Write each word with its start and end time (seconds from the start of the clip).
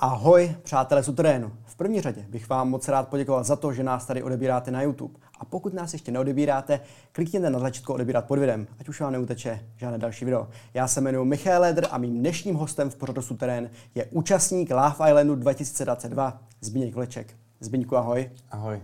Ahoj, 0.00 0.56
přátelé 0.62 1.02
Sutrénu. 1.02 1.52
V 1.64 1.76
první 1.76 2.00
řadě 2.00 2.26
bych 2.28 2.48
vám 2.48 2.70
moc 2.70 2.88
rád 2.88 3.08
poděkoval 3.08 3.44
za 3.44 3.56
to, 3.56 3.72
že 3.72 3.82
nás 3.82 4.06
tady 4.06 4.22
odebíráte 4.22 4.70
na 4.70 4.82
YouTube. 4.82 5.14
A 5.38 5.44
pokud 5.44 5.74
nás 5.74 5.92
ještě 5.92 6.12
neodebíráte, 6.12 6.80
klikněte 7.12 7.50
na 7.50 7.58
tlačítko 7.58 7.94
odebírat 7.94 8.24
pod 8.24 8.38
videem, 8.38 8.66
ať 8.80 8.88
už 8.88 9.00
vám 9.00 9.12
neuteče 9.12 9.60
žádné 9.76 9.98
další 9.98 10.24
video. 10.24 10.48
Já 10.74 10.88
se 10.88 11.00
jmenuji 11.00 11.24
Michal 11.24 11.60
Leder 11.60 11.86
a 11.90 11.98
mým 11.98 12.18
dnešním 12.18 12.54
hostem 12.54 12.90
v 12.90 12.96
pořadu 12.96 13.22
Suterén 13.22 13.70
je 13.94 14.04
účastník 14.04 14.70
Love 14.70 15.10
Islandu 15.10 15.34
2022 15.34 16.40
Zbigněk 16.60 16.94
Vleček. 16.94 17.34
Zbigňku, 17.60 17.96
ahoj. 17.96 18.30
Ahoj. 18.50 18.80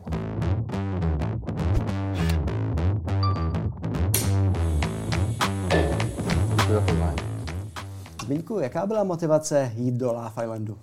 Zbigňku, 8.23 8.59
jaká 8.59 8.87
byla 8.87 9.05
motivace 9.05 9.73
jít 9.75 9.95
do 9.95 10.13
Love 10.13 10.45
Islandu? 10.45 10.79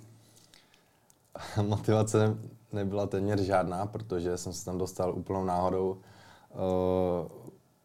Motivace 1.62 2.36
nebyla 2.72 3.06
téměř 3.06 3.40
žádná, 3.40 3.86
protože 3.86 4.36
jsem 4.36 4.52
se 4.52 4.64
tam 4.64 4.78
dostal 4.78 5.14
úplnou 5.14 5.44
náhodou. 5.44 6.00
Eh, 6.50 7.28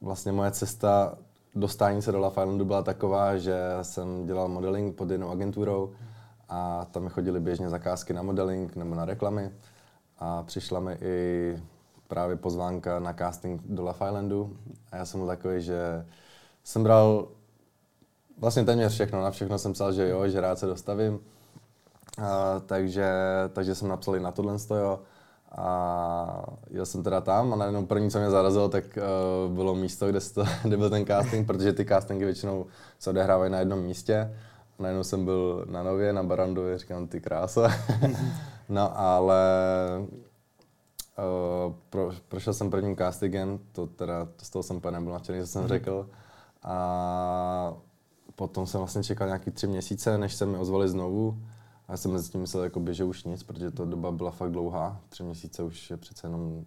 vlastně 0.01 0.31
moje 0.31 0.51
cesta 0.51 1.17
dostání 1.55 2.01
se 2.01 2.11
do 2.11 2.19
Love 2.19 2.31
Islandu 2.31 2.65
byla 2.65 2.83
taková, 2.83 3.37
že 3.37 3.59
jsem 3.81 4.25
dělal 4.25 4.47
modeling 4.47 4.95
pod 4.95 5.09
jednou 5.09 5.29
agenturou 5.29 5.93
a 6.49 6.85
tam 6.91 7.03
mi 7.03 7.09
chodily 7.09 7.39
běžně 7.39 7.69
zakázky 7.69 8.13
na 8.13 8.21
modeling 8.21 8.75
nebo 8.75 8.95
na 8.95 9.05
reklamy 9.05 9.51
a 10.19 10.43
přišla 10.43 10.79
mi 10.79 10.97
i 11.01 11.57
právě 12.07 12.35
pozvánka 12.35 12.99
na 12.99 13.13
casting 13.13 13.61
do 13.65 13.83
Love 13.83 14.07
Islandu 14.07 14.57
a 14.91 14.97
já 14.97 15.05
jsem 15.05 15.19
byl 15.19 15.27
takový, 15.27 15.61
že 15.61 16.05
jsem 16.63 16.83
bral 16.83 17.27
vlastně 18.37 18.63
téměř 18.63 18.93
všechno, 18.93 19.21
na 19.21 19.31
všechno 19.31 19.57
jsem 19.57 19.73
psal, 19.73 19.93
že 19.93 20.09
jo, 20.09 20.27
že 20.27 20.41
rád 20.41 20.59
se 20.59 20.65
dostavím. 20.65 21.19
A, 22.17 22.59
takže, 22.65 23.13
takže 23.53 23.75
jsem 23.75 23.87
napsal 23.87 24.15
i 24.15 24.19
na 24.19 24.31
tohle 24.31 24.55
jo. 24.79 24.99
A 25.51 26.45
jel 26.69 26.85
jsem 26.85 27.03
teda 27.03 27.21
tam 27.21 27.53
a 27.53 27.55
najednou 27.55 27.85
první, 27.85 28.11
co 28.11 28.19
mě 28.19 28.29
zarazilo, 28.29 28.69
tak 28.69 28.83
uh, 29.47 29.53
bylo 29.53 29.75
místo, 29.75 30.07
kde, 30.07 30.19
to, 30.21 30.43
kde 30.63 30.77
byl 30.77 30.89
ten 30.89 31.05
casting, 31.05 31.47
protože 31.47 31.73
ty 31.73 31.85
castingy 31.85 32.25
většinou 32.25 32.65
se 32.99 33.09
odehrávají 33.09 33.51
na 33.51 33.59
jednom 33.59 33.79
místě. 33.79 34.37
A 34.79 34.83
najednou 34.83 35.03
jsem 35.03 35.25
byl 35.25 35.65
na 35.69 35.83
Nově, 35.83 36.13
na 36.13 36.23
Barandově, 36.23 36.77
říkám, 36.77 37.07
ty 37.07 37.21
krása. 37.21 37.71
no 38.69 38.99
ale 38.99 39.41
uh, 41.17 41.73
pro, 41.89 42.11
prošel 42.27 42.53
jsem 42.53 42.69
prvním 42.69 42.95
castingem, 42.95 43.59
to 43.71 43.87
teda, 43.87 44.27
z 44.37 44.49
toho 44.49 44.63
jsem 44.63 44.77
úplně 44.77 44.91
nebyl 44.91 45.13
nadšený, 45.13 45.41
co 45.41 45.47
jsem 45.47 45.63
mm-hmm. 45.63 45.67
řekl. 45.67 46.09
A 46.63 47.73
potom 48.35 48.67
jsem 48.67 48.79
vlastně 48.79 49.03
čekal 49.03 49.27
nějaký 49.27 49.51
tři 49.51 49.67
měsíce, 49.67 50.17
než 50.17 50.35
se 50.35 50.45
mi 50.45 50.57
ozvali 50.57 50.89
znovu. 50.89 51.37
A 51.87 51.93
já 51.93 51.97
jsem 51.97 52.11
mezi 52.11 52.31
tím 52.31 52.41
myslel, 52.41 52.63
jakoby, 52.63 52.93
že 52.93 53.03
už 53.03 53.23
nic, 53.23 53.43
protože 53.43 53.71
ta 53.71 53.85
doba 53.85 54.11
byla 54.11 54.31
fakt 54.31 54.51
dlouhá. 54.51 55.01
Tři 55.09 55.23
měsíce 55.23 55.63
už 55.63 55.89
je 55.89 55.97
přece 55.97 56.27
jenom 56.27 56.65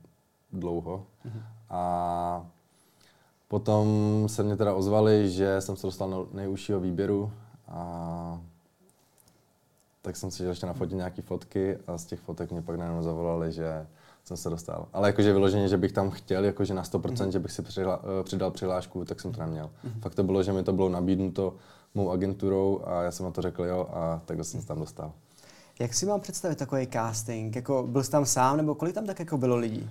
dlouho. 0.52 1.06
Mm-hmm. 1.26 1.42
A 1.70 2.46
potom 3.48 4.24
se 4.26 4.42
mě 4.42 4.56
teda 4.56 4.74
ozvali, 4.74 5.30
že 5.30 5.60
jsem 5.60 5.76
se 5.76 5.86
dostal 5.86 6.10
do 6.10 6.28
nejúžšího 6.32 6.80
výběru 6.80 7.32
a 7.68 8.40
tak 10.02 10.16
jsem 10.16 10.30
si 10.30 10.44
ještě 10.44 10.66
nafotit 10.66 10.96
nějaké 10.96 11.22
fotky 11.22 11.78
a 11.86 11.98
z 11.98 12.04
těch 12.04 12.20
fotek 12.20 12.50
mě 12.50 12.62
pak 12.62 12.76
najednou 12.76 13.02
zavolali, 13.02 13.52
že 13.52 13.86
jsem 14.24 14.36
se 14.36 14.50
dostal. 14.50 14.86
Ale 14.92 15.08
jakože 15.08 15.32
vyloženě, 15.32 15.68
že 15.68 15.76
bych 15.76 15.92
tam 15.92 16.10
chtěl, 16.10 16.44
jakože 16.44 16.74
na 16.74 16.82
100%, 16.82 17.00
mm-hmm. 17.00 17.28
že 17.28 17.38
bych 17.38 17.52
si 17.52 17.62
přihla, 17.62 18.00
eh, 18.20 18.24
přidal 18.24 18.50
přihlášku, 18.50 19.04
tak 19.04 19.20
jsem 19.20 19.32
to 19.32 19.40
neměl. 19.40 19.66
Mm-hmm. 19.66 20.00
Fakt 20.00 20.14
to 20.14 20.22
bylo, 20.22 20.42
že 20.42 20.52
mi 20.52 20.62
to 20.62 20.72
bylo 20.72 20.88
nabídnuto 20.88 21.54
mou 21.94 22.10
agenturou 22.10 22.80
a 22.84 23.02
já 23.02 23.10
jsem 23.10 23.26
na 23.26 23.32
to 23.32 23.42
řekl 23.42 23.64
jo 23.64 23.88
a 23.92 24.20
tak 24.24 24.44
jsem 24.44 24.60
se 24.60 24.66
tam 24.66 24.78
dostal. 24.78 25.12
Jak 25.80 25.94
si 25.94 26.06
mám 26.06 26.20
představit 26.20 26.58
takový 26.58 26.88
casting? 26.92 27.56
Jako 27.56 27.86
byl 27.88 28.02
jsi 28.02 28.10
tam 28.10 28.26
sám 28.26 28.56
nebo 28.56 28.74
kolik 28.74 28.94
tam 28.94 29.06
tak 29.06 29.18
jako 29.18 29.38
bylo 29.38 29.56
lidí? 29.56 29.90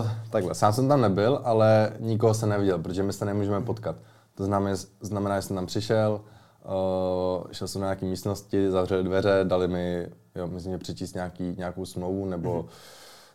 Uh, 0.00 0.08
takhle, 0.30 0.54
sám 0.54 0.72
jsem 0.72 0.88
tam 0.88 1.00
nebyl, 1.00 1.40
ale 1.44 1.92
nikoho 1.98 2.34
se 2.34 2.46
neviděl, 2.46 2.78
protože 2.78 3.02
my 3.02 3.12
se 3.12 3.24
nemůžeme 3.24 3.60
potkat. 3.60 3.96
To 4.34 4.44
znamená, 4.44 4.76
znamená 5.00 5.36
že 5.36 5.42
jsem 5.42 5.56
tam 5.56 5.66
přišel, 5.66 6.20
uh, 6.64 7.52
šel 7.52 7.68
jsem 7.68 7.80
na 7.80 7.86
nějaké 7.86 8.06
místnosti, 8.06 8.70
zavřeli 8.70 9.04
dveře, 9.04 9.40
dali 9.44 9.68
mi, 9.68 10.08
jo, 10.34 10.46
myslím, 10.46 10.72
že 10.72 10.78
přečíst 10.78 11.14
nějaký, 11.14 11.54
nějakou 11.58 11.84
smlouvu 11.84 12.26
nebo 12.26 12.66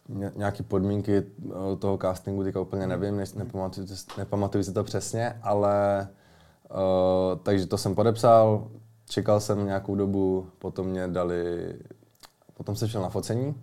mm-hmm. 0.10 0.32
nějaké 0.36 0.64
podmínky 0.64 1.24
uh, 1.46 1.54
toho 1.80 1.98
castingu, 1.98 2.44
teďka 2.44 2.60
úplně 2.60 2.88
nevím, 2.88 3.24
nepamatuju, 3.36 3.88
nepamatuju 4.18 4.64
si 4.64 4.74
to 4.74 4.84
přesně, 4.84 5.40
ale 5.44 6.08
Uh, 6.70 7.40
takže 7.44 7.68
to 7.68 7.78
jsem 7.78 7.96
podepsal, 7.96 8.68
čekal 9.10 9.40
jsem 9.40 9.66
nějakou 9.66 9.96
dobu, 9.96 10.48
potom 10.60 10.88
mě 10.88 11.08
dali, 11.08 11.74
potom 12.54 12.76
jsem 12.76 12.88
šel 12.88 13.02
na 13.02 13.10
focení, 13.10 13.56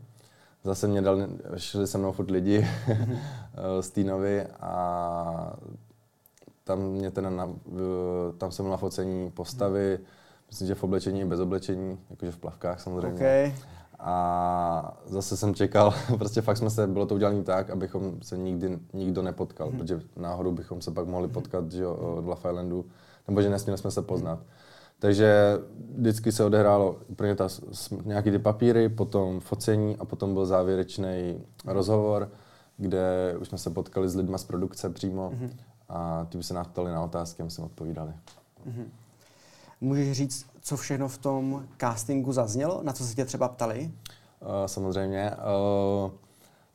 zase 0.64 0.88
mě 0.88 1.02
dali, 1.02 1.26
šli 1.56 1.86
se 1.86 1.98
mnou 1.98 2.12
furt 2.12 2.30
lidi 2.30 2.68
z 3.80 3.90
Týnovy 3.90 4.46
a 4.60 5.56
tam 6.64 6.80
mě 6.80 7.10
teda 7.10 7.30
na, 7.30 7.48
tam 8.38 8.52
jsem 8.52 8.70
na 8.70 8.76
focení 8.76 9.30
postavy, 9.30 9.98
myslím, 10.48 10.68
že 10.68 10.74
v 10.74 10.84
oblečení 10.84 11.24
bez 11.24 11.40
oblečení, 11.40 11.98
jakože 12.10 12.32
v 12.32 12.38
plavkách 12.38 12.80
samozřejmě. 12.80 13.14
Okay. 13.14 13.54
A 14.04 14.98
zase 15.06 15.36
jsem 15.36 15.54
čekal, 15.54 15.94
prostě 16.18 16.42
fakt 16.42 16.56
jsme 16.56 16.70
se, 16.70 16.86
bylo 16.86 17.06
to 17.06 17.14
udělané 17.14 17.42
tak, 17.42 17.70
abychom 17.70 18.22
se 18.22 18.38
nikdy 18.38 18.78
nikdo 18.92 19.22
nepotkal, 19.22 19.68
mm-hmm. 19.68 19.78
protože 19.78 20.00
náhodou 20.16 20.52
bychom 20.52 20.80
se 20.80 20.90
pak 20.90 21.06
mohli 21.06 21.28
potkat 21.28 21.72
že, 21.72 21.86
od 21.86 22.24
Love 22.24 22.50
Islandu, 22.50 22.84
nebo 23.28 23.42
že 23.42 23.50
nesměli 23.50 23.78
jsme 23.78 23.90
se 23.90 24.02
poznat. 24.02 24.38
Takže 24.98 25.58
vždycky 25.94 26.32
se 26.32 26.44
odehrálo 26.44 26.96
úplně 27.08 27.34
ta, 27.34 27.48
nějaký 28.04 28.30
ty 28.30 28.38
papíry, 28.38 28.88
potom 28.88 29.40
focení 29.40 29.96
a 29.96 30.04
potom 30.04 30.34
byl 30.34 30.46
závěrečný 30.46 31.40
rozhovor, 31.66 32.30
kde 32.76 33.36
už 33.40 33.48
jsme 33.48 33.58
se 33.58 33.70
potkali 33.70 34.08
s 34.08 34.16
lidmi 34.16 34.38
z 34.38 34.44
produkce 34.44 34.90
přímo 34.90 35.30
mm-hmm. 35.30 35.50
a 35.88 36.24
ty 36.24 36.38
by 36.38 36.44
se 36.44 36.54
nás 36.54 36.66
ptali 36.66 36.92
na 36.92 37.04
otázky 37.04 37.42
a 37.42 37.44
my 37.44 37.50
jsme 37.50 37.64
odpovídali. 37.64 38.12
Mm-hmm. 38.66 38.84
Můžeš 39.80 40.12
říct, 40.12 40.51
co 40.62 40.76
všechno 40.76 41.08
v 41.08 41.18
tom 41.18 41.64
castingu 41.80 42.32
zaznělo? 42.32 42.80
Na 42.82 42.92
co 42.92 43.04
se 43.04 43.14
tě 43.14 43.24
třeba 43.24 43.48
ptali? 43.48 43.90
Uh, 44.40 44.48
samozřejmě. 44.66 45.30
Uh, 45.30 46.10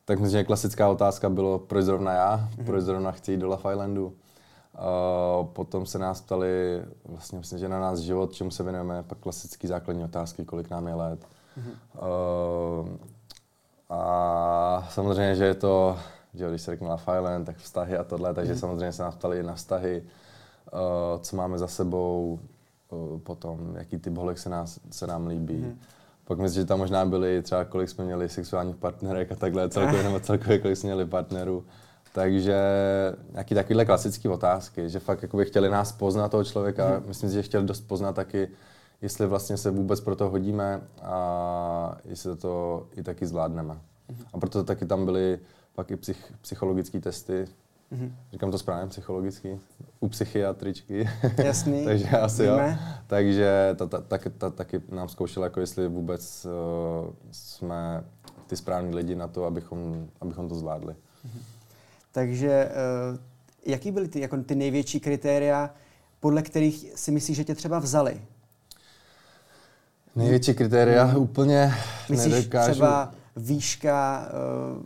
tak 0.04 0.18
myslím, 0.18 0.40
že 0.40 0.44
klasická 0.44 0.88
otázka 0.88 1.30
bylo, 1.30 1.58
proč 1.58 1.84
zrovna 1.84 2.12
já, 2.12 2.36
mm-hmm. 2.38 2.64
proč 2.64 2.84
zrovna 2.84 3.12
chci 3.12 3.32
jít 3.32 3.40
do 3.40 3.48
Love 3.48 3.72
Islandu. 3.72 4.06
Uh, 4.06 5.46
potom 5.46 5.86
se 5.86 5.98
nás 5.98 6.20
ptali, 6.20 6.82
vlastně 7.04 7.38
myslím, 7.38 7.58
že 7.58 7.68
na 7.68 7.80
nás 7.80 7.98
život, 7.98 8.32
čemu 8.32 8.50
se 8.50 8.62
věnujeme, 8.62 9.02
pak 9.02 9.18
klasické 9.18 9.68
základní 9.68 10.04
otázky, 10.04 10.44
kolik 10.44 10.70
nám 10.70 10.86
je 10.86 10.94
let. 10.94 11.26
Mm-hmm. 11.58 12.02
Uh, 12.82 12.88
a 13.90 14.88
samozřejmě, 14.90 15.34
že 15.34 15.44
je 15.44 15.54
to, 15.54 15.98
že 16.34 16.48
když 16.48 16.62
se 16.62 16.70
řekne 16.70 16.88
Love 16.88 17.18
Island, 17.18 17.44
tak 17.44 17.56
vztahy 17.56 17.96
a 17.96 18.04
tohle, 18.04 18.34
takže 18.34 18.54
mm-hmm. 18.54 18.58
samozřejmě 18.58 18.92
se 18.92 19.02
nás 19.02 19.14
ptali 19.14 19.38
i 19.38 19.42
na 19.42 19.54
vztahy, 19.54 20.02
uh, 20.72 21.22
co 21.22 21.36
máme 21.36 21.58
za 21.58 21.66
sebou, 21.66 22.38
potom, 23.22 23.76
jaký 23.76 23.98
typ 23.98 24.16
holek 24.16 24.38
se, 24.38 24.48
nás, 24.48 24.80
se 24.90 25.06
nám 25.06 25.26
líbí. 25.26 25.62
Hmm. 25.62 25.78
Pak 26.24 26.38
myslím, 26.38 26.62
že 26.62 26.66
tam 26.66 26.78
možná 26.78 27.04
byly 27.04 27.42
třeba, 27.42 27.64
kolik 27.64 27.88
jsme 27.88 28.04
měli 28.04 28.28
sexuálních 28.28 28.76
partnerek 28.76 29.32
a 29.32 29.34
takhle, 29.34 29.68
celkově, 29.70 30.02
nebo 30.02 30.20
celkově, 30.20 30.58
kolik 30.58 30.76
jsme 30.76 30.86
měli 30.86 31.06
partnerů. 31.06 31.64
Takže 32.12 32.56
nějaký 33.32 33.54
takovýhle 33.54 33.84
klasické 33.84 34.28
otázky, 34.28 34.88
že 34.88 34.98
fakt 34.98 35.22
jakoby 35.22 35.44
chtěli 35.44 35.68
nás 35.68 35.92
poznat 35.92 36.28
toho 36.28 36.44
člověka, 36.44 36.88
hmm. 36.88 37.02
myslím 37.06 37.30
si, 37.30 37.34
že 37.34 37.42
chtěli 37.42 37.66
dost 37.66 37.80
poznat 37.80 38.12
taky, 38.12 38.48
jestli 39.02 39.26
vlastně 39.26 39.56
se 39.56 39.70
vůbec 39.70 40.00
pro 40.00 40.16
to 40.16 40.30
hodíme 40.30 40.80
a 41.02 41.96
jestli 42.04 42.36
to 42.36 42.86
i 42.96 43.02
taky 43.02 43.26
zvládneme. 43.26 43.74
Hmm. 44.08 44.18
A 44.32 44.38
proto 44.38 44.64
taky 44.64 44.86
tam 44.86 45.04
byly 45.04 45.38
pak 45.74 45.90
i 45.90 45.96
psych, 45.96 46.32
psychologické 46.40 47.00
testy, 47.00 47.46
Mm-hmm. 47.92 48.12
Říkám 48.32 48.50
to 48.50 48.58
správně 48.58 48.88
psychologicky, 48.88 49.60
u 50.00 50.08
psychiatričky. 50.08 51.08
Jasný. 51.44 51.84
Takže 51.84 52.08
asi 52.08 52.42
Víme. 52.42 52.78
jo. 52.82 52.92
Takže 53.06 53.74
ta, 53.78 53.86
ta, 53.86 54.00
ta, 54.00 54.18
ta, 54.38 54.50
taky 54.50 54.80
nám 54.88 55.08
zkoušela, 55.08 55.46
jako 55.46 55.60
jestli 55.60 55.88
vůbec 55.88 56.46
uh, 56.46 57.12
jsme 57.30 58.04
ty 58.46 58.56
správní 58.56 58.94
lidi 58.94 59.14
na 59.14 59.28
to, 59.28 59.44
abychom, 59.44 60.08
abychom 60.20 60.48
to 60.48 60.54
zvládli. 60.54 60.92
Mm-hmm. 60.92 61.40
Takže 62.12 62.70
uh, 63.12 63.18
jaký 63.66 63.90
byly 63.90 64.08
ty, 64.08 64.20
jako 64.20 64.36
ty 64.36 64.54
největší 64.54 65.00
kritéria, 65.00 65.70
podle 66.20 66.42
kterých 66.42 66.92
si 66.94 67.10
myslíš, 67.10 67.36
že 67.36 67.44
tě 67.44 67.54
třeba 67.54 67.78
vzali? 67.78 68.22
Největší 70.16 70.54
kritéria 70.54 71.04
hmm. 71.04 71.22
úplně 71.22 71.74
Myslíš 72.08 72.32
nedokážu. 72.32 72.70
třeba 72.70 73.12
výška, 73.36 74.28
uh, 74.76 74.82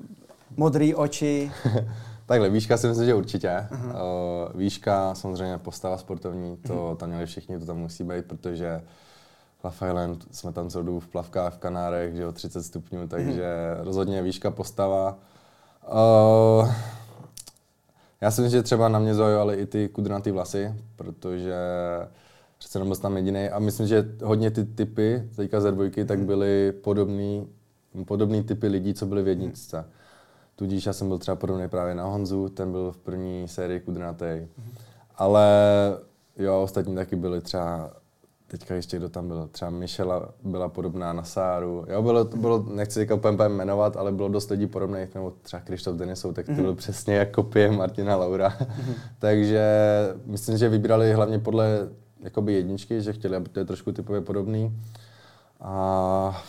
modré 0.57 0.95
oči? 0.95 1.53
Takhle, 2.27 2.51
výška 2.51 2.77
si 2.77 2.89
myslím, 2.89 3.07
že 3.07 3.15
určitě. 3.15 3.49
Uh-huh. 3.49 3.87
Uh, 3.87 4.61
výška, 4.61 5.15
samozřejmě 5.15 5.59
postava 5.59 5.99
sportovní, 5.99 6.57
to 6.57 6.75
uh-huh. 6.75 6.97
tam 6.97 7.09
měli 7.09 7.27
všichni, 7.27 7.59
to 7.59 7.67
tam 7.67 7.79
musí 7.79 8.05
být, 8.05 8.25
protože 8.27 8.83
Love 9.65 9.89
Island, 9.89 10.25
jsme 10.31 10.53
tam 10.53 10.71
celou 10.71 10.85
dobu 10.85 11.01
v 11.01 11.09
plavkách, 11.09 11.55
v 11.55 11.59
Kanárech, 11.59 12.15
že 12.15 12.23
jo, 12.23 12.33
30 12.33 12.63
stupňů, 12.63 13.09
takže 13.09 13.43
uh-huh. 13.43 13.85
rozhodně 13.85 14.23
výška, 14.23 14.51
postava. 14.51 15.19
Uh, 15.93 16.71
já 18.21 18.31
si 18.31 18.41
myslím, 18.41 18.59
že 18.59 18.63
třeba 18.63 18.89
na 18.89 18.99
mě 18.99 19.15
zaujali 19.15 19.57
i 19.57 19.67
ty 19.67 19.89
kudrnatý 19.89 20.31
vlasy, 20.31 20.75
protože 20.97 21.55
Přece 22.63 22.79
jenom 22.79 22.89
byl 22.89 22.97
tam 22.97 23.17
jediný. 23.17 23.49
A 23.49 23.59
myslím, 23.59 23.87
že 23.87 24.09
hodně 24.25 24.51
ty 24.51 24.65
typy, 24.65 25.29
teďka 25.37 25.61
ze 25.61 25.73
dvojky, 25.73 26.05
tak 26.05 26.19
byly 26.19 26.73
podobný, 26.73 27.49
podobný 28.07 28.43
typy 28.43 28.67
lidí, 28.67 28.95
co 28.95 29.07
byly 29.07 29.23
v 29.23 29.29
jedničce. 29.29 29.85
Tudíž 30.63 30.87
já 30.87 30.93
jsem 30.93 31.09
byl 31.09 31.19
třeba 31.19 31.37
podobný 31.37 31.69
právě 31.69 31.95
na 31.95 32.05
Honzu, 32.05 32.49
ten 32.49 32.73
byl 32.73 32.93
v 32.93 32.97
první 32.97 33.49
sérii 33.49 33.81
kudrnatý. 33.81 34.47
Ale 35.17 35.47
jo, 36.37 36.63
ostatní 36.63 36.95
taky 36.95 37.17
byli 37.17 37.41
třeba 37.41 37.91
teďka 38.47 38.75
ještě 38.75 38.97
kdo 38.97 39.09
tam 39.09 39.29
byl, 39.29 39.49
třeba 39.53 39.71
Michela 39.71 40.29
byla 40.43 40.69
podobná 40.69 41.13
na 41.13 41.25
Sáru. 41.25 41.87
Jo, 41.89 42.03
bylo, 42.03 42.25
to 42.25 42.37
bylo, 42.37 42.67
nechci 42.71 43.01
teďka 43.01 43.15
úplně 43.15 43.49
jmenovat, 43.49 43.97
ale 43.97 44.13
bylo 44.13 44.29
dost 44.29 44.51
lidí 44.51 44.67
podobných, 44.67 45.15
nebo 45.15 45.33
třeba 45.43 45.61
Krištof 45.61 45.97
Denisou, 45.97 46.33
tak 46.33 46.47
to 46.47 46.53
byl 46.53 46.75
přesně 46.75 47.15
jak 47.15 47.31
kopie 47.31 47.71
Martina 47.71 48.17
Laura. 48.17 48.57
Takže 49.19 49.65
myslím, 50.27 50.59
že 50.59 50.69
vybrali 50.69 51.13
hlavně 51.13 51.39
podle 51.39 51.89
jakoby 52.21 52.53
jedničky, 52.53 53.03
že 53.03 53.13
chtěli, 53.13 53.37
aby 53.37 53.49
to 53.49 53.59
je 53.59 53.65
trošku 53.65 53.93
typově 53.93 54.21
podobný. 54.21 54.79
A 55.61 56.43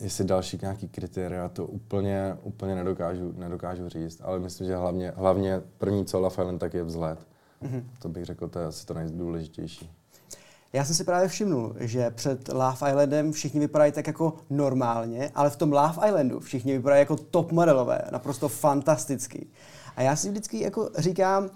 jestli 0.00 0.24
další 0.24 0.58
nějaký 0.62 0.88
kritéria, 0.88 1.48
to 1.48 1.66
úplně, 1.66 2.36
úplně 2.42 2.74
nedokážu, 2.74 3.32
nedokážu 3.36 3.88
říct, 3.88 4.20
ale 4.24 4.38
myslím, 4.38 4.66
že 4.66 4.76
hlavně, 4.76 5.12
hlavně 5.16 5.62
první 5.78 6.04
co 6.04 6.26
Island, 6.26 6.58
tak 6.58 6.74
je 6.74 6.82
vzhled. 6.82 7.18
Mm-hmm. 7.62 7.82
To 7.98 8.08
bych 8.08 8.24
řekl, 8.24 8.48
to 8.48 8.58
je 8.58 8.66
asi 8.66 8.86
to 8.86 8.94
nejdůležitější. 8.94 9.90
Já 10.72 10.84
jsem 10.84 10.94
si 10.94 11.04
právě 11.04 11.28
všimnul, 11.28 11.76
že 11.80 12.10
před 12.10 12.48
Love 12.48 12.90
Islandem 12.90 13.32
všichni 13.32 13.60
vypadají 13.60 13.92
tak 13.92 14.06
jako 14.06 14.34
normálně, 14.50 15.30
ale 15.34 15.50
v 15.50 15.56
tom 15.56 15.72
Love 15.72 16.08
Islandu 16.08 16.40
všichni 16.40 16.72
vypadají 16.76 17.00
jako 17.00 17.16
top 17.16 17.52
modelové, 17.52 18.02
naprosto 18.12 18.48
fantastický. 18.48 19.50
A 19.96 20.02
já 20.02 20.16
si 20.16 20.30
vždycky 20.30 20.62
jako 20.62 20.90
říkám, 20.98 21.50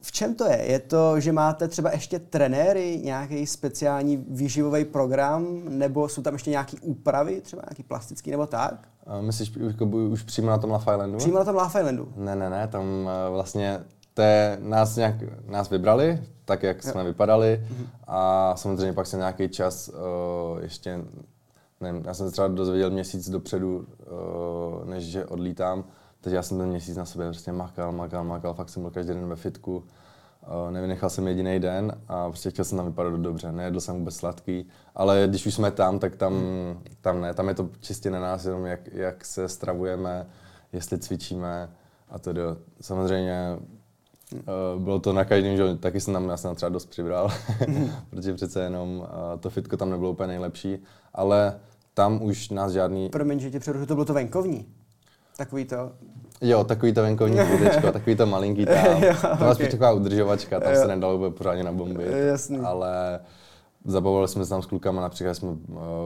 v 0.00 0.12
čem 0.12 0.34
to 0.34 0.44
je? 0.44 0.56
Je 0.56 0.78
to, 0.78 1.20
že 1.20 1.32
máte 1.32 1.68
třeba 1.68 1.90
ještě 1.90 2.18
trenéry, 2.18 3.00
nějaký 3.04 3.46
speciální 3.46 4.16
výživový 4.16 4.84
program, 4.84 5.46
nebo 5.68 6.08
jsou 6.08 6.22
tam 6.22 6.34
ještě 6.34 6.50
nějaké 6.50 6.76
úpravy, 6.80 7.40
třeba 7.40 7.62
nějaký 7.70 7.82
plastický 7.82 8.30
nebo 8.30 8.46
tak? 8.46 8.88
A 9.06 9.20
myslíš 9.20 9.52
jako 9.66 9.86
už 9.86 10.22
přímo 10.22 10.48
na 10.48 10.58
tom 10.58 10.70
Love 10.70 10.94
Islandu? 10.94 11.18
Přímo 11.18 11.38
na 11.38 11.44
tom 11.44 11.54
Love 11.54 11.80
Islandu. 11.80 12.12
Ne, 12.16 12.36
ne, 12.36 12.50
ne, 12.50 12.68
tam 12.68 12.84
eh, 13.08 13.30
vlastně 13.30 13.80
té 14.14 14.58
nás 14.60 14.96
nějak 14.96 15.14
nás 15.46 15.70
vybrali, 15.70 16.22
tak 16.44 16.62
jak 16.62 16.82
jsme 16.82 17.04
vypadali 17.04 17.62
mm-hmm. 17.62 17.86
a 18.06 18.52
samozřejmě 18.56 18.92
pak 18.92 19.06
se 19.06 19.16
nějaký 19.16 19.48
čas 19.48 19.88
uh, 19.88 20.62
ještě, 20.62 21.00
nevím, 21.80 22.02
já 22.06 22.14
jsem 22.14 22.26
se 22.26 22.32
třeba 22.32 22.48
dozvěděl 22.48 22.90
měsíc 22.90 23.30
dopředu, 23.30 23.76
uh, 23.78 24.88
než 24.88 25.04
že 25.04 25.26
odlítám, 25.26 25.84
takže 26.28 26.36
já 26.36 26.42
jsem 26.42 26.58
ten 26.58 26.68
měsíc 26.68 26.96
na 26.96 27.04
sobě 27.04 27.26
prostě 27.28 27.52
makal, 27.52 27.92
makal, 27.92 28.24
makal, 28.24 28.54
fakt 28.54 28.68
jsem 28.68 28.82
byl 28.82 28.90
každý 28.90 29.12
den 29.12 29.28
ve 29.28 29.36
fitku, 29.36 29.76
uh, 29.76 30.70
nevynechal 30.70 31.10
jsem 31.10 31.28
jediný 31.28 31.60
den 31.60 31.92
a 32.08 32.28
prostě 32.28 32.50
chtěl 32.50 32.64
jsem 32.64 32.78
tam 32.78 32.86
vypadat 32.86 33.20
dobře, 33.20 33.52
nejedl 33.52 33.80
jsem 33.80 33.98
vůbec 33.98 34.16
sladký, 34.16 34.68
ale 34.94 35.24
když 35.26 35.46
už 35.46 35.54
jsme 35.54 35.70
tam, 35.70 35.98
tak 35.98 36.16
tam, 36.16 36.34
tam 37.00 37.20
ne, 37.20 37.34
tam 37.34 37.48
je 37.48 37.54
to 37.54 37.68
čistě 37.80 38.10
na 38.10 38.20
nás, 38.20 38.44
jenom 38.44 38.66
jak, 38.66 38.80
jak 38.92 39.24
se 39.24 39.48
stravujeme, 39.48 40.26
jestli 40.72 40.98
cvičíme 40.98 41.70
a 42.08 42.18
to 42.18 42.30
Samozřejmě 42.80 43.58
Uh, 44.32 44.82
bylo 44.82 44.98
to 44.98 45.12
na 45.12 45.24
každém, 45.24 45.56
že 45.56 45.76
taky 45.76 46.00
jsem 46.00 46.14
tam, 46.14 46.28
já 46.28 46.36
jsem 46.36 46.54
třeba 46.54 46.68
dost 46.68 46.86
přibral, 46.86 47.30
protože 48.10 48.34
přece 48.34 48.62
jenom 48.62 48.98
uh, 48.98 49.06
to 49.40 49.50
fitko 49.50 49.76
tam 49.76 49.90
nebylo 49.90 50.10
úplně 50.10 50.26
nejlepší, 50.26 50.78
ale 51.14 51.60
tam 51.94 52.22
už 52.22 52.50
nás 52.50 52.72
žádný... 52.72 53.08
Promiň, 53.08 53.40
že 53.40 53.50
tě 53.50 53.60
přerušu, 53.60 53.86
to 53.86 53.94
bylo 53.94 54.04
to 54.04 54.14
venkovní? 54.14 54.66
Takový 55.38 55.64
to... 55.64 55.92
Jo, 56.40 56.64
takový 56.64 56.92
to 56.92 57.02
venkovní 57.02 57.38
chvídečko, 57.38 57.92
takový 57.92 58.16
to 58.16 58.26
malinký 58.26 58.66
tam. 58.66 59.02
jo, 59.02 59.14
to 59.20 59.36
byla 59.36 59.52
okay. 59.52 59.68
taková 59.68 59.92
udržovačka, 59.92 60.60
tam 60.60 60.74
jo. 60.74 60.80
se 60.80 60.88
nedalo 60.88 61.16
úplně 61.16 61.30
pořádně 61.30 61.64
na 61.64 61.72
bomby. 61.72 62.04
Jasný. 62.26 62.58
Ale 62.58 63.20
zabavovali 63.84 64.28
jsme 64.28 64.44
se 64.44 64.50
tam 64.50 64.62
s 64.62 64.66
klukama, 64.66 65.02
například 65.02 65.34
jsme 65.34 65.48
uh, 65.48 65.56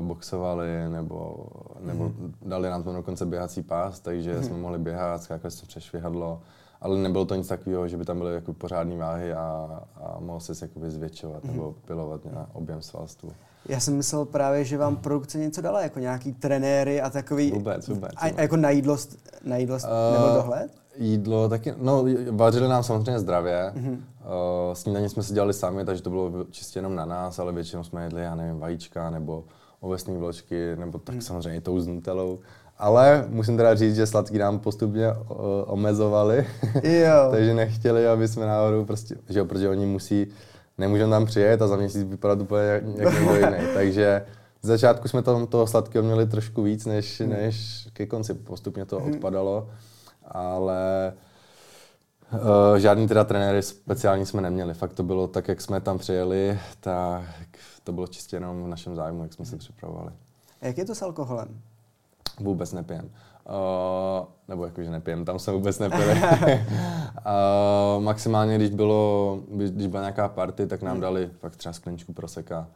boxovali, 0.00 0.68
nebo, 0.88 1.46
nebo 1.80 2.04
mm. 2.04 2.34
dali 2.42 2.70
nám 2.70 2.82
tam 2.82 2.94
dokonce 2.94 3.26
běhací 3.26 3.62
pás, 3.62 4.00
takže 4.00 4.34
mm. 4.34 4.42
jsme 4.42 4.56
mohli 4.56 4.78
běhat, 4.78 5.22
skákali 5.22 5.50
jsme 5.50 5.68
přes 5.68 5.82
švihadlo 5.82 6.40
ale 6.82 6.98
nebylo 6.98 7.24
to 7.24 7.34
nic 7.34 7.48
takového, 7.48 7.88
že 7.88 7.96
by 7.96 8.04
tam 8.04 8.18
byly 8.18 8.34
jako 8.34 8.52
pořádné 8.52 8.96
váhy 8.96 9.32
a, 9.32 9.80
a 9.96 10.20
mohl 10.20 10.40
se 10.40 10.64
jakoby 10.64 10.90
zvětšovat 10.90 11.44
mm-hmm. 11.44 11.52
nebo 11.52 11.74
pilovat 11.86 12.24
na 12.24 12.50
objem 12.52 12.82
svalstvu. 12.82 13.32
Já 13.68 13.80
jsem 13.80 13.96
myslel 13.96 14.24
právě, 14.24 14.64
že 14.64 14.78
vám 14.78 14.96
produkce 14.96 15.38
něco 15.38 15.60
dala, 15.60 15.82
jako 15.82 15.98
nějaký 15.98 16.32
trenéry 16.32 17.00
a 17.00 17.10
takový... 17.10 17.50
Vůbec, 17.50 17.88
vůbec. 17.88 18.12
A, 18.16 18.20
a 18.20 18.40
jako 18.40 18.56
na 18.56 18.70
jídlo, 18.70 18.96
na 19.44 19.56
jídlo 19.56 19.76
uh, 19.76 20.22
nebo 20.22 20.34
dohled? 20.34 20.70
Jídlo 20.96 21.48
taky, 21.48 21.74
no 21.76 22.04
vařili 22.30 22.68
nám 22.68 22.82
samozřejmě 22.82 23.18
zdravě. 23.18 23.72
Mm-hmm. 23.74 23.92
Uh, 23.92 24.74
snídaní 24.74 25.08
jsme 25.08 25.22
si 25.22 25.34
dělali 25.34 25.52
sami, 25.52 25.84
takže 25.84 26.02
to 26.02 26.10
bylo 26.10 26.32
čistě 26.50 26.78
jenom 26.78 26.94
na 26.94 27.04
nás, 27.04 27.38
ale 27.38 27.52
většinou 27.52 27.84
jsme 27.84 28.04
jedli, 28.04 28.22
já 28.22 28.34
nevím, 28.34 28.60
vajíčka 28.60 29.10
nebo 29.10 29.44
ovesné 29.80 30.18
vločky, 30.18 30.76
nebo 30.76 30.98
tak 30.98 31.14
mm. 31.14 31.20
samozřejmě 31.20 31.58
i 31.58 31.60
tou 31.60 31.80
s 31.80 31.86
nutelou. 31.86 32.38
Ale 32.78 33.24
musím 33.28 33.56
teda 33.56 33.74
říct, 33.74 33.94
že 33.94 34.06
sladký 34.06 34.38
nám 34.38 34.58
postupně 34.58 35.08
uh, 35.08 35.16
omezovali, 35.66 36.46
jo. 36.82 37.12
takže 37.30 37.54
nechtěli, 37.54 38.08
aby 38.08 38.28
jsme 38.28 38.46
náhodou 38.46 38.84
prostě, 38.84 39.16
že 39.28 39.38
jo, 39.38 39.44
protože 39.44 39.68
oni 39.68 39.86
musí, 39.86 40.26
nemůžeme 40.82 41.10
tam 41.10 41.26
přijet 41.26 41.62
a 41.62 41.66
za 41.68 41.76
měsíc 41.76 42.04
vypadat 42.04 42.40
úplně 42.40 42.62
jak, 42.62 42.82
jak 42.96 43.14
někdo 43.14 43.34
jiný. 43.34 43.56
Takže 43.74 44.26
z 44.62 44.66
začátku 44.66 45.08
jsme 45.08 45.22
tam 45.22 45.46
toho 45.46 45.66
sladkého 45.66 46.04
měli 46.04 46.26
trošku 46.26 46.62
víc, 46.62 46.86
než, 46.86 47.20
hmm. 47.20 47.30
než 47.30 47.88
ke 47.92 48.06
konci. 48.06 48.34
Postupně 48.34 48.84
to 48.84 49.00
hmm. 49.00 49.14
odpadalo, 49.14 49.70
ale 50.24 51.12
uh, 52.32 52.78
žádný 52.78 53.08
teda 53.08 53.24
trenéry 53.24 53.62
speciální 53.62 54.26
jsme 54.26 54.42
neměli. 54.42 54.74
Fakt 54.74 54.92
to 54.92 55.02
bylo 55.02 55.26
tak, 55.26 55.48
jak 55.48 55.60
jsme 55.60 55.80
tam 55.80 55.98
přijeli, 55.98 56.58
tak 56.80 57.24
to 57.84 57.92
bylo 57.92 58.06
čistě 58.06 58.36
jenom 58.36 58.64
v 58.64 58.68
našem 58.68 58.96
zájmu, 58.96 59.22
jak 59.22 59.32
jsme 59.32 59.44
se 59.44 59.56
připravovali. 59.56 60.12
A 60.60 60.66
jak 60.66 60.78
je 60.78 60.84
to 60.84 60.94
s 60.94 61.02
alkoholem? 61.02 61.60
Vůbec 62.40 62.72
nepijem. 62.72 63.10
Uh, 63.52 64.26
nebo 64.48 64.64
jakože 64.64 64.90
nepijem, 64.90 65.24
tam 65.24 65.38
jsem 65.38 65.54
vůbec 65.54 65.78
nepil. 65.78 66.10
uh, 66.10 66.16
maximálně, 68.02 68.56
když, 68.56 68.70
bylo, 68.70 69.40
když 69.48 69.86
byla 69.86 70.02
nějaká 70.02 70.28
party, 70.28 70.66
tak 70.66 70.82
nám 70.82 70.92
hmm. 70.92 71.00
dali 71.00 71.30
fakt 71.38 71.56
třeba 71.56 71.72
skleničku 71.72 72.12
proseka. 72.12 72.66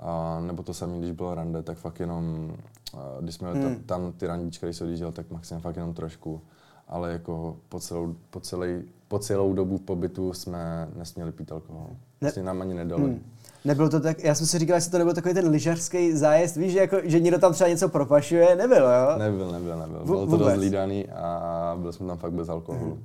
Uh, 0.00 0.46
nebo 0.46 0.62
to 0.62 0.74
samé, 0.74 0.98
když 0.98 1.10
bylo 1.10 1.34
rande, 1.34 1.62
tak 1.62 1.78
fakt 1.78 2.00
jenom, 2.00 2.52
uh, 2.94 3.00
když 3.20 3.34
jsme 3.34 3.52
hmm. 3.52 3.62
tam, 3.62 3.76
tam 3.76 4.12
ty 4.12 4.26
randíčky, 4.26 4.66
když 4.66 4.76
se 4.76 4.84
odjížděl, 4.84 5.12
tak 5.12 5.30
maximálně 5.30 5.62
fakt 5.62 5.76
jenom 5.76 5.94
trošku. 5.94 6.40
Ale 6.88 7.12
jako 7.12 7.56
po 7.68 7.80
celou, 7.80 8.14
po, 8.30 8.40
celý, 8.40 8.82
po 9.08 9.18
celou 9.18 9.52
dobu 9.52 9.78
pobytu 9.78 10.32
jsme 10.32 10.88
nesměli 10.96 11.32
pít 11.32 11.52
alkohol. 11.52 11.86
Ne. 11.90 11.96
Vlastně 12.20 12.42
nám 12.42 12.62
ani 12.62 12.74
nedali. 12.74 13.04
Hmm. 13.04 13.22
Nebylo 13.64 13.88
to 13.88 14.00
tak, 14.00 14.24
já 14.24 14.34
jsem 14.34 14.46
si 14.46 14.58
říkal, 14.58 14.76
jestli 14.76 14.90
to 14.90 14.98
nebyl 14.98 15.14
takový 15.14 15.34
ten 15.34 15.48
lyžařský 15.48 16.12
zájezd, 16.12 16.56
víš, 16.56 16.72
že, 16.72 16.78
jako, 16.78 16.96
že 17.04 17.20
někdo 17.20 17.38
tam 17.38 17.52
třeba 17.52 17.68
něco 17.68 17.88
propašuje, 17.88 18.56
nebylo, 18.56 18.88
jo? 18.92 19.18
Nebyl, 19.18 19.52
nebyl, 19.52 19.78
nebyl. 19.78 20.04
Bylo 20.04 20.26
to 20.26 20.36
dost 20.36 20.56
lídaný 20.56 21.08
a 21.08 21.76
byli 21.80 21.92
jsme 21.92 22.06
tam 22.06 22.18
fakt 22.18 22.32
bez 22.32 22.48
alkoholu. 22.48 22.90
Hmm. 22.90 23.04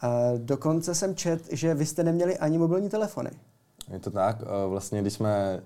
A 0.00 0.08
dokonce 0.36 0.94
jsem 0.94 1.14
čet, 1.14 1.52
že 1.52 1.74
vy 1.74 1.86
jste 1.86 2.04
neměli 2.04 2.38
ani 2.38 2.58
mobilní 2.58 2.88
telefony. 2.88 3.30
Je 3.92 3.98
to 3.98 4.10
tak, 4.10 4.36
vlastně 4.68 5.00
když 5.00 5.12
jsme, 5.12 5.62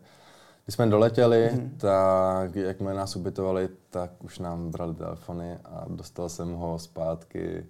když 0.65 0.75
jsme 0.75 0.87
doletěli, 0.87 1.49
hmm. 1.53 1.75
tak 1.79 2.57
jakmile 2.57 2.95
nás 2.95 3.17
ubytovali, 3.17 3.69
tak 3.91 4.11
už 4.25 4.39
nám 4.39 4.71
brali 4.71 4.95
telefony 4.95 5.59
a 5.65 5.85
dostal 5.89 6.29
jsem 6.29 6.53
ho 6.53 6.79
zpátky 6.79 7.67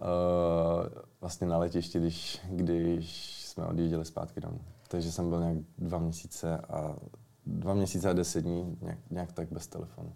uh, 0.00 0.86
vlastně 1.20 1.46
na 1.46 1.58
letišti, 1.58 1.98
když, 1.98 2.40
když 2.50 3.36
jsme 3.44 3.66
odjížděli 3.66 4.04
zpátky 4.04 4.40
domů 4.40 4.60
takže 4.88 5.12
jsem 5.12 5.30
byl 5.30 5.40
nějak 5.40 5.58
dva 5.78 5.98
měsíce 5.98 6.58
a 6.58 6.96
dva 7.46 7.74
měsíce 7.74 8.10
a 8.10 8.12
deset 8.12 8.40
dní 8.40 8.78
nějak, 8.82 8.98
nějak 9.10 9.32
tak 9.32 9.48
bez 9.52 9.66
telefonu. 9.66 10.12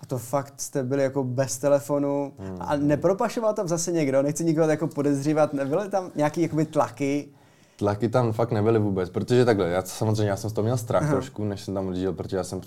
A 0.00 0.06
to 0.06 0.18
fakt 0.18 0.60
jste 0.60 0.82
byli 0.82 1.02
jako 1.02 1.24
bez 1.24 1.58
telefonu 1.58 2.32
hmm. 2.38 2.56
a 2.60 2.76
nepropašoval 2.76 3.54
tam 3.54 3.68
zase 3.68 3.92
někdo, 3.92 4.22
nechci 4.22 4.44
nikoho 4.44 4.70
jako 4.70 4.86
podezřívat, 4.86 5.52
nebyly 5.52 5.88
tam 5.88 6.10
nějaký 6.14 6.42
jakoby 6.42 6.64
tlaky? 6.64 7.28
Tlaky 7.76 8.08
tam 8.08 8.32
fakt 8.32 8.52
nebyly 8.52 8.78
vůbec, 8.78 9.10
protože 9.10 9.44
takhle, 9.44 9.68
já 9.68 9.82
samozřejmě 9.82 10.30
já 10.30 10.36
jsem 10.36 10.50
z 10.50 10.52
toho 10.52 10.62
měl 10.62 10.76
strach 10.76 11.02
Aha. 11.02 11.12
trošku, 11.12 11.44
než 11.44 11.60
jsem 11.60 11.74
tam 11.74 11.86
odjížděl, 11.88 12.12
protože 12.12 12.36
já 12.36 12.44
jsem 12.44 12.60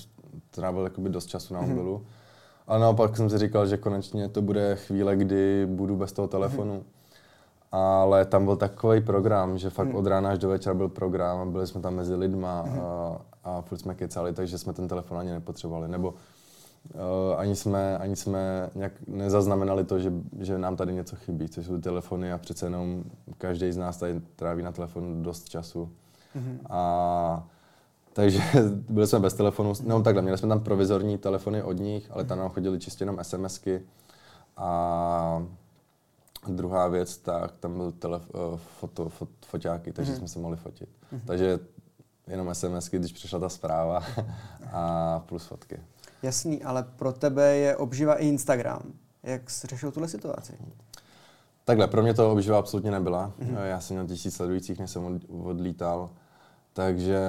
trávil 0.51 0.83
jakoby 0.83 1.09
dost 1.09 1.25
času 1.25 1.53
na 1.53 1.61
mhm. 1.61 1.69
mobilu. 1.69 2.05
A 2.67 2.77
naopak 2.77 3.17
jsem 3.17 3.29
si 3.29 3.37
říkal, 3.37 3.67
že 3.67 3.77
konečně 3.77 4.29
to 4.29 4.41
bude 4.41 4.75
chvíle, 4.75 5.15
kdy 5.15 5.67
budu 5.69 5.95
bez 5.95 6.11
toho 6.11 6.27
telefonu. 6.27 6.73
Hmm 6.73 6.94
ale 7.75 8.25
tam 8.25 8.45
byl 8.45 8.55
takový 8.55 9.01
program, 9.01 9.57
že 9.57 9.69
fakt 9.69 9.87
hmm. 9.87 9.95
od 9.95 10.07
rána 10.07 10.29
až 10.29 10.39
do 10.39 10.49
večera 10.49 10.75
byl 10.75 10.89
program, 10.89 11.51
byli 11.51 11.67
jsme 11.67 11.81
tam 11.81 11.95
mezi 11.95 12.15
lidma 12.15 12.65
a, 12.81 13.17
a 13.43 13.61
furt 13.61 13.77
jsme 13.77 13.95
kecali, 13.95 14.33
takže 14.33 14.57
jsme 14.57 14.73
ten 14.73 14.87
telefon 14.87 15.17
ani 15.17 15.31
nepotřebovali. 15.31 15.87
Nebo 15.87 16.09
uh, 16.09 16.15
ani 17.37 17.55
jsme, 17.55 17.97
ani 17.97 18.15
jsme 18.15 18.69
nějak 18.75 18.91
nezaznamenali 19.07 19.83
to, 19.83 19.99
že, 19.99 20.13
že 20.39 20.57
nám 20.57 20.75
tady 20.75 20.93
něco 20.93 21.15
chybí, 21.15 21.49
což 21.49 21.65
jsou 21.65 21.81
telefony 21.81 22.33
a 22.33 22.37
přece 22.37 22.65
jenom 22.65 23.03
každý 23.37 23.71
z 23.71 23.77
nás 23.77 23.97
tady 23.97 24.21
tráví 24.35 24.63
na 24.63 24.71
telefonu 24.71 25.23
dost 25.23 25.49
času. 25.49 25.89
Hmm. 26.33 26.59
A 26.69 27.47
takže 28.13 28.39
byli 28.89 29.07
jsme 29.07 29.19
bez 29.19 29.33
telefonu, 29.33 29.73
no 29.83 30.03
takhle, 30.03 30.21
měli 30.21 30.37
jsme 30.37 30.49
tam 30.49 30.59
provizorní 30.59 31.17
telefony 31.17 31.63
od 31.63 31.79
nich, 31.79 32.11
ale 32.11 32.23
tam 32.23 32.37
nám 32.37 32.49
chodili 32.49 32.79
čistě 32.79 33.03
jenom 33.03 33.19
SMSky 33.21 33.81
a 34.57 35.45
Druhá 36.49 36.87
věc, 36.87 37.17
tak 37.17 37.57
tam 37.57 37.77
byl 37.77 37.91
telef- 37.91 38.29
eh, 38.35 38.59
foto, 38.79 39.09
fot, 39.09 39.29
foťáky, 39.45 39.91
takže 39.91 40.11
mm. 40.11 40.17
jsme 40.17 40.27
se 40.27 40.39
mohli 40.39 40.57
fotit. 40.57 40.89
Mm. 41.11 41.19
Takže 41.25 41.59
jenom 42.27 42.55
SMSky, 42.55 42.99
když 42.99 43.11
přišla 43.11 43.39
ta 43.39 43.49
zpráva 43.49 44.03
a 44.71 45.19
plus 45.25 45.45
fotky. 45.45 45.79
Jasný, 46.23 46.63
ale 46.63 46.83
pro 46.95 47.11
tebe 47.11 47.55
je 47.55 47.75
obživa 47.75 48.15
i 48.15 48.27
Instagram. 48.27 48.81
Jak 49.23 49.49
jsi 49.49 49.67
řešil 49.67 49.91
tuhle 49.91 50.07
situaci? 50.07 50.53
Takhle, 51.65 51.87
pro 51.87 52.03
mě 52.03 52.13
to 52.13 52.31
obživa 52.31 52.59
absolutně 52.59 52.91
nebyla. 52.91 53.33
Mm-hmm. 53.39 53.65
Já 53.65 53.79
jsem 53.79 53.95
měl 53.95 54.07
tisíc 54.07 54.35
sledujících, 54.35 54.79
než 54.79 54.91
jsem 54.91 55.19
odlítal. 55.43 56.09
Takže 56.73 57.19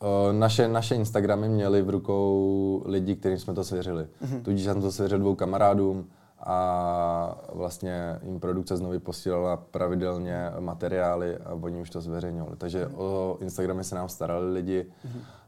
uh, 0.00 0.32
naše, 0.32 0.68
naše 0.68 0.94
Instagramy 0.94 1.48
měly 1.48 1.82
v 1.82 1.90
rukou 1.90 2.82
lidi, 2.86 3.16
kterým 3.16 3.38
jsme 3.38 3.54
to 3.54 3.64
svěřili. 3.64 4.06
Mm-hmm. 4.22 4.42
Tudíž 4.42 4.64
jsem 4.64 4.80
to 4.80 4.92
svěřil 4.92 5.18
dvou 5.18 5.34
kamarádům 5.34 6.06
a 6.42 7.38
vlastně 7.52 8.18
jim 8.22 8.40
produkce 8.40 8.76
znovu 8.76 9.00
posílala 9.00 9.56
pravidelně 9.56 10.50
materiály 10.60 11.36
a 11.36 11.54
oni 11.54 11.80
už 11.80 11.90
to 11.90 12.00
zveřejňovali. 12.00 12.56
Takže 12.56 12.86
o 12.86 13.38
Instagramy 13.40 13.84
se 13.84 13.94
nám 13.94 14.08
starali 14.08 14.52
lidi. 14.52 14.86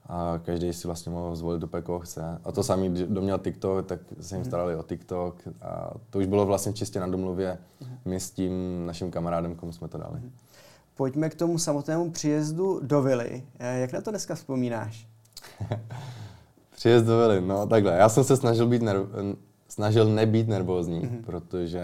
A 0.06 0.40
každý 0.44 0.72
si 0.72 0.88
vlastně 0.88 1.12
mohl 1.12 1.37
zvolit 1.37 1.62
úplně 1.62 1.82
koho 1.82 2.00
chce. 2.00 2.40
A 2.44 2.52
to 2.52 2.62
samý, 2.62 2.88
kdo 2.88 3.20
měl 3.20 3.38
TikTok, 3.38 3.87
tak 3.87 4.00
se 4.20 4.37
jim 4.37 4.44
starali 4.44 4.76
o 4.76 4.82
TikTok 4.82 5.37
a 5.62 5.90
to 6.11 6.18
už 6.18 6.26
bylo 6.26 6.46
vlastně 6.46 6.72
čistě 6.72 7.00
na 7.00 7.06
domluvě 7.06 7.58
my 8.04 8.20
s 8.20 8.30
tím 8.30 8.87
naším 8.87 9.11
kamarádem, 9.11 9.54
komu 9.54 9.72
jsme 9.72 9.88
to 9.88 9.99
dali. 9.99 10.20
Pojďme 10.94 11.30
k 11.30 11.34
tomu 11.34 11.58
samotnému 11.58 12.11
příjezdu 12.11 12.80
do 12.82 13.02
Vily. 13.02 13.42
Eh, 13.58 13.80
jak 13.80 13.92
na 13.92 14.00
to 14.00 14.11
dneska 14.11 14.34
vzpomínáš? 14.34 15.08
Příjezd 16.76 17.06
do 17.06 17.18
Vily, 17.18 17.40
no 17.40 17.66
takhle. 17.66 17.92
Já 17.92 18.08
jsem 18.08 18.25
se 18.25 18.37
snažil, 18.37 18.66
být 18.66 18.82
nerv- 18.82 19.37
snažil 19.73 20.05
nebýt 20.05 20.49
nervózní, 20.49 21.00
mm-hmm. 21.00 21.25
protože 21.25 21.83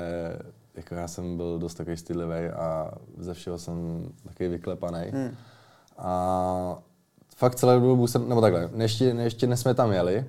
jako 0.74 0.94
já 0.94 1.08
jsem 1.08 1.36
byl 1.36 1.58
dost 1.58 1.74
takový 1.74 1.96
stydlivý 1.96 2.48
a 2.48 2.90
ze 3.18 3.34
všeho 3.34 3.58
jsem 3.58 4.08
takový 4.26 4.48
vyklepaný. 4.48 5.06
Mm. 5.12 5.36
A 5.98 6.78
fakt 7.36 7.54
celou 7.54 7.80
dobu 7.80 8.06
jsem, 8.06 8.28
nebo 8.28 8.40
takhle, 8.40 8.70
ještě, 8.76 9.04
ještě 9.04 9.46
než 9.46 9.60
jsme 9.60 9.74
tam 9.74 9.92
jeli, 9.92 10.24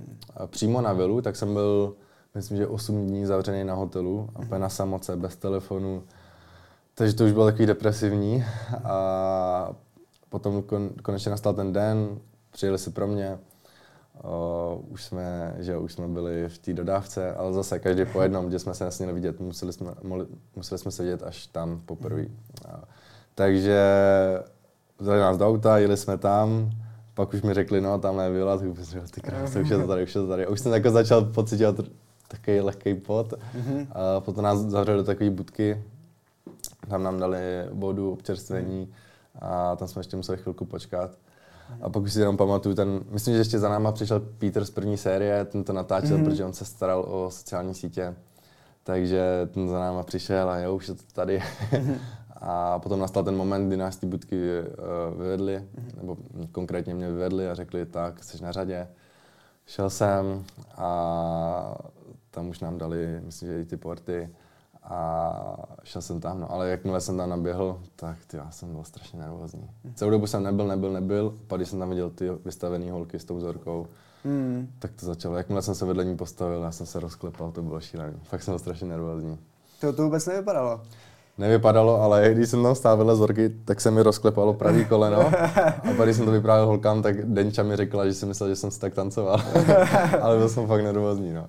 přímo 0.48 0.82
na 0.82 0.94
vilu, 0.94 1.22
tak 1.22 1.36
jsem 1.36 1.54
byl, 1.54 1.94
myslím, 2.36 2.58
že 2.58 2.68
8 2.68 3.08
dní 3.08 3.25
zavřený 3.25 3.63
na 3.63 3.74
hotelu, 3.74 4.30
a 4.51 4.58
na 4.58 4.70
samoce, 4.70 5.16
bez 5.16 5.36
telefonu, 5.36 6.04
takže 6.96 7.13
to 7.13 7.25
už 7.25 7.32
bylo 7.32 7.46
takový 7.46 7.66
depresivní 7.66 8.46
a 8.84 9.72
potom 10.30 10.62
kon, 10.62 10.89
konečně 11.01 11.32
nastal 11.32 11.54
ten 11.54 11.74
den, 11.74 12.20
přijeli 12.51 12.78
si 12.78 12.89
pro 12.89 13.08
mě, 13.08 13.39
Uh, 14.23 14.91
už 14.91 15.03
jsme, 15.03 15.55
že 15.59 15.77
už 15.77 15.93
jsme 15.93 16.07
byli 16.07 16.49
v 16.49 16.57
té 16.57 16.73
dodávce, 16.73 17.33
ale 17.33 17.53
zase 17.53 17.79
každý 17.79 18.05
po 18.05 18.21
jednom, 18.21 18.45
kde 18.45 18.59
jsme 18.59 18.73
se 18.73 18.85
nesměli 18.85 19.13
vidět, 19.13 19.39
museli 19.39 19.73
jsme, 19.73 19.91
mohli, 20.03 20.25
museli 20.55 20.79
jsme 20.79 20.91
se 20.91 21.03
vidět 21.03 21.23
až 21.23 21.47
tam 21.47 21.81
poprvé. 21.85 22.21
Uh, 22.21 22.71
takže 23.35 23.83
vzali 24.99 25.19
nás 25.19 25.38
do 25.38 25.47
auta, 25.47 25.77
jeli 25.77 25.97
jsme 25.97 26.17
tam, 26.17 26.69
pak 27.13 27.33
už 27.33 27.41
mi 27.41 27.53
řekli, 27.53 27.81
no 27.81 27.99
tamhle 27.99 28.23
je 28.23 28.31
vila, 28.31 28.57
tak 28.57 28.67
jsem 28.85 29.01
ty 29.07 29.21
krásy, 29.21 29.61
už 29.61 29.69
je 29.69 29.77
to 29.77 29.88
tady, 29.88 30.03
už 30.03 30.15
je 30.15 30.21
to 30.21 30.27
tady. 30.27 30.45
A 30.45 30.49
už 30.49 30.59
jsem 30.59 30.73
jako 30.73 30.89
začal 30.89 31.21
pocitovat 31.21 31.75
takový 32.27 32.59
lehký 32.59 32.93
pot. 32.93 33.33
Mm-hmm. 33.33 33.88
A 33.91 34.19
potom 34.19 34.43
nás 34.43 34.59
zavřeli 34.59 34.97
do 34.97 35.03
takové 35.03 35.29
budky, 35.29 35.83
tam 36.89 37.03
nám 37.03 37.19
dali 37.19 37.39
vodu, 37.71 38.11
občerstvení 38.11 38.93
a 39.41 39.75
tam 39.75 39.88
jsme 39.88 39.99
ještě 39.99 40.17
museli 40.17 40.38
chvilku 40.38 40.65
počkat. 40.65 41.11
A 41.81 41.89
pak 41.89 42.03
už 42.03 42.13
si 42.13 42.19
jenom 42.19 42.38
pamatuju, 42.38 42.75
ten, 42.75 43.01
myslím, 43.09 43.33
že 43.33 43.41
ještě 43.41 43.59
za 43.59 43.69
náma 43.69 43.91
přišel 43.91 44.19
Peter 44.19 44.65
z 44.65 44.69
první 44.69 44.97
série, 44.97 45.45
ten 45.45 45.63
to 45.63 45.73
natáčel, 45.73 46.17
mm-hmm. 46.17 46.25
protože 46.25 46.45
on 46.45 46.53
se 46.53 46.65
staral 46.65 47.05
o 47.07 47.31
sociální 47.31 47.73
sítě. 47.73 48.15
Takže 48.83 49.49
ten 49.53 49.69
za 49.69 49.79
náma 49.79 50.03
přišel 50.03 50.49
a 50.49 50.57
jo, 50.57 50.75
už 50.75 50.88
je 50.88 50.93
to 50.93 51.03
tady. 51.13 51.38
Mm-hmm. 51.71 51.97
A 52.41 52.79
potom 52.79 52.99
nastal 52.99 53.23
ten 53.23 53.35
moment, 53.35 53.67
kdy 53.67 53.77
nás 53.77 53.97
ty 53.97 54.05
budky 54.05 54.35
uh, 54.35 55.21
vyvedli, 55.21 55.57
mm-hmm. 55.57 55.97
nebo 55.97 56.17
konkrétně 56.51 56.93
mě 56.93 57.07
vyvedli 57.07 57.49
a 57.49 57.55
řekli, 57.55 57.85
tak, 57.85 58.23
jsi 58.23 58.43
na 58.43 58.51
řadě. 58.51 58.88
Šel 59.65 59.89
jsem 59.89 60.43
a 60.77 61.75
tam 62.31 62.49
už 62.49 62.59
nám 62.59 62.77
dali, 62.77 63.21
myslím, 63.25 63.49
že 63.49 63.61
i 63.61 63.65
ty 63.65 63.77
porty 63.77 64.29
a 64.89 65.55
šel 65.84 66.01
jsem 66.01 66.19
tam, 66.19 66.39
no. 66.39 66.51
ale 66.51 66.69
jakmile 66.69 67.01
jsem 67.01 67.17
tam 67.17 67.29
naběhl, 67.29 67.79
tak 67.96 68.17
ty, 68.27 68.38
já 68.38 68.51
jsem 68.51 68.74
byl 68.74 68.84
strašně 68.84 69.19
nervózní. 69.19 69.69
Mm. 69.84 69.93
Celou 69.93 70.12
dobu 70.12 70.27
jsem 70.27 70.43
nebyl, 70.43 70.67
nebyl, 70.67 70.93
nebyl, 70.93 71.36
pak 71.48 71.60
když 71.60 71.69
jsem 71.69 71.79
tam 71.79 71.89
viděl 71.89 72.10
ty 72.10 72.29
vystavené 72.46 72.91
holky 72.91 73.19
s 73.19 73.25
tou 73.25 73.38
vzorkou, 73.38 73.88
mm. 74.24 74.67
tak 74.79 74.91
to 74.91 75.05
začalo. 75.05 75.36
Jakmile 75.36 75.62
jsem 75.62 75.75
se 75.75 75.86
vedle 75.86 76.05
ní 76.05 76.17
postavil, 76.17 76.62
já 76.62 76.72
jsem 76.72 76.86
se 76.86 77.00
rozklepal, 77.00 77.51
to 77.51 77.62
bylo 77.62 77.79
šílené. 77.79 78.13
Fakt 78.24 78.43
jsem 78.43 78.51
byl 78.51 78.60
strašně 78.60 78.88
nervózní. 78.88 79.39
To, 79.81 79.93
to 79.93 80.03
vůbec 80.03 80.25
nevypadalo 80.25 80.81
nevypadalo, 81.39 82.01
ale 82.01 82.29
když 82.34 82.50
jsem 82.50 82.63
tam 82.63 82.75
stál 82.75 82.98
vedle 82.98 83.15
Zorky, 83.15 83.50
tak 83.50 83.81
se 83.81 83.91
mi 83.91 84.03
rozklepalo 84.03 84.53
pravý 84.53 84.86
koleno. 84.86 85.31
A 86.00 86.03
když 86.03 86.15
jsem 86.15 86.25
to 86.25 86.31
vyprávěl 86.31 86.65
holkám, 86.65 87.01
tak 87.01 87.25
Denča 87.25 87.63
mi 87.63 87.75
řekla, 87.75 88.05
že 88.05 88.13
si 88.13 88.25
myslel, 88.25 88.50
že 88.50 88.55
jsem 88.55 88.72
si 88.72 88.79
tak 88.79 88.93
tancoval. 88.93 89.41
ale 90.22 90.38
byl 90.38 90.50
jsem 90.50 90.67
fakt 90.67 90.84
nervózní. 90.84 91.34
No. 91.34 91.46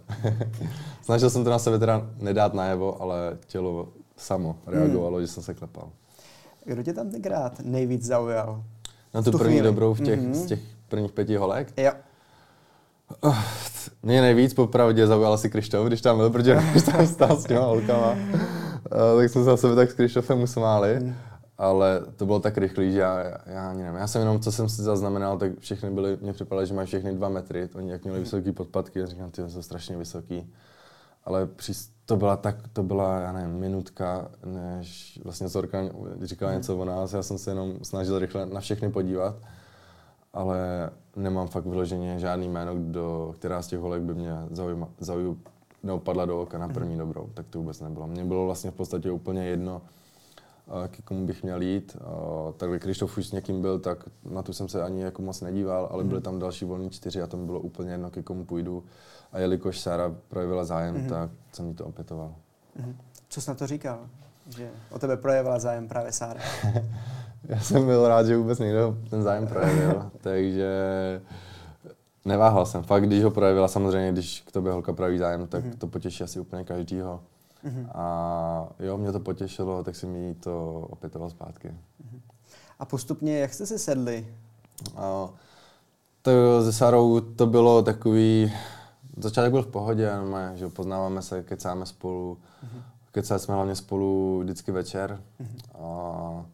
Snažil 1.03 1.31
jsem 1.31 1.45
to 1.45 1.51
na 1.51 1.59
sebe 1.59 1.79
teda 1.79 2.07
nedát 2.19 2.55
najevo, 2.55 3.03
ale 3.03 3.39
tělo 3.47 3.89
samo 4.17 4.57
reagovalo, 4.67 5.17
hmm. 5.17 5.27
že 5.27 5.33
jsem 5.33 5.43
se 5.43 5.55
klepal. 5.55 5.89
Kdo 6.65 6.83
tě 6.83 6.93
tam 6.93 7.11
tenkrát 7.11 7.61
nejvíc 7.65 8.05
zaujal? 8.05 8.65
Na 9.15 9.23
tu, 9.23 9.31
tu 9.31 9.39
první 9.39 9.53
chvíli. 9.53 9.69
dobrou 9.69 9.95
v 9.95 10.01
těch, 10.01 10.21
mm-hmm. 10.21 10.33
z 10.33 10.47
těch 10.47 10.61
prvních 10.89 11.13
pěti 11.13 11.37
holek? 11.37 11.73
Jo. 11.77 11.93
Oh, 13.21 13.39
mě 14.03 14.21
nejvíc 14.21 14.55
popravdě 14.55 15.07
zaujal 15.07 15.33
asi 15.33 15.51
Krištof, 15.51 15.87
když 15.87 16.01
tam 16.01 16.17
byl, 16.17 16.31
protože 16.31 16.59
když 16.71 16.83
tam 16.83 17.07
stál 17.07 17.37
s 17.37 17.45
těma 17.45 17.61
holkama. 17.61 18.17
Uh, 18.93 19.21
tak 19.21 19.31
jsme 19.31 19.45
se 19.45 19.51
na 19.51 19.57
sebe 19.57 19.75
tak 19.75 19.91
s 19.91 19.95
Krištofem 19.95 20.43
usmáli. 20.43 21.01
Mm. 21.01 21.15
Ale 21.59 22.03
to 22.17 22.27
bylo 22.27 22.41
tak 22.41 22.59
rychlý, 22.59 22.93
že 22.93 22.99
já, 22.99 23.39
já 23.47 23.71
ani 23.71 23.83
nevím. 23.83 23.99
Já 23.99 24.07
jsem 24.07 24.21
jenom, 24.21 24.41
co 24.41 24.53
jsem 24.53 24.69
si 24.69 24.83
zaznamenal, 24.83 25.39
tak 25.39 25.59
všechny 25.59 25.91
byly, 25.91 26.19
mě 26.21 26.33
připadalo, 26.33 26.67
že 26.67 26.75
mají 26.75 26.87
všechny 26.87 27.13
dva 27.13 27.29
metry. 27.29 27.69
Oni 27.75 27.91
jak 27.91 28.03
měli 28.03 28.19
mm. 28.19 28.25
vysoký 28.25 28.53
podpadky, 28.53 29.07
říkám, 29.07 29.31
ty 29.31 29.51
jsou 29.51 29.63
strašně 29.63 29.97
vysoký. 29.97 30.53
Ale 31.25 31.47
při, 31.47 31.73
to 32.07 32.17
byla 32.17 32.37
tak, 32.37 32.57
to 32.73 32.83
byla, 32.83 33.21
já 33.21 33.33
nevím, 33.33 33.51
minutka, 33.51 34.31
než 34.45 35.21
vlastně 35.25 35.49
Zorka 35.49 35.79
říkala 36.23 36.53
mm. 36.53 36.59
něco 36.59 36.77
o 36.77 36.85
nás. 36.85 37.13
Já 37.13 37.23
jsem 37.23 37.39
se 37.39 37.51
jenom 37.51 37.75
snažil 37.83 38.19
rychle 38.19 38.47
na 38.47 38.61
všechny 38.61 38.91
podívat. 38.91 39.37
Ale 40.33 40.91
nemám 41.17 41.49
fakt 41.49 41.67
vyloženě 41.67 42.19
žádný 42.19 42.49
jméno, 42.49 42.75
kdo, 42.75 43.35
která 43.39 43.63
z 43.63 43.67
těch 43.67 43.79
holek 43.79 44.03
by 44.03 44.15
mě 44.15 44.33
zaujma, 44.51 44.89
zaujma, 45.01 45.35
nebo 45.83 45.99
padla 45.99 46.25
do 46.25 46.43
oka 46.43 46.59
na 46.59 46.67
mhm. 46.67 46.75
první 46.75 46.99
dobrou, 46.99 47.31
tak 47.35 47.47
to 47.51 47.59
vůbec 47.59 47.81
nebylo. 47.81 48.07
Mně 48.07 48.25
bylo 48.25 48.47
vlastně 48.47 48.71
v 48.71 48.75
podstatě 48.75 49.11
úplně 49.11 49.47
jedno, 49.47 49.83
k 50.89 51.05
komu 51.05 51.27
bych 51.27 51.43
měl 51.43 51.63
jít. 51.63 51.97
Takhle 52.57 52.79
Krištof 52.79 53.19
už 53.19 53.27
s 53.27 53.33
někým 53.33 53.63
byl, 53.63 53.79
tak 53.79 53.99
na 54.31 54.43
tu 54.43 54.53
jsem 54.53 54.69
se 54.69 54.83
ani 54.83 55.03
jako 55.03 55.23
moc 55.23 55.41
nedíval, 55.41 55.89
ale 55.93 56.05
byly 56.05 56.17
mhm. 56.17 56.23
tam 56.23 56.39
další 56.39 56.65
volní 56.65 56.91
čtyři 56.91 57.23
a 57.23 57.27
to 57.27 57.37
mi 57.37 57.47
bylo 57.47 57.61
úplně 57.61 57.91
jedno, 57.91 58.11
ke 58.11 58.23
komu 58.23 58.45
půjdu. 58.45 58.85
A 59.33 59.39
jelikož 59.39 59.81
Sára 59.81 60.15
projevila 60.29 60.65
zájem, 60.65 60.95
mm-hmm. 60.95 61.09
tak 61.09 61.31
jsem 61.53 61.69
jí 61.69 61.75
to 61.75 61.87
opětoval. 61.87 62.35
Mm-hmm. 62.81 62.95
Co 63.29 63.41
jsi 63.41 63.51
na 63.51 63.55
to 63.55 63.67
říkal? 63.67 63.99
Že 64.57 64.71
o 64.91 64.99
tebe 64.99 65.17
projevila 65.17 65.59
zájem 65.59 65.89
právě 65.89 66.13
Sára? 66.13 66.41
Já 67.49 67.61
jsem 67.61 67.87
byl 67.87 68.09
rád, 68.09 68.27
že 68.27 68.37
vůbec 68.37 68.59
někdo 68.59 68.97
ten 69.11 69.23
zájem 69.23 69.47
projevil, 69.47 70.11
takže 70.21 70.71
Neváhal 72.25 72.67
jsem. 72.67 72.83
Fakt, 72.83 73.07
když 73.07 73.25
ho 73.25 73.31
projevila, 73.31 73.69
samozřejmě, 73.69 74.13
když 74.13 74.41
k 74.41 74.53
tobě 74.53 74.73
holka 74.73 74.93
projeví 74.93 75.19
zájem, 75.19 75.47
tak 75.47 75.65
mm-hmm. 75.65 75.79
to 75.79 75.87
potěší 75.87 76.25
asi 76.25 76.41
úplně 76.41 76.65
každýho. 76.65 77.21
Mm-hmm. 77.65 77.87
A 77.95 78.69
jo, 78.79 78.99
mě 78.99 79.13
to 79.13 79.21
potěšilo, 79.21 79.85
tak 79.85 79.97
jsem 79.97 80.17
jí 80.17 80.35
to 80.35 80.87
opětoval 80.91 81.31
zpátky. 81.31 81.69
Mm-hmm. 81.69 82.21
A 82.79 82.85
postupně, 82.85 83.39
jak 83.39 83.55
jste 83.55 83.67
se 83.67 83.79
sedli? 83.79 84.35
A, 84.97 85.29
to 86.23 86.31
se 86.65 86.73
Sarou 86.73 87.21
to 87.21 87.47
bylo 87.47 87.83
takový, 87.83 88.53
začátek 89.17 89.51
byl 89.51 89.63
v 89.63 89.67
pohodě, 89.67 90.13
no, 90.17 90.57
že 90.57 90.69
poznáváme 90.69 91.23
se, 91.23 91.43
kecáme 91.43 91.87
spolu, 91.87 92.39
mm-hmm. 92.65 92.83
kecali 93.13 93.41
jsme 93.41 93.55
hlavně 93.55 93.75
spolu 93.75 94.41
vždycky 94.41 94.73
večer. 94.73 95.21
Mm-hmm. 95.41 95.85
A, 95.85 96.45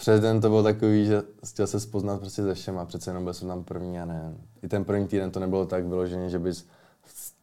přes 0.00 0.20
den 0.20 0.40
to 0.40 0.48
bylo 0.48 0.62
takový, 0.62 1.06
že 1.06 1.22
chtěl 1.46 1.66
se 1.66 1.80
spoznat 1.80 2.20
prostě 2.20 2.42
se 2.42 2.54
všem 2.54 2.78
a 2.78 2.84
přece 2.84 3.10
jenom 3.10 3.24
byl 3.24 3.34
jsem 3.34 3.48
tam 3.48 3.64
první 3.64 4.00
a 4.00 4.04
ne. 4.04 4.34
I 4.62 4.68
ten 4.68 4.84
první 4.84 5.06
týden 5.06 5.30
to 5.30 5.40
nebylo 5.40 5.66
tak 5.66 5.84
vyloženě, 5.84 6.28
že 6.28 6.38
bys 6.38 6.66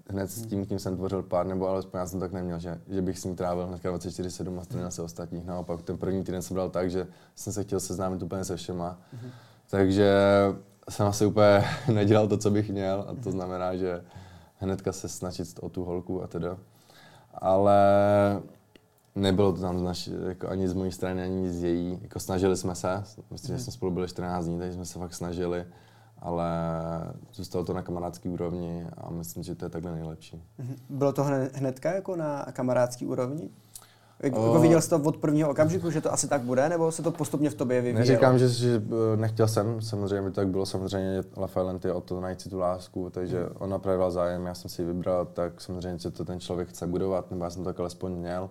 hned 0.10 0.32
s 0.32 0.46
tím, 0.46 0.66
kým 0.66 0.80
jsem 0.80 0.96
tvořil 0.96 1.24
pár, 1.24 1.46
nebo 1.46 1.68
alespoň 1.68 2.00
já 2.00 2.06
jsem 2.06 2.20
tak 2.20 2.32
neměl, 2.32 2.60
že, 2.60 2.82
že 2.88 3.02
bych 3.02 3.20
s 3.20 3.24
ním 3.24 3.36
trávil 3.36 3.68
hnedka 3.68 3.92
24-7 3.92 4.60
a 4.60 4.64
stranil 4.64 4.92
se 4.92 5.02
ostatních. 5.02 5.46
Naopak 5.46 5.82
ten 5.82 5.98
první 5.98 6.24
týden 6.24 6.42
jsem 6.42 6.54
bral 6.54 6.70
tak, 6.70 6.92
že 6.92 7.08
jsem 7.36 7.54
se 7.54 7.64
chtěl 7.64 7.80
seznámit 7.80 8.24
úplně 8.24 8.44
se 8.44 8.56
všema. 8.56 8.98
Mm-hmm. 9.16 9.30
Takže 9.70 10.12
jsem 10.90 11.08
asi 11.08 11.26
úplně 11.26 11.66
nedělal 11.94 12.28
to, 12.28 12.38
co 12.38 12.52
bych 12.52 12.70
měl 12.70 13.06
a 13.08 13.24
to 13.24 13.32
znamená, 13.32 13.76
že 13.76 14.04
hnedka 14.60 14.92
se 14.92 15.10
snažit 15.10 15.60
o 15.62 15.70
tu 15.70 15.84
holku 15.84 16.24
a 16.24 16.28
teda. 16.28 16.58
Ale 17.34 17.82
Nebylo 19.18 19.54
to 19.54 19.62
tam 19.62 19.80
z 19.80 19.82
naši, 19.82 20.12
jako 20.28 20.48
ani 20.48 20.68
z 20.68 20.74
mojí 20.74 20.92
strany, 20.92 21.24
ani 21.24 21.50
z 21.50 21.64
její. 21.64 22.00
Jako 22.02 22.20
snažili 22.20 22.58
jsme 22.58 22.76
se, 22.76 23.04
myslím, 23.32 23.58
že 23.58 23.64
jsme 23.64 23.74
spolu 23.74 23.92
byli 23.92 24.08
14 24.08 24.46
dní, 24.46 24.60
takže 24.60 24.74
jsme 24.74 24.86
se 24.86 25.00
fakt 25.00 25.14
snažili, 25.14 25.66
ale 26.20 26.50
zůstalo 27.34 27.66
to 27.66 27.74
na 27.74 27.82
kamarádské 27.82 28.30
úrovni 28.30 28.88
a 28.98 29.10
myslím, 29.10 29.44
že 29.44 29.56
to 29.56 29.66
je 29.66 29.70
takhle 29.70 29.92
nejlepší. 29.92 30.44
Mhm. 30.58 30.76
Bylo 30.90 31.14
to 31.14 31.24
hned, 31.24 31.56
hnedka 31.56 31.92
jako 31.92 32.16
na 32.16 32.46
kamarádské 32.52 33.06
úrovni? 33.06 33.50
Jako 34.24 34.60
viděl 34.60 34.82
jsi 34.82 34.90
to 34.90 35.00
od 35.00 35.18
prvního 35.18 35.50
okamžiku, 35.50 35.92
že 35.92 36.02
to 36.02 36.14
asi 36.14 36.28
tak 36.28 36.42
bude, 36.42 36.70
nebo 36.70 36.92
se 36.92 37.04
to 37.04 37.12
postupně 37.12 37.50
v 37.50 37.54
tobě 37.54 37.82
vyvíjelo? 37.82 38.00
Neříkám, 38.00 38.40
že, 38.40 38.50
že 38.50 38.84
eh, 39.14 39.18
nechtěl 39.18 39.48
jsem, 39.48 39.82
samozřejmě 39.82 40.22
by 40.30 40.32
tak 40.32 40.48
bylo, 40.48 40.66
samozřejmě 40.66 41.24
Lafayette 41.38 41.88
je 41.88 41.94
o 41.94 42.02
to 42.02 42.22
najít 42.22 42.42
si 42.42 42.50
tu 42.50 42.60
lásku, 42.60 43.10
takže 43.10 43.40
hmm. 43.40 43.56
on 43.60 43.70
napravil 43.70 44.12
zájem, 44.12 44.46
já 44.46 44.54
jsem 44.54 44.70
si 44.70 44.82
ji 44.82 44.86
vybral, 44.86 45.26
tak 45.26 45.62
samozřejmě, 45.62 46.00
že 46.00 46.12
to 46.12 46.26
ten 46.26 46.40
člověk 46.40 46.70
chce 46.70 46.88
budovat, 46.88 47.32
nebo 47.32 47.44
já 47.44 47.50
jsem 47.50 47.64
to 47.64 47.70
tak 47.70 47.80
alespoň 47.80 48.12
měl. 48.12 48.50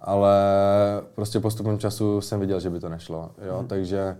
Ale 0.00 0.34
prostě 1.14 1.40
postupem 1.40 1.78
času 1.78 2.20
jsem 2.20 2.40
viděl, 2.40 2.60
že 2.60 2.70
by 2.70 2.80
to 2.80 2.88
nešlo, 2.88 3.30
jo, 3.46 3.58
hmm. 3.58 3.68
takže 3.68 4.16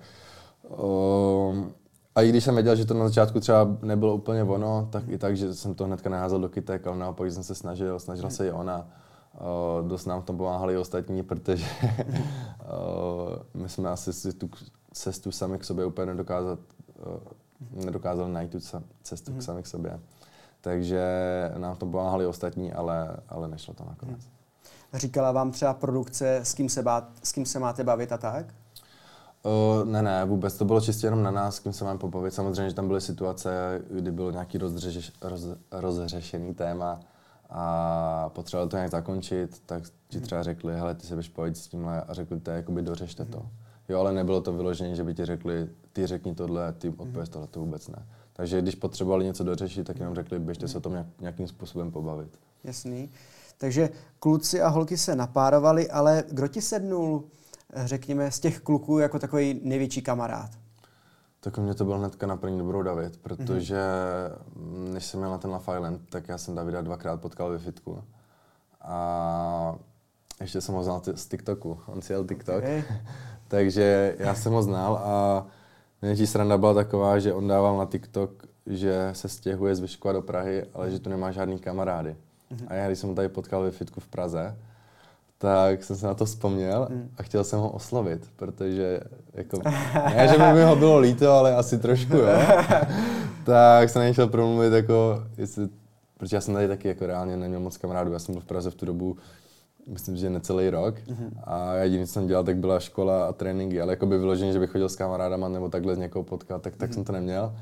um, 0.68 1.73
a 2.16 2.23
i 2.23 2.28
když 2.28 2.45
jsem 2.45 2.54
věděl, 2.54 2.76
že 2.76 2.85
to 2.85 2.95
na 2.95 3.09
začátku 3.09 3.40
třeba 3.40 3.76
nebylo 3.83 4.14
úplně 4.14 4.42
ono, 4.42 4.88
tak 4.90 5.09
i 5.09 5.18
tak, 5.18 5.37
že 5.37 5.54
jsem 5.54 5.75
to 5.75 5.85
hnedka 5.85 6.11
naházel 6.11 6.40
do 6.40 6.49
kytek, 6.49 6.87
ale 6.87 6.97
naopak, 6.97 7.33
jsem 7.33 7.42
se 7.42 7.54
snažil, 7.54 7.99
snažila 7.99 8.30
se 8.30 8.47
i 8.47 8.52
ona. 8.52 8.88
Uh, 9.80 9.88
dost 9.88 10.06
nám 10.06 10.23
v 10.23 10.25
tom 10.25 10.37
pomáhali 10.37 10.75
i 10.75 10.76
ostatní, 10.76 11.23
protože 11.23 11.66
uh, 11.83 13.62
my 13.62 13.68
jsme 13.68 13.90
asi 13.90 14.12
si 14.12 14.33
tu 14.33 14.50
cestu 14.92 15.33
sami 15.33 15.59
k 15.59 15.64
sobě 15.64 15.85
úplně 15.85 16.06
nedokázat, 16.06 16.59
uh, 17.06 17.85
nedokázali 17.85 18.33
najít 18.33 18.50
tu 18.50 18.59
cestu 19.02 19.33
k 19.33 19.42
sami 19.42 19.62
k 19.62 19.66
sobě. 19.66 20.00
Takže 20.61 21.04
nám 21.59 21.75
v 21.75 21.78
tom 21.78 21.90
pomáhali 21.90 22.26
ostatní, 22.26 22.73
ale, 22.73 23.16
ale 23.28 23.49
nešlo 23.49 23.75
to 23.75 23.85
nakonec. 23.85 24.36
Říkala 24.97 25.33
vám 25.33 25.50
třeba 25.50 25.75
produkce, 25.75 26.37
s 26.37 26.55
kým 26.55 26.69
se, 26.69 26.83
bát, 26.83 27.09
s 27.23 27.33
kým 27.33 27.47
se 27.47 27.59
máte 27.59 27.85
bavit 27.85 28.12
a 28.12 28.19
tak? 28.19 28.55
Uh, 29.43 29.85
ne, 29.85 30.03
ne, 30.03 30.25
vůbec. 30.25 30.55
To 30.57 30.65
bylo 30.65 30.81
čistě 30.81 31.07
jenom 31.07 31.23
na 31.23 31.31
nás, 31.31 31.57
s 31.57 31.59
kým 31.59 31.73
se 31.73 31.85
mám 31.85 31.99
pobavit. 31.99 32.35
Samozřejmě, 32.35 32.69
že 32.69 32.75
tam 32.75 32.88
byly 32.88 33.00
situace, 33.00 33.83
kdy 33.91 34.11
bylo 34.11 34.31
nějaký 34.31 34.59
rozřeš, 34.59 35.12
roz, 35.23 35.47
rozřešený 35.73 36.55
téma 36.55 37.00
a 37.50 38.29
potřebovali 38.29 38.71
to 38.71 38.76
nějak 38.76 38.91
zakončit, 38.91 39.62
tak 39.67 39.83
ti 40.09 40.21
třeba 40.21 40.43
řekli, 40.43 40.76
hele, 40.76 40.95
ty 40.95 41.07
se 41.07 41.15
běž 41.15 41.29
pojď 41.29 41.57
s 41.57 41.69
tímhle 41.69 42.03
a 42.03 42.15
řekli, 42.15 42.41
to 42.41 42.50
jakoby 42.50 42.83
dořešte 42.83 43.25
to. 43.25 43.47
Jo, 43.88 44.00
ale 44.00 44.12
nebylo 44.12 44.41
to 44.41 44.53
vyložené, 44.53 44.95
že 44.95 45.05
by 45.05 45.15
ti 45.15 45.25
řekli, 45.25 45.69
ty 45.93 46.07
řekni 46.07 46.35
tohle, 46.35 46.73
ty 46.73 46.88
odpověz 46.88 47.29
tohle, 47.29 47.47
to 47.47 47.61
vůbec 47.61 47.88
ne. 47.88 48.07
Takže 48.33 48.62
když 48.62 48.75
potřebovali 48.75 49.25
něco 49.25 49.45
dořešit, 49.45 49.87
tak 49.87 49.99
jenom 49.99 50.15
řekli, 50.15 50.38
běžte 50.38 50.69
se 50.69 50.79
o 50.79 50.81
tom 50.81 51.07
nějakým 51.21 51.49
způsobem 51.49 51.91
pobavit. 51.91 52.38
Jasný. 52.65 53.11
Takže 53.59 53.91
kluci 54.19 54.63
a 54.63 54.69
holky 54.69 54.99
se 54.99 55.17
napárovali, 55.17 55.91
ale 55.91 56.25
kdo 56.29 56.49
ti 56.49 56.63
sednul 56.63 57.25
řekněme, 57.75 58.31
z 58.31 58.41
těch 58.41 58.61
kluků 58.61 58.99
jako 58.99 59.19
takový 59.19 59.61
největší 59.63 60.03
kamarád? 60.03 60.51
Tak 61.41 61.59
mě 61.59 61.75
to 61.75 61.85
byl 61.85 61.99
hnedka 61.99 62.27
na 62.27 62.37
první 62.37 62.59
dobrou 62.59 62.83
David, 62.83 63.17
protože 63.17 63.77
mm-hmm. 63.77 64.93
než 64.93 65.07
jsem 65.07 65.21
měl 65.21 65.31
na 65.31 65.39
ten 65.39 65.51
Love 65.51 65.77
Island, 65.77 66.01
tak 66.11 66.29
já 66.29 66.39
jsem 66.39 66.55
Davida 66.55 66.83
dvakrát 66.83 67.21
potkal 67.21 67.51
ve 67.51 67.59
fitku. 67.59 68.03
A 68.83 69.77
ještě 70.41 70.61
jsem 70.61 70.75
ho 70.75 70.85
znal 70.85 71.01
t- 71.01 71.17
z 71.17 71.27
TikToku, 71.27 71.79
on 71.87 72.03
si 72.03 72.13
jel 72.13 72.25
TikTok. 72.25 72.59
Okay. 72.59 72.85
Takže 73.49 74.17
já 74.19 74.35
jsem 74.35 74.53
ho 74.53 74.63
znal 74.63 74.97
a 74.97 75.47
největší 76.03 76.27
sranda 76.27 76.59
byla 76.59 76.75
taková, 76.75 77.19
že 77.19 77.35
on 77.35 77.49
dával 77.49 77.79
na 77.79 77.85
TikTok, 77.85 78.31
že 78.67 79.11
se 79.13 79.29
stěhuje 79.29 79.75
z 79.75 79.81
Vyškova 79.81 80.13
do 80.13 80.23
Prahy, 80.23 80.65
ale 80.75 80.91
že 80.91 80.99
tu 80.99 81.11
nemá 81.11 81.31
žádný 81.31 81.59
kamarády. 81.59 82.17
A 82.67 82.75
já, 82.75 82.87
když 82.87 82.99
jsem 82.99 83.09
ho 83.09 83.15
tady 83.15 83.29
potkal 83.29 83.62
ve 83.62 83.71
fitku 83.71 84.00
v 84.00 84.09
Praze, 84.09 84.57
tak 85.38 85.85
jsem 85.85 85.97
se 85.97 86.07
na 86.07 86.15
to 86.15 86.25
vzpomněl 86.25 86.88
hmm. 86.91 87.11
a 87.19 87.23
chtěl 87.23 87.45
jsem 87.45 87.59
ho 87.59 87.71
oslovit, 87.71 88.31
protože 88.37 89.00
jako, 89.33 89.61
ne, 89.95 90.29
že 90.29 90.38
by 90.38 90.53
mi 90.53 90.65
ho 90.65 90.76
bylo 90.76 90.99
líto, 90.99 91.33
ale 91.33 91.57
asi 91.57 91.79
trošku, 91.79 92.17
jo. 92.17 92.26
tak 93.45 93.91
jsem 93.91 94.03
nechtěl 94.03 94.29
promluvit 94.29 94.73
jako, 94.73 95.23
jestli, 95.38 95.69
protože 96.19 96.37
já 96.37 96.41
jsem 96.41 96.55
tady 96.55 96.69
taky 96.69 96.88
jako 96.88 97.07
reálně 97.07 97.37
neměl 97.37 97.61
moc 97.61 97.76
kamarádů, 97.76 98.12
já 98.12 98.19
jsem 98.19 98.35
byl 98.35 98.43
v 98.43 98.47
Praze 98.47 98.71
v 98.71 98.75
tu 98.75 98.87
dobu, 98.87 99.17
myslím, 99.87 100.17
že 100.17 100.31
necelý 100.31 100.71
rok 100.71 100.95
mm-hmm. 100.99 101.31
a 101.45 101.75
jediné, 101.75 102.07
co 102.07 102.12
jsem 102.12 102.26
dělal, 102.26 102.45
tak 102.45 102.57
byla 102.57 102.81
škola 102.81 103.26
a 103.26 103.33
tréninky, 103.33 103.81
ale 103.81 103.93
jako 103.93 104.07
by 104.07 104.19
vyloženě, 104.19 104.53
že 104.53 104.59
bych 104.59 104.71
chodil 104.71 104.88
s 104.88 104.97
kamarádama 104.97 105.49
nebo 105.49 105.69
takhle 105.69 105.95
z 105.95 105.99
někoho 105.99 106.23
potkat, 106.23 106.62
tak, 106.62 106.76
tak 106.76 106.91
mm-hmm. 106.91 106.95
jsem 106.95 107.05
to 107.05 107.12
neměl. 107.12 107.53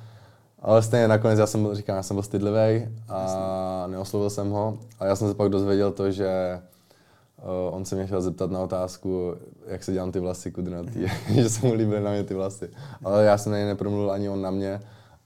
Ale 0.65 0.83
stejně 0.83 1.09
nakonec 1.09 1.39
já 1.39 1.47
jsem 1.47 1.63
byl, 1.63 1.75
říkám, 1.75 1.97
já 1.97 2.03
jsem 2.03 2.17
byl 2.17 2.23
stydlivý 2.23 2.89
a 3.09 3.87
neoslovil 3.91 4.31
jsem 4.31 4.51
ho. 4.51 4.79
A 4.99 5.07
já 5.07 5.17
jsem 5.17 5.29
se 5.29 5.35
pak 5.35 5.49
dozvěděl 5.49 5.93
to, 5.93 6.11
že 6.11 6.61
Uh, 7.43 7.77
on 7.77 7.85
se 7.85 7.97
mě 7.97 8.07
chtěl 8.07 8.23
zeptat 8.23 8.51
na 8.51 8.61
otázku, 8.61 9.35
jak 9.67 9.85
se 9.85 9.93
dělám 9.93 10.13
ty 10.13 10.21
vlasy 10.21 10.53
kudrnatý, 10.53 11.07
že 11.35 11.51
se 11.51 11.67
mu 11.67 11.75
líbily 11.75 12.01
na 12.01 12.11
mě 12.11 12.25
ty 12.25 12.35
vlasy. 12.35 12.71
Ale 13.05 13.25
já 13.25 13.39
jsem 13.39 13.53
na 13.53 13.59
něj 13.59 13.67
nepromluvil 13.67 14.11
ani 14.11 14.29
on 14.29 14.43
na 14.43 14.51
mě. 14.51 14.81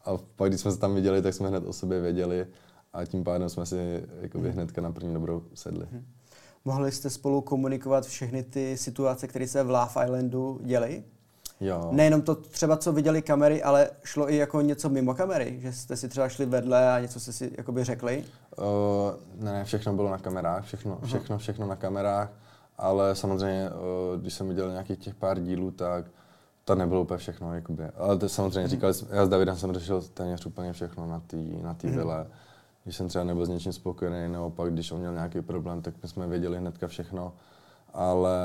A 0.05 0.17
pak, 0.37 0.51
když 0.51 0.61
jsme 0.61 0.73
se 0.73 0.79
tam 0.79 0.95
viděli, 0.95 1.23
tak 1.23 1.35
jsme 1.35 1.49
hned 1.49 1.67
o 1.67 1.73
sobě 1.73 2.01
věděli. 2.01 2.47
A 2.93 3.05
tím 3.05 3.25
pádem 3.25 3.49
jsme 3.49 3.67
si 3.67 4.03
jakoby, 4.21 4.53
hnedka 4.53 4.81
na 4.81 4.93
první 4.93 5.15
dobrou 5.15 5.43
sedli. 5.55 5.87
Hmm. 5.93 6.05
Mohli 6.65 6.93
jste 6.93 7.11
spolu 7.11 7.41
komunikovat 7.41 8.07
všechny 8.07 8.43
ty 8.43 8.77
situace, 8.77 9.29
které 9.29 9.49
se 9.49 9.63
v 9.63 9.71
Love 9.71 10.05
Islandu 10.05 10.61
děly? 10.65 11.05
Jo. 11.61 11.89
Nejenom 11.93 12.23
to 12.23 12.35
třeba, 12.35 12.77
co 12.77 12.93
viděli 12.93 13.23
kamery, 13.23 13.63
ale 13.63 13.91
šlo 14.05 14.33
i 14.33 14.37
jako 14.37 14.61
něco 14.61 14.89
mimo 14.89 15.15
kamery, 15.15 15.59
že 15.61 15.73
jste 15.73 15.97
si 15.97 16.09
třeba 16.09 16.29
šli 16.29 16.47
vedle 16.47 16.93
a 16.93 17.01
něco 17.01 17.21
jste 17.21 17.33
si 17.33 17.51
jakoby 17.57 17.85
řekli? 17.85 18.25
Uh, 18.59 19.45
ne, 19.45 19.65
všechno 19.65 19.93
bylo 19.93 20.11
na 20.11 20.19
kamerách, 20.19 20.65
všechno, 20.65 20.99
všechno, 21.05 21.39
všechno 21.39 21.67
na 21.67 21.77
kamerách, 21.77 22.31
ale 22.79 23.15
samozřejmě, 23.15 23.71
uh, 23.71 24.21
když 24.21 24.35
jsem 24.35 24.49
viděl 24.49 24.71
nějakých 24.71 24.99
těch 24.99 25.15
pár 25.15 25.41
dílů, 25.41 25.71
tak 25.71 26.05
to 26.65 26.75
nebylo 26.75 27.03
úplně 27.03 27.19
všechno, 27.19 27.55
jakoby. 27.55 27.85
Ale 27.85 28.19
to 28.19 28.29
samozřejmě 28.29 28.61
mm. 28.61 28.69
říkali, 28.69 28.95
já 29.11 29.27
s 29.27 29.29
Davidem 29.29 29.57
jsem 29.57 29.73
řešil 29.73 30.03
téměř 30.03 30.47
úplně 30.47 30.73
všechno 30.73 31.07
na 31.07 31.21
té 31.27 31.37
na 31.63 31.75
tý 31.75 31.87
mm. 31.87 31.97
vile. 31.97 32.27
Když 32.85 32.97
jsem 32.97 33.09
třeba 33.09 33.25
nebyl 33.25 33.47
s 33.47 33.49
něčím 33.49 33.73
spokojený, 33.73 34.33
naopak, 34.33 34.73
když 34.73 34.93
on 34.93 34.99
měl 34.99 35.13
nějaký 35.13 35.43
problém, 35.43 35.83
tak 35.83 35.95
my 36.03 36.09
jsme 36.09 36.27
věděli 36.27 36.59
hnedka 36.59 36.89
všechno 36.89 37.33
ale 37.95 38.39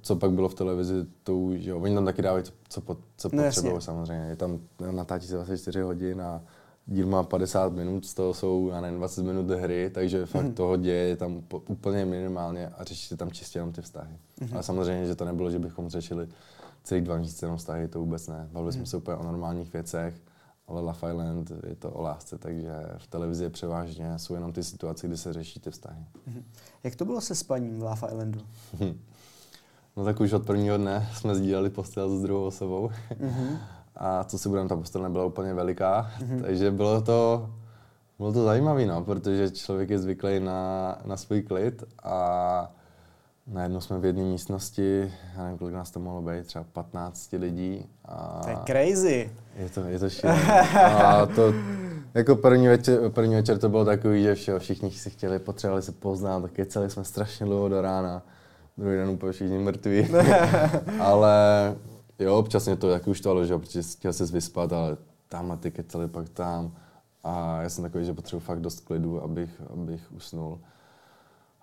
co 0.00 0.16
pak 0.16 0.32
bylo 0.32 0.48
v 0.48 0.54
televizi, 0.54 0.94
to 1.22 1.36
už, 1.36 1.60
jo, 1.60 1.78
oni 1.78 1.94
tam 1.94 2.04
taky 2.04 2.22
dávají, 2.22 2.44
co, 2.44 2.52
co, 2.68 2.96
co 3.16 3.28
no, 3.32 3.42
potřebují 3.42 3.82
samozřejmě. 3.82 4.26
Je 4.26 4.36
tam 4.36 4.58
natáčí 4.90 5.26
se 5.26 5.34
24 5.34 5.80
hodin 5.80 6.22
a 6.22 6.42
díl 6.86 7.06
má 7.06 7.22
50 7.22 7.72
minut, 7.72 8.06
z 8.06 8.14
toho 8.14 8.34
jsou, 8.34 8.68
já 8.68 8.80
nevím, 8.80 8.98
20 8.98 9.22
minut 9.22 9.50
hry, 9.50 9.90
takže 9.94 10.26
fakt 10.26 10.44
mm. 10.44 10.54
toho 10.54 10.76
děje 10.76 11.08
je 11.08 11.16
tam 11.16 11.42
úplně 11.68 12.04
minimálně 12.04 12.68
a 12.68 12.84
řeší 12.84 13.08
se 13.08 13.16
tam 13.16 13.30
čistě 13.30 13.58
jenom 13.58 13.72
ty 13.72 13.82
vztahy. 13.82 14.16
Mm. 14.40 14.48
Ale 14.52 14.62
samozřejmě, 14.62 15.06
že 15.06 15.14
to 15.14 15.24
nebylo, 15.24 15.50
že 15.50 15.58
bychom 15.58 15.88
řešili 15.88 16.28
celý 16.84 17.00
dva 17.00 17.16
měsíce 17.16 17.46
jenom 17.46 17.58
vztahy, 17.58 17.88
to 17.88 17.98
vůbec 17.98 18.28
ne. 18.28 18.48
Bavili 18.52 18.68
mm. 18.68 18.72
jsme 18.72 18.86
se 18.86 18.96
úplně 18.96 19.16
o 19.16 19.22
normálních 19.22 19.72
věcech 19.72 20.14
ale 20.72 20.80
Love 20.80 21.10
Island 21.10 21.52
je 21.66 21.76
to 21.76 21.90
o 21.90 22.02
lásce, 22.02 22.38
takže 22.38 22.72
v 22.98 23.06
televizi 23.06 23.50
převážně 23.50 24.18
jsou 24.18 24.34
jenom 24.34 24.52
ty 24.52 24.64
situace, 24.64 25.06
kdy 25.06 25.16
se 25.16 25.32
řeší 25.32 25.60
ty 25.60 25.70
vztahy. 25.70 26.04
Mhm. 26.26 26.44
Jak 26.84 26.96
to 26.96 27.04
bylo 27.04 27.20
se 27.20 27.34
spaním 27.34 27.78
v 27.78 27.82
Love 27.82 28.08
Islandu? 28.08 28.40
no 29.96 30.04
tak 30.04 30.20
už 30.20 30.32
od 30.32 30.46
prvního 30.46 30.76
dne 30.76 31.08
jsme 31.14 31.34
sdíleli 31.34 31.70
postel 31.70 32.18
s 32.18 32.22
druhou 32.22 32.44
osobou. 32.44 32.90
Mm-hmm. 33.20 33.58
A 33.96 34.24
co 34.24 34.38
si 34.38 34.48
budeme, 34.48 34.68
ta 34.68 34.76
postel 34.76 35.02
nebyla 35.02 35.24
úplně 35.24 35.54
veliká, 35.54 36.10
mm-hmm. 36.18 36.42
takže 36.46 36.70
bylo 36.70 37.02
to, 37.02 37.50
bylo 38.18 38.32
to 38.32 38.44
zajímavé, 38.44 38.86
no, 38.86 39.04
protože 39.04 39.50
člověk 39.50 39.90
je 39.90 39.98
zvyklý 39.98 40.40
na, 40.40 40.98
na 41.04 41.16
svůj 41.16 41.42
klid 41.42 41.84
a 42.02 42.72
Najednou 43.46 43.80
jsme 43.80 43.98
v 43.98 44.04
jedné 44.04 44.22
místnosti, 44.22 45.12
já 45.36 45.42
nevím, 45.42 45.58
kolik 45.58 45.74
nás 45.74 45.90
to 45.90 46.00
mohlo 46.00 46.22
být, 46.22 46.46
třeba 46.46 46.64
15 46.72 47.32
lidí. 47.32 47.86
A 48.04 48.40
to 48.44 48.50
je 48.50 48.56
crazy. 48.66 49.30
Je 49.56 49.68
to, 49.68 49.80
je 49.80 49.98
to 49.98 50.10
šílené. 50.10 50.60
A 50.92 51.26
to, 51.26 51.54
jako 52.14 52.36
první 52.36 52.68
večer, 52.68 53.10
první 53.10 53.34
večer 53.34 53.58
to 53.58 53.68
bylo 53.68 53.84
takový, 53.84 54.22
že 54.22 54.34
vše, 54.34 54.58
všichni 54.58 54.90
si 54.90 55.10
chtěli, 55.10 55.38
potřebovali 55.38 55.82
se 55.82 55.92
poznat, 55.92 56.40
tak 56.40 56.52
kecali 56.52 56.90
jsme 56.90 57.04
strašně 57.04 57.46
dlouho 57.46 57.68
do 57.68 57.80
rána. 57.80 58.22
Druhý 58.78 58.96
den 58.96 59.08
úplně 59.08 59.32
všichni 59.32 59.58
mrtví. 59.58 60.08
ale 61.00 61.74
jo, 62.18 62.36
občas 62.36 62.66
mě 62.66 62.76
to 62.76 62.90
taky 62.90 63.10
už 63.10 63.20
to, 63.20 63.44
že 63.44 63.58
protože 63.58 63.82
chtěl 63.82 64.12
se 64.12 64.24
vyspat, 64.26 64.72
ale 64.72 64.96
tam 65.28 65.52
a 65.52 65.56
ty 65.56 65.70
kecali 65.70 66.08
pak 66.08 66.28
tam. 66.28 66.76
A 67.24 67.62
já 67.62 67.68
jsem 67.68 67.84
takový, 67.84 68.04
že 68.04 68.14
potřebuji 68.14 68.40
fakt 68.40 68.60
dost 68.60 68.80
klidu, 68.80 69.22
abych, 69.22 69.62
abych 69.72 70.12
usnul. 70.12 70.60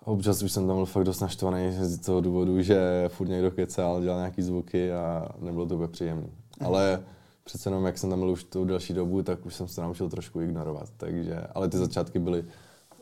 Občas 0.04 0.42
už 0.42 0.52
jsem 0.52 0.66
tam 0.66 0.76
byl 0.76 0.86
fakt 0.86 1.04
dost 1.04 1.20
naštvaný 1.20 1.72
z 1.72 1.98
toho 1.98 2.20
důvodu, 2.20 2.62
že 2.62 3.04
furt 3.08 3.28
někdo 3.28 3.50
kecal, 3.50 4.02
dělal 4.02 4.18
nějaký 4.18 4.42
zvuky 4.42 4.92
a 4.92 5.28
nebylo 5.38 5.66
to 5.66 5.74
úplně 5.74 5.88
příjemné. 5.88 6.26
Mm. 6.26 6.66
Ale 6.66 7.02
přece 7.44 7.68
jenom, 7.68 7.86
jak 7.86 7.98
jsem 7.98 8.10
tam 8.10 8.18
byl 8.18 8.30
už 8.30 8.44
tu 8.44 8.64
další 8.64 8.94
dobu, 8.94 9.22
tak 9.22 9.46
už 9.46 9.54
jsem 9.54 9.68
se 9.68 9.80
naučil 9.80 10.08
trošku 10.08 10.40
ignorovat. 10.40 10.88
Takže, 10.96 11.40
ale 11.54 11.68
ty 11.68 11.78
začátky 11.78 12.18
byly, 12.18 12.44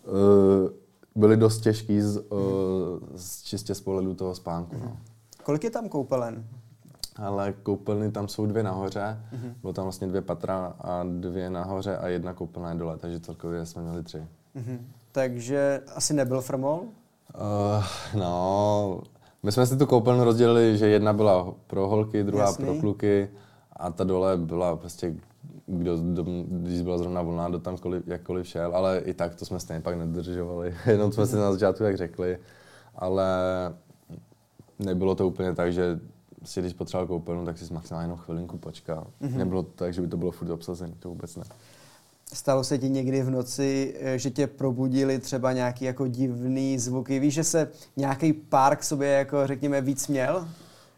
uh, 0.06 0.70
byly 1.14 1.36
dost 1.36 1.60
těžký 1.60 2.00
z, 2.00 2.16
uh, 2.16 2.38
z 3.16 3.42
čistě 3.42 3.74
z 3.74 3.80
pohledu 3.80 4.14
toho 4.14 4.34
spánku. 4.34 4.76
No. 4.84 4.96
Kolik 5.42 5.64
je 5.64 5.70
tam 5.70 5.88
koupelen? 5.88 6.44
Ale 7.16 7.52
koupelny 7.52 8.12
tam 8.12 8.28
jsou 8.28 8.46
dvě 8.46 8.62
nahoře, 8.62 9.20
mm-hmm. 9.32 9.54
bylo 9.60 9.72
tam 9.72 9.84
vlastně 9.84 10.06
dvě 10.06 10.22
patra 10.22 10.76
a 10.80 11.04
dvě 11.04 11.50
nahoře 11.50 11.96
a 11.96 12.08
jedna 12.08 12.34
koupelna 12.34 12.68
je 12.68 12.78
dole, 12.78 12.98
takže 12.98 13.20
celkově 13.20 13.66
jsme 13.66 13.82
měli 13.82 14.02
tři. 14.02 14.26
Mm-hmm 14.56 14.78
takže 15.18 15.80
asi 15.94 16.14
nebyl 16.14 16.40
frmol? 16.40 16.80
Uh, 17.34 17.84
no, 18.14 19.00
my 19.42 19.52
jsme 19.52 19.66
si 19.66 19.76
tu 19.76 19.86
koupelnu 19.86 20.24
rozdělili, 20.24 20.78
že 20.78 20.88
jedna 20.88 21.12
byla 21.12 21.54
pro 21.66 21.88
holky, 21.88 22.24
druhá 22.24 22.44
Jasný. 22.44 22.64
pro 22.64 22.74
kluky 22.74 23.30
a 23.72 23.90
ta 23.90 24.04
dole 24.04 24.36
byla 24.36 24.76
prostě, 24.76 25.14
kdo, 25.66 25.96
do, 25.96 26.24
když 26.48 26.82
byla 26.82 26.98
zrovna 26.98 27.22
volná, 27.22 27.48
do 27.48 27.58
tam 27.58 27.76
koli, 27.76 28.02
jakkoliv 28.06 28.46
šel, 28.46 28.76
ale 28.76 28.98
i 28.98 29.14
tak 29.14 29.34
to 29.34 29.44
jsme 29.44 29.60
stejně 29.60 29.80
pak 29.80 29.98
nedržovali, 29.98 30.74
jenom 30.86 31.12
jsme 31.12 31.26
si 31.26 31.36
na 31.36 31.52
začátku 31.52 31.82
tak 31.82 31.96
řekli, 31.96 32.38
ale 32.94 33.26
nebylo 34.78 35.14
to 35.14 35.26
úplně 35.26 35.54
tak, 35.54 35.72
že 35.72 36.00
si 36.44 36.60
když 36.60 36.72
potřeboval 36.72 37.06
koupelnu, 37.06 37.44
tak 37.44 37.58
si 37.58 37.74
maximálně 37.74 38.04
jenom 38.04 38.18
chvilinku 38.18 38.58
počkal. 38.58 39.06
Mm-hmm. 39.22 39.36
Nebylo 39.36 39.62
to 39.62 39.70
tak, 39.70 39.94
že 39.94 40.00
by 40.00 40.08
to 40.08 40.16
bylo 40.16 40.30
furt 40.30 40.50
obsazené, 40.50 40.92
to 40.98 41.08
vůbec 41.08 41.36
ne. 41.36 41.44
Stalo 42.34 42.64
se 42.64 42.78
ti 42.78 42.90
někdy 42.90 43.22
v 43.22 43.30
noci, 43.30 43.94
eh, 44.00 44.18
že 44.18 44.30
tě 44.30 44.46
probudili 44.46 45.18
třeba 45.18 45.52
nějaký 45.52 45.84
jako 45.84 46.06
divný 46.06 46.78
zvuky? 46.78 47.18
Víš, 47.18 47.34
že 47.34 47.44
se 47.44 47.68
nějaký 47.96 48.32
pár 48.32 48.76
k 48.76 48.84
sobě 48.84 49.08
jako 49.08 49.46
řekněme 49.46 49.80
víc 49.80 50.08
měl? 50.08 50.48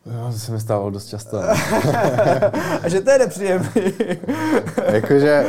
Jo, 0.07 0.33
to 0.33 0.39
se 0.39 0.53
mi 0.53 0.61
stávalo 0.61 0.91
dost 0.91 1.07
často. 1.07 1.39
A 2.83 2.89
že 2.89 3.01
to 3.01 3.11
je 3.11 3.19
nepříjemný. 3.19 3.69
Jakože 4.93 5.47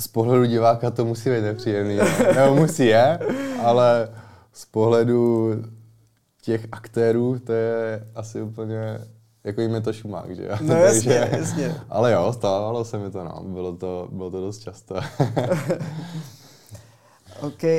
z 0.00 0.08
pohledu 0.08 0.44
diváka 0.44 0.90
to 0.90 1.04
musí 1.04 1.30
být 1.30 1.42
nepříjemný. 1.42 1.98
Nebo 2.34 2.54
musí 2.54 2.86
je, 2.86 3.18
ale 3.62 4.08
z 4.52 4.64
pohledu 4.64 5.52
těch 6.42 6.66
aktérů 6.72 7.38
to 7.38 7.52
je 7.52 8.06
asi 8.14 8.42
úplně 8.42 8.98
jako 9.44 9.60
jim 9.60 9.74
je 9.74 9.80
to 9.80 9.92
šumák, 9.92 10.36
že 10.36 10.44
jo? 10.44 10.56
No 10.60 10.74
jasně, 10.74 11.18
Takže, 11.20 11.36
jasně. 11.38 11.74
Ale 11.88 12.12
jo, 12.12 12.32
stávalo 12.32 12.84
se 12.84 12.98
mi 12.98 13.10
to, 13.10 13.24
no. 13.24 13.42
Bylo 13.44 13.72
to, 13.72 14.08
bylo 14.12 14.30
to 14.30 14.40
dost 14.40 14.58
často. 14.58 14.94
OK, 17.40 17.62
uh, 17.62 17.70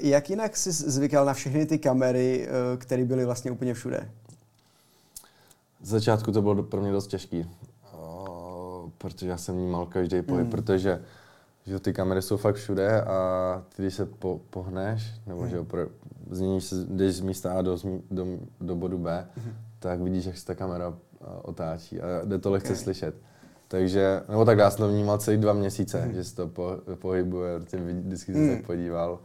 jak 0.00 0.30
jinak 0.30 0.56
jsi 0.56 0.72
zvykal 0.72 1.24
na 1.24 1.34
všechny 1.34 1.66
ty 1.66 1.78
kamery, 1.78 2.48
uh, 2.48 2.78
které 2.78 3.04
byly 3.04 3.24
vlastně 3.24 3.50
úplně 3.50 3.74
všude? 3.74 4.10
Z 5.82 5.88
začátku 5.88 6.32
to 6.32 6.42
bylo 6.42 6.62
pro 6.62 6.80
mě 6.80 6.92
dost 6.92 7.06
těžký, 7.06 7.40
uh, 7.40 8.90
protože 8.98 9.28
já 9.28 9.36
jsem 9.36 9.54
vnímal 9.54 9.86
každý 9.86 10.22
pohyb, 10.22 10.44
mm. 10.44 10.50
protože 10.50 11.02
že 11.66 11.80
ty 11.80 11.92
kamery 11.92 12.22
jsou 12.22 12.36
fakt 12.36 12.54
všude 12.54 13.02
a 13.02 13.62
ty, 13.76 13.82
když 13.82 13.94
se 13.94 14.06
po, 14.06 14.40
pohneš, 14.50 15.02
nebo 15.26 15.42
mm. 15.42 15.48
že 15.48 15.62
pro, 15.62 15.86
změníš 16.30 16.64
se, 16.64 16.74
jdeš 16.88 17.14
z 17.14 17.20
místa 17.20 17.58
A 17.58 17.62
do, 17.62 17.78
do, 18.10 18.26
do 18.60 18.74
bodu 18.74 18.98
B, 18.98 19.28
mm. 19.36 19.52
Tak 19.80 20.00
vidíš, 20.00 20.24
jak 20.24 20.38
se 20.38 20.46
ta 20.46 20.54
kamera 20.54 20.94
otáčí 21.42 22.00
a 22.00 22.24
jde 22.24 22.38
to 22.38 22.50
lehce 22.50 22.72
okay. 22.72 22.82
slyšet. 22.82 23.14
Takže, 23.68 24.22
nebo 24.28 24.44
tak 24.44 24.58
já 24.58 24.70
jsem 24.70 24.78
to 24.78 24.88
vnímal 24.88 25.18
celý 25.18 25.36
dva 25.36 25.52
měsíce, 25.52 26.06
mm. 26.06 26.14
že 26.14 26.24
se 26.24 26.36
to 26.36 26.48
po, 26.48 26.72
pohybuje, 26.94 27.58
vždycky 27.58 28.32
jsem 28.32 28.42
mm. 28.42 28.56
se 28.56 28.62
podíval. 28.62 29.18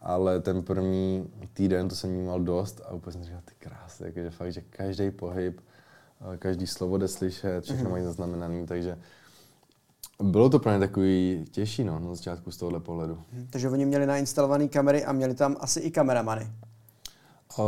Ale 0.00 0.40
ten 0.40 0.62
první 0.62 1.30
týden 1.52 1.88
to 1.88 1.94
jsem 1.94 2.10
vnímal 2.10 2.40
dost 2.40 2.80
a 2.84 2.92
úplně 2.92 3.12
jsem 3.12 3.24
říkal, 3.24 3.40
ty 3.44 3.54
krásy, 3.58 4.04
jakože 4.04 4.30
fakt, 4.30 4.52
že 4.52 4.60
každý 4.60 5.10
pohyb, 5.10 5.60
každý 6.38 6.66
slovo 6.66 6.98
jde 6.98 7.08
slyšet, 7.08 7.64
všechno 7.64 7.84
mm. 7.84 7.90
mají 7.90 8.04
zaznamenaný, 8.04 8.66
takže 8.66 8.98
bylo 10.22 10.50
to 10.50 10.58
pro 10.58 10.72
ně 10.72 10.78
takový 10.78 11.44
těžší 11.50 11.84
no, 11.84 11.98
na 11.98 12.14
začátku 12.14 12.50
z 12.50 12.56
tohohle 12.56 12.80
pohledu. 12.80 13.18
Hmm, 13.32 13.46
takže 13.50 13.68
oni 13.68 13.86
měli 13.86 14.06
nainstalované 14.06 14.68
kamery 14.68 15.04
a 15.04 15.12
měli 15.12 15.34
tam 15.34 15.56
asi 15.60 15.80
i 15.80 15.90
kameramany. 15.90 16.50
Uh, 17.58 17.64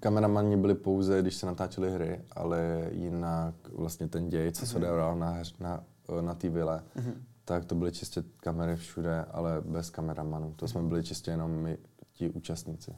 kameramani 0.00 0.56
byli 0.56 0.74
pouze, 0.74 1.22
když 1.22 1.36
se 1.36 1.46
natáčely 1.46 1.92
hry, 1.92 2.20
ale 2.32 2.88
jinak 2.90 3.54
vlastně 3.72 4.08
ten 4.08 4.28
děj, 4.28 4.52
co 4.52 4.66
se 4.66 4.76
odehrál 4.76 5.16
na, 5.16 5.36
na, 5.60 5.84
na 6.20 6.34
té 6.34 6.48
vile, 6.48 6.82
uh-huh. 6.96 7.12
tak 7.44 7.64
to 7.64 7.74
byly 7.74 7.92
čistě 7.92 8.24
kamery 8.36 8.76
všude, 8.76 9.24
ale 9.24 9.60
bez 9.60 9.90
kameramanů. 9.90 10.54
To 10.56 10.68
jsme 10.68 10.82
byli 10.82 11.04
čistě 11.04 11.30
jenom 11.30 11.50
my, 11.50 11.78
ti 12.12 12.30
účastníci. 12.30 12.96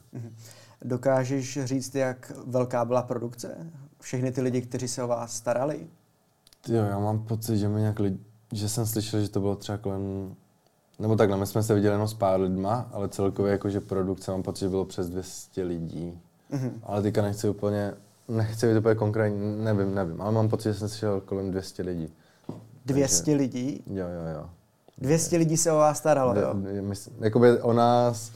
Dokážeš 0.81 1.59
říct, 1.63 1.95
jak 1.95 2.31
velká 2.45 2.85
byla 2.85 3.01
produkce? 3.01 3.71
Všechny 3.99 4.31
ty 4.31 4.41
lidi, 4.41 4.61
kteří 4.61 4.87
se 4.87 5.03
o 5.03 5.07
vás 5.07 5.35
starali? 5.35 5.87
Jo, 6.67 6.83
já 6.83 6.99
mám 6.99 7.19
pocit, 7.23 7.57
že 7.57 7.69
mi 7.69 7.79
nějak 7.79 7.99
lidi, 7.99 8.19
že 8.53 8.69
jsem 8.69 8.85
slyšel, 8.85 9.21
že 9.21 9.29
to 9.29 9.39
bylo 9.39 9.55
třeba 9.55 9.77
kolem 9.77 10.35
nebo 10.99 11.15
takhle, 11.15 11.37
my 11.37 11.45
jsme 11.45 11.63
se 11.63 11.75
viděli 11.75 11.93
jenom 11.93 12.07
s 12.07 12.13
pár 12.13 12.39
lidma, 12.39 12.89
ale 12.91 13.09
celkově 13.09 13.51
jakože 13.51 13.81
produkce 13.81 14.31
mám 14.31 14.43
pocit, 14.43 14.59
že 14.59 14.69
bylo 14.69 14.85
přes 14.85 15.09
200 15.09 15.63
lidí. 15.63 16.19
Mm-hmm. 16.51 16.71
Ale 16.83 17.01
teďka 17.01 17.21
nechci 17.21 17.49
úplně, 17.49 17.93
nechci 18.27 18.67
být 18.67 18.79
úplně 18.79 18.95
konkrétně, 18.95 19.39
nevím, 19.39 19.95
nevím, 19.95 20.21
ale 20.21 20.31
mám 20.31 20.49
pocit, 20.49 20.73
že 20.73 20.79
jsem 20.79 20.89
slyšel 20.89 21.21
kolem 21.21 21.51
200 21.51 21.83
lidí. 21.83 22.13
200 22.85 23.25
Takže, 23.25 23.37
lidí? 23.37 23.83
Jo, 23.87 24.05
jo, 24.07 24.35
jo. 24.35 24.49
200 24.97 25.37
lidí 25.37 25.57
se 25.57 25.71
o 25.71 25.75
vás 25.75 25.97
staralo, 25.97 26.39
jo? 26.39 26.53
Mysl, 26.81 27.11
jakoby 27.19 27.61
o 27.61 27.73
nás, 27.73 28.31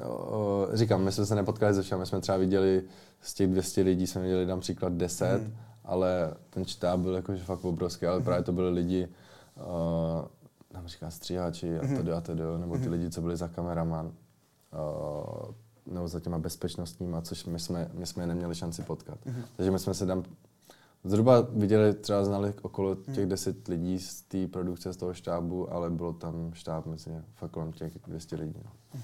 jo, 0.00 0.68
říkám, 0.72 1.02
my 1.02 1.12
jsme 1.12 1.26
se 1.26 1.34
nepotkali 1.34 1.74
ze 1.74 1.82
všem, 1.82 1.98
my 1.98 2.06
jsme 2.06 2.20
třeba 2.20 2.38
viděli, 2.38 2.82
z 3.20 3.34
těch 3.34 3.48
200 3.48 3.82
lidí 3.82 4.06
jsme 4.06 4.22
viděli 4.22 4.46
například 4.46 4.92
10, 4.92 5.42
mm. 5.42 5.54
ale 5.84 6.34
ten 6.50 6.64
štáb 6.64 7.00
byl 7.00 7.14
jakože 7.14 7.44
fakt 7.44 7.64
obrovský, 7.64 8.06
ale 8.06 8.20
právě 8.20 8.44
to 8.44 8.52
byli 8.52 8.70
lidi, 8.70 9.08
uh, 9.56 10.26
například 10.74 11.10
stříhači 11.10 11.78
a 11.78 11.82
mhm. 11.82 11.96
tady 11.96 12.12
a 12.12 12.20
tady, 12.20 12.42
nebo 12.58 12.74
ty 12.74 12.82
mhm. 12.82 12.92
lidi, 12.92 13.10
co 13.10 13.20
byli 13.20 13.36
za 13.36 13.48
kameraman, 13.48 14.06
uh, 14.06 15.54
nebo 15.94 16.08
za 16.08 16.20
těma 16.20 16.38
bezpečnostníma, 16.38 17.22
což 17.22 17.44
my 17.44 17.58
jsme, 17.58 17.90
my 17.94 18.06
jsme 18.06 18.26
neměli 18.26 18.54
šanci 18.54 18.82
potkat. 18.82 19.18
Mm-hmm. 19.26 19.42
Takže 19.56 19.70
my 19.70 19.78
jsme 19.78 19.94
se 19.94 20.06
tam 20.06 20.24
zhruba 21.04 21.40
viděli, 21.40 21.94
třeba 21.94 22.24
znali 22.24 22.54
okolo 22.62 22.94
těch 22.94 23.26
deset 23.26 23.68
lidí 23.68 23.98
z 23.98 24.22
té 24.22 24.46
produkce, 24.46 24.92
z 24.92 24.96
toho 24.96 25.14
štábu, 25.14 25.72
ale 25.72 25.90
bylo 25.90 26.12
tam 26.12 26.50
štáb 26.54 26.86
mezi 26.86 27.10
fakt 27.34 27.50
kolem 27.50 27.72
těch 27.72 27.92
200 28.06 28.36
lidí. 28.36 28.60
No. 28.64 29.00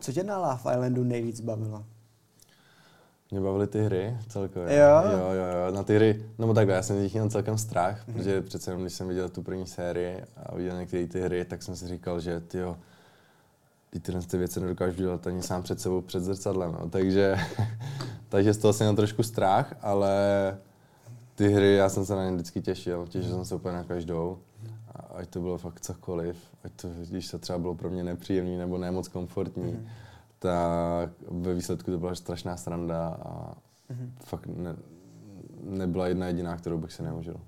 Co 0.00 0.12
tě 0.12 0.24
na 0.24 0.38
Love 0.38 0.72
Islandu 0.72 1.04
nejvíc 1.04 1.40
bavilo? 1.40 1.84
Mě 3.30 3.40
bavily 3.40 3.66
ty 3.66 3.82
hry 3.82 4.16
celkově. 4.28 4.78
Jo? 4.78 5.02
Jo, 5.12 5.18
jo, 5.18 5.66
jo. 5.66 5.74
Na 5.74 5.82
ty 5.82 5.94
hry, 5.94 6.22
no 6.38 6.54
tak 6.54 6.68
já 6.68 6.82
jsem 6.82 6.98
z 6.98 7.02
nich 7.02 7.12
měl 7.12 7.30
celkem 7.30 7.58
strach, 7.58 8.08
mm-hmm. 8.08 8.12
protože 8.12 8.42
přece 8.42 8.70
jenom, 8.70 8.82
když 8.82 8.92
jsem 8.94 9.08
viděl 9.08 9.28
tu 9.28 9.42
první 9.42 9.66
sérii 9.66 10.22
a 10.36 10.54
viděl 10.54 10.76
některé 10.76 11.06
ty 11.06 11.20
hry, 11.20 11.44
tak 11.44 11.62
jsem 11.62 11.76
si 11.76 11.88
říkal, 11.88 12.20
že 12.20 12.40
ty 12.40 12.58
ty 13.90 14.00
tyhle 14.00 14.22
ty 14.22 14.38
věci 14.38 14.60
nedokážu 14.60 14.96
dělat 14.96 15.26
ani 15.26 15.42
sám 15.42 15.62
před 15.62 15.80
sebou 15.80 16.00
před 16.00 16.22
zrcadlem. 16.22 16.72
No. 16.80 16.90
Takže, 16.90 17.36
takže 18.28 18.54
z 18.54 18.58
toho 18.58 18.72
jsem 18.72 18.86
měl 18.86 18.96
trošku 18.96 19.22
strach, 19.22 19.74
ale 19.82 20.10
ty 21.34 21.48
hry, 21.48 21.74
já 21.74 21.88
jsem 21.88 22.04
se 22.04 22.16
na 22.16 22.24
ně 22.24 22.32
vždycky 22.32 22.62
těšil. 22.62 23.06
Těšil 23.06 23.30
jsem 23.30 23.44
se 23.44 23.54
úplně 23.54 23.76
na 23.76 23.84
každou. 23.84 24.38
A 24.94 24.98
ať 24.98 25.28
to 25.28 25.40
bylo 25.40 25.58
fakt 25.58 25.80
cokoliv, 25.80 26.36
ať 26.64 26.72
to, 26.72 26.88
když 27.10 27.26
se 27.26 27.38
třeba 27.38 27.58
bylo 27.58 27.74
pro 27.74 27.90
mě 27.90 28.04
nepříjemný 28.04 28.56
nebo 28.56 28.78
ne 28.78 28.90
moc 28.90 29.08
komfortní, 29.08 29.72
mm-hmm 29.72 30.05
tak 30.38 31.10
ve 31.28 31.54
výsledku 31.54 31.90
to 31.90 31.98
byla 31.98 32.14
strašná 32.14 32.56
sranda 32.56 33.08
a 33.08 33.54
mm-hmm. 33.90 34.10
fakt 34.24 34.46
ne, 34.46 34.76
nebyla 35.62 36.06
jedna 36.06 36.26
jediná, 36.26 36.56
kterou 36.56 36.78
bych 36.78 36.92
si 36.92 37.02
neužil. 37.02 37.40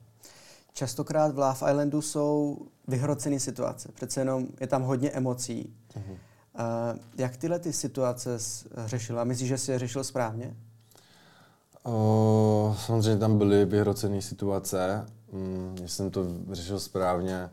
Častokrát 0.72 1.35
v 1.35 1.38
Love 1.38 1.53
Islandu 1.53 2.03
jsou 2.03 2.59
vyhrocené 2.88 3.40
situace. 3.40 3.92
Přece 3.92 4.20
jenom 4.20 4.46
je 4.61 4.66
tam 4.66 4.83
hodně 4.83 5.11
emocí. 5.11 5.74
Mm-hmm. 5.94 6.12
Uh, 6.12 6.98
jak 7.18 7.37
tyhle 7.37 7.59
ty 7.59 7.72
situace 7.72 8.38
řešila? 8.87 9.24
Myslíš, 9.24 9.48
že 9.48 9.59
jsi 9.59 9.72
je 9.72 9.79
řešil 9.79 10.05
správně? 10.05 10.57
Uh, 11.87 12.77
samozřejmě 12.77 13.20
tam 13.20 13.38
byly 13.38 13.64
vyhrocené 13.64 14.22
situace. 14.22 15.07
Mm, 15.33 15.77
jsem 15.87 16.11
to 16.11 16.27
řešil 16.51 16.81
správně, 16.81 17.51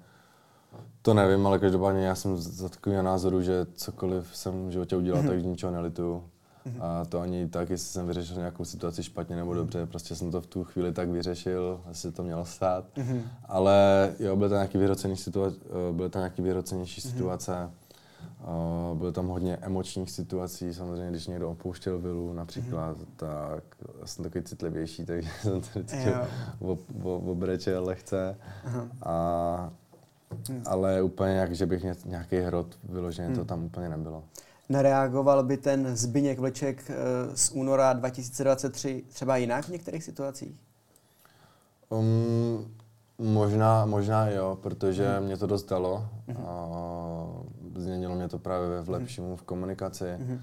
to 1.02 1.14
nevím, 1.14 1.48
ale 1.48 1.60
každopádně 1.60 2.06
já 2.06 2.16
jsem 2.16 2.38
za 2.38 2.70
takového 2.70 3.04
názoru, 3.04 3.42
že 3.42 3.68
cokoliv 3.74 4.38
jsem 4.38 4.68
v 4.68 4.72
životě 4.72 4.96
udělal, 4.96 5.24
mm-hmm. 5.24 5.28
tak 5.28 5.44
ničeho 5.44 5.72
nelituju. 5.72 6.24
Mm-hmm. 6.66 6.84
A 6.84 7.06
to 7.06 7.20
ani 7.20 7.48
tak, 7.48 7.70
jestli 7.70 7.88
jsem 7.88 8.08
vyřešil 8.08 8.38
nějakou 8.38 8.66
situaci 8.66 9.04
špatně 9.04 9.36
nebo 9.36 9.52
mm-hmm. 9.52 9.56
dobře, 9.56 9.86
prostě 9.86 10.16
jsem 10.16 10.32
to 10.32 10.42
v 10.42 10.48
tu 10.48 10.64
chvíli 10.64 10.94
tak 10.94 11.10
vyřešil, 11.10 11.82
asi 11.90 12.12
to 12.12 12.24
mělo 12.24 12.46
stát. 12.46 12.86
Mm-hmm. 12.96 13.22
Ale 13.46 14.14
jo, 14.20 14.36
byly 14.36 14.50
tam 14.50 14.58
nějaký 14.58 14.78
vyhrocený 14.78 15.18
situace, 15.18 15.58
eh, 15.90 15.94
byly 15.94 16.10
tam 16.10 16.20
nějaký 16.20 16.42
vyhrocenější 16.42 17.02
mm-hmm. 17.02 17.12
situace, 17.12 17.70
uh, 18.92 18.98
byly 18.98 19.12
tam 19.12 19.28
hodně 19.28 19.58
emočních 19.58 20.12
situací, 20.12 20.74
samozřejmě, 20.74 21.10
když 21.10 21.28
někdo 21.28 21.50
opouštěl 21.50 22.00
vilu 22.00 22.34
například, 22.34 22.98
mm-hmm. 22.98 23.16
tak 23.16 23.64
jsem 24.06 24.24
takový 24.24 24.44
citlivější, 24.44 25.06
takže 25.06 25.30
jsem 25.42 25.62
to 25.62 25.68
vždycky 25.76 26.14
obrečel 27.04 27.84
lehce. 27.84 28.38
Uh-huh. 28.68 28.90
A 29.04 29.74
Hmm. 30.50 30.64
Ale 30.66 31.02
úplně 31.02 31.34
jak, 31.34 31.56
že 31.56 31.66
bych 31.66 31.86
nějaký 32.06 32.38
hrot 32.38 32.78
vyloženě, 32.84 33.28
hmm. 33.28 33.38
to 33.38 33.46
tam 33.46 33.64
úplně 33.64 33.90
nebylo. 33.90 34.24
Nereagoval 34.70 35.44
by 35.44 35.58
ten 35.58 35.96
Zbyněk 35.96 36.40
Vlček 36.40 36.84
eh, 36.90 36.96
z 37.38 37.52
února 37.52 37.94
2023 37.94 39.04
třeba 39.08 39.38
jinak 39.38 39.66
v 39.66 39.70
některých 39.70 40.04
situacích? 40.04 40.56
Um, 41.90 42.72
možná, 43.18 43.86
možná 43.86 44.30
jo, 44.30 44.58
protože 44.62 45.18
hmm. 45.18 45.26
mě 45.26 45.38
to 45.38 45.48
dost 45.48 45.70
dalo. 45.70 46.08
Hmm. 46.28 46.46
A 46.46 46.78
změnilo 47.76 48.16
mě 48.16 48.28
to 48.28 48.40
právě 48.40 48.82
v 48.82 48.84
hmm. 48.84 48.94
lepšímu 48.94 49.36
v 49.36 49.42
komunikaci. 49.42 50.06
Hmm. 50.20 50.40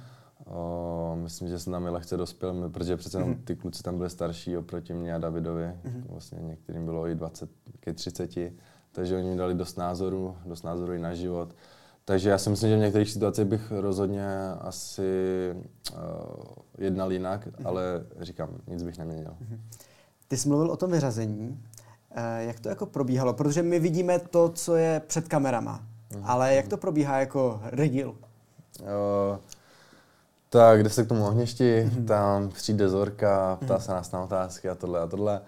O, 0.47 1.17
myslím, 1.23 1.49
že 1.49 1.59
jsem 1.59 1.73
tam 1.73 1.87
i 1.87 1.91
lehce 1.91 2.17
dospěl, 2.17 2.71
protože 2.71 2.97
přece 2.97 3.19
mm 3.25 3.35
ty 3.45 3.57
kluci 3.57 3.83
tam 3.83 3.97
byli 3.97 4.11
starší 4.11 4.57
oproti 4.57 4.95
mě 4.95 5.15
a 5.15 5.19
Davidovi. 5.19 5.67
mm 5.85 6.07
Vlastně 6.09 6.39
některým 6.43 6.85
bylo 6.85 7.09
i 7.09 7.15
20 7.15 7.51
ke 7.81 7.93
30 7.93 8.37
takže 8.93 9.17
oni 9.17 9.31
mi 9.31 9.37
dali 9.37 9.55
dost 9.55 9.79
názoru, 9.79 10.37
dost 10.47 10.63
názoru 10.63 10.93
i 10.93 10.99
na 10.99 11.15
život. 11.15 11.55
Takže 12.05 12.31
já 12.31 12.39
si 12.39 12.51
myslím, 12.51 12.71
že 12.71 12.77
v 12.77 12.81
některých 12.81 13.11
situacích 13.11 13.45
bych 13.45 13.71
rozhodně 13.71 14.27
asi 14.61 15.03
uh, 15.93 15.99
jednal 16.79 17.13
jinak, 17.13 17.47
mm-hmm. 17.47 17.69
ale 17.69 17.83
říkám, 18.21 18.51
nic 18.67 18.83
bych 18.83 18.99
neměnil. 18.99 19.31
Mm-hmm. 19.31 19.59
Ty 20.29 20.37
jsi 20.37 20.49
mluvil 20.49 20.71
o 20.71 20.77
tom 20.77 20.91
vyřazení. 20.91 21.49
Uh, 21.49 22.19
jak 22.39 22.61
to 22.61 22.69
jako 22.69 22.87
probíhalo? 22.87 23.33
Protože 23.33 23.63
my 23.63 23.79
vidíme 23.81 24.19
to, 24.19 24.49
co 24.49 24.77
je 24.77 25.03
před 25.07 25.29
kamerama. 25.29 25.81
Mm-hmm. 26.11 26.23
Ale 26.25 26.55
jak 26.55 26.69
to 26.69 26.77
probíhá 26.77 27.21
jako 27.21 27.61
redil? 27.63 28.15
Uh, 28.81 29.37
Tak, 30.49 30.81
kde 30.81 30.91
se 30.91 31.05
k 31.05 31.09
tomu 31.09 31.27
ohništi, 31.27 31.85
mm-hmm. 31.85 32.05
tam 32.05 32.49
přijde 32.49 32.89
Zorka, 32.89 33.57
ptá 33.61 33.77
mm-hmm. 33.77 33.81
se 33.81 33.93
nás 33.93 34.13
na 34.13 34.23
otázky 34.23 34.69
a 34.69 34.75
tohle 34.75 35.01
a 35.01 35.07
tohle. 35.07 35.39
A 35.39 35.43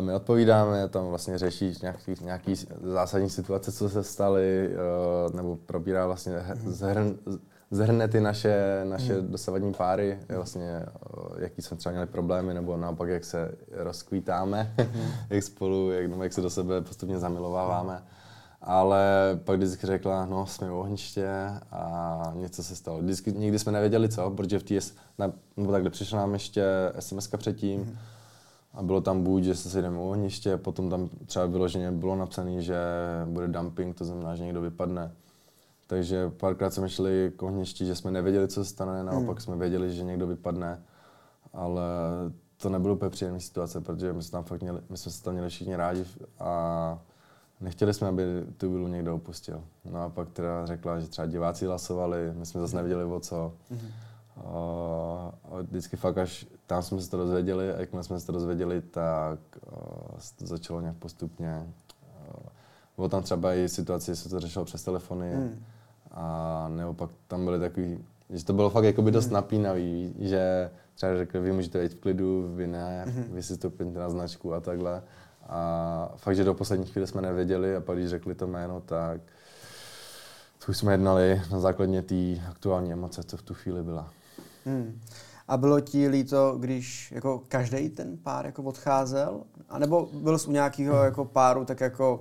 my 0.00 0.14
odpovídáme, 0.14 0.88
tam 0.88 1.06
vlastně 1.06 1.38
řeší 1.38 1.74
nějaký, 1.82 2.14
nějaký 2.20 2.54
zásadní 2.82 3.30
situace, 3.30 3.72
co 3.72 3.88
se 3.88 4.02
staly, 4.02 4.68
uh, 5.28 5.34
nebo 5.34 5.56
probírá 5.56 6.06
vlastně 6.06 6.32
mm-hmm. 6.32 6.70
zhrn, 6.70 7.18
zhrne 7.72 8.08
ty 8.08 8.20
naše, 8.20 8.84
naše 8.84 9.20
mm. 9.20 9.28
dosavadní 9.30 9.72
páry, 9.72 10.18
vlastně, 10.36 10.86
jaký 11.38 11.62
jsme 11.62 11.76
třeba 11.76 11.90
měli 11.92 12.06
problémy, 12.06 12.54
nebo 12.54 12.76
naopak, 12.76 13.08
jak 13.08 13.24
se 13.24 13.54
rozkvítáme, 13.72 14.74
mm. 14.94 15.10
jak 15.30 15.42
spolu, 15.42 15.90
jak, 15.90 16.06
nebo 16.06 16.22
jak 16.22 16.32
se 16.32 16.40
do 16.40 16.50
sebe 16.50 16.80
postupně 16.80 17.18
zamilováváme. 17.18 18.02
Ale 18.64 19.00
pak 19.44 19.56
vždycky 19.56 19.86
řekla, 19.86 20.26
no, 20.26 20.46
jsme 20.46 20.70
v 20.70 20.74
ohniště 20.74 21.30
a 21.70 22.32
něco 22.34 22.62
se 22.62 22.76
stalo. 22.76 22.98
Vždycky, 22.98 23.32
nikdy 23.32 23.58
jsme 23.58 23.72
nevěděli 23.72 24.08
co, 24.08 24.30
protože 24.30 24.58
v 24.58 24.62
TS, 24.62 24.94
ne, 25.18 25.32
nebo 25.56 25.72
takhle 25.72 25.90
přišla 25.90 26.18
nám 26.18 26.32
ještě 26.32 26.64
sms 26.98 27.28
předtím 27.36 27.80
mm. 27.80 27.98
A 28.74 28.82
bylo 28.82 29.00
tam 29.00 29.22
buď, 29.22 29.42
že 29.42 29.54
se 29.54 29.70
sejdeme 29.70 29.98
u 29.98 30.08
ohniště, 30.08 30.56
potom 30.56 30.90
tam 30.90 31.08
třeba 31.26 31.46
vyloženě 31.46 31.92
bylo 31.92 32.16
napsané, 32.16 32.62
že 32.62 32.76
bude 33.26 33.48
dumping, 33.48 33.98
to 33.98 34.04
znamená, 34.04 34.36
že 34.36 34.44
někdo 34.44 34.60
vypadne 34.60 35.12
takže 35.92 36.30
párkrát 36.30 36.74
jsme 36.74 36.88
šli 36.88 37.32
k 37.36 37.42
ohništi, 37.42 37.86
že 37.86 37.94
jsme 37.94 38.10
nevěděli, 38.10 38.48
co 38.48 38.64
se 38.64 38.70
stane, 38.70 39.04
naopak 39.04 39.36
hmm. 39.36 39.40
jsme 39.40 39.56
věděli, 39.56 39.94
že 39.94 40.04
někdo 40.04 40.26
vypadne, 40.26 40.82
ale 41.52 41.82
to 42.56 42.68
nebylo 42.68 42.94
úplně 42.94 43.10
příjemná 43.10 43.40
situace, 43.40 43.80
protože 43.80 44.12
my 44.12 44.22
jsme, 44.22 44.32
tam 44.32 44.44
fakt 44.44 44.60
měli, 44.60 44.80
my 44.90 44.96
jsme 44.96 45.12
se 45.12 45.22
tam 45.22 45.32
měli 45.32 45.48
všichni 45.48 45.76
rádi 45.76 46.04
a 46.38 46.98
nechtěli 47.60 47.94
jsme, 47.94 48.08
aby 48.08 48.22
tu 48.56 48.72
vilu 48.72 48.88
někdo 48.88 49.14
opustil. 49.14 49.64
No 49.84 50.02
a 50.02 50.08
pak 50.08 50.30
teda 50.30 50.66
řekla, 50.66 51.00
že 51.00 51.08
třeba 51.08 51.26
diváci 51.26 51.66
hlasovali, 51.66 52.32
my 52.34 52.46
jsme 52.46 52.60
zase 52.60 52.76
nevěděli 52.76 53.04
o 53.04 53.20
co. 53.20 53.52
Mm-hmm. 53.72 53.90
A 55.50 55.60
vždycky 55.62 55.96
fakt 55.96 56.18
až 56.18 56.46
tam 56.72 56.82
jsme 56.82 57.00
se 57.00 57.10
to 57.10 57.16
dozvěděli 57.16 57.72
a 57.72 57.80
jakmile 57.80 58.04
jsme 58.04 58.20
se 58.20 58.26
to 58.26 58.32
dozvěděli, 58.32 58.80
tak 58.80 59.38
se 60.18 60.36
to 60.36 60.46
začalo 60.46 60.80
nějak 60.80 60.96
postupně. 60.96 61.66
Bylo 62.96 63.08
tam 63.08 63.22
třeba 63.22 63.54
i 63.54 63.68
situace, 63.68 64.12
že 64.12 64.16
se 64.16 64.28
to 64.28 64.40
řešilo 64.40 64.64
přes 64.64 64.82
telefony. 64.82 65.34
Mm 65.34 65.64
a 66.12 66.68
nebo 66.68 66.94
pak 66.94 67.10
tam 67.28 67.44
byly 67.44 67.60
takový, 67.60 68.04
že 68.30 68.44
to 68.44 68.52
bylo 68.52 68.70
fakt 68.70 68.84
jakoby 68.84 69.10
dost 69.10 69.26
mm. 69.26 69.32
napínavý, 69.32 70.14
že 70.18 70.70
třeba 70.94 71.16
řekli, 71.16 71.40
vy 71.40 71.52
můžete 71.52 71.82
jít 71.82 71.92
v 71.92 72.00
klidu, 72.00 72.52
vy 72.54 72.66
ne, 72.66 73.04
mm. 73.06 73.24
vy 73.34 73.42
si 73.42 73.54
stupňte 73.54 73.98
na 73.98 74.10
značku 74.10 74.54
a 74.54 74.60
takhle. 74.60 75.02
A 75.48 76.12
fakt, 76.16 76.36
že 76.36 76.44
do 76.44 76.54
poslední 76.54 76.86
chvíle 76.86 77.06
jsme 77.06 77.22
nevěděli 77.22 77.76
a 77.76 77.80
pak 77.80 77.98
když 77.98 78.10
řekli 78.10 78.34
to 78.34 78.46
jméno, 78.46 78.80
tak 78.80 79.20
už 80.68 80.76
jsme 80.76 80.92
jednali 80.92 81.42
na 81.52 81.60
základně 81.60 82.02
té 82.02 82.40
aktuální 82.50 82.92
emoce, 82.92 83.22
co 83.22 83.36
v 83.36 83.42
tu 83.42 83.54
chvíli 83.54 83.82
byla. 83.82 84.10
Hmm. 84.64 85.00
A 85.52 85.56
bylo 85.56 85.80
ti 85.80 86.08
líto, 86.08 86.56
když 86.58 87.12
jako 87.12 87.42
každý 87.48 87.88
ten 87.88 88.16
pár 88.22 88.46
jako 88.46 88.62
odcházel? 88.62 89.40
A 89.68 89.78
nebo 89.78 90.08
byl 90.12 90.38
jsi 90.38 90.48
u 90.48 90.52
nějakého 90.52 90.96
jako 90.96 91.24
páru 91.24 91.64
tak 91.64 91.80
jako 91.80 92.20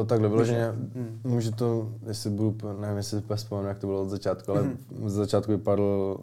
Uh, 0.00 0.06
takhle 0.06 0.28
vyloženě, 0.28 0.64
hmm. 0.66 1.20
může 1.24 1.52
to, 1.52 1.88
jestli 2.06 2.30
budu, 2.30 2.56
nevím, 2.80 2.96
jestli 2.96 3.20
si 3.20 3.36
vzpomenu, 3.36 3.68
jak 3.68 3.78
to 3.78 3.86
bylo 3.86 4.02
od 4.02 4.08
začátku, 4.08 4.52
ale 4.52 4.60
hmm. 4.60 4.78
z 5.06 5.12
začátku 5.12 5.52
vypadl 5.52 6.16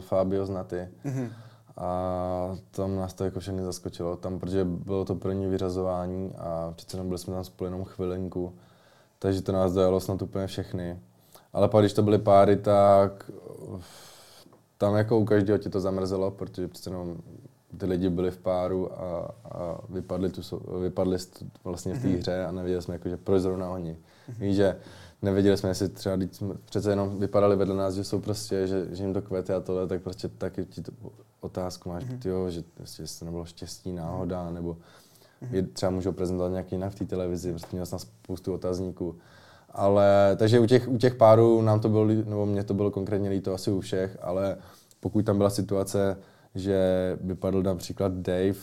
Fabio 0.00 0.46
z 0.46 0.50
Naty. 0.50 0.88
Hmm. 1.04 1.28
A 1.76 2.56
tam 2.70 2.96
nás 2.96 3.14
to 3.14 3.24
jako 3.24 3.40
všechny 3.40 3.62
zaskočilo, 3.62 4.16
tam, 4.16 4.38
protože 4.38 4.64
bylo 4.64 5.04
to 5.04 5.14
první 5.14 5.46
vyřazování 5.46 6.32
a 6.38 6.72
přece 6.76 6.96
jenom 6.96 7.08
byli 7.08 7.18
jsme 7.18 7.34
tam 7.34 7.44
spolu 7.44 7.66
jenom 7.66 7.84
chvilinku, 7.84 8.54
takže 9.18 9.42
to 9.42 9.52
nás 9.52 9.72
dojalo 9.72 10.00
snad 10.00 10.22
úplně 10.22 10.46
všechny. 10.46 11.00
Ale 11.52 11.68
pak, 11.68 11.82
když 11.82 11.92
to 11.92 12.02
byly 12.02 12.18
páry, 12.18 12.56
tak 12.56 13.30
tam 14.78 14.94
jako 14.94 15.18
u 15.18 15.24
každého 15.24 15.58
ti 15.58 15.68
to 15.68 15.80
zamrzelo, 15.80 16.30
protože 16.30 16.68
přece 16.68 16.90
jenom 16.90 17.16
ty 17.78 17.86
lidi 17.86 18.10
byli 18.10 18.30
v 18.30 18.38
páru 18.38 18.92
a, 18.92 19.34
a 19.44 19.80
vypadli, 19.88 20.30
tu, 20.30 20.42
vypadli 20.80 21.18
vlastně 21.64 21.94
v 21.94 22.02
té 22.02 22.08
mhm. 22.08 22.16
hře 22.16 22.44
a 22.44 22.52
nevěděli 22.52 22.82
jsme, 22.82 22.94
jako, 22.94 23.08
že 23.08 23.16
proč 23.16 23.42
zrovna 23.42 23.70
oni. 23.70 23.92
Mm-hmm. 23.92 24.34
Víš, 24.38 24.56
že 24.56 24.76
nevěděli 25.22 25.56
jsme, 25.56 25.68
jestli 25.68 25.88
třeba 25.88 26.16
jsme 26.32 26.54
přece 26.64 26.90
jenom 26.90 27.18
vypadali 27.18 27.56
vedle 27.56 27.76
nás, 27.76 27.94
že 27.94 28.04
jsou 28.04 28.20
prostě, 28.20 28.66
že, 28.66 28.86
že 28.90 29.04
jim 29.04 29.14
to 29.14 29.22
kvete 29.22 29.54
a 29.54 29.60
tohle, 29.60 29.86
tak 29.86 30.02
prostě 30.02 30.28
taky 30.28 30.64
ti 30.64 30.82
to 30.82 30.92
otázku 31.40 31.88
máš, 31.88 32.04
mm-hmm. 32.04 32.18
tyjo, 32.18 32.50
že 32.50 32.62
prostě, 32.74 33.02
jestli 33.02 33.18
to 33.18 33.24
nebylo 33.24 33.44
štěstí, 33.44 33.92
náhoda, 33.92 34.50
nebo 34.50 34.76
mm-hmm. 35.42 35.68
třeba 35.72 35.90
můžou 35.90 36.12
prezentovat 36.12 36.48
nějaký 36.48 36.74
jinak 36.74 36.92
v 36.92 36.98
té 36.98 37.04
televizi, 37.04 37.50
prostě 37.50 37.68
měl 37.72 37.86
jsem 37.86 37.98
spoustu 37.98 38.54
otazníků. 38.54 39.16
Ale, 39.70 40.36
takže 40.36 40.60
u 40.60 40.66
těch, 40.66 40.88
u 40.88 40.98
těch 40.98 41.14
párů 41.14 41.62
nám 41.62 41.80
to 41.80 41.88
bylo, 41.88 42.04
nebo 42.04 42.46
mě 42.46 42.64
to 42.64 42.74
bylo 42.74 42.90
konkrétně 42.90 43.30
líto 43.30 43.54
asi 43.54 43.70
u 43.70 43.80
všech, 43.80 44.18
ale 44.20 44.56
pokud 45.00 45.24
tam 45.24 45.36
byla 45.36 45.50
situace, 45.50 46.16
že 46.54 46.78
vypadl 47.20 47.62
například 47.62 48.12
Dave 48.12 48.50
uh, 48.50 48.54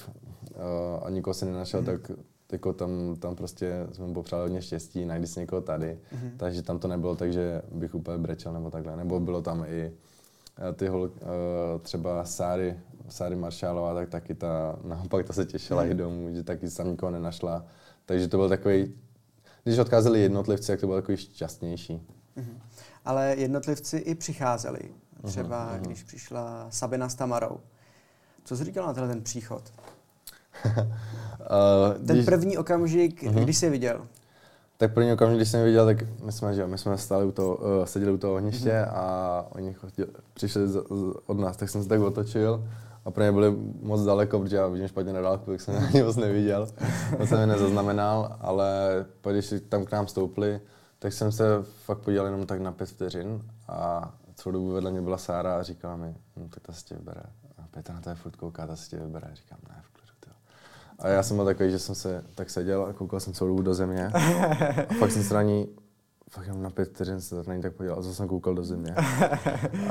a 1.04 1.10
nikoho 1.10 1.34
si 1.34 1.46
nenašel, 1.46 1.80
mm. 1.80 1.86
tak 1.86 2.12
jako 2.52 2.74
tam, 2.74 3.16
tam 3.20 3.36
prostě 3.36 3.88
jsme 3.92 4.08
mu 4.08 4.14
popřáli 4.14 4.42
hodně 4.42 4.62
štěstí, 4.62 5.06
najdi 5.06 5.28
si 5.28 5.40
někoho 5.40 5.62
tady, 5.62 5.88
mm-hmm. 5.88 6.32
takže 6.38 6.62
tam 6.62 6.80
to 6.80 6.88
nebylo 6.88 7.16
tak, 7.16 7.34
že 7.34 7.62
bych 7.72 7.96
úplně 7.96 8.18
brečel 8.18 8.54
nebo 8.54 8.70
takhle, 8.70 8.96
nebo 8.96 9.20
bylo 9.20 9.42
tam 9.42 9.66
i 9.68 9.92
uh, 9.92 10.76
ty 10.76 10.88
hol, 10.88 11.02
uh, 11.02 11.10
třeba 11.82 12.26
Sáry, 12.26 12.80
Sáry 13.10 13.36
Maršálová, 13.36 13.94
tak 13.94 14.10
taky 14.10 14.36
ta, 14.36 14.80
naopak 14.84 15.26
ta 15.26 15.34
se 15.34 15.46
těšila 15.46 15.84
mm. 15.84 15.92
i 15.92 15.94
domů, 15.94 16.36
že 16.36 16.44
taky 16.44 16.70
tam 16.70 16.92
nikoho 16.92 17.12
nenašla, 17.12 17.66
takže 18.06 18.28
to 18.28 18.38
byl 18.38 18.50
takový, 18.50 18.94
když 19.66 19.80
odcházeli 19.80 20.22
jednotlivci, 20.22 20.68
tak 20.68 20.80
to 20.80 20.88
bylo 20.88 21.02
takový 21.02 21.18
šťastnější. 21.18 22.02
Mm-hmm. 22.38 22.60
Ale 23.06 23.36
jednotlivci 23.38 23.98
i 23.98 24.16
přicházeli, 24.16 24.80
třeba 25.24 25.72
uh-huh, 25.72 25.80
uh-huh. 25.80 25.86
když 25.86 26.04
přišla 26.04 26.68
Sabina 26.70 27.10
s 27.10 27.16
Tamarou. 27.16 27.60
Co 28.44 28.58
jsi 28.58 28.64
říkal 28.64 28.86
na 28.86 28.94
tenhle 28.94 29.14
ten 29.14 29.24
příchod? 29.24 29.74
uh, 30.66 30.74
ten 32.08 32.16
když... 32.16 32.26
první 32.26 32.58
okamžik, 32.58 33.24
uh-huh. 33.24 33.44
když 33.44 33.58
jsi 33.58 33.70
viděl? 33.70 34.08
Tak 34.78 34.94
první 34.94 35.14
okamžik, 35.14 35.38
když 35.38 35.50
jsem 35.50 35.64
viděl, 35.64 35.86
tak 35.86 36.22
my 36.24 36.32
jsme, 36.32 36.54
že 36.54 36.68
my 36.68 36.78
jsme 36.78 36.98
stáli 36.98 37.26
u 37.26 37.32
toho, 37.32 37.56
uh, 37.56 37.86
seděli 37.86 38.12
u 38.12 38.18
toho 38.18 38.34
ohniště 38.34 38.72
uh-huh. 38.72 38.98
a 38.98 39.48
oni 39.52 39.74
chodili, 39.74 40.08
přišli 40.34 40.68
z, 40.68 40.72
z, 40.72 41.14
od 41.26 41.40
nás, 41.40 41.58
tak 41.58 41.70
jsem 41.70 41.84
se 41.84 41.90
tak 41.90 42.02
otočil 42.02 42.64
a 43.06 43.12
pro 43.12 43.24
ně 43.24 43.32
byli 43.32 43.56
moc 43.82 44.04
daleko, 44.04 44.40
protože 44.40 44.56
já 44.56 44.68
vidím 44.68 44.88
špatně 44.88 45.14
na 45.14 45.22
dálku, 45.22 45.52
tak 45.52 45.62
jsem 45.62 45.76
na 45.76 45.90
ně 45.90 46.04
moc 46.04 46.16
neviděl. 46.16 46.68
To 47.18 47.28
jsem 47.28 47.40
je 47.40 47.48
nezaznamenal, 47.48 48.38
ale 48.42 49.06
když 49.32 49.54
tam 49.70 49.86
k 49.86 49.92
nám 49.92 50.08
stoupli, 50.08 50.62
tak 51.00 51.14
jsem 51.14 51.32
se 51.32 51.46
fakt 51.86 52.00
podíval 52.00 52.26
jenom 52.26 52.46
tak 52.46 52.62
na 52.62 52.72
pět 52.72 52.90
vteřin 52.90 53.42
a 53.68 54.14
celou 54.36 54.54
dobu 54.54 54.72
vedle 54.72 54.92
mě 54.92 55.02
byla 55.02 55.18
Sára 55.18 55.60
a 55.60 55.64
říkala 55.64 55.96
mi, 55.96 56.16
no 56.38 56.48
tak 56.50 56.64
ta 56.64 56.74
se 56.74 56.86
tě 56.86 56.96
vybere. 56.96 57.22
Petra 57.72 57.96
na 57.96 58.02
té 58.02 58.16
furt 58.16 58.36
kouká, 58.36 58.68
ta 58.68 58.76
se 58.76 58.90
tě 58.90 58.98
vybere. 58.98 59.28
Říkám, 59.34 59.60
ne, 59.70 59.76
v 59.82 59.90
klidu, 59.94 60.14
tyjo. 60.20 60.36
A 61.00 61.08
já 61.08 61.24
jsem 61.24 61.38
byl 61.38 61.46
takový, 61.46 61.72
že 61.72 61.80
jsem 61.80 61.96
se 61.96 62.24
tak 62.36 62.50
seděl 62.50 62.86
a 62.86 62.94
koukal 62.94 63.20
jsem 63.20 63.34
celou 63.34 63.50
dobu 63.50 63.62
do 63.62 63.74
země. 63.74 64.08
A 64.90 64.94
pak 65.00 65.12
jsem 65.12 65.24
se 65.24 65.34
na 65.34 65.42
ní 65.42 65.68
fakt 66.30 66.48
jenom 66.48 66.64
na 66.64 66.70
pět 66.70 66.90
vteřin 66.90 67.22
se 67.22 67.44
na 67.48 67.56
ní 67.56 67.62
tak 67.62 67.74
podíval 67.74 68.00
a 68.00 68.02
zase 68.02 68.16
jsem 68.16 68.28
koukal 68.28 68.56
do 68.56 68.64
země. 68.64 68.96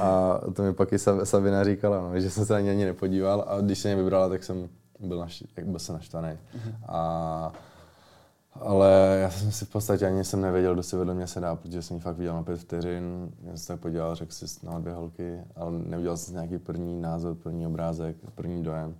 A 0.01 0.40
to 0.55 0.62
mi 0.62 0.75
pak 0.75 0.92
i 0.92 0.99
Sabina 1.25 1.64
říkala, 1.64 2.01
no, 2.01 2.20
že 2.20 2.31
jsem 2.31 2.47
se 2.47 2.53
na 2.53 2.61
ní 2.61 2.70
ani 2.70 2.85
nepodíval 2.85 3.44
a 3.49 3.61
když 3.61 3.79
se 3.79 3.88
mě 3.88 3.97
vybrala, 3.97 4.29
tak 4.29 4.44
jsem 4.44 4.68
byl, 5.01 5.18
naš, 5.18 5.44
byl 5.64 5.79
se 5.79 5.92
naštvaný. 5.92 6.29
Mm-hmm. 6.29 6.75
A 6.88 7.53
ale 8.61 9.18
já 9.23 9.31
jsem 9.31 9.53
si 9.53 9.64
v 9.64 9.68
podstatě 9.68 10.07
ani 10.07 10.25
jsem 10.25 10.40
nevěděl, 10.40 10.75
kdo 10.75 10.83
si 10.83 10.97
vedle 10.97 11.14
mě 11.14 11.27
sedá, 11.27 11.57
protože 11.57 11.83
jsem 11.83 11.97
ji 11.97 12.01
fakt 12.01 12.16
viděl 12.16 12.35
na 12.35 12.42
pět 12.42 12.57
vteřin, 12.57 13.31
já 13.42 13.49
jsem 13.49 13.59
se 13.59 13.68
tak 13.68 13.81
podíval, 13.81 14.14
řekl 14.14 14.33
si 14.33 14.66
na 14.66 14.79
dvě 14.79 14.94
holky, 14.94 15.40
ale 15.57 15.79
neviděl 15.79 16.16
jsem 16.16 16.35
nějaký 16.35 16.59
první 16.59 17.01
názor, 17.01 17.35
první 17.35 17.66
obrázek, 17.66 18.16
první 18.35 18.62
dojem. 18.62 18.94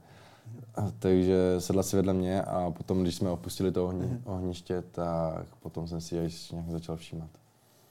Takže 0.99 1.57
sedla 1.59 1.83
si 1.83 1.97
vedle 1.97 2.13
mě 2.13 2.43
a 2.43 2.71
potom, 2.71 3.03
když 3.03 3.15
jsme 3.15 3.31
opustili 3.31 3.73
to 3.73 3.85
ohni, 3.85 4.07
mm-hmm. 4.07 4.21
ohniště, 4.25 4.83
tak 4.91 5.47
potom 5.63 5.89
jsem 5.89 6.01
si 6.01 6.21
až 6.21 6.51
nějak 6.51 6.71
začal 6.71 6.97
všímat. 6.97 7.31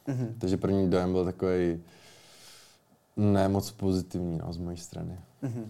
Mm-hmm. 0.08 0.28
Takže 0.38 0.58
první 0.58 0.90
dojem 0.90 1.12
byl 1.12 1.26
takový 1.26 1.84
ne 3.18 3.48
moc 3.48 3.72
pozitivní 3.72 4.38
no, 4.38 4.54
z 4.54 4.58
mojí 4.58 4.78
strany. 4.78 5.20
Mm-hmm. 5.44 5.66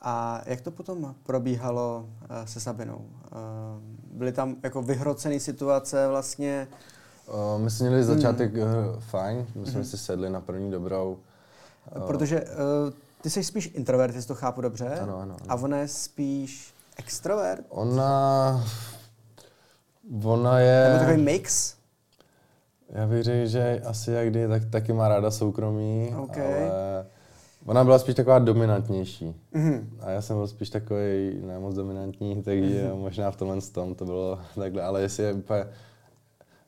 A 0.00 0.42
jak 0.46 0.60
to 0.60 0.70
potom 0.70 1.14
probíhalo 1.22 2.06
uh, 2.06 2.46
se 2.46 2.60
Sabinou? 2.60 2.96
Uh, 2.96 4.18
byly 4.18 4.32
tam 4.32 4.56
jako 4.62 4.82
vyhrocené 4.82 5.40
situace 5.40 6.08
vlastně? 6.08 6.68
Uh, 7.56 7.62
my 7.62 7.70
jsme 7.70 7.86
měli 7.88 8.04
začátek 8.04 8.54
hmm. 8.54 8.64
uh, 8.64 9.00
fajn, 9.00 9.46
my 9.54 9.66
jsme 9.66 9.74
hmm. 9.74 9.84
si 9.84 9.98
sedli 9.98 10.30
na 10.30 10.40
první 10.40 10.70
dobrou. 10.70 11.18
Protože 12.06 12.44
ty 13.22 13.30
jsi 13.30 13.44
spíš 13.44 13.70
introvert, 13.74 14.14
jestli 14.14 14.28
to 14.28 14.34
chápu 14.34 14.60
dobře. 14.60 14.88
Ano, 14.88 15.02
ano, 15.02 15.20
ano. 15.22 15.36
A 15.48 15.54
ona 15.54 15.76
je 15.78 15.88
spíš 15.88 16.74
extrovert? 16.96 17.66
Ona... 17.68 18.64
Ona 20.24 20.60
je... 20.60 20.88
Nebo 20.88 20.98
takový 20.98 21.22
mix? 21.22 21.74
Já 22.88 23.06
bych 23.06 23.22
řekl, 23.22 23.46
že 23.46 23.82
asi 23.84 24.12
jak 24.12 24.28
kdy, 24.28 24.48
tak 24.48 24.64
taky 24.64 24.92
má 24.92 25.08
ráda 25.08 25.30
soukromí, 25.30 26.14
okay. 26.16 26.46
ale 26.46 27.06
Ona 27.66 27.84
byla 27.84 27.98
spíš 27.98 28.14
taková 28.14 28.38
dominantnější. 28.38 29.34
Mm-hmm. 29.54 29.84
A 30.00 30.10
já 30.10 30.22
jsem 30.22 30.36
byl 30.36 30.46
spíš 30.46 30.70
takový 30.70 31.40
nemoc 31.46 31.74
dominantní, 31.74 32.42
takže 32.42 32.84
mm-hmm. 32.84 32.96
možná 32.96 33.30
v 33.30 33.36
tomhle 33.36 33.60
tom 33.60 33.94
to 33.94 34.04
bylo 34.04 34.38
takhle. 34.54 34.82
Ale 34.82 35.02
jestli 35.02 35.24
je 35.24 35.32
úplně... 35.32 35.64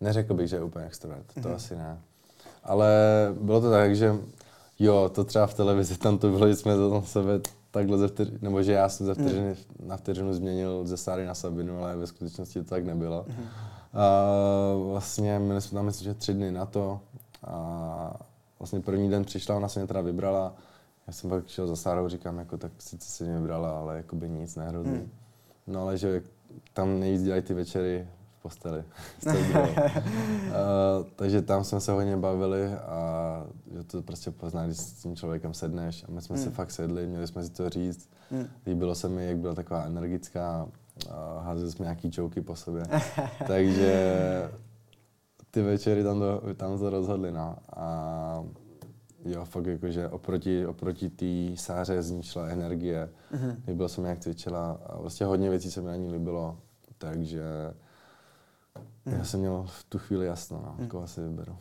Neřekl 0.01 0.35
bych, 0.35 0.49
že 0.49 0.57
je 0.57 0.63
úplně 0.63 0.87
extrovert, 0.87 1.27
mm-hmm. 1.27 1.43
to 1.43 1.49
mhm. 1.49 1.57
asi 1.57 1.77
ne. 1.77 1.99
Ale 2.65 2.89
bylo 3.41 3.61
to 3.61 3.71
tak, 3.71 3.97
že 3.97 4.15
Jo, 4.79 5.11
to 5.15 5.25
třeba 5.25 5.47
v 5.47 5.55
televizi, 5.55 5.99
tam 5.99 6.19
to 6.19 6.31
bylo, 6.31 6.49
že 6.49 6.57
jsme 6.57 6.77
to 6.77 6.95
na 6.95 7.03
sebe 7.03 7.41
takhle 7.71 7.99
ze 7.99 8.09
vteř, 8.09 8.31
nebo 8.41 8.63
že 8.63 8.73
já 8.73 8.89
jsem 8.89 9.07
ze 9.07 9.15
vteřiny 9.15 9.49
mm. 9.49 9.89
na 9.89 9.97
vteřinu 9.97 10.35
změnil 10.35 10.87
ze 10.87 10.97
Sáry 10.97 11.27
na 11.27 11.35
Sabinu, 11.35 11.85
ale 11.85 11.97
ve 11.97 12.07
skutečnosti 12.07 12.63
to 12.63 12.71
tak 12.71 12.85
nebylo. 12.85 13.25
Mm. 13.29 13.45
A 13.95 14.25
vlastně 14.91 15.39
měli 15.39 15.61
jsme 15.61 15.77
tam 15.77 15.85
myslím, 15.85 16.05
že 16.05 16.15
tři 16.15 16.35
dny 16.35 16.53
na 16.53 16.67
to 16.67 17.01
a 17.45 18.17
vlastně 18.59 18.81
první 18.81 19.11
den 19.11 19.25
přišla, 19.25 19.57
ona 19.57 19.69
se 19.69 19.81
mě 19.81 19.87
teda 19.87 20.01
vybrala, 20.01 20.55
já 21.07 21.13
jsem 21.13 21.31
pak 21.31 21.49
šel 21.49 21.67
za 21.67 21.77
Sárou, 21.77 22.09
říkám, 22.09 22.39
jako 22.39 22.57
tak 22.57 22.73
sice 22.79 23.09
si 23.09 23.25
mě 23.25 23.35
vybrala, 23.35 23.79
ale 23.79 23.97
jako 23.97 24.17
by 24.17 24.29
nic 24.29 24.57
nehrozí. 24.57 24.91
Mm. 24.91 25.11
No 25.67 25.83
ale 25.83 25.99
že 25.99 26.23
tam 26.73 27.01
nejvíc 27.01 27.23
dělají 27.23 27.43
ty 27.43 27.55
večery 27.55 28.09
posteli. 28.45 28.85
uh, 29.27 29.33
takže 31.17 31.43
tam 31.43 31.65
jsme 31.65 31.81
se 31.81 31.93
hodně 31.93 32.17
bavili 32.17 32.75
a 32.75 33.47
že 33.73 33.85
to 33.85 34.03
prostě 34.03 34.31
pozná, 34.31 34.67
když 34.67 34.79
s 34.79 34.93
tím 34.93 35.17
člověkem 35.17 35.55
sedneš. 35.55 36.05
A 36.09 36.13
my 36.13 36.21
jsme 36.21 36.37
mm. 36.37 36.43
se 36.43 36.51
fakt 36.51 36.71
sedli, 36.71 37.07
měli 37.07 37.27
jsme 37.27 37.45
si 37.45 37.51
to 37.51 37.71
říct. 37.71 38.11
Mm. 38.31 38.47
Líbilo 38.67 38.95
se 38.95 39.09
mi, 39.09 39.27
jak 39.27 39.37
byla 39.37 39.55
taková 39.55 39.85
energická, 39.85 40.69
a 41.11 41.41
házeli 41.41 41.71
jsme 41.71 41.85
nějaký 41.85 42.11
joky 42.13 42.41
po 42.41 42.57
sobě. 42.57 42.85
takže 43.47 44.51
ty 45.51 45.63
večery 45.63 46.05
tam 46.05 46.19
to, 46.21 46.43
tam 46.55 46.79
to 46.79 46.91
rozhodli, 46.91 47.33
no. 47.33 47.57
A 47.77 48.45
jo, 49.25 49.45
fakt 49.45 49.67
jakože 49.67 50.09
oproti, 50.09 50.67
oproti 50.67 51.11
té 51.11 51.57
sáře 51.57 52.03
z 52.03 52.11
ní 52.11 52.23
šla 52.23 52.47
energie. 52.47 53.09
Mm-hmm. 53.33 53.57
Líbilo 53.67 53.89
se 53.89 54.01
mi, 54.01 54.09
jak 54.09 54.19
cvičila 54.19 54.81
a 54.87 55.01
vlastně 55.01 55.27
hodně 55.27 55.51
věcí 55.51 55.71
se 55.71 55.81
mi 55.81 55.87
na 55.87 55.97
ní 55.97 56.13
líbilo, 56.13 56.59
takže 56.99 57.43
mm. 59.07 59.13
já 59.13 59.25
jsem 59.25 59.41
měl 59.41 59.65
v 59.69 59.85
tu 59.85 59.99
chvíli 59.99 60.27
jasno, 60.27 60.63
no, 60.67 60.75
mm. 60.79 60.89
koho 60.89 61.07
si 61.07 61.21
vyberu. 61.21 61.57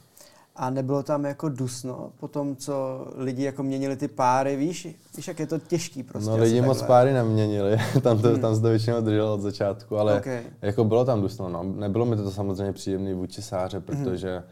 A 0.56 0.70
nebylo 0.70 1.04
tam 1.04 1.26
jako 1.26 1.50
dusno 1.50 2.12
po 2.20 2.28
tom, 2.28 2.56
co 2.56 3.08
lidi 3.16 3.44
jako 3.44 3.64
měnili 3.64 3.96
ty 3.96 4.08
páry, 4.08 4.56
víš, 4.56 4.88
víš, 5.16 5.28
jak 5.28 5.40
je 5.40 5.48
to 5.48 5.60
těžký 5.60 6.04
prostě. 6.04 6.30
No 6.30 6.38
lidi 6.38 6.62
moc 6.62 6.82
páry 6.82 7.14
neměnili, 7.14 7.78
tam, 8.02 8.22
to, 8.22 8.28
hmm. 8.28 8.42
tam 8.42 8.56
se 8.56 8.62
to 8.62 8.70
většinou 8.70 9.02
drželo 9.02 9.34
od 9.34 9.42
začátku, 9.42 9.98
ale 9.98 10.18
okay. 10.18 10.44
jako 10.62 10.84
bylo 10.84 11.06
tam 11.06 11.22
dusno, 11.22 11.50
no. 11.50 11.64
Nebylo 11.64 12.06
mi 12.06 12.16
to 12.16 12.32
samozřejmě 12.32 12.74
příjemný 12.74 13.14
vůči 13.14 13.42
sáře, 13.42 13.78
hmm. 13.78 13.86
protože 13.86 14.38
hmm. 14.38 14.46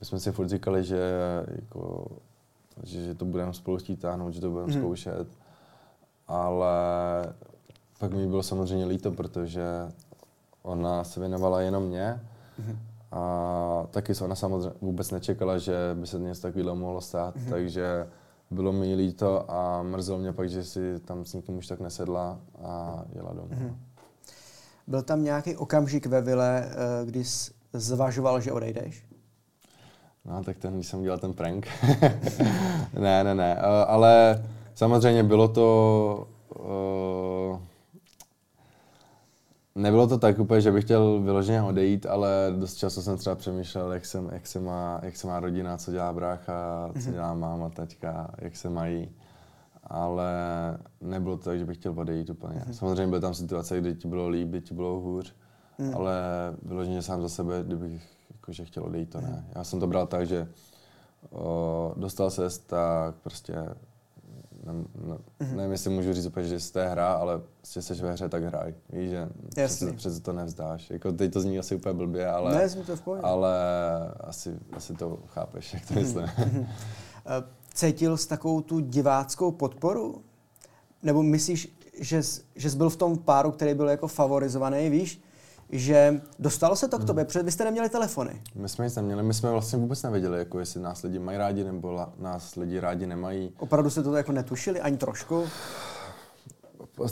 my 0.00 0.06
jsme 0.06 0.20
si 0.20 0.32
furt 0.32 0.48
říkali, 0.48 0.84
že 0.84 1.00
jako 1.56 2.06
že, 2.82 3.02
že 3.02 3.14
to 3.14 3.24
budeme 3.24 3.54
spolu 3.54 3.78
chtít 3.78 3.96
táhnout, 3.96 4.34
že 4.34 4.40
to 4.40 4.50
budeme 4.50 4.72
hmm. 4.72 4.80
zkoušet. 4.82 5.28
Ale 6.28 6.76
pak 7.98 8.12
mi 8.12 8.26
bylo 8.26 8.42
samozřejmě 8.42 8.86
líto, 8.86 9.12
protože 9.12 9.64
ona 10.62 11.04
se 11.04 11.20
věnovala 11.20 11.60
jenom 11.60 11.82
mě. 11.82 12.20
Hmm. 12.58 12.78
A 13.12 13.86
taky 13.90 14.14
se 14.14 14.24
ona 14.24 14.34
samozřejmě 14.34 14.70
vůbec 14.80 15.10
nečekala, 15.10 15.58
že 15.58 15.74
by 15.94 16.06
se 16.06 16.18
něco 16.18 16.42
takového 16.42 16.76
mohlo 16.76 17.00
stát, 17.00 17.36
hmm. 17.36 17.50
takže 17.50 18.06
bylo 18.50 18.72
mi 18.72 18.94
líto 18.94 19.50
a 19.50 19.82
mrzelo 19.82 20.18
mě 20.18 20.32
pak, 20.32 20.48
že 20.48 20.64
si 20.64 21.00
tam 21.00 21.24
s 21.24 21.34
nikým 21.34 21.56
už 21.56 21.66
tak 21.66 21.80
nesedla 21.80 22.40
a 22.62 23.02
jela 23.14 23.32
domů. 23.32 23.48
Hmm. 23.50 23.76
Byl 24.86 25.02
tam 25.02 25.24
nějaký 25.24 25.56
okamžik 25.56 26.06
ve 26.06 26.20
vile, 26.20 26.64
eh, 26.70 27.06
kdy 27.06 27.24
jsi 27.24 27.52
zvažoval, 27.72 28.40
že 28.40 28.52
odejdeš? 28.52 29.04
No, 30.24 30.44
tak 30.44 30.58
ten, 30.58 30.74
když 30.74 30.86
jsem 30.86 31.02
dělal 31.02 31.18
ten 31.18 31.32
prank. 31.32 31.66
ne, 33.00 33.24
ne, 33.24 33.34
ne. 33.34 33.54
Uh, 33.54 33.62
ale 33.86 34.44
samozřejmě 34.74 35.22
bylo 35.22 35.48
to... 35.48 36.28
Nebylo 39.78 40.06
to 40.06 40.18
tak 40.18 40.38
úplně, 40.38 40.60
že 40.60 40.72
bych 40.72 40.84
chtěl 40.84 41.20
vyloženě 41.20 41.62
odejít, 41.62 42.06
ale 42.06 42.54
dost 42.58 42.74
často 42.74 43.02
jsem 43.02 43.16
třeba 43.16 43.36
přemýšlel, 43.36 43.92
jak, 43.92 44.06
jsem, 44.06 44.28
jak, 44.32 44.46
se, 44.46 44.60
má, 44.60 45.00
jak 45.02 45.16
se 45.16 45.26
má 45.26 45.40
rodina, 45.40 45.76
co 45.76 45.92
dělá 45.92 46.12
brácha, 46.12 46.90
co 46.92 46.98
mhm. 46.98 47.12
dělá 47.12 47.34
máma, 47.34 47.68
taťka, 47.68 48.30
jak 48.38 48.56
se 48.56 48.70
mají. 48.70 49.08
Ale 49.84 50.32
nebylo 51.00 51.36
to 51.36 51.44
tak, 51.44 51.58
že 51.58 51.64
bych 51.64 51.76
chtěl 51.76 51.94
odejít 51.96 52.30
úplně. 52.30 52.60
Mm-hmm. 52.60 52.72
Samozřejmě 52.72 53.06
byly 53.06 53.20
tam 53.20 53.34
situace, 53.34 53.80
kdy 53.80 53.94
ti 53.94 54.08
bylo 54.08 54.28
líp, 54.28 54.48
kdy 54.48 54.60
ti 54.60 54.74
bylo 54.74 55.00
hůř, 55.00 55.34
mm. 55.78 55.94
ale 55.94 56.20
vyloženě 56.62 57.02
sám 57.02 57.22
za 57.22 57.28
sebe, 57.28 57.62
kdybych 57.66 58.02
jako, 58.30 58.52
že 58.52 58.64
chtěl 58.64 58.84
odejít, 58.84 59.10
to 59.10 59.20
ne. 59.20 59.44
Já 59.54 59.64
jsem 59.64 59.80
to 59.80 59.86
bral 59.86 60.06
tak, 60.06 60.26
že 60.26 60.48
o, 61.30 61.92
dostal 61.96 62.30
se, 62.30 62.48
tak 62.66 63.14
prostě 63.14 63.54
ne, 64.66 64.72
ne, 64.72 65.14
mm-hmm. 65.40 65.56
nevím, 65.56 65.72
jestli 65.72 65.90
můžu 65.90 66.12
říct 66.12 66.26
úplně, 66.26 66.46
že 66.46 66.60
jste 66.60 66.88
hra, 66.88 67.12
ale 67.12 67.40
prostě 67.56 67.82
jsi 67.82 67.94
ve 67.94 68.12
hře, 68.12 68.28
tak 68.28 68.42
hraj. 68.42 68.74
Víš, 68.92 69.10
že 69.10 69.28
přece, 69.50 69.92
přece, 69.92 70.20
to 70.20 70.32
nevzdáš. 70.32 70.90
Jako 70.90 71.12
teď 71.12 71.32
to 71.32 71.40
zní 71.40 71.58
asi 71.58 71.74
úplně 71.74 71.94
blbě, 71.94 72.26
ale, 72.26 72.54
ne, 72.54 72.84
to 72.86 72.96
v 72.96 73.08
ale 73.22 73.54
asi, 74.20 74.58
asi 74.72 74.94
to 74.94 75.18
chápeš, 75.26 75.74
jak 75.74 75.86
to 75.86 75.94
mhm. 75.94 76.02
myslím. 76.02 76.24
Mm-hmm. 76.24 76.66
Cítil 77.74 78.16
jsi 78.16 78.28
takovou 78.28 78.60
tu 78.60 78.80
diváckou 78.80 79.52
podporu? 79.52 80.22
Nebo 81.02 81.22
myslíš, 81.22 81.78
že 82.00 82.22
jsi, 82.22 82.42
že 82.56 82.70
jsi 82.70 82.76
byl 82.76 82.90
v 82.90 82.96
tom 82.96 83.18
páru, 83.18 83.50
který 83.50 83.74
byl 83.74 83.88
jako 83.88 84.08
favorizovaný, 84.08 84.90
víš? 84.90 85.22
Že 85.70 86.20
dostalo 86.38 86.76
se 86.76 86.88
to 86.88 86.98
k 86.98 87.04
tobě, 87.04 87.22
hmm. 87.22 87.26
protože 87.26 87.42
vy 87.42 87.52
jste 87.52 87.64
neměli 87.64 87.88
telefony. 87.88 88.42
My 88.54 88.68
jsme 88.68 88.84
nic 88.84 88.96
neměli, 88.96 89.22
my 89.22 89.34
jsme 89.34 89.50
vlastně 89.50 89.78
vůbec 89.78 90.02
nevěděli, 90.02 90.38
jako 90.38 90.58
jestli 90.58 90.80
nás 90.80 91.02
lidi 91.02 91.18
mají 91.18 91.38
rádi 91.38 91.64
nebo 91.64 91.92
la, 91.92 92.12
nás 92.18 92.56
lidi 92.56 92.80
rádi 92.80 93.06
nemají. 93.06 93.52
Opravdu 93.58 93.90
jste 93.90 94.02
to 94.02 94.16
jako 94.16 94.32
netušili 94.32 94.80
ani 94.80 94.96
trošku? 94.96 95.44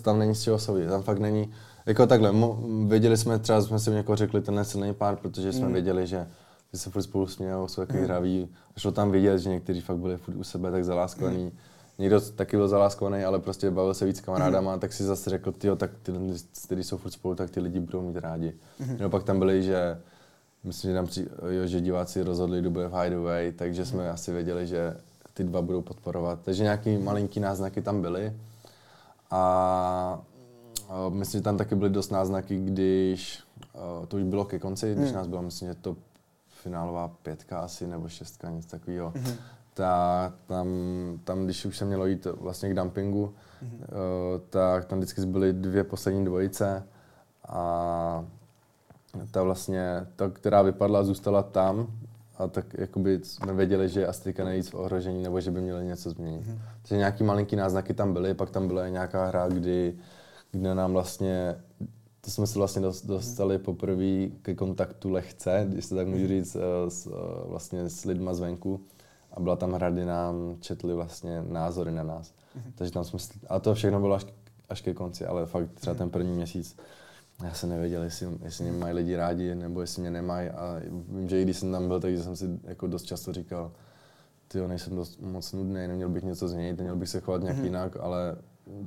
Tam 0.03 0.19
není 0.19 0.35
z 0.35 0.43
čeho 0.43 0.59
soudit, 0.59 0.89
tam 0.89 1.03
fakt 1.03 1.19
není, 1.19 1.53
jako 1.87 2.07
takhle, 2.07 2.33
mo, 2.33 2.59
věděli 2.89 3.17
jsme, 3.17 3.39
třeba 3.39 3.63
jsme 3.63 3.79
si 3.79 3.91
někoho 3.91 4.17
řekli, 4.17 4.41
tenhle 4.41 4.65
silný 4.65 4.95
pár, 4.95 5.17
protože 5.17 5.53
jsme 5.53 5.67
mm. 5.67 5.73
věděli, 5.73 6.07
že 6.07 6.29
že 6.73 6.79
se 6.79 6.91
furt 6.91 7.03
spolu 7.03 7.27
smějou, 7.27 7.69
jsou 7.69 7.83
takový 7.83 7.99
mm. 7.99 8.05
hraví. 8.05 8.49
Šlo 8.77 8.93
tam 8.93 9.11
vidět, 9.11 9.39
že 9.39 9.51
někteří 9.51 9.81
fakt 9.81 9.97
byli 9.97 10.17
furt 10.17 10.35
u 10.35 10.45
sebe 10.45 10.71
tak 10.71 10.85
zaláskovaní. 10.85 11.45
Mm 11.45 11.59
někdo 11.99 12.21
taky 12.21 12.57
byl 12.57 12.69
zaláskovaný, 12.69 13.25
ale 13.25 13.39
prostě 13.39 13.71
bavil 13.71 13.95
se 13.95 14.07
víc 14.07 14.17
s 14.17 14.21
kamarádama, 14.21 14.75
mm. 14.75 14.81
tak 14.81 14.93
si 14.93 15.05
zase 15.05 15.31
řekl, 15.31 15.53
ty 15.53 15.69
tak 15.77 15.91
ty 16.03 16.13
lidi, 16.13 16.35
kteří 16.65 16.85
jsou 16.85 16.97
furt 16.97 17.11
spolu, 17.11 17.35
tak 17.35 17.51
ty 17.51 17.61
lidi 17.61 17.81
budou 17.81 18.03
mít 18.03 18.17
rádi. 18.17 18.55
Mm. 18.79 18.97
No 19.01 19.11
pak 19.11 19.25
tam 19.25 19.39
byli, 19.39 19.63
že 19.63 20.01
myslím, 20.65 20.91
že, 20.91 20.95
tam 20.95 21.07
při, 21.07 21.29
jo, 21.49 21.67
že 21.67 21.81
diváci 21.81 22.23
rozhodli, 22.23 22.61
kdo 22.61 22.71
bude 22.71 22.89
v 22.89 23.03
Hideaway, 23.03 23.53
takže 23.53 23.87
jsme 23.87 24.05
mm. 24.05 24.11
asi 24.11 24.33
věděli, 24.33 24.67
že 24.67 24.97
ty 25.35 25.45
dva 25.45 25.63
budou 25.63 25.83
podporovat. 25.83 26.39
Takže 26.43 26.63
nějaký 26.63 26.99
malinký 26.99 27.41
náznaky 27.41 27.83
tam 27.83 28.03
byly. 28.03 28.33
A 29.31 30.21
myslím, 31.09 31.39
že 31.39 31.45
tam 31.45 31.57
taky 31.57 31.75
byly 31.75 31.91
dost 31.91 32.11
náznaky, 32.11 32.57
když 32.57 33.39
to 34.09 34.17
už 34.17 34.23
bylo 34.23 34.45
ke 34.45 34.59
konci, 34.59 34.95
když 34.95 35.09
mm. 35.09 35.15
nás 35.15 35.27
bylo, 35.27 35.43
myslím, 35.43 35.69
že 35.69 35.75
to 35.75 35.97
finálová 36.49 37.09
pětka 37.09 37.61
asi, 37.61 37.87
nebo 37.87 38.09
šestka, 38.09 38.51
něco 38.51 38.69
takového. 38.69 39.13
Mm 39.15 39.33
tak 39.77 40.33
tam, 40.47 40.69
tam, 41.25 41.45
když 41.45 41.65
už 41.65 41.79
jsem 41.79 41.89
měl 41.89 42.07
jít 42.07 42.27
vlastně 42.41 42.71
k 42.71 42.75
dumpingu, 42.75 43.35
mm-hmm. 43.63 43.75
uh, 43.75 44.41
tak 44.51 44.85
tam 44.85 44.99
vždycky 44.99 45.27
byly 45.27 45.53
dvě 45.53 45.85
poslední 45.85 46.25
dvojice 46.25 46.83
a 47.49 48.25
ta 49.31 49.43
vlastně, 49.43 50.07
ta, 50.17 50.31
která 50.31 50.63
vypadla, 50.63 51.05
zůstala 51.05 51.43
tam 51.43 51.87
a 52.39 52.47
tak 52.47 52.67
jakoby 52.75 53.21
jsme 53.23 53.53
věděli, 53.53 53.89
že 53.89 54.01
je 54.01 54.07
Astrika 54.07 54.45
nejvíc 54.45 54.69
v 54.69 54.75
ohrožení 54.75 55.23
nebo 55.23 55.41
že 55.41 55.51
by 55.51 55.61
měli 55.61 55.85
něco 55.85 56.11
změnit. 56.11 56.47
Mm-hmm. 56.47 56.59
Takže 56.83 56.97
nějaký 56.97 57.25
malinký 57.25 57.57
náznaky 57.57 57.95
tam 57.95 58.13
byly, 58.13 58.35
pak 58.35 58.51
tam 58.51 58.67
byla 58.67 58.89
nějaká 58.89 59.27
hra, 59.27 59.49
kdy, 59.49 59.95
kdy 60.53 60.75
nám 60.75 60.93
vlastně 60.93 61.57
to 62.21 62.31
jsme 62.31 62.47
se 62.47 62.59
vlastně 62.59 62.83
dostali 63.05 63.59
poprvé 63.59 64.29
ke 64.43 64.55
kontaktu 64.55 65.11
lehce, 65.11 65.67
když 65.69 65.85
se 65.85 65.95
tak 65.95 66.07
můžu 66.07 66.25
mhm. 66.25 66.29
říct, 66.29 66.57
eh, 66.57 66.91
s, 66.91 67.07
eh, 67.07 67.11
vlastně 67.49 67.89
s 67.89 68.05
lidma 68.05 68.35
zvenku 68.35 68.81
a 69.37 69.41
byla 69.41 69.57
tam 69.57 69.73
hra, 69.73 69.91
kdy 69.91 70.05
nám 70.05 70.57
četli 70.61 70.95
vlastně 70.95 71.43
názory 71.49 71.93
na 71.93 72.03
nás. 72.03 72.33
Mm-hmm. 72.33 72.73
Takže 72.75 72.93
tam 72.93 73.05
jsme, 73.05 73.19
a 73.49 73.59
to 73.61 73.75
všechno 73.75 74.01
bylo 74.01 74.15
až, 74.15 74.27
až 74.69 74.81
ke 74.81 74.95
konci, 74.95 75.27
ale 75.27 75.47
fakt 75.47 75.73
třeba 75.75 75.95
mm-hmm. 75.95 75.99
ten 75.99 76.11
první 76.11 76.33
měsíc, 76.33 76.77
já 77.45 77.55
jsem 77.55 77.71
nevěděl, 77.71 78.03
jestli, 78.03 78.29
jestli 78.43 78.65
mě 78.65 78.73
mají 78.73 78.95
lidi 78.95 79.17
rádi, 79.17 79.55
nebo 79.55 79.81
jestli 79.81 80.01
mě 80.01 80.11
nemají. 80.11 80.49
A 80.49 80.81
vím, 81.09 81.29
že 81.29 81.41
i 81.41 81.43
když 81.43 81.57
jsem 81.57 81.73
tam 81.73 81.89
byl, 81.89 82.01
takže 82.01 82.23
jsem 82.23 82.37
si 82.37 82.61
jako 82.65 82.87
dost 82.87 83.03
často 83.03 83.33
říkal, 83.33 83.73
ty 84.49 84.69
nejsem 84.69 84.97
dost 84.97 85.21
moc 85.21 85.53
nudný, 85.53 85.89
neměl 85.89 86.09
bych 86.09 86.23
něco 86.23 86.49
změnit, 86.49 86.77
neměl 86.77 86.97
bych 86.97 87.09
se 87.09 87.21
chovat 87.21 87.43
nějak 87.43 87.59
mm-hmm. 87.59 87.65
jinak, 87.65 87.97
ale 88.01 88.37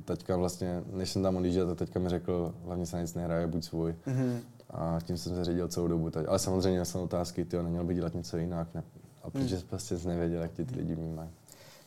teďka 0.04 0.36
vlastně, 0.36 0.82
než 0.92 1.10
jsem 1.10 1.22
tam 1.22 1.36
odjížděl, 1.36 1.66
tak 1.66 1.78
teďka 1.78 2.00
mi 2.00 2.08
řekl, 2.08 2.54
hlavně 2.64 2.86
se 2.86 3.00
nic 3.00 3.14
nehraje, 3.14 3.46
buď 3.46 3.64
svůj. 3.64 3.94
Mm-hmm. 4.06 4.36
A 4.70 4.98
tím 5.04 5.16
jsem 5.16 5.34
se 5.34 5.44
řídil 5.44 5.68
celou 5.68 5.88
dobu. 5.88 6.10
Teď. 6.10 6.26
Ale 6.28 6.38
samozřejmě 6.38 6.84
jsem 6.84 7.00
otázky, 7.00 7.44
ty 7.44 7.56
neměl 7.56 7.84
by 7.84 7.94
dělat 7.94 8.14
něco 8.14 8.36
jinak, 8.36 8.74
ne, 8.74 8.82
a 9.22 9.30
protože 9.30 9.56
hmm. 9.56 9.64
prostě 9.68 9.98
jsi 9.98 10.08
nevěděl, 10.08 10.42
jak 10.42 10.52
ti 10.52 10.64
ty 10.64 10.74
lidi 10.76 10.94
vnímají. 10.94 11.30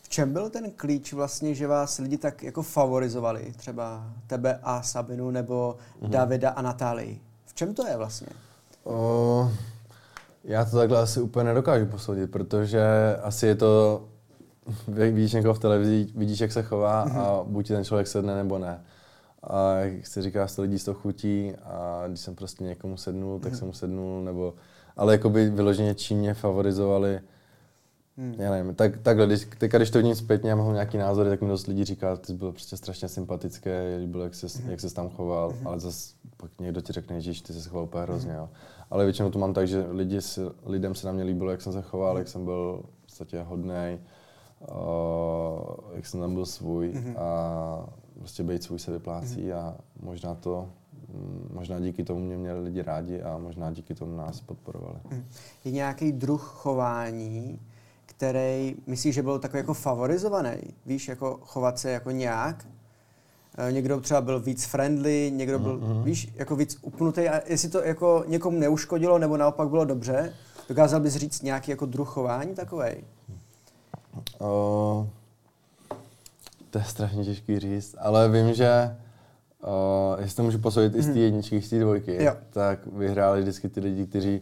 V 0.01 0.09
čem 0.09 0.33
byl 0.33 0.49
ten 0.49 0.71
klíč 0.71 1.13
vlastně, 1.13 1.55
že 1.55 1.67
vás 1.67 1.97
lidi 1.97 2.17
tak 2.17 2.43
jako 2.43 2.63
favorizovali? 2.63 3.53
Třeba 3.57 4.13
tebe 4.27 4.59
a 4.63 4.81
Sabinu 4.81 5.31
nebo 5.31 5.77
hmm. 6.01 6.11
Davida 6.11 6.49
a 6.49 6.61
Natálii. 6.61 7.21
V 7.45 7.53
čem 7.53 7.73
to 7.73 7.87
je 7.87 7.97
vlastně? 7.97 8.27
O, 8.83 9.51
já 10.43 10.65
to 10.65 10.77
takhle 10.77 10.99
asi 10.99 11.21
úplně 11.21 11.43
nedokážu 11.43 11.85
posoudit, 11.85 12.31
protože 12.31 12.83
asi 13.23 13.47
je 13.47 13.55
to, 13.55 14.03
vidíš 14.87 15.33
někoho 15.33 15.53
v 15.53 15.59
televizi, 15.59 16.07
vidíš, 16.15 16.39
jak 16.39 16.51
se 16.51 16.63
chová 16.63 17.01
a 17.01 17.43
buď 17.43 17.67
ten 17.67 17.83
člověk 17.83 18.07
sedne 18.07 18.35
nebo 18.35 18.59
ne. 18.59 18.81
A 19.43 19.73
jak 19.73 20.07
se 20.07 20.21
říká, 20.21 20.47
100 20.47 20.61
lidí 20.61 20.79
z 20.79 20.83
toho 20.83 20.99
chutí 20.99 21.53
a 21.63 22.03
když 22.07 22.19
jsem 22.19 22.35
prostě 22.35 22.63
někomu 22.63 22.97
sednul, 22.97 23.39
tak 23.39 23.53
mm-hmm. 23.53 23.57
jsem 23.57 23.67
mu 23.67 23.73
sednul, 23.73 24.23
nebo 24.23 24.53
ale 24.97 25.13
jakoby 25.13 25.49
vyloženě 25.49 25.95
čím 25.95 26.17
mě 26.17 26.33
favorizovali, 26.33 27.19
Hmm. 28.17 28.35
Já 28.37 28.51
nevím, 28.51 28.75
tak, 28.75 28.97
takhle, 28.97 29.25
když, 29.25 29.47
teďka, 29.57 29.77
když 29.77 29.89
to 29.89 29.97
vidím 29.97 30.15
zpětně 30.15 30.51
a 30.51 30.55
mám 30.55 30.73
nějaký 30.73 30.97
názory, 30.97 31.29
tak 31.29 31.41
mi 31.41 31.47
dost 31.47 31.67
lidí 31.67 31.83
říká, 31.83 32.17
ty 32.17 32.25
jsi 32.25 32.33
byl 32.33 32.51
prostě 32.51 32.77
strašně 32.77 33.07
sympatický, 33.07 33.69
byl, 34.05 34.21
jak 34.21 34.35
jsi, 34.35 34.47
hmm. 34.59 34.71
jak 34.71 34.79
jsi 34.79 34.93
tam 34.93 35.09
choval, 35.09 35.49
hmm. 35.49 35.67
ale 35.67 35.79
zase 35.79 36.13
pak 36.37 36.59
někdo 36.59 36.81
ti 36.81 36.93
řekne, 36.93 37.21
že 37.21 37.43
ty 37.43 37.53
se 37.53 37.69
choval 37.69 37.83
úplně 37.85 38.03
hrozně. 38.03 38.33
Jo. 38.33 38.49
Ale 38.89 39.03
většinou 39.03 39.29
to 39.29 39.39
mám 39.39 39.53
tak, 39.53 39.67
že 39.67 39.85
lidi 39.89 40.21
si, 40.21 40.41
lidem 40.65 40.95
se 40.95 41.07
na 41.07 41.13
mě 41.13 41.23
líbilo, 41.23 41.51
jak 41.51 41.61
jsem 41.61 41.73
se 41.73 41.81
choval, 41.81 42.17
jak 42.17 42.27
jsem 42.27 42.45
byl 42.45 42.83
v 42.99 43.01
podstatě 43.01 43.41
hodnej, 43.41 43.99
uh, 44.61 45.95
jak 45.95 46.05
jsem 46.05 46.19
tam 46.19 46.33
byl 46.33 46.45
svůj 46.45 46.91
hmm. 46.91 47.15
a 47.17 47.89
prostě 48.19 48.43
být 48.43 48.63
svůj 48.63 48.79
se 48.79 48.91
vyplácí 48.91 49.43
hmm. 49.43 49.59
a 49.59 49.75
možná 49.99 50.35
to 50.35 50.69
možná 51.53 51.79
díky 51.79 52.03
tomu 52.03 52.19
mě 52.19 52.37
měli 52.37 52.59
lidi 52.59 52.81
rádi 52.81 53.21
a 53.21 53.37
možná 53.37 53.71
díky 53.71 53.95
tomu 53.95 54.17
nás 54.17 54.41
podporovali. 54.41 54.99
Hmm. 55.09 55.25
Je 55.65 55.71
nějaký 55.71 56.11
druh 56.11 56.53
chování, 56.55 57.59
který 58.05 58.75
myslíš, 58.87 59.15
že 59.15 59.23
byl 59.23 59.39
takový 59.39 59.57
jako 59.57 59.73
favorizovaný? 59.73 60.57
Víš, 60.85 61.07
jako 61.07 61.39
chovat 61.41 61.79
se 61.79 61.91
jako 61.91 62.11
nějak? 62.11 62.65
Eh, 63.57 63.71
někdo 63.71 64.01
třeba 64.01 64.21
byl 64.21 64.39
víc 64.39 64.65
friendly, 64.65 65.31
někdo 65.35 65.59
byl, 65.59 65.79
mm-hmm. 65.79 66.03
víš, 66.03 66.33
jako 66.35 66.55
víc 66.55 66.77
upnutý. 66.81 67.29
A 67.29 67.41
jestli 67.47 67.69
to 67.69 67.83
jako 67.83 68.23
někomu 68.27 68.59
neuškodilo, 68.59 69.17
nebo 69.17 69.37
naopak 69.37 69.69
bylo 69.69 69.85
dobře, 69.85 70.33
dokázal 70.69 70.99
bys 70.99 71.15
říct 71.15 71.41
nějaký 71.41 71.71
jako 71.71 71.85
druh 71.85 72.09
chování 72.09 72.55
takovej? 72.55 73.03
Uh, 74.39 75.07
to 76.69 76.77
je 76.77 76.83
strašně 76.83 77.25
těžký 77.25 77.59
říct, 77.59 77.95
ale 77.99 78.29
vím, 78.29 78.53
že 78.53 78.97
uh, 79.67 80.21
jestli 80.21 80.35
to 80.35 80.43
můžu 80.43 80.59
posoudit 80.59 80.95
i 80.95 81.01
z 81.01 81.05
té 81.05 81.11
mhm. 81.11 81.21
jedničky, 81.21 81.61
z 81.61 81.69
té 81.69 81.79
dvojky, 81.79 82.23
jo. 82.23 82.33
tak 82.49 82.85
vyhráli 82.85 83.41
vždycky 83.41 83.69
ty 83.69 83.79
lidi, 83.79 84.07
kteří 84.07 84.41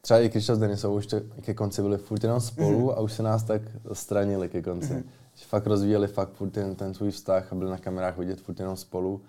třeba 0.00 0.20
i 0.20 0.28
Krišta 0.28 0.54
s 0.54 0.58
Denisou 0.58 0.96
už 0.96 1.08
ke 1.40 1.54
konci 1.54 1.82
byli 1.82 1.98
furt 1.98 2.24
jenom 2.24 2.40
spolu 2.40 2.88
mm-hmm. 2.88 2.94
a 2.96 3.00
už 3.00 3.12
se 3.12 3.22
nás 3.22 3.42
tak 3.42 3.62
stranili 3.92 4.48
ke 4.48 4.62
konci. 4.62 4.92
Mm-hmm. 4.92 5.04
Že 5.34 5.44
fakt 5.44 5.66
rozvíjeli 5.66 6.06
fakt 6.06 6.32
furt 6.32 6.50
ten, 6.50 6.74
ten 6.74 6.94
svůj 6.94 7.10
vztah 7.10 7.52
a 7.52 7.54
byli 7.54 7.70
na 7.70 7.78
kamerách 7.78 8.18
vidět 8.18 8.40
furt 8.40 8.60
jenom 8.60 8.76
spolu. 8.76 9.22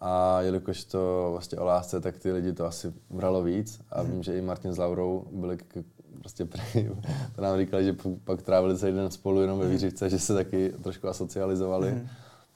A 0.00 0.40
jelikož 0.40 0.84
to 0.84 1.28
vlastně 1.30 1.58
o 1.58 1.64
lásce, 1.64 2.00
tak 2.00 2.18
ty 2.18 2.32
lidi 2.32 2.52
to 2.52 2.66
asi 2.66 2.92
bralo 3.10 3.42
víc. 3.42 3.80
A 3.90 4.02
mm-hmm. 4.02 4.10
vím, 4.10 4.22
že 4.22 4.38
i 4.38 4.40
Martin 4.40 4.72
s 4.72 4.78
Laurou 4.78 5.24
byli 5.32 5.56
k, 5.56 5.84
prostě 6.18 6.44
prý, 6.74 6.88
to 7.34 7.42
nám 7.42 7.58
říkali, 7.58 7.84
že 7.84 7.96
pak 8.24 8.42
trávili 8.42 8.78
celý 8.78 8.92
den 8.92 9.10
spolu 9.10 9.40
jenom 9.40 9.58
ve 9.58 9.64
mhm. 9.64 9.72
výřivce, 9.72 10.10
že 10.10 10.18
se 10.18 10.34
taky 10.34 10.74
trošku 10.82 11.08
asocializovali. 11.08 11.92
Mm-hmm. 11.92 12.08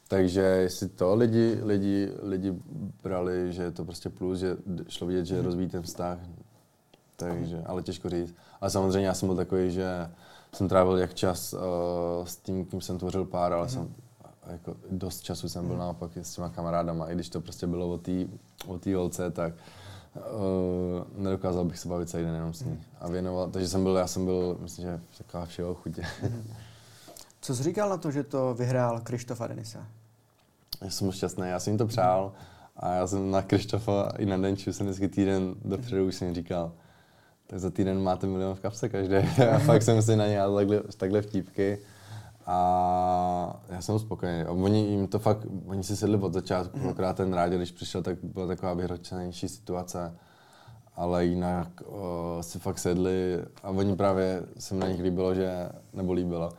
Takže 0.08 0.40
jestli 0.40 0.88
to 0.88 1.14
lidi, 1.14 1.58
lidi, 1.62 2.12
lidi 2.22 2.54
brali, 3.02 3.52
že 3.52 3.62
je 3.62 3.70
to 3.70 3.84
prostě 3.84 4.08
plus, 4.08 4.38
že 4.38 4.56
šlo 4.88 5.06
vidět, 5.06 5.26
že 5.26 5.42
rozvíjí 5.42 5.68
ten 5.68 5.82
vztah, 5.82 6.18
takže, 7.16 7.62
ale 7.66 7.82
těžko 7.82 8.08
říct. 8.08 8.34
Ale 8.60 8.70
samozřejmě 8.70 9.06
já 9.06 9.14
jsem 9.14 9.28
byl 9.28 9.36
takový, 9.36 9.70
že 9.70 10.10
jsem 10.52 10.68
trávil 10.68 10.98
jak 10.98 11.14
čas 11.14 11.52
uh, 11.52 11.60
s 12.24 12.36
tím, 12.36 12.64
kým 12.64 12.80
jsem 12.80 12.98
tvořil 12.98 13.24
pár, 13.24 13.52
ale 13.52 13.62
mm. 13.62 13.68
jsem 13.68 13.94
jako 14.46 14.76
dost 14.90 15.20
času 15.20 15.48
jsem 15.48 15.66
byl 15.66 15.76
naopak 15.76 16.16
s 16.16 16.34
těma 16.34 16.48
kamarádama, 16.48 17.10
i 17.10 17.14
když 17.14 17.28
to 17.28 17.40
prostě 17.40 17.66
bylo 17.66 17.92
o 17.92 17.98
té 17.98 18.12
o 18.66 18.78
tý 18.78 18.94
holce, 18.94 19.30
tak 19.30 19.54
uh, 20.16 21.22
nedokázal 21.22 21.64
bych 21.64 21.78
se 21.78 21.88
bavit 21.88 22.08
celý 22.08 22.24
den 22.24 22.34
jenom 22.34 22.54
s 22.54 22.62
ní. 22.62 22.80
A 23.00 23.08
věnoval, 23.08 23.50
takže 23.50 23.68
jsem 23.68 23.82
byl, 23.82 23.96
já 23.96 24.06
jsem 24.06 24.24
byl, 24.24 24.58
myslím, 24.60 24.84
že 24.84 25.00
taková 25.18 25.46
všeho 25.46 25.74
chutě. 25.74 26.02
Co 27.46 27.54
jsi 27.54 27.62
říkal 27.62 27.88
na 27.90 27.96
to, 27.96 28.10
že 28.10 28.22
to 28.22 28.54
vyhrál 28.54 29.00
Krištof 29.00 29.40
Denisa? 29.48 29.86
Já 30.82 30.90
jsem 30.90 31.12
šťastný, 31.12 31.48
já 31.48 31.60
jsem 31.60 31.70
jim 31.70 31.78
to 31.78 31.86
přál 31.86 32.32
a 32.76 32.92
já 32.92 33.06
jsem 33.06 33.30
na 33.30 33.42
Krištofa 33.42 34.12
i 34.18 34.26
na 34.26 34.36
Denču 34.36 34.72
jsem 34.72 34.86
vždycky 34.86 35.08
týden 35.08 35.54
dopředu 35.64 36.06
už 36.06 36.14
jsem 36.14 36.34
říkal, 36.34 36.72
tak 37.46 37.58
za 37.58 37.70
týden 37.70 38.02
máte 38.02 38.26
milion 38.26 38.54
v 38.54 38.60
kapse 38.60 38.88
každý. 38.88 39.14
a 39.54 39.58
fakt 39.58 39.82
jsem 39.82 40.02
si 40.02 40.16
na 40.16 40.26
ně 40.26 40.38
takhle, 40.56 40.82
takhle 40.96 41.22
vtípky. 41.22 41.78
A 42.46 43.60
já 43.68 43.82
jsem 43.82 43.98
spokojený. 43.98 44.42
A 44.42 44.50
oni 44.50 44.88
jim 44.88 45.06
to 45.06 45.18
fakt, 45.18 45.46
oni 45.66 45.84
si 45.84 45.96
sedli 45.96 46.16
od 46.16 46.32
začátku, 46.32 46.78
mm. 46.78 46.94
ten 47.14 47.34
rád, 47.34 47.52
když 47.52 47.70
přišel, 47.70 48.02
tak 48.02 48.16
byla 48.22 48.46
taková 48.46 48.74
vyhročenější 48.74 49.48
situace. 49.48 50.14
Ale 50.96 51.24
jinak 51.24 51.68
o, 51.86 52.38
si 52.40 52.58
fakt 52.58 52.78
sedli 52.78 53.44
a 53.62 53.70
oni 53.70 53.96
právě 53.96 54.42
se 54.58 54.74
na 54.74 54.88
nich 54.88 55.00
líbilo, 55.00 55.34
že, 55.34 55.68
nebo 55.92 56.12
líbilo. 56.12 56.52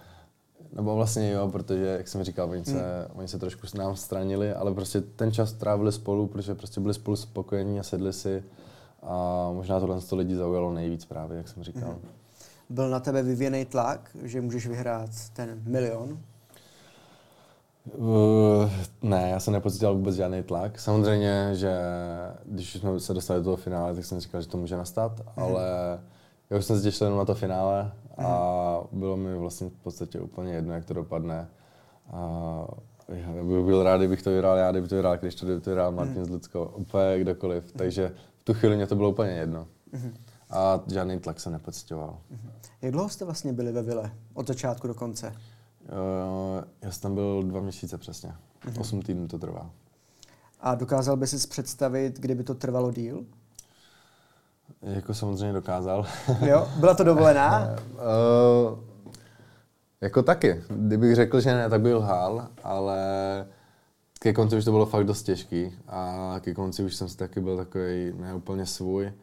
Nebo 0.73 0.95
vlastně 0.95 1.31
jo, 1.31 1.49
protože, 1.51 1.85
jak 1.85 2.07
jsem 2.07 2.23
říkal, 2.23 2.49
oni 2.49 2.65
se, 2.65 2.71
mm. 2.71 3.19
oni 3.19 3.27
se 3.27 3.39
trošku 3.39 3.67
s 3.67 3.73
nám 3.73 3.95
stranili, 3.95 4.53
ale 4.53 4.73
prostě 4.73 5.01
ten 5.01 5.31
čas 5.31 5.53
trávili 5.53 5.91
spolu, 5.91 6.27
protože 6.27 6.55
prostě 6.55 6.81
byli 6.81 6.93
spolu 6.93 7.15
spokojení 7.15 7.79
a 7.79 7.83
sedli 7.83 8.13
si 8.13 8.43
a 9.03 9.49
možná 9.53 9.79
tohle 9.79 10.01
to 10.01 10.15
lidi 10.15 10.35
zaujalo 10.35 10.73
nejvíc 10.73 11.05
právě, 11.05 11.37
jak 11.37 11.47
jsem 11.47 11.63
říkal. 11.63 11.89
Mm-hmm. 11.89 12.09
Byl 12.69 12.89
na 12.89 12.99
tebe 12.99 13.23
vyvíjený 13.23 13.65
tlak, 13.65 14.09
že 14.23 14.41
můžeš 14.41 14.67
vyhrát 14.67 15.09
ten 15.33 15.61
milion? 15.65 16.19
Uh, 17.95 18.69
ne, 19.01 19.29
já 19.29 19.39
jsem 19.39 19.53
nepocítil 19.53 19.95
vůbec 19.95 20.15
žádný 20.15 20.43
tlak. 20.43 20.79
Samozřejmě, 20.79 21.49
že 21.53 21.77
když 22.45 22.73
jsme 22.73 22.99
se 22.99 23.13
dostali 23.13 23.39
do 23.39 23.43
toho 23.43 23.57
finále, 23.57 23.95
tak 23.95 24.05
jsem 24.05 24.19
říkal, 24.19 24.41
že 24.41 24.47
to 24.47 24.57
může 24.57 24.77
nastat, 24.77 25.19
mm-hmm. 25.19 25.43
ale 25.43 25.63
já 26.49 26.57
už 26.57 26.65
jsem 26.65 26.77
se 26.77 26.83
těšil 26.83 27.07
jenom 27.07 27.19
na 27.19 27.25
to 27.25 27.35
finále 27.35 27.91
a 28.17 28.81
bylo 28.91 29.17
mi 29.17 29.37
vlastně 29.37 29.69
v 29.69 29.83
podstatě 29.83 30.19
úplně 30.19 30.53
jedno, 30.53 30.73
jak 30.73 30.85
to 30.85 30.93
dopadne. 30.93 31.47
A 32.11 32.67
já 33.07 33.27
bych 33.27 33.65
byl 33.65 33.83
rád, 33.83 33.97
kdybych 33.97 34.21
to 34.21 34.29
vyhrál 34.29 34.57
já, 34.57 34.71
kdyby 34.71 34.87
to 34.87 34.95
vyhrál 34.95 35.17
Krištof, 35.17 35.47
kdyby 35.47 35.61
to 35.61 35.69
vyhrál 35.69 35.91
Martin 35.91 36.15
mm-hmm. 36.15 36.25
z 36.25 36.29
Lucko, 36.29 36.73
úplně 36.75 37.19
kdokoliv. 37.19 37.63
Mm-hmm. 37.63 37.77
Takže 37.77 38.13
tu 38.43 38.53
chvíli 38.53 38.75
mě 38.75 38.87
to 38.87 38.95
bylo 38.95 39.09
úplně 39.09 39.31
jedno. 39.31 39.67
Mm-hmm. 39.93 40.11
A 40.49 40.83
žádný 40.87 41.19
tlak 41.19 41.39
se 41.39 41.49
nepocitoval. 41.49 42.17
Jak 42.81 42.91
dlouho 42.91 43.09
jste 43.09 43.25
vlastně 43.25 43.53
byli 43.53 43.71
ve 43.71 43.81
vile? 43.81 44.11
Od 44.33 44.47
začátku 44.47 44.87
do 44.87 44.93
konce? 44.93 45.27
Uh, 45.27 46.63
já 46.81 46.91
jsem 46.91 47.01
tam 47.01 47.15
byl 47.15 47.43
dva 47.43 47.61
měsíce 47.61 47.97
přesně. 47.97 48.33
Osm 48.79 49.01
týdnů 49.01 49.27
to 49.27 49.39
trvá. 49.39 49.69
A 50.59 50.75
dokázal 50.75 51.17
by 51.17 51.27
si 51.27 51.47
představit, 51.47 52.19
kdyby 52.19 52.43
to 52.43 52.55
trvalo 52.55 52.91
díl? 52.91 53.25
Jako 54.81 55.13
samozřejmě 55.13 55.53
dokázal. 55.53 56.05
jo? 56.45 56.67
Byla 56.79 56.93
to 56.93 57.03
dovolená? 57.03 57.75
uh, 57.93 58.79
jako 60.01 60.23
taky. 60.23 60.63
Kdybych 60.69 61.15
řekl, 61.15 61.41
že 61.41 61.53
ne, 61.53 61.69
tak 61.69 61.81
bych 61.81 61.93
lhal, 61.93 62.47
ale 62.63 62.97
ke 64.19 64.33
konci 64.33 64.57
už 64.57 64.65
to 64.65 64.71
bylo 64.71 64.85
fakt 64.85 65.05
dost 65.05 65.23
těžký 65.23 65.73
a 65.87 66.35
ke 66.39 66.53
konci 66.53 66.83
už 66.83 66.95
jsem 66.95 67.09
si 67.09 67.17
taky 67.17 67.39
byl 67.39 67.57
takový 67.57 68.13
neúplně 68.17 68.65
svůj 68.65 69.13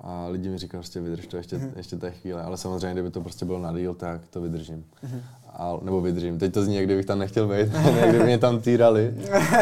a 0.00 0.26
lidi 0.28 0.48
mi 0.48 0.58
říkali, 0.58 0.80
prostě 0.80 1.00
vydrž 1.00 1.26
to 1.26 1.36
ještě, 1.36 1.56
mm-hmm. 1.56 1.72
ještě 1.76 1.96
té 1.96 2.10
chvíle, 2.10 2.42
ale 2.42 2.56
samozřejmě, 2.56 2.92
kdyby 2.92 3.10
to 3.10 3.20
prostě 3.20 3.44
bylo 3.44 3.58
na 3.58 3.72
díl, 3.72 3.94
tak 3.94 4.26
to 4.26 4.40
vydržím. 4.40 4.84
Mm-hmm. 5.04 5.20
A, 5.52 5.78
nebo 5.82 6.00
vydržím. 6.00 6.38
Teď 6.38 6.54
to 6.54 6.64
zní, 6.64 6.76
jak 6.76 6.84
kdybych 6.84 7.06
tam 7.06 7.18
nechtěl 7.18 7.48
být, 7.48 7.68
kdyby 8.08 8.24
mě 8.24 8.38
tam 8.38 8.60
týrali, 8.60 9.14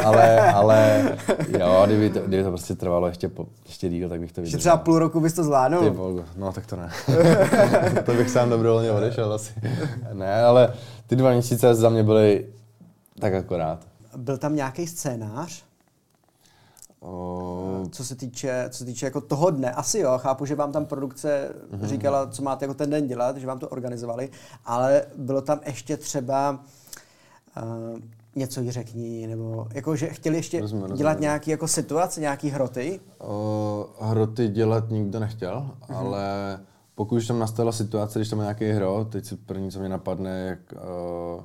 ale, 0.05 0.53
ale 0.53 1.11
jo, 1.59 1.83
kdyby 1.87 2.11
to, 2.11 2.21
kdyby 2.21 2.43
to 2.43 2.49
prostě 2.49 2.75
trvalo 2.75 3.07
ještě, 3.07 3.29
po, 3.29 3.47
ještě 3.67 3.89
díl, 3.89 4.09
tak 4.09 4.21
bych 4.21 4.33
to 4.33 4.41
vydržel. 4.41 4.61
třeba 4.61 4.77
půl 4.77 4.99
roku 4.99 5.21
bys 5.21 5.33
to 5.33 5.45
zvládnul? 5.45 5.83
Ty 5.85 5.91
bogu, 5.91 6.25
no 6.37 6.53
tak 6.53 6.67
to 6.67 6.77
ne. 6.77 6.91
to 8.07 8.15
bych 8.15 8.31
sám 8.31 8.51
dobrovolně 8.51 8.93
odešel 8.93 9.33
asi. 9.33 9.53
ne, 10.13 10.43
ale 10.43 10.73
ty 11.07 11.17
dva 11.17 11.33
měsíce 11.33 11.75
za 11.75 11.89
mě 11.89 12.03
byly 12.03 12.47
tak 13.21 13.35
akorát. 13.35 13.79
Byl 14.17 14.39
tam 14.39 14.57
nějaký 14.57 14.87
scénář? 14.87 15.68
Co 17.91 18.05
se 18.05 18.15
týče, 18.15 18.65
co 18.71 18.79
se 18.79 18.85
týče 18.85 19.07
jako 19.07 19.21
toho 19.21 19.51
dne, 19.51 19.73
asi 19.73 19.99
jo, 19.99 20.19
chápu, 20.19 20.47
že 20.47 20.55
vám 20.55 20.73
tam 20.73 20.87
produkce 20.87 21.55
mm-hmm. 21.71 21.87
říkala, 21.87 22.27
co 22.27 22.43
máte 22.43 22.65
jako 22.65 22.75
ten 22.75 22.91
den 22.91 23.07
dělat, 23.07 23.37
že 23.37 23.47
vám 23.47 23.59
to 23.59 23.69
organizovali, 23.69 24.31
ale 24.65 25.03
bylo 25.17 25.41
tam 25.41 25.61
ještě 25.67 25.97
třeba 25.97 26.61
uh, 27.63 27.99
něco 28.37 28.61
jí 28.61 28.71
řekni, 28.71 29.27
nebo 29.27 29.67
jako, 29.75 29.97
že 29.97 30.07
chtěli 30.07 30.37
ještě 30.37 30.61
rozumím, 30.61 30.87
dělat 30.87 31.13
rozumím. 31.13 31.21
nějaký 31.21 31.51
jako 31.51 31.69
situace, 31.69 32.21
nějaký 32.21 32.49
hroty? 32.51 33.01
O, 33.19 33.89
hroty 34.01 34.49
dělat 34.49 34.91
nikdo 34.91 35.21
nechtěl, 35.21 35.71
mm-hmm. 35.81 35.97
ale 35.97 36.61
pokud 36.95 37.17
už 37.17 37.27
tam 37.27 37.39
nastala 37.39 37.73
situace, 37.73 38.19
když 38.19 38.29
tam 38.29 38.39
je 38.39 38.43
nějaký 38.43 38.71
hro, 38.71 39.05
teď 39.05 39.25
si 39.25 39.37
první, 39.37 39.71
co 39.71 39.81
mě 39.81 39.89
napadne, 39.89 40.47
jak 40.47 40.59
uh, 40.73 41.43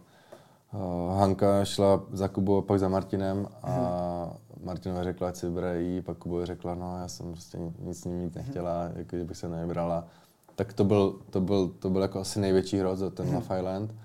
uh, 0.82 1.18
Hanka 1.20 1.66
šla 1.66 2.04
za 2.12 2.28
Kubou 2.28 2.58
a 2.58 2.62
pak 2.62 2.80
za 2.80 2.90
Martinem 2.90 3.48
a 3.64 3.72
hmm. 3.72 4.43
Martinova 4.74 5.04
řekla, 5.04 5.28
ať 5.28 5.36
si 5.36 5.46
vybere 5.46 5.82
jí, 5.82 6.02
pak 6.02 6.18
Kubovi 6.18 6.46
řekla, 6.46 6.76
no 6.76 6.98
já 6.98 7.08
jsem 7.08 7.32
prostě 7.32 7.58
nic 7.80 8.00
s 8.00 8.06
ním 8.06 8.18
mít 8.18 8.36
nechtěla, 8.36 8.84
hmm. 8.84 8.98
jako, 8.98 9.18
že 9.18 9.24
bych 9.24 9.38
se 9.38 9.50
nevybrala. 9.50 10.08
Tak 10.56 10.74
to 10.74 10.84
byl, 10.84 11.20
to 11.30 11.42
byl, 11.42 11.68
to 11.68 11.90
byl 11.90 12.02
jako 12.02 12.20
asi 12.20 12.40
největší 12.40 12.78
hrot 12.78 12.98
za 12.98 13.10
ten 13.10 13.26
hmm. 13.26 13.36
Love 13.36 13.60
Island. 13.60 13.96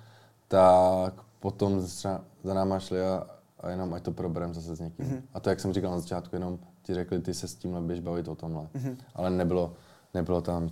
Tak 0.49 1.15
potom 1.41 1.81
za, 1.81 2.21
za 2.45 2.55
náma 2.55 2.79
šli 2.79 3.03
a, 3.03 3.27
a 3.61 3.71
jenom 3.71 3.95
ať 3.95 4.03
to 4.03 4.13
proberem 4.13 4.55
zase 4.55 4.77
s 4.77 4.81
někým. 4.81 5.07
Hmm. 5.07 5.23
A 5.35 5.41
to, 5.41 5.51
jak 5.51 5.61
jsem 5.61 5.73
říkal 5.73 5.91
na 5.91 6.01
začátku, 6.01 6.37
jenom 6.37 6.59
ti 6.83 6.95
řekli, 6.95 7.21
ty 7.21 7.35
se 7.35 7.49
s 7.49 7.55
tímhle 7.55 7.81
běž 7.81 8.01
bavit 8.01 8.29
o 8.29 8.35
tomhle. 8.35 8.69
Hmm. 8.75 8.97
Ale 9.15 9.31
nebylo, 9.31 9.73
nebylo 10.15 10.41
tam 10.41 10.71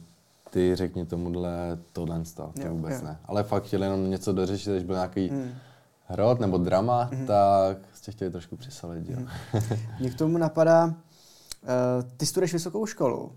ty 0.51 0.76
řekni 0.76 1.07
tomuhle 1.07 1.78
tohle, 1.92 2.22
to 2.36 2.53
jo, 2.57 2.70
vůbec 2.70 3.01
jo. 3.01 3.05
ne. 3.05 3.18
Ale 3.24 3.42
fakt 3.42 3.64
chtěli 3.64 3.86
jenom 3.86 4.11
něco 4.11 4.32
dořešit, 4.32 4.72
když 4.72 4.84
byl 4.84 4.94
nějaký 4.94 5.28
hmm 5.28 5.51
hrot 6.07 6.40
nebo 6.40 6.59
drama, 6.59 7.11
mm-hmm. 7.11 7.26
tak 7.26 7.78
jste 7.94 8.12
chtěli 8.12 8.30
trošku 8.30 8.57
přisolit. 8.57 9.09
Jo. 9.09 9.16
Mm-hmm. 9.18 9.78
Mě 10.00 10.11
k 10.11 10.14
tomu 10.14 10.38
napadá, 10.38 10.84
uh, 10.86 10.92
ty 12.16 12.26
studuješ 12.26 12.52
vysokou 12.52 12.86
školu. 12.86 13.32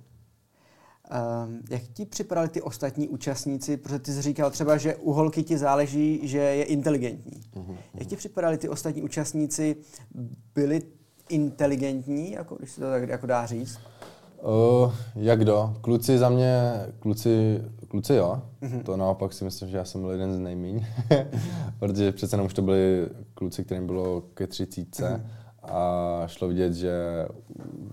Um, 1.46 1.62
jak 1.70 1.82
ti 1.82 2.06
připadali 2.06 2.50
ty 2.50 2.62
ostatní 2.62 3.10
účastníci? 3.10 3.78
Protože 3.78 4.00
ty 4.00 4.12
jsi 4.14 4.22
říkal 4.22 4.52
třeba, 4.52 4.78
že 4.78 4.96
u 4.96 5.12
holky 5.12 5.44
ti 5.44 5.58
záleží, 5.58 6.28
že 6.28 6.38
je 6.38 6.64
inteligentní. 6.64 7.42
Uh-huh. 7.56 7.78
Jak 7.94 8.08
ti 8.08 8.16
připadali 8.16 8.58
ty 8.58 8.70
ostatní 8.70 9.02
účastníci? 9.02 9.76
Byli 10.56 10.82
inteligentní, 11.30 12.32
jako, 12.32 12.56
když 12.56 12.72
se 12.72 12.82
to 12.82 12.90
tak 12.90 13.10
jako 13.10 13.26
dá 13.26 13.46
říct? 13.46 13.80
Uh, 14.42 14.94
jak 15.16 15.46
do? 15.46 15.74
Kluci 15.82 16.18
za 16.18 16.30
mě, 16.30 16.62
kluci, 17.00 17.62
kluci 17.88 18.14
jo. 18.14 18.42
Mm-hmm. 18.62 18.84
To 18.84 18.98
naopak 18.98 19.34
si 19.34 19.44
myslím, 19.44 19.70
že 19.70 19.78
já 19.78 19.86
jsem 19.86 20.02
byl 20.02 20.12
jeden 20.12 20.34
z 20.34 20.40
nejmíň. 20.40 20.86
Protože 21.80 22.12
přece 22.12 22.34
jenom 22.34 22.46
už 22.46 22.54
to 22.54 22.62
byli 22.62 23.08
kluci, 23.34 23.66
kterým 23.66 23.86
bylo 23.86 24.22
ke 24.22 24.48
třicítce. 24.48 25.04
Mm-hmm. 25.04 25.40
A 25.64 26.24
šlo 26.28 26.48
vidět, 26.48 26.74
že 26.74 27.26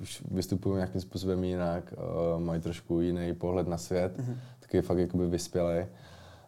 už 0.00 0.22
vystupují 0.30 0.74
nějakým 0.74 1.00
způsobem 1.00 1.44
jinak, 1.44 1.94
uh, 1.96 2.40
mají 2.40 2.60
trošku 2.60 3.00
jiný 3.00 3.34
pohled 3.34 3.68
na 3.68 3.78
svět, 3.78 4.18
mm-hmm. 4.18 4.36
taky 4.60 4.82
fakt 4.82 4.98
jakoby 4.98 5.26
vyspělý. 5.26 5.84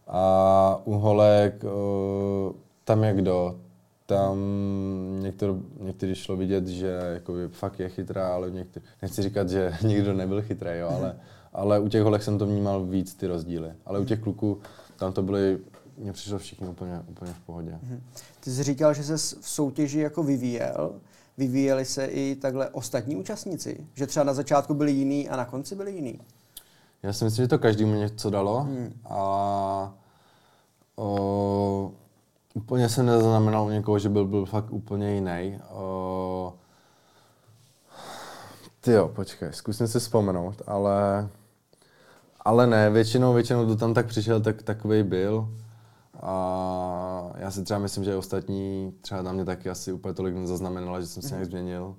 A 0.07 0.81
u 0.85 0.93
holek 0.93 1.65
uh, 1.65 2.53
tam 2.85 3.03
jak 3.05 3.17
kdo, 3.17 3.61
tam 4.09 4.39
některý, 5.21 5.53
některý 5.81 6.15
šlo 6.15 6.37
vidět, 6.37 6.67
že 6.67 6.99
jako 7.15 7.35
fakt 7.51 7.81
je 7.81 7.89
chytrá, 7.89 8.35
ale 8.35 8.51
některý, 8.51 8.87
nechci 9.03 9.23
říkat, 9.23 9.49
že 9.49 9.73
nikdo 9.83 10.15
nebyl 10.15 10.43
chytrý, 10.43 10.71
jo, 10.79 10.89
ale, 10.89 11.17
ale 11.53 11.81
u 11.81 11.89
těch 11.89 12.03
holek 12.03 12.23
jsem 12.23 12.39
to 12.39 12.47
vnímal 12.47 12.85
víc 12.85 13.15
ty 13.15 13.27
rozdíly. 13.27 13.73
Ale 13.87 13.99
u 13.99 14.05
těch 14.05 14.21
kluků 14.21 14.61
tam 14.97 15.13
to 15.13 15.23
byly, 15.23 15.59
mně 15.99 16.13
přišlo 16.13 16.39
všichni 16.39 16.69
úplně, 16.69 17.03
úplně 17.09 17.33
v 17.33 17.41
pohodě. 17.47 17.79
Mhm. 17.83 18.03
Ty 18.41 18.51
jsi 18.51 18.63
říkal, 18.63 18.95
že 18.95 19.03
se 19.03 19.17
v 19.41 19.49
soutěži 19.49 20.01
jako 20.01 20.23
vyvíjel. 20.23 20.95
Vyvíjeli 21.39 21.85
se 21.85 22.07
i 22.07 22.37
takhle 22.37 22.69
ostatní 22.69 23.17
účastníci? 23.17 23.87
Že 23.95 24.07
třeba 24.07 24.25
na 24.25 24.35
začátku 24.35 24.75
byli 24.75 24.93
jiný 24.93 25.29
a 25.29 25.37
na 25.37 25.45
konci 25.45 25.75
byli 25.75 25.93
jiný? 25.93 26.21
Já 27.03 27.13
si 27.13 27.25
myslím, 27.25 27.45
že 27.45 27.49
to 27.49 27.59
každému 27.59 27.95
něco 27.95 28.31
dalo. 28.31 28.61
Hmm. 28.61 28.93
A 29.05 29.95
o, 30.97 31.93
Úplně 32.55 32.89
jsem 32.89 33.07
nezaznamenal 33.07 33.67
u 33.67 33.71
někoho, 33.71 33.99
že 33.99 34.09
byl, 34.09 34.27
byl 34.27 34.45
fakt 34.47 34.73
úplně 34.73 35.15
jiný. 35.15 35.61
Uh, 35.73 36.53
ty 38.81 38.93
jo, 38.93 39.09
počkej, 39.09 39.49
zkusím 39.53 39.89
si 39.89 39.99
vzpomenout, 39.99 40.63
ale, 40.67 41.29
ale 42.41 42.67
ne, 42.67 42.91
většinou, 42.91 43.35
většinou, 43.35 43.65
kdo 43.65 43.77
tam 43.77 43.95
tak 43.95 44.07
přišel, 44.07 44.41
tak 44.41 44.63
takový 44.63 45.03
byl. 45.03 45.49
A 46.23 47.33
já 47.37 47.51
si 47.51 47.65
třeba 47.65 47.81
myslím, 47.81 48.05
že 48.05 48.17
ostatní 48.17 48.95
třeba 49.01 49.23
na 49.23 49.33
mě 49.33 49.45
taky 49.45 49.71
asi 49.71 49.93
úplně 49.93 50.15
tolik 50.15 50.35
nezaznamenala, 50.35 51.01
že 51.01 51.07
jsem 51.07 51.23
se 51.23 51.29
nějak 51.29 51.41
mhm. 51.43 51.51
změnil. 51.51 51.95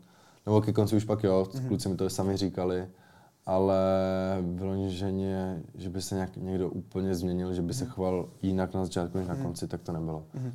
Nebo 0.46 0.62
ke 0.62 0.74
konci 0.74 0.96
už 0.96 1.04
pak 1.04 1.24
jo, 1.24 1.48
mm-hmm. 1.50 1.68
kluci 1.68 1.90
mi 1.90 1.96
to 1.96 2.10
sami 2.10 2.38
říkali, 2.38 2.88
ale 3.50 3.78
vyloženě, 4.42 5.64
že 5.76 5.90
by 5.90 6.02
se 6.02 6.16
nějak, 6.16 6.38
někdo 6.38 6.70
úplně 6.70 7.16
změnil, 7.16 7.54
že 7.54 7.62
by 7.62 7.74
se 7.74 7.84
mhm. 7.84 7.94
choval 7.94 8.30
jinak 8.42 8.74
na 8.74 8.86
začátku 8.86 9.18
než 9.18 9.28
na 9.28 9.34
mhm. 9.34 9.44
konci, 9.44 9.68
tak 9.68 9.82
to 9.82 9.92
nebylo. 9.92 10.24
Mm-hmm 10.36 10.52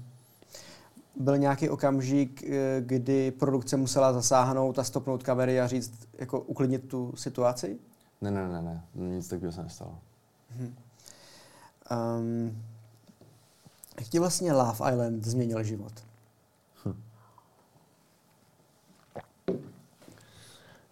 byl 1.16 1.38
nějaký 1.38 1.68
okamžik, 1.68 2.44
eh, 2.44 2.80
kdy 2.80 3.30
produkce 3.30 3.76
musela 3.76 4.12
zasáhnout 4.12 4.78
a 4.78 4.84
stopnout 4.84 5.22
kamery 5.22 5.60
a 5.60 5.66
říct, 5.66 6.08
jako 6.18 6.40
uklidnit 6.40 6.88
tu 6.88 7.12
situaci? 7.16 7.78
Ne, 8.20 8.30
ne, 8.30 8.48
ne, 8.48 8.62
ne, 8.62 8.82
nic 8.94 9.28
takového 9.28 9.52
se 9.52 9.62
nestalo. 9.62 9.98
Hmm. 10.50 10.74
Um, 12.18 12.62
jak 13.98 14.08
ti 14.08 14.18
vlastně 14.18 14.52
Love 14.52 14.92
Island 14.92 15.24
změnil 15.24 15.62
život? 15.62 15.92
Hm. 16.84 17.02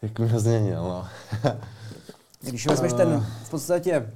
Jak 0.03 0.19
mě 0.19 0.41
změnil, 0.41 0.83
no. 0.83 1.09
Když 2.43 2.67
vezmeš 2.67 2.93
ten 2.93 3.27
v 3.45 3.51
podstatě 3.51 4.13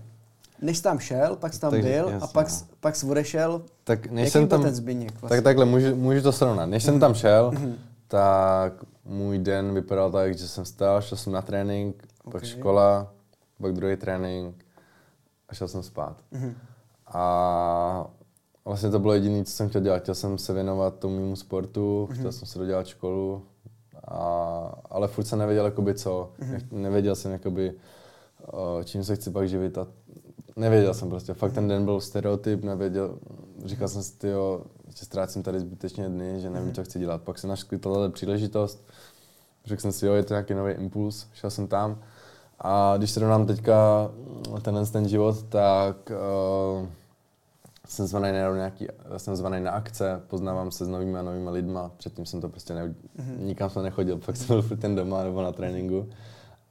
než 0.63 0.81
tam 0.81 0.99
šel, 0.99 1.37
pak 1.37 1.55
jsi 1.55 1.61
tam 1.61 1.71
Takže, 1.71 1.89
byl 1.89 2.09
jasně, 2.09 2.19
a 2.21 2.27
pak, 2.27 2.49
no. 2.49 2.57
pak 2.81 2.97
jsi 2.97 3.07
odešel. 3.07 3.63
Tak 3.85 4.07
než 4.07 4.33
jsem 4.33 4.49
tam, 4.49 4.63
ten 4.63 4.75
Zbyněk 4.75 5.21
vlastně? 5.21 5.37
Tak 5.37 5.45
takhle, 5.45 5.65
můžu, 5.65 5.97
můžu 5.97 6.23
to 6.23 6.33
srovnat. 6.33 6.67
Než 6.67 6.83
mm. 6.83 6.87
jsem 6.87 7.01
tam 7.01 7.15
šel, 7.15 7.53
mm. 7.59 7.75
tak 8.09 8.73
můj 9.05 9.39
den 9.39 9.75
vypadal 9.75 10.13
tak, 10.13 10.39
že 10.39 10.49
jsem 10.49 10.65
stál, 10.65 11.03
šel 11.03 11.19
jsem 11.19 11.33
na 11.33 11.43
trénink, 11.43 11.97
okay. 12.25 12.33
pak 12.33 12.45
škola, 12.45 13.13
pak 13.61 13.73
druhý 13.73 13.97
trénink 13.97 14.65
a 15.49 15.55
šel 15.55 15.69
jsem 15.69 15.83
spát. 15.83 16.17
Mm. 16.31 16.55
A 17.07 18.07
vlastně 18.65 18.91
to 18.91 18.99
bylo 18.99 19.13
jediné, 19.13 19.45
co 19.45 19.53
jsem 19.53 19.69
chtěl 19.69 19.81
dělat. 19.81 20.03
Chtěl 20.03 20.15
jsem 20.15 20.39
se 20.39 20.53
věnovat 20.53 20.99
tomu 20.99 21.17
mému 21.17 21.37
sportu, 21.37 22.07
mm. 22.11 22.17
chtěl 22.17 22.33
jsem 22.33 22.49
se 22.49 22.59
dodělat 22.59 22.87
školu, 22.87 23.43
a, 24.09 24.19
ale 24.91 25.09
furt 25.09 25.25
jsem 25.25 25.39
nevěděl, 25.39 25.65
jakoby 25.65 25.95
co. 25.95 26.31
Mm. 26.39 26.83
Nevěděl 26.83 27.15
jsem, 27.15 27.33
jakoby, 27.33 27.73
čím 28.85 29.05
se 29.05 29.17
chci 29.17 29.31
pak 29.31 29.49
živit 29.49 29.79
a 29.79 29.87
nevěděl 30.57 30.95
jsem 30.95 31.09
prostě. 31.09 31.35
Fakt 31.35 31.53
ten 31.53 31.69
den 31.69 31.85
byl 31.85 32.01
stereotyp, 32.01 32.65
nevěděl. 32.65 33.19
Říkal 33.65 33.89
jsem 33.89 34.03
si, 34.03 34.29
jo, 34.29 34.63
že 34.99 35.05
ztrácím 35.05 35.43
tady 35.43 35.61
zbytečně 35.61 36.09
dny, 36.09 36.41
že 36.41 36.51
nevím, 36.51 36.75
co 36.75 36.85
chci 36.85 36.99
dělat. 36.99 37.23
Pak 37.23 37.39
se 37.39 37.47
našla 37.47 37.79
tato 37.79 38.11
příležitost. 38.11 38.85
Řekl 39.65 39.83
jsem 39.83 39.93
si, 39.93 40.07
jo, 40.07 40.13
je 40.13 40.23
to 40.23 40.35
nějaký 40.35 40.55
nový 40.55 40.73
impuls, 40.73 41.27
šel 41.35 41.51
jsem 41.51 41.67
tam. 41.67 41.99
A 42.59 42.95
když 42.97 43.11
se 43.11 43.21
dám 43.21 43.47
teďka 43.47 44.11
tenhle 44.63 44.87
ten 44.87 45.09
život, 45.09 45.43
tak 45.43 45.97
uh, 46.81 46.89
jsem 47.89 48.07
zvaný 48.07 48.33
na 48.33 48.57
nějaký, 48.57 48.87
jsem 49.17 49.37
zvaný 49.37 49.61
na 49.61 49.71
akce, 49.71 50.23
poznávám 50.27 50.71
se 50.71 50.85
s 50.85 50.89
novými 50.89 51.19
a 51.19 51.23
novými 51.23 51.51
lidma. 51.51 51.91
Předtím 51.97 52.27
jsem 52.27 52.41
to 52.41 52.49
prostě 52.49 52.75
ne, 52.75 52.87
mm-hmm. 52.87 53.39
nikam 53.39 53.71
jsem 53.71 53.83
nechodil, 53.83 54.19
pak 54.27 54.37
jsem 54.37 54.47
byl 54.47 54.63
furt 54.63 54.77
ten 54.77 54.95
doma 54.95 55.25
nebo 55.25 55.43
na 55.43 55.53
tréninku. 55.53 56.09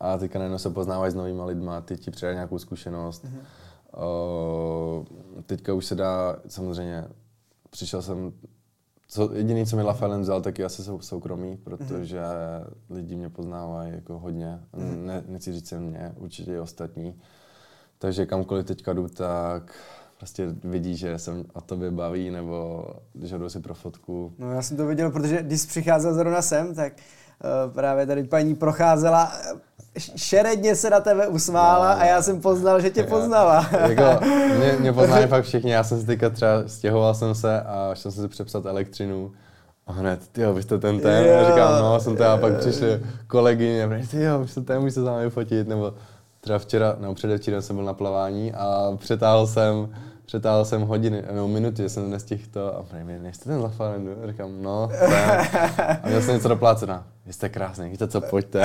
A 0.06 0.18
teďka 0.18 0.40
najednou 0.40 0.58
se 0.58 0.70
poznávají 0.70 1.12
s 1.12 1.16
novými 1.16 1.42
lidma, 1.42 1.82
ty 1.82 1.98
ti 1.98 2.12
přidají 2.12 2.36
nějakou 2.36 2.60
zkušenost. 2.60 3.26
Mm-hmm 3.26 3.66
Uh, 3.96 5.06
teďka 5.46 5.74
už 5.74 5.86
se 5.86 5.96
dá, 5.96 6.38
samozřejmě, 6.48 7.06
přišel 7.70 8.02
jsem, 8.02 8.34
co, 9.08 9.34
jediný, 9.34 9.66
co 9.66 9.76
mi 9.76 9.82
Lafayette 9.82 10.22
vzal, 10.22 10.42
tak 10.42 10.60
je 10.60 10.66
asi 10.66 10.84
sou, 10.84 11.00
soukromí, 11.00 11.58
protože 11.58 12.20
mm-hmm. 12.20 12.96
lidi 12.96 13.16
mě 13.16 13.30
poznávají 13.30 13.92
jako 13.94 14.20
hodně, 14.20 14.60
mm-hmm. 14.74 15.06
ne, 15.06 15.24
nechci 15.28 15.54
říct 15.54 15.72
jen 15.72 15.84
mě, 15.84 16.14
určitě 16.18 16.54
i 16.54 16.60
ostatní. 16.60 17.22
Takže 17.98 18.26
kamkoliv 18.26 18.66
teďka 18.66 18.94
jdu, 18.94 19.08
tak 19.08 19.76
prostě 20.18 20.56
vidí, 20.64 20.98
že 20.98 21.20
jsem 21.20 21.46
o 21.54 21.62
tobě 21.62 21.92
baví, 21.92 22.32
nebo 22.32 22.88
když 23.14 23.32
jdu 23.32 23.50
si 23.50 23.60
pro 23.60 23.74
fotku. 23.74 24.34
No 24.38 24.52
já 24.52 24.62
jsem 24.62 24.78
to 24.78 24.86
viděl, 24.86 25.12
protože 25.12 25.44
když 25.44 25.66
přicházel 25.66 26.14
zrovna 26.14 26.42
sem, 26.42 26.76
tak 26.76 26.94
právě 27.74 28.06
tady 28.06 28.24
paní 28.24 28.56
procházela 28.56 29.32
šeredně 30.16 30.76
se 30.76 30.90
na 30.90 31.00
tebe 31.00 31.28
usmála 31.28 31.96
no, 31.96 32.02
a 32.02 32.06
já 32.06 32.22
jsem 32.22 32.42
poznal, 32.42 32.82
že 32.82 32.90
tě 32.90 33.02
já, 33.02 33.08
poznala. 33.08 33.70
Jako, 33.88 34.26
mě, 34.58 34.76
mě 34.80 34.94
poznají 34.94 35.28
fakt 35.28 35.44
všichni, 35.44 35.72
já 35.72 35.84
jsem 35.84 36.00
si 36.00 36.06
teďka 36.06 36.30
třeba 36.30 36.64
stěhoval 36.68 37.14
jsem 37.14 37.36
se 37.36 37.62
a 37.62 37.92
šel 37.94 38.12
jsem 38.12 38.24
si 38.24 38.28
přepsat 38.28 38.66
elektřinu 38.66 39.32
a 39.88 39.92
hned, 39.92 40.28
ty 40.32 40.42
jo, 40.42 40.54
vy 40.54 40.64
jste 40.64 40.78
ten 40.78 41.00
ten, 41.00 41.40
a 41.40 41.50
říkám, 41.50 41.82
no, 41.82 42.00
jsem 42.00 42.18
to 42.18 42.26
a 42.26 42.38
pak 42.38 42.58
přišli 42.60 43.02
kolegyně, 43.28 43.84
a 43.86 44.08
ty 44.12 44.24
jo, 44.24 44.40
vy 44.40 44.48
jste 44.48 44.62
ten, 44.62 44.82
můžete 44.82 45.00
se 45.02 45.06
námi 45.06 45.30
fotit, 45.30 45.68
nebo 45.68 45.94
třeba 46.42 46.60
včera, 46.60 46.96
nebo 47.00 47.14
předevčírem 47.14 47.62
jsem 47.62 47.76
byl 47.76 47.86
na 47.86 47.94
plavání 47.94 48.54
a 48.54 48.92
přetáhl 48.98 49.48
jsem 49.48 49.90
přetáhl 50.26 50.66
jsem 50.66 50.82
hodiny, 50.82 51.24
no 51.36 51.48
minuty, 51.48 51.90
jsem 51.90 52.10
nestihl 52.10 52.44
to 52.52 52.78
a 52.78 52.84
prý 52.84 53.00
nejste 53.04 53.50
ten 53.50 53.62
Lafarendu? 53.62 54.12
Říkám, 54.28 54.62
no, 54.62 54.90
ten. 55.00 55.48
A 56.04 56.08
měl 56.08 56.22
jsem 56.22 56.34
něco 56.36 56.48
do 56.48 56.56
plácena. 56.56 57.08
Vy 57.26 57.34
jste 57.34 57.50
krásný, 57.50 57.90
víte 57.90 58.08
co, 58.08 58.22
pojďte. 58.22 58.64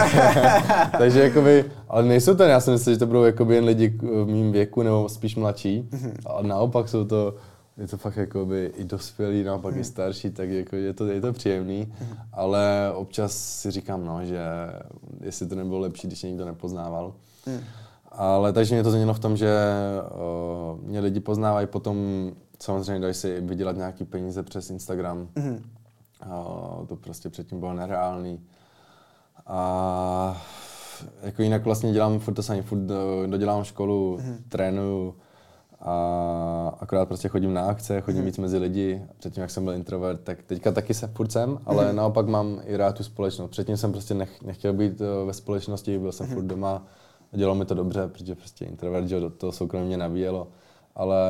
Takže 0.99 1.23
jakoby, 1.23 1.65
ale 1.89 2.03
nejsou 2.03 2.35
to, 2.35 2.43
já 2.43 2.61
si 2.61 2.71
myslím, 2.71 2.95
že 2.95 2.99
to 2.99 3.07
budou 3.07 3.25
jakoby 3.25 3.55
jen 3.55 3.65
lidi 3.65 3.89
v 4.03 4.27
mým 4.27 4.53
věku 4.53 4.83
nebo 4.83 5.09
spíš 5.09 5.37
mladší. 5.37 5.89
A 6.27 6.43
naopak 6.43 6.89
jsou 6.89 7.05
to, 7.05 7.35
je 7.77 7.89
to 7.89 7.97
fakt 7.97 8.17
jakoby 8.17 8.73
i 8.77 8.85
dospělí, 8.85 9.45
naopak 9.45 9.77
i 9.77 9.85
starší, 9.85 10.31
tak 10.31 10.49
jako 10.49 10.77
je 10.77 10.93
to, 10.93 11.07
je 11.07 11.21
to 11.21 11.33
příjemný, 11.33 11.93
ale 12.33 12.93
občas 12.95 13.33
si 13.33 13.71
říkám, 13.71 14.05
no, 14.05 14.25
že 14.25 14.41
jestli 15.21 15.47
to 15.47 15.55
nebylo 15.55 15.79
lepší, 15.79 16.07
když 16.07 16.23
mě 16.23 16.31
nikdo 16.31 16.45
nepoznával. 16.45 17.13
Ale 18.13 18.53
takže 18.53 18.75
mě 18.75 18.83
to 18.83 18.91
změnilo 18.91 19.15
v 19.15 19.19
tom, 19.19 19.37
že 19.37 19.57
uh, 20.73 20.81
mě 20.81 21.01
lidi 21.01 21.21
poznávají, 21.21 21.67
potom 21.67 21.97
samozřejmě 22.59 23.01
dají 23.01 23.15
si 23.15 23.41
vydělat 23.41 23.77
nějaký 23.77 24.05
peníze 24.05 24.43
přes 24.43 24.71
Instagram. 24.71 25.29
Mm-hmm. 25.35 25.63
Uh, 26.27 26.87
to 26.87 26.97
prostě 26.97 27.29
předtím 27.29 27.61
bylo 27.61 27.75
nereálný. 27.75 28.41
A 29.47 30.43
jako 31.23 31.43
jinak 31.43 31.65
vlastně 31.65 31.93
dělám 31.93 32.19
furt 32.19 32.35
to 32.35 32.43
samé, 32.43 32.63
furt 32.63 32.81
dodělám 33.27 33.65
školu, 33.65 34.17
mm-hmm. 34.17 34.37
trénuju 34.49 35.15
a 35.81 36.77
akorát 36.81 37.07
prostě 37.07 37.29
chodím 37.29 37.55
na 37.55 37.63
akce, 37.63 38.01
chodím 38.01 38.23
mm-hmm. 38.23 38.25
víc 38.25 38.39
mezi 38.39 38.59
lidi. 38.59 39.03
Předtím, 39.19 39.41
jak 39.41 39.51
jsem 39.51 39.65
byl 39.65 39.73
introvert, 39.73 40.21
tak 40.21 40.43
teďka 40.43 40.73
taky 40.73 40.95
se 40.95 41.07
furt 41.07 41.33
jsem, 41.33 41.59
ale 41.67 41.85
mm-hmm. 41.85 41.95
naopak 41.95 42.27
mám 42.27 42.61
i 42.65 42.77
rád 42.77 42.97
tu 42.97 43.03
společnost. 43.03 43.51
Předtím 43.51 43.77
jsem 43.77 43.93
prostě 43.93 44.15
nech, 44.15 44.43
nechtěl 44.43 44.73
být 44.73 45.03
ve 45.27 45.33
společnosti, 45.33 45.99
byl 45.99 46.13
jsem 46.13 46.27
mm-hmm. 46.27 46.35
furt 46.35 46.45
doma, 46.45 46.83
dělalo 47.33 47.55
mi 47.55 47.65
to 47.65 47.75
dobře, 47.75 48.09
protože 48.09 48.35
prostě 48.35 48.65
introvert, 48.65 49.09
že 49.09 49.21
do 49.21 49.31
toho 49.31 49.53
soukromí 49.53 49.87
mě 49.87 49.97
nabíjelo. 49.97 50.49
Ale 50.95 51.21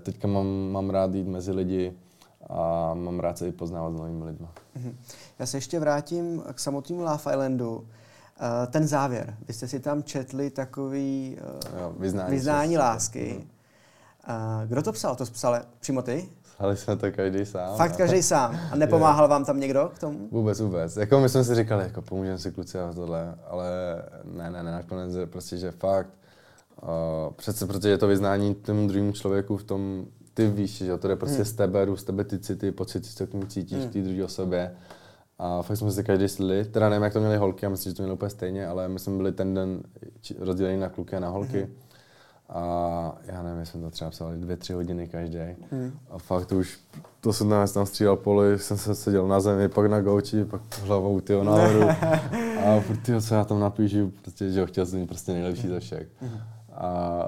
teďka 0.00 0.28
mám, 0.28 0.46
mám 0.46 0.90
rád 0.90 1.14
jít 1.14 1.28
mezi 1.28 1.52
lidi 1.52 1.92
a 2.48 2.94
mám 2.94 3.20
rád 3.20 3.38
se 3.38 3.48
i 3.48 3.52
poznávat 3.52 3.92
s 3.92 3.96
novými 3.96 4.24
lidmi. 4.24 4.46
Mhm. 4.74 4.96
Já 5.38 5.46
se 5.46 5.56
ještě 5.56 5.80
vrátím 5.80 6.42
k 6.52 6.60
samotnému 6.60 7.02
Love 7.02 7.14
Islandu. 7.16 7.86
ten 8.70 8.86
závěr. 8.86 9.36
Vy 9.48 9.54
jste 9.54 9.68
si 9.68 9.80
tam 9.80 10.02
četli 10.02 10.50
takový 10.50 11.36
uh, 11.40 11.80
jo, 11.80 11.94
vyznání, 11.98 12.30
vyznání 12.30 12.78
lásky. 12.78 13.46
Uh, 14.28 14.68
kdo 14.68 14.82
to 14.82 14.92
psal? 14.92 15.16
To 15.16 15.24
psal 15.24 15.60
přímo 15.80 16.02
ty? 16.02 16.28
Psali 16.58 16.76
jsme 16.76 16.96
to 16.96 17.12
každý 17.12 17.46
sám. 17.46 17.76
Fakt 17.76 17.96
každý 17.96 18.22
sám. 18.22 18.60
A 18.72 18.76
nepomáhal 18.76 19.24
je. 19.24 19.28
vám 19.28 19.44
tam 19.44 19.60
někdo 19.60 19.90
k 19.94 19.98
tomu? 19.98 20.28
Vůbec, 20.30 20.60
vůbec. 20.60 20.96
Jako 20.96 21.20
my 21.20 21.28
jsme 21.28 21.44
si 21.44 21.54
říkali, 21.54 21.84
jako 21.84 22.02
pomůžeme 22.02 22.38
si 22.38 22.52
kluci 22.52 22.78
a 22.78 22.92
tohle, 22.92 23.34
ale 23.46 23.68
ne, 24.24 24.50
ne, 24.50 24.62
ne, 24.62 24.72
nakonec 24.72 25.12
prostě, 25.30 25.56
že 25.56 25.70
fakt, 25.70 26.10
uh, 26.82 26.88
přece, 27.36 27.66
protože 27.66 27.88
je 27.88 27.98
to 27.98 28.06
vyznání 28.06 28.54
tomu 28.54 28.88
druhému 28.88 29.12
člověku 29.12 29.56
v 29.56 29.64
tom, 29.64 30.06
ty 30.34 30.46
víš, 30.46 30.76
že 30.76 30.98
to 30.98 31.08
je 31.08 31.16
prostě 31.16 31.36
hmm. 31.36 31.44
z 31.44 31.52
tebe, 31.52 31.86
z 31.94 32.04
tebe 32.04 32.24
ty 32.24 32.38
city, 32.38 32.72
pocity, 32.72 33.08
co 33.08 33.26
k 33.26 33.30
tomu 33.30 33.46
cítíš 33.46 33.78
hmm. 33.78 33.88
té 33.90 34.00
druhé 34.00 34.24
osobě. 34.24 34.76
A 35.38 35.62
fakt 35.62 35.76
jsme 35.76 35.92
si 35.92 36.04
každý 36.04 36.28
slili, 36.28 36.64
teda 36.64 36.88
nevím, 36.88 37.02
jak 37.02 37.12
to 37.12 37.20
měli 37.20 37.36
holky, 37.36 37.64
já 37.64 37.68
myslím, 37.68 37.90
že 37.90 37.96
to 37.96 38.02
měli 38.02 38.14
úplně 38.14 38.30
stejně, 38.30 38.66
ale 38.66 38.88
my 38.88 38.98
jsme 38.98 39.16
byli 39.16 39.32
ten 39.32 39.54
den 39.54 39.82
rozděleni 40.38 40.80
na 40.80 40.88
kluky 40.88 41.16
a 41.16 41.20
na 41.20 41.28
holky. 41.28 41.60
Hmm. 41.60 41.74
A 42.48 43.14
já 43.26 43.42
nevím, 43.42 43.66
jsme 43.66 43.80
to 43.80 43.90
třeba 43.90 44.10
psali 44.10 44.38
dvě, 44.38 44.56
tři 44.56 44.72
hodiny 44.72 45.08
každý. 45.08 45.38
Hmm. 45.70 45.92
A 46.10 46.18
fakt 46.18 46.52
už 46.52 46.78
to 47.20 47.32
jsem 47.32 47.52
tam 47.74 47.86
střídal 47.86 48.16
poli, 48.16 48.58
jsem 48.58 48.78
se 48.78 48.94
seděl 48.94 49.28
na 49.28 49.40
zemi, 49.40 49.68
pak 49.68 49.90
na 49.90 50.00
gauči, 50.00 50.44
pak 50.44 50.60
hlavou 50.82 51.20
tyho 51.20 51.44
nahoru. 51.44 51.88
a 52.64 52.84
tyjo, 53.02 53.20
co 53.20 53.34
já 53.34 53.44
tam 53.44 53.60
napíšu, 53.60 54.12
prostě, 54.22 54.50
že 54.50 54.60
ho 54.60 54.66
chtěl 54.66 54.86
jsem 54.86 55.06
prostě 55.06 55.32
nejlepší 55.32 55.68
ze 55.68 55.80
všech. 55.80 56.08
Hmm. 56.20 56.40
A 56.72 57.24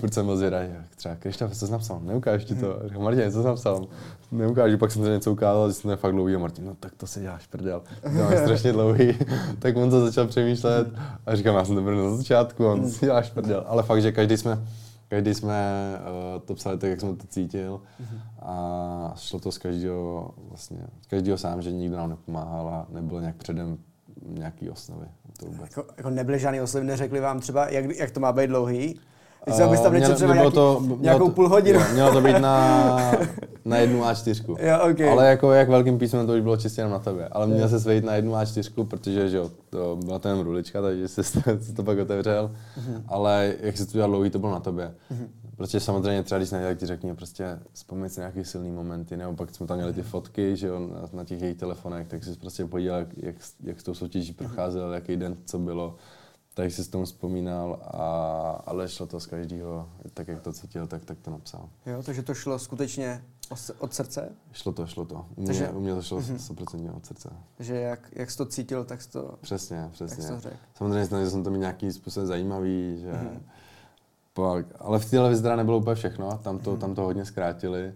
furt 0.00 0.14
jsem 0.14 0.26
byl 0.26 0.36
zvědavý, 0.36 0.68
třeba 0.96 1.14
Krištof, 1.14 1.56
co 1.56 1.66
jsi 1.66 1.72
napsal? 1.72 2.00
Neukáž 2.00 2.44
ti 2.44 2.54
to. 2.54 2.80
Říkám, 2.84 3.02
Martin, 3.02 3.32
co 3.32 3.40
jsi 3.40 3.46
napsal? 3.46 3.86
Neukážu, 4.32 4.78
pak 4.78 4.90
jsem 4.90 5.02
to 5.02 5.08
něco 5.08 5.32
ukázal, 5.32 5.68
že 5.68 5.74
jsem 5.74 5.90
to 5.90 5.96
fakt 5.96 6.12
dlouhý 6.12 6.34
a 6.34 6.38
Martin, 6.38 6.64
no 6.64 6.74
tak 6.80 6.94
to 6.94 7.06
si 7.06 7.20
děláš 7.20 7.46
prdel. 7.46 7.82
To 8.02 8.32
je 8.32 8.38
strašně 8.38 8.72
dlouhý. 8.72 9.18
tak 9.58 9.76
on 9.76 9.90
to 9.90 10.04
začal 10.04 10.26
přemýšlet 10.26 10.88
a 11.26 11.36
říkám, 11.36 11.54
já 11.54 11.64
jsem 11.64 11.74
to 11.74 11.82
byl 11.82 12.10
na 12.10 12.16
začátku, 12.16 12.66
on 12.66 12.90
si 12.90 13.06
děláš 13.06 13.30
prdel. 13.30 13.64
Ale 13.66 13.82
fakt, 13.82 14.02
že 14.02 14.12
každý 14.12 14.36
jsme, 14.36 14.58
každý 15.08 15.34
jsme 15.34 15.92
uh, 16.00 16.42
to 16.42 16.54
psali 16.54 16.78
tak, 16.78 16.90
jak 16.90 17.00
jsme 17.00 17.16
to 17.16 17.26
cítil 17.26 17.80
a 18.42 19.14
šlo 19.16 19.40
to 19.40 19.52
z 19.52 19.58
každého, 19.58 20.34
vlastně, 20.48 20.78
z 21.02 21.06
každého 21.06 21.38
sám, 21.38 21.62
že 21.62 21.72
nikdo 21.72 21.96
nám 21.96 22.10
nepomáhal 22.10 22.68
a 22.68 22.86
nebylo 22.90 23.20
nějak 23.20 23.36
předem 23.36 23.78
nějaký 24.26 24.70
osnovy. 24.70 25.06
To. 25.38 25.46
Jako, 25.62 25.84
jako 25.96 26.10
nebyly 26.10 26.38
žádný 26.38 26.60
osnovy, 26.60 26.86
neřekli 26.86 27.20
vám 27.20 27.40
třeba, 27.40 27.68
jak, 27.68 27.96
jak 27.96 28.10
to 28.10 28.20
má 28.20 28.32
být 28.32 28.46
dlouhý? 28.46 29.00
Uh, 29.50 29.70
bys 29.70 29.80
tam 29.80 29.92
měl, 29.92 30.14
třeba 30.14 30.34
nějaký, 30.34 30.52
to, 30.52 30.82
nějakou 31.00 31.28
to, 31.28 31.34
půl 31.34 31.48
hodinu. 31.48 31.78
Jo, 31.78 31.86
mělo 31.92 32.12
to 32.12 32.20
být 32.20 32.38
na, 32.38 32.96
na 33.64 33.76
jednu 33.76 34.02
A4. 34.02 34.56
Jo, 34.66 34.90
okay. 34.90 35.08
Ale 35.08 35.28
jako 35.28 35.52
jak 35.52 35.68
velkým 35.68 35.98
písmem 35.98 36.26
to 36.26 36.32
už 36.32 36.40
bylo 36.40 36.56
čistě 36.56 36.80
jenom 36.80 36.92
na 36.92 36.98
tebe. 36.98 37.28
Ale 37.28 37.46
měl 37.46 37.68
se 37.68 37.80
svejit 37.80 38.04
na 38.04 38.14
jednu 38.14 38.32
A4, 38.32 38.86
protože 38.86 39.28
že 39.28 39.36
jo, 39.36 39.50
to 39.70 39.98
byla 40.04 40.18
tam 40.18 40.40
rulička, 40.40 40.82
takže 40.82 41.08
se, 41.08 41.24
se 41.60 41.74
to 41.76 41.82
pak 41.82 41.98
otevřel. 41.98 42.50
Uh-huh. 42.78 43.02
Ale 43.08 43.54
jak 43.60 43.76
se 43.76 43.86
to 43.86 43.92
dělal 43.92 44.10
dlouhý, 44.10 44.30
to 44.30 44.38
bylo 44.38 44.52
na 44.52 44.60
tobě. 44.60 44.94
Uh-huh. 45.12 45.26
Protože 45.56 45.80
samozřejmě 45.80 46.22
třeba, 46.22 46.38
když 46.38 46.50
nejde, 46.50 46.68
tak 46.68 46.78
ti 46.78 46.86
řekni 46.86 47.14
prostě 47.14 47.58
vzpomnět 47.72 48.12
si 48.12 48.20
nějaký 48.20 48.44
silný 48.44 48.70
momenty, 48.70 49.16
nebo 49.16 49.34
pak 49.34 49.54
jsme 49.54 49.66
tam 49.66 49.76
měli 49.76 49.92
ty 49.92 50.02
fotky, 50.02 50.56
že 50.56 50.66
jo, 50.66 50.80
na, 50.80 51.08
na 51.12 51.24
těch 51.24 51.42
jejich 51.42 51.56
telefonech, 51.56 52.08
tak 52.08 52.24
si 52.24 52.36
prostě 52.36 52.64
podíval, 52.64 52.98
jak, 52.98 53.08
jak, 53.16 53.36
jak 53.62 53.80
s 53.80 53.82
tou 53.82 53.94
soutěží 53.94 54.32
procházel, 54.32 54.92
jaký 54.92 55.16
den 55.16 55.36
co 55.44 55.58
bylo 55.58 55.94
tak 56.56 56.72
si 56.72 56.84
s 56.84 56.88
tom 56.88 57.04
vzpomínal, 57.04 57.80
a, 57.82 58.62
ale 58.66 58.88
šlo 58.88 59.06
to 59.06 59.20
z 59.20 59.26
každého, 59.26 59.88
tak 60.14 60.28
jak 60.28 60.40
to 60.40 60.52
cítil, 60.52 60.86
tak, 60.86 61.04
tak 61.04 61.18
to 61.18 61.30
napsal. 61.30 61.68
Jo, 61.86 62.02
takže 62.02 62.22
to 62.22 62.34
šlo 62.34 62.58
skutečně 62.58 63.24
od 63.78 63.94
srdce? 63.94 64.32
Šlo 64.52 64.72
to, 64.72 64.86
šlo 64.86 65.04
to. 65.04 65.26
U 65.36 65.40
mě, 65.40 65.46
takže, 65.46 65.68
u 65.68 65.80
mě 65.80 65.94
to 65.94 66.02
šlo 66.02 66.20
uh-huh. 66.20 66.54
100% 66.54 66.96
od 66.96 67.06
srdce. 67.06 67.30
Že 67.58 67.74
jak, 67.74 68.08
jak 68.12 68.30
jsi 68.30 68.36
to 68.36 68.46
cítil, 68.46 68.84
tak 68.84 69.02
jsi 69.02 69.10
to 69.10 69.34
Přesně, 69.40 69.88
přesně. 69.92 70.28
to 70.28 70.40
řekl. 70.40 70.56
Samozřejmě 70.74 71.06
snažil 71.06 71.30
jsem 71.30 71.44
to 71.44 71.50
mít 71.50 71.58
nějaký 71.58 71.92
způsob 71.92 72.24
zajímavý, 72.24 72.98
že 73.00 73.12
uh-huh. 73.12 73.40
pak, 74.34 74.66
ale 74.78 74.98
v 74.98 75.10
téhle 75.10 75.30
vyzdra 75.30 75.56
nebylo 75.56 75.78
úplně 75.78 75.94
všechno, 75.94 76.38
tam 76.42 76.58
to, 76.58 76.74
uh-huh. 76.74 76.78
tam 76.78 76.94
to 76.94 77.02
hodně 77.02 77.24
zkrátili 77.24 77.94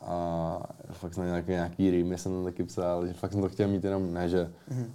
a 0.00 0.58
fakt 0.92 1.16
na 1.16 1.24
nějaký, 1.24 1.50
nějaký 1.50 1.90
rýmy 1.90 2.18
jsem 2.18 2.32
tam 2.32 2.44
taky 2.44 2.64
psal, 2.64 3.06
že 3.06 3.12
fakt 3.12 3.32
jsem 3.32 3.40
to 3.40 3.48
chtěl 3.48 3.68
mít 3.68 3.84
jenom, 3.84 4.12
ne, 4.12 4.28
že 4.28 4.52
uh-huh 4.70 4.86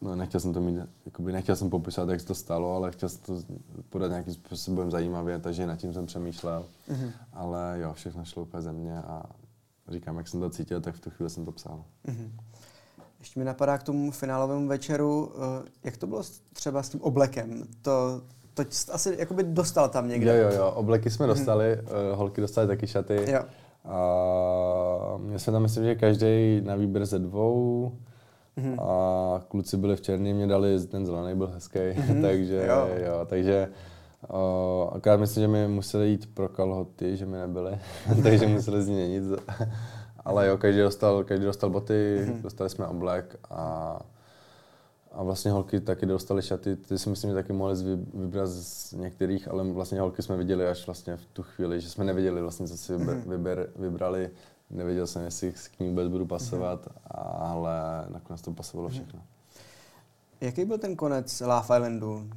no, 0.00 0.16
nechtěl 0.16 0.40
jsem 0.40 0.52
to 0.52 0.60
mít, 0.60 0.80
jakoby 1.06 1.32
nechtěl 1.32 1.56
jsem 1.56 1.70
popisovat, 1.70 2.10
jak 2.10 2.20
se 2.20 2.26
to 2.26 2.34
stalo, 2.34 2.76
ale 2.76 2.92
chtěl 2.92 3.08
jsem 3.08 3.20
to 3.20 3.42
podat 3.90 4.08
nějakým 4.08 4.34
způsobem 4.34 4.90
zajímavě, 4.90 5.38
takže 5.38 5.66
nad 5.66 5.76
tím 5.76 5.92
jsem 5.92 6.06
přemýšlel. 6.06 6.64
Mm-hmm. 6.88 7.10
Ale 7.32 7.78
jo, 7.80 7.92
všechno 7.92 8.24
šlo 8.24 8.42
úplně 8.42 8.62
ze 8.62 8.72
mě 8.72 8.98
a 8.98 9.22
říkám, 9.88 10.16
jak 10.16 10.28
jsem 10.28 10.40
to 10.40 10.50
cítil, 10.50 10.80
tak 10.80 10.94
v 10.94 11.00
tu 11.00 11.10
chvíli 11.10 11.30
jsem 11.30 11.44
to 11.44 11.52
psal. 11.52 11.84
Mm-hmm. 12.08 12.30
Ještě 13.18 13.40
mi 13.40 13.44
napadá 13.44 13.78
k 13.78 13.82
tomu 13.82 14.10
finálovému 14.10 14.68
večeru, 14.68 15.32
eh, 15.34 15.68
jak 15.84 15.96
to 15.96 16.06
bylo 16.06 16.22
třeba 16.52 16.82
s 16.82 16.88
tím 16.88 17.02
oblekem? 17.02 17.64
To, 17.82 18.22
to 18.54 18.62
asi 18.92 19.16
jakoby 19.18 19.42
dostal 19.42 19.88
tam 19.88 20.08
někde. 20.08 20.38
Jo, 20.38 20.50
jo, 20.50 20.56
jo, 20.56 20.70
obleky 20.70 21.10
jsme 21.10 21.26
mhm. 21.26 21.34
dostali, 21.34 21.76
mm-hmm. 21.76 22.14
holky 22.14 22.40
dostali 22.40 22.66
taky 22.66 22.86
šaty. 22.86 23.30
Jo. 23.30 23.42
A 23.84 25.16
měli 25.18 25.40
jsme 25.40 25.52
tam, 25.52 25.62
myslím, 25.62 25.84
že 25.84 25.94
každý 25.94 26.60
na 26.64 26.76
výběr 26.76 27.06
ze 27.06 27.18
dvou, 27.18 27.92
Mm-hmm. 28.56 28.82
A 28.82 29.40
kluci 29.48 29.76
byli 29.76 29.96
v 29.96 30.00
černý, 30.00 30.34
mě 30.34 30.46
dali, 30.46 30.86
ten 30.86 31.06
zelený 31.06 31.38
byl 31.38 31.46
hezký, 31.46 31.78
mm-hmm. 31.78 32.22
takže 32.28 32.66
jo. 32.68 32.88
jo, 33.06 33.26
takže 33.26 33.68
uh, 34.32 34.90
akorát 34.96 35.20
myslím, 35.20 35.42
že 35.42 35.48
mi 35.48 35.68
museli 35.68 36.08
jít 36.08 36.34
pro 36.34 36.48
kalhoty, 36.48 37.16
že 37.16 37.26
mi 37.26 37.36
nebyly, 37.36 37.78
takže 38.22 38.46
museli 38.46 38.82
změnit. 38.82 39.24
Ale 40.24 40.46
jo, 40.46 40.58
každý 40.58 40.80
dostal, 40.80 41.24
každý 41.24 41.44
dostal 41.44 41.70
boty, 41.70 42.20
mm-hmm. 42.20 42.42
dostali 42.42 42.70
jsme 42.70 42.86
oblek 42.86 43.36
a, 43.50 43.98
a 45.12 45.22
vlastně 45.22 45.50
holky 45.50 45.80
taky 45.80 46.06
dostali 46.06 46.42
šaty, 46.42 46.76
ty 46.76 46.98
si 46.98 47.10
myslím, 47.10 47.30
že 47.30 47.34
taky 47.34 47.52
mohli 47.52 47.74
vybrat 48.14 48.48
z 48.48 48.92
některých, 48.92 49.48
ale 49.48 49.64
vlastně 49.72 50.00
holky 50.00 50.22
jsme 50.22 50.36
viděli 50.36 50.66
až 50.66 50.86
vlastně 50.86 51.16
v 51.16 51.26
tu 51.26 51.42
chvíli, 51.42 51.80
že 51.80 51.90
jsme 51.90 52.04
nevěděli 52.04 52.42
vlastně, 52.42 52.66
co 52.66 52.76
si 52.76 52.96
vyber, 52.96 53.16
vyber, 53.26 53.70
vybrali 53.76 54.30
Nevěděl 54.70 55.06
jsem, 55.06 55.22
jestli 55.22 55.52
k 55.52 55.80
ní 55.80 55.88
vůbec 55.88 56.08
budu 56.08 56.26
pasovat, 56.26 56.86
mm-hmm. 56.86 57.00
ale 57.38 58.06
nakonec 58.08 58.42
to 58.42 58.52
pasovalo 58.52 58.88
všechno. 58.88 59.20
Jaký 60.40 60.64
byl 60.64 60.78
ten 60.78 60.96
konec 60.96 61.40
Love 61.40 61.60
Islandu? 61.60 62.14
Uh, 62.14 62.30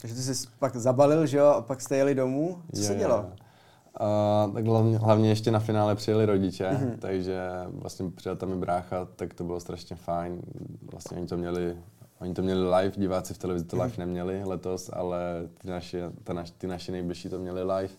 takže 0.00 0.14
ty 0.14 0.22
jsi 0.22 0.48
pak 0.58 0.76
zabalil, 0.76 1.26
že 1.26 1.38
jo, 1.38 1.46
a 1.46 1.62
pak 1.62 1.80
jste 1.80 1.96
jeli 1.96 2.14
domů. 2.14 2.62
Co 2.74 2.80
je, 2.80 2.86
se 2.86 2.94
dělo? 2.94 3.18
Uh, 3.18 4.54
tak 4.54 4.66
hlavně, 4.66 4.98
hlavně 4.98 5.28
ještě 5.28 5.50
na 5.50 5.58
finále 5.60 5.94
přijeli 5.94 6.26
rodiče, 6.26 6.70
mm-hmm. 6.70 6.98
takže 6.98 7.40
vlastně 7.68 8.10
přijel 8.10 8.36
tam 8.36 8.52
i 8.52 8.56
brácha, 8.56 9.04
tak 9.16 9.34
to 9.34 9.44
bylo 9.44 9.60
strašně 9.60 9.96
fajn. 9.96 10.42
Vlastně 10.90 11.16
oni 11.16 11.26
to 11.26 11.36
měli, 11.36 11.76
oni 12.18 12.34
to 12.34 12.42
měli 12.42 12.70
live, 12.70 12.92
diváci 12.96 13.34
v 13.34 13.38
televizi 13.38 13.64
to 13.64 13.76
live 13.76 13.88
mm-hmm. 13.88 13.98
neměli 13.98 14.44
letos, 14.44 14.90
ale 14.92 15.48
ty 15.58 15.68
naši, 15.68 15.98
ta 16.24 16.32
naš, 16.32 16.50
ty 16.50 16.66
naši 16.66 16.92
nejbližší 16.92 17.28
to 17.28 17.38
měli 17.38 17.62
live. 17.62 17.94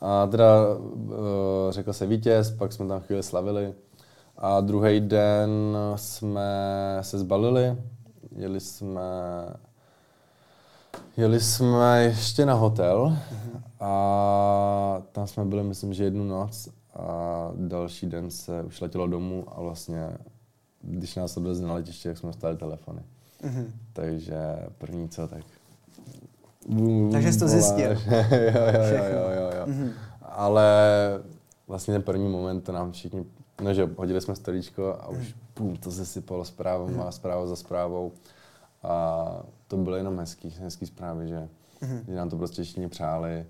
A 0.00 0.26
teda 0.26 0.76
uh, 0.76 1.10
řekl 1.70 1.92
se 1.92 2.06
vítěz, 2.06 2.50
pak 2.50 2.72
jsme 2.72 2.88
tam 2.88 3.00
chvíli 3.00 3.22
slavili. 3.22 3.74
A 4.36 4.60
druhý 4.60 5.00
den 5.00 5.50
jsme 5.96 6.48
se 7.00 7.18
zbalili, 7.18 7.76
jeli 8.36 8.60
jsme, 8.60 9.00
jeli 11.16 11.40
jsme 11.40 12.04
ještě 12.04 12.46
na 12.46 12.54
hotel 12.54 13.18
a 13.80 15.02
tam 15.12 15.26
jsme 15.26 15.44
byli, 15.44 15.62
myslím, 15.62 15.94
že 15.94 16.04
jednu 16.04 16.24
noc 16.24 16.68
a 16.94 17.50
další 17.54 18.06
den 18.06 18.30
se 18.30 18.62
už 18.62 18.80
letělo 18.80 19.06
domů 19.06 19.44
a 19.48 19.60
vlastně, 19.60 20.18
když 20.82 21.16
nás 21.16 21.36
odvezli 21.36 21.66
na 21.66 21.74
letiště, 21.74 22.08
jak 22.08 22.18
jsme 22.18 22.26
dostali 22.26 22.56
telefony. 22.56 23.02
Mm-hmm. 23.42 23.66
Takže 23.92 24.36
první 24.78 25.08
co, 25.08 25.28
tak 25.28 25.44
takže 27.12 27.32
jsi 27.32 27.38
to 27.38 27.48
zjistil. 27.48 27.90
jo, 27.90 27.98
jo, 28.52 28.82
jo, 28.90 29.04
jo, 29.12 29.30
jo, 29.36 29.50
jo. 29.58 29.66
Mm-hmm. 29.66 29.92
Ale 30.22 30.72
vlastně 31.68 31.94
ten 31.94 32.02
první 32.02 32.28
moment 32.28 32.60
to 32.60 32.72
nám 32.72 32.92
všichni, 32.92 33.24
no 33.62 33.74
že 33.74 33.88
hodili 33.96 34.20
jsme 34.20 34.36
storíčko 34.36 34.96
a 35.00 35.08
už 35.08 35.34
pum, 35.54 35.76
to 35.76 35.92
se 35.92 36.06
sypalo 36.06 36.44
zprávou 36.44 36.88
mm-hmm. 36.88 37.06
a 37.06 37.10
zprávou 37.10 37.46
za 37.46 37.56
zprávou. 37.56 38.12
A 38.82 39.42
to 39.68 39.76
bylo 39.76 39.96
jenom 39.96 40.18
hezký, 40.18 40.54
hezký 40.60 40.86
zprávy, 40.86 41.28
že, 41.28 41.48
mm-hmm. 41.82 42.02
že 42.08 42.14
nám 42.14 42.30
to 42.30 42.36
prostě 42.36 42.62
všichni 42.62 42.88
přáli. 42.88 43.46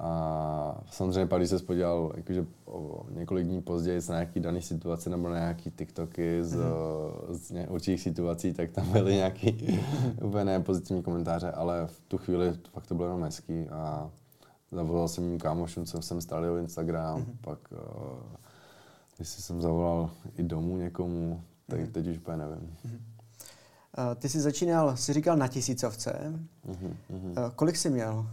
A 0.00 0.80
samozřejmě 0.90 1.26
pak, 1.26 1.40
když 1.40 1.50
se 1.50 1.58
podíval 1.58 2.12
jakože 2.16 2.46
o 2.64 3.06
několik 3.10 3.46
dní 3.46 3.62
později 3.62 4.00
na 4.08 4.14
nějaký 4.14 4.40
daný 4.40 4.62
situace 4.62 5.10
nebo 5.10 5.28
na 5.28 5.38
nějaký 5.38 5.70
TikToky 5.70 6.44
z, 6.44 6.56
mm-hmm. 6.56 7.66
z 7.66 7.68
určitých 7.68 8.00
situací, 8.00 8.52
tak 8.52 8.70
tam 8.70 8.92
byly 8.92 9.14
nějaký 9.14 9.80
úplně 10.22 10.44
nepozitivní 10.44 11.02
komentáře, 11.02 11.52
ale 11.52 11.86
v 11.86 12.00
tu 12.08 12.18
chvíli 12.18 12.52
fakt 12.72 12.86
to 12.86 12.94
bylo 12.94 13.08
jenom 13.08 13.22
hezký 13.22 13.68
a 13.68 14.10
zavolal 14.72 15.08
jsem 15.08 15.24
mým 15.24 15.38
kámošům, 15.38 15.84
co 15.84 16.02
jsem 16.02 16.20
stál 16.20 16.44
o 16.44 16.56
Instagram, 16.56 17.20
mm-hmm. 17.20 17.36
pak 17.40 17.58
uh, 17.72 17.78
když 19.16 19.28
jsem 19.28 19.62
zavolal 19.62 20.10
i 20.36 20.42
domů 20.42 20.76
někomu, 20.76 21.42
tak 21.66 21.80
mm-hmm. 21.80 21.92
teď 21.92 22.06
už 22.06 22.16
úplně 22.16 22.36
nevím. 22.36 22.76
Mm-hmm. 22.86 22.98
Uh, 24.08 24.14
ty 24.14 24.28
jsi 24.28 24.40
začínal, 24.40 24.96
jsi 24.96 25.12
říkal 25.12 25.36
na 25.36 25.48
tisícovce. 25.48 26.32
Uh, 26.64 27.50
kolik 27.56 27.76
jsi 27.76 27.90
měl? 27.90 28.26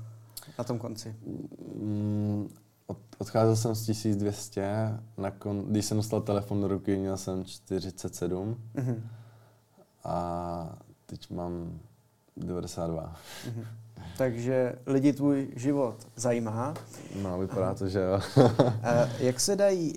Na 0.61 0.65
tom 0.65 0.79
konci? 0.79 1.15
Mm, 1.75 2.49
od, 2.87 2.97
odcházel 3.17 3.55
jsem 3.55 3.75
z 3.75 3.85
1200, 3.85 4.99
nakon, 5.17 5.65
když 5.65 5.85
jsem 5.85 5.97
dostal 5.97 6.21
telefon 6.21 6.61
do 6.61 6.67
ruky, 6.67 6.97
měl 6.97 7.17
jsem 7.17 7.45
47. 7.45 8.57
Mm-hmm. 8.75 9.01
A 10.03 10.77
teď 11.05 11.31
mám 11.31 11.79
92. 12.37 13.15
Mm-hmm. 13.47 13.65
Takže 14.17 14.75
lidi 14.85 15.13
tvůj 15.13 15.51
život 15.55 16.07
zajímá. 16.15 16.73
No, 17.21 17.39
vypadá 17.39 17.73
to, 17.73 17.87
že 17.87 17.99
jo. 17.99 18.19
Jak 19.19 19.39
se 19.39 19.55
dají 19.55 19.93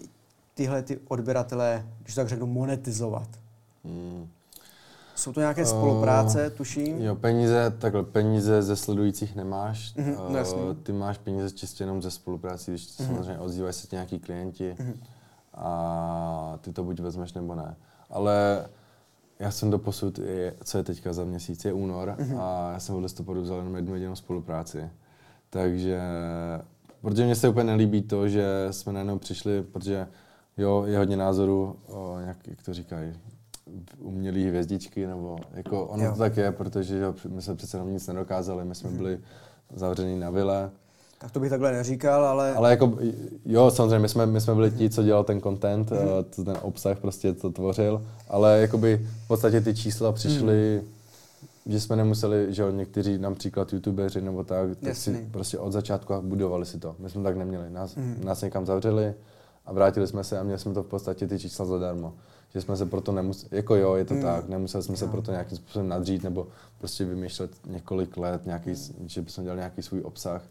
tyhle 0.55 0.83
ty 0.83 1.01
odběratelé, 1.09 1.87
když 2.03 2.15
tak 2.15 2.29
řeknu, 2.29 2.47
monetizovat? 2.47 3.29
Hmm. 3.85 4.29
Jsou 5.15 5.33
to 5.33 5.41
nějaké 5.41 5.67
spolupráce, 5.67 6.49
uh, 6.49 6.57
tuším? 6.57 7.03
Jo, 7.03 7.15
peníze, 7.15 7.75
takhle, 7.79 8.03
peníze 8.03 8.62
ze 8.62 8.77
sledujících 8.77 9.37
nemáš. 9.37 9.95
Uh-huh, 9.97 10.69
uh, 10.69 10.75
ty 10.83 10.93
máš 10.93 11.19
peníze 11.19 11.51
čistě 11.51 11.85
jenom 11.85 12.03
ze 12.03 12.11
spolupráci, 12.11 12.71
když 12.71 12.89
uh-huh. 12.89 13.07
samozřejmě 13.07 13.39
ozývají 13.39 13.73
se 13.73 13.87
ti 13.87 13.97
nějaký 13.97 14.19
klienti 14.19 14.77
uh-huh. 14.79 14.95
a 15.55 16.59
ty 16.61 16.73
to 16.73 16.85
buď 16.85 17.01
vezmeš 17.01 17.33
nebo 17.33 17.55
ne. 17.55 17.77
Ale 18.11 18.67
já 19.39 19.51
jsem 19.51 19.71
do 19.71 19.79
posud, 19.79 20.21
co 20.65 20.79
je 20.79 20.85
teďka 20.85 21.12
za 21.12 21.25
měsíc, 21.25 21.65
je 21.65 21.73
únor 21.73 22.17
uh-huh. 22.19 22.41
a 22.41 22.73
já 22.73 22.81
jsem 22.81 22.95
od 22.95 23.01
listopadu 23.01 23.43
vzal 23.43 23.59
jenom 23.59 23.77
jednu 23.77 23.95
jedinou 23.95 24.17
spolupráci. 24.17 24.91
Takže, 25.51 26.01
protože 27.01 27.25
mně 27.25 27.35
se 27.35 27.49
úplně 27.49 27.65
nelíbí 27.65 28.03
to, 28.03 28.29
že 28.29 28.69
jsme 28.71 28.93
najednou 28.93 29.19
přišli, 29.19 29.62
protože 29.62 30.07
jo, 30.57 30.85
je 30.87 30.99
hodně 30.99 31.17
názorů, 31.17 31.77
o, 31.87 32.19
jak, 32.19 32.49
jak 32.49 32.62
to 32.62 32.75
říkají, 32.75 33.12
umělý 33.99 34.49
hvězdičky, 34.49 35.07
nebo 35.07 35.39
jako 35.53 35.87
ono 35.87 36.05
jo. 36.05 36.12
to 36.12 36.19
tak 36.19 36.37
je, 36.37 36.53
protože 36.53 36.99
že, 36.99 37.29
my 37.29 37.43
jsme 37.43 37.55
přece 37.55 37.77
jenom 37.77 37.93
nic 37.93 38.07
nedokázali, 38.07 38.65
my 38.65 38.75
jsme 38.75 38.91
mhm. 38.91 38.99
byli 38.99 39.21
zavření 39.75 40.21
na 40.21 40.31
vile. 40.31 40.71
Tak 41.19 41.31
to 41.31 41.41
bych 41.41 41.51
takhle 41.51 41.73
neříkal, 41.73 42.27
ale... 42.27 42.55
Ale 42.55 42.71
jako, 42.71 42.99
jo, 43.45 43.71
samozřejmě, 43.71 43.99
my 43.99 44.09
jsme, 44.09 44.27
my 44.27 44.41
jsme 44.41 44.55
byli 44.55 44.71
ti, 44.71 44.91
co 44.91 45.03
dělal 45.03 45.25
ten 45.25 45.41
content, 45.41 45.91
mm. 45.91 46.45
ten 46.45 46.59
obsah 46.62 46.99
prostě 46.99 47.33
to 47.33 47.51
tvořil, 47.51 48.07
ale 48.29 48.61
jakoby 48.61 49.07
v 49.25 49.29
podstatě 49.29 49.61
ty 49.61 49.75
čísla 49.75 50.12
přišly, 50.12 50.81
mm. 50.83 51.73
že 51.73 51.81
jsme 51.81 51.97
nemuseli, 51.97 52.47
že 52.49 52.62
jo, 52.62 52.71
někteří 52.71 53.19
například 53.19 53.73
youtubeři 53.73 54.21
nebo 54.21 54.45
tak, 54.45 54.69
tak 54.85 54.97
si 54.97 55.29
prostě 55.31 55.59
od 55.59 55.73
začátku 55.73 56.15
budovali 56.21 56.67
si 56.67 56.79
to. 56.79 56.97
My 56.99 57.11
jsme 57.11 57.23
tak 57.23 57.37
neměli. 57.37 57.71
Nás, 57.71 57.97
mm. 57.97 58.21
nás 58.25 58.43
někam 58.43 58.67
zavřeli 58.67 59.15
a 59.67 59.73
vrátili 59.73 60.07
jsme 60.07 60.25
se 60.25 60.39
a 60.39 60.43
měli 60.43 60.59
jsme 60.59 60.75
to 60.75 60.83
v 60.83 60.87
podstatě 60.87 61.27
ty 61.27 61.39
čísla 61.39 61.65
zadarmo 61.65 62.15
že 62.55 62.61
jsme 62.61 62.77
se 62.77 62.87
proto 62.87 63.13
nemuseli, 63.13 63.57
jako 63.57 63.77
jo, 63.77 63.95
je 63.95 64.05
to 64.05 64.15
mm. 64.15 64.23
tak, 64.23 64.49
nemuseli 64.49 64.83
jsme 64.83 64.93
no. 64.93 64.97
se 64.97 65.07
proto 65.07 65.31
nějakým 65.31 65.57
způsobem 65.59 65.89
nadřít 65.89 66.23
nebo 66.23 66.47
prostě 66.79 67.05
vymýšlet 67.05 67.51
několik 67.67 68.17
let, 68.17 68.47
nějaký, 68.47 68.71
mm. 68.71 69.09
že 69.09 69.23
bychom 69.23 69.45
dělali 69.45 69.59
nějaký 69.59 69.83
svůj 69.83 70.01
obsah. 70.05 70.43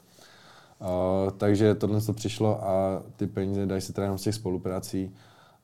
Uh, 0.80 1.32
takže 1.32 1.76
tohle 1.76 2.02
to 2.02 2.14
přišlo 2.14 2.64
a 2.64 3.04
ty 3.16 3.28
peníze 3.28 3.66
dají 3.66 3.82
se 3.82 3.94
teda 3.94 4.06
jenom 4.06 4.18
z 4.18 4.22
těch 4.22 4.36
spoluprací, 4.36 5.16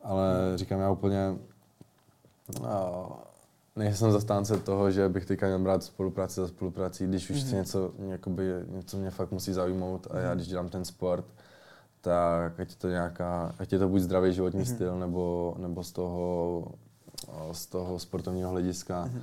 ale 0.04 0.52
mm. 0.52 0.58
říkám 0.58 0.80
já 0.80 0.92
úplně, 0.92 1.38
uh, 2.60 2.66
nejsem 3.76 4.12
zastánce 4.12 4.58
toho, 4.58 4.92
že 4.92 5.10
bych 5.10 5.26
teďka 5.26 5.46
měl 5.46 5.60
brát 5.60 5.84
spolupráci 5.84 6.42
za 6.42 6.48
spoluprací, 6.48 7.08
když 7.08 7.30
už 7.30 7.44
mm. 7.44 7.52
něco, 7.52 7.92
jakoby, 8.10 8.44
něco 8.68 8.98
mě 8.98 9.10
fakt 9.10 9.32
musí 9.32 9.54
zaujmout 9.54 10.08
a 10.12 10.20
já, 10.20 10.30
mm. 10.30 10.36
když 10.36 10.48
dělám 10.48 10.70
ten 10.70 10.86
sport, 10.86 11.26
tak 12.02 12.60
ať 12.60 12.70
je 12.70 12.76
to 12.76 12.90
nějaká, 12.90 13.56
ať 13.60 13.72
je 13.74 13.80
to 13.80 13.90
buď 13.90 14.02
zdravý 14.02 14.34
životní 14.34 14.62
mm-hmm. 14.62 14.76
styl, 14.76 15.00
nebo, 15.00 15.56
nebo 15.58 15.84
z 15.84 15.92
toho, 15.92 16.66
z 17.52 17.66
toho 17.66 18.00
sportovního 18.00 18.50
hlediska, 18.50 19.06
mm-hmm. 19.06 19.22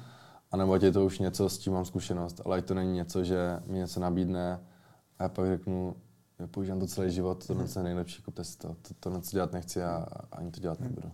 anebo 0.53 0.73
ať 0.73 0.83
je 0.83 0.93
to 0.93 1.05
už 1.05 1.19
něco, 1.19 1.49
s 1.49 1.59
čím 1.59 1.73
mám 1.73 1.85
zkušenost, 1.85 2.41
ale 2.45 2.59
ať 2.59 2.65
to 2.65 2.75
není 2.75 2.93
něco, 2.93 3.25
že 3.25 3.61
mi 3.67 3.79
něco 3.79 4.01
nabídne 4.01 4.61
a 5.19 5.23
já 5.23 5.29
pak 5.29 5.47
řeknu, 5.47 5.97
já 6.39 6.47
používám 6.47 6.81
to 6.81 6.87
celý 6.87 7.11
život, 7.11 7.47
to 7.47 7.55
mm-hmm. 7.55 7.79
je 7.79 7.83
nejlepší, 7.83 8.23
kupte 8.23 8.45
si 8.45 8.59
to, 8.59 8.69
to, 8.69 8.95
to 9.01 9.11
něco 9.11 9.31
dělat 9.31 9.53
nechci 9.53 9.83
a 9.83 10.07
ani 10.33 10.51
to 10.51 10.61
dělat 10.61 10.79
mm-hmm. 10.79 10.85
nebudu. 10.85 11.13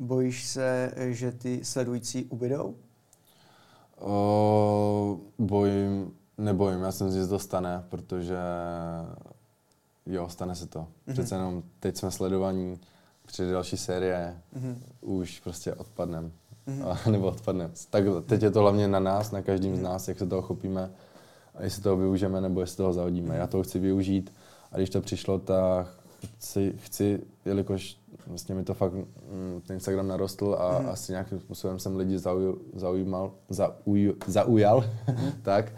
Bojíš 0.00 0.46
se, 0.46 0.92
že 0.96 1.32
ty 1.32 1.64
sledující 1.64 2.24
ubydou? 2.24 2.74
O, 4.00 5.18
bojím, 5.38 6.12
nebojím, 6.38 6.80
já 6.80 6.92
jsem 6.92 7.12
si, 7.12 7.18
že 7.18 7.26
to 7.26 7.38
stane, 7.38 7.84
protože 7.88 8.38
jo, 10.06 10.28
stane 10.28 10.54
se 10.54 10.66
to. 10.66 10.78
Mm-hmm. 10.78 11.12
Přece 11.12 11.34
jenom 11.34 11.62
teď 11.80 11.96
jsme 11.96 12.10
sledovaní, 12.10 12.80
přijde 13.26 13.52
další 13.52 13.76
série, 13.76 14.36
mm-hmm. 14.56 14.76
už 15.00 15.40
prostě 15.40 15.74
odpadnem. 15.74 16.32
Mm-hmm. 16.66 17.10
nebo 17.10 17.26
odpadnem. 17.26 17.72
Tak 17.90 18.04
teď 18.26 18.42
je 18.42 18.50
to 18.50 18.60
hlavně 18.60 18.88
na 18.88 19.00
nás, 19.00 19.30
na 19.30 19.42
každém 19.42 19.72
mm-hmm. 19.72 19.76
z 19.76 19.80
mhm. 19.82 19.84
nás, 19.84 20.08
jak 20.08 20.18
se 20.18 20.26
toho 20.26 20.42
chopíme 20.42 20.90
a 21.54 21.62
jestli 21.62 21.82
toho 21.82 21.96
využijeme 21.96 22.40
nebo 22.40 22.60
jestli 22.60 22.76
toho 22.76 22.92
zahodíme. 22.92 23.28
Mm-hmm. 23.28 23.38
Já 23.38 23.46
toho 23.46 23.62
chci 23.62 23.78
využít 23.78 24.32
a 24.72 24.76
když 24.76 24.90
to 24.90 25.00
přišlo, 25.00 25.38
tak 25.38 25.86
chci, 26.38 26.74
chci 26.76 27.20
jelikož 27.44 27.96
vlastně 28.26 28.54
mi 28.54 28.64
to 28.64 28.74
fakt 28.74 28.92
mm, 28.92 29.62
ten 29.66 29.74
Instagram 29.74 30.08
narostl 30.08 30.56
a 30.58 30.80
mm-hmm. 30.80 30.90
asi 30.90 31.12
nějakým 31.12 31.40
způsobem 31.40 31.78
jsem 31.78 31.96
lidi 31.96 32.18
zauj, 32.18 32.54
zaujímal, 32.74 33.32
zauj, 33.48 34.14
zaujal, 34.26 34.84
mm-hmm. 35.06 35.32
tak, 35.42 35.72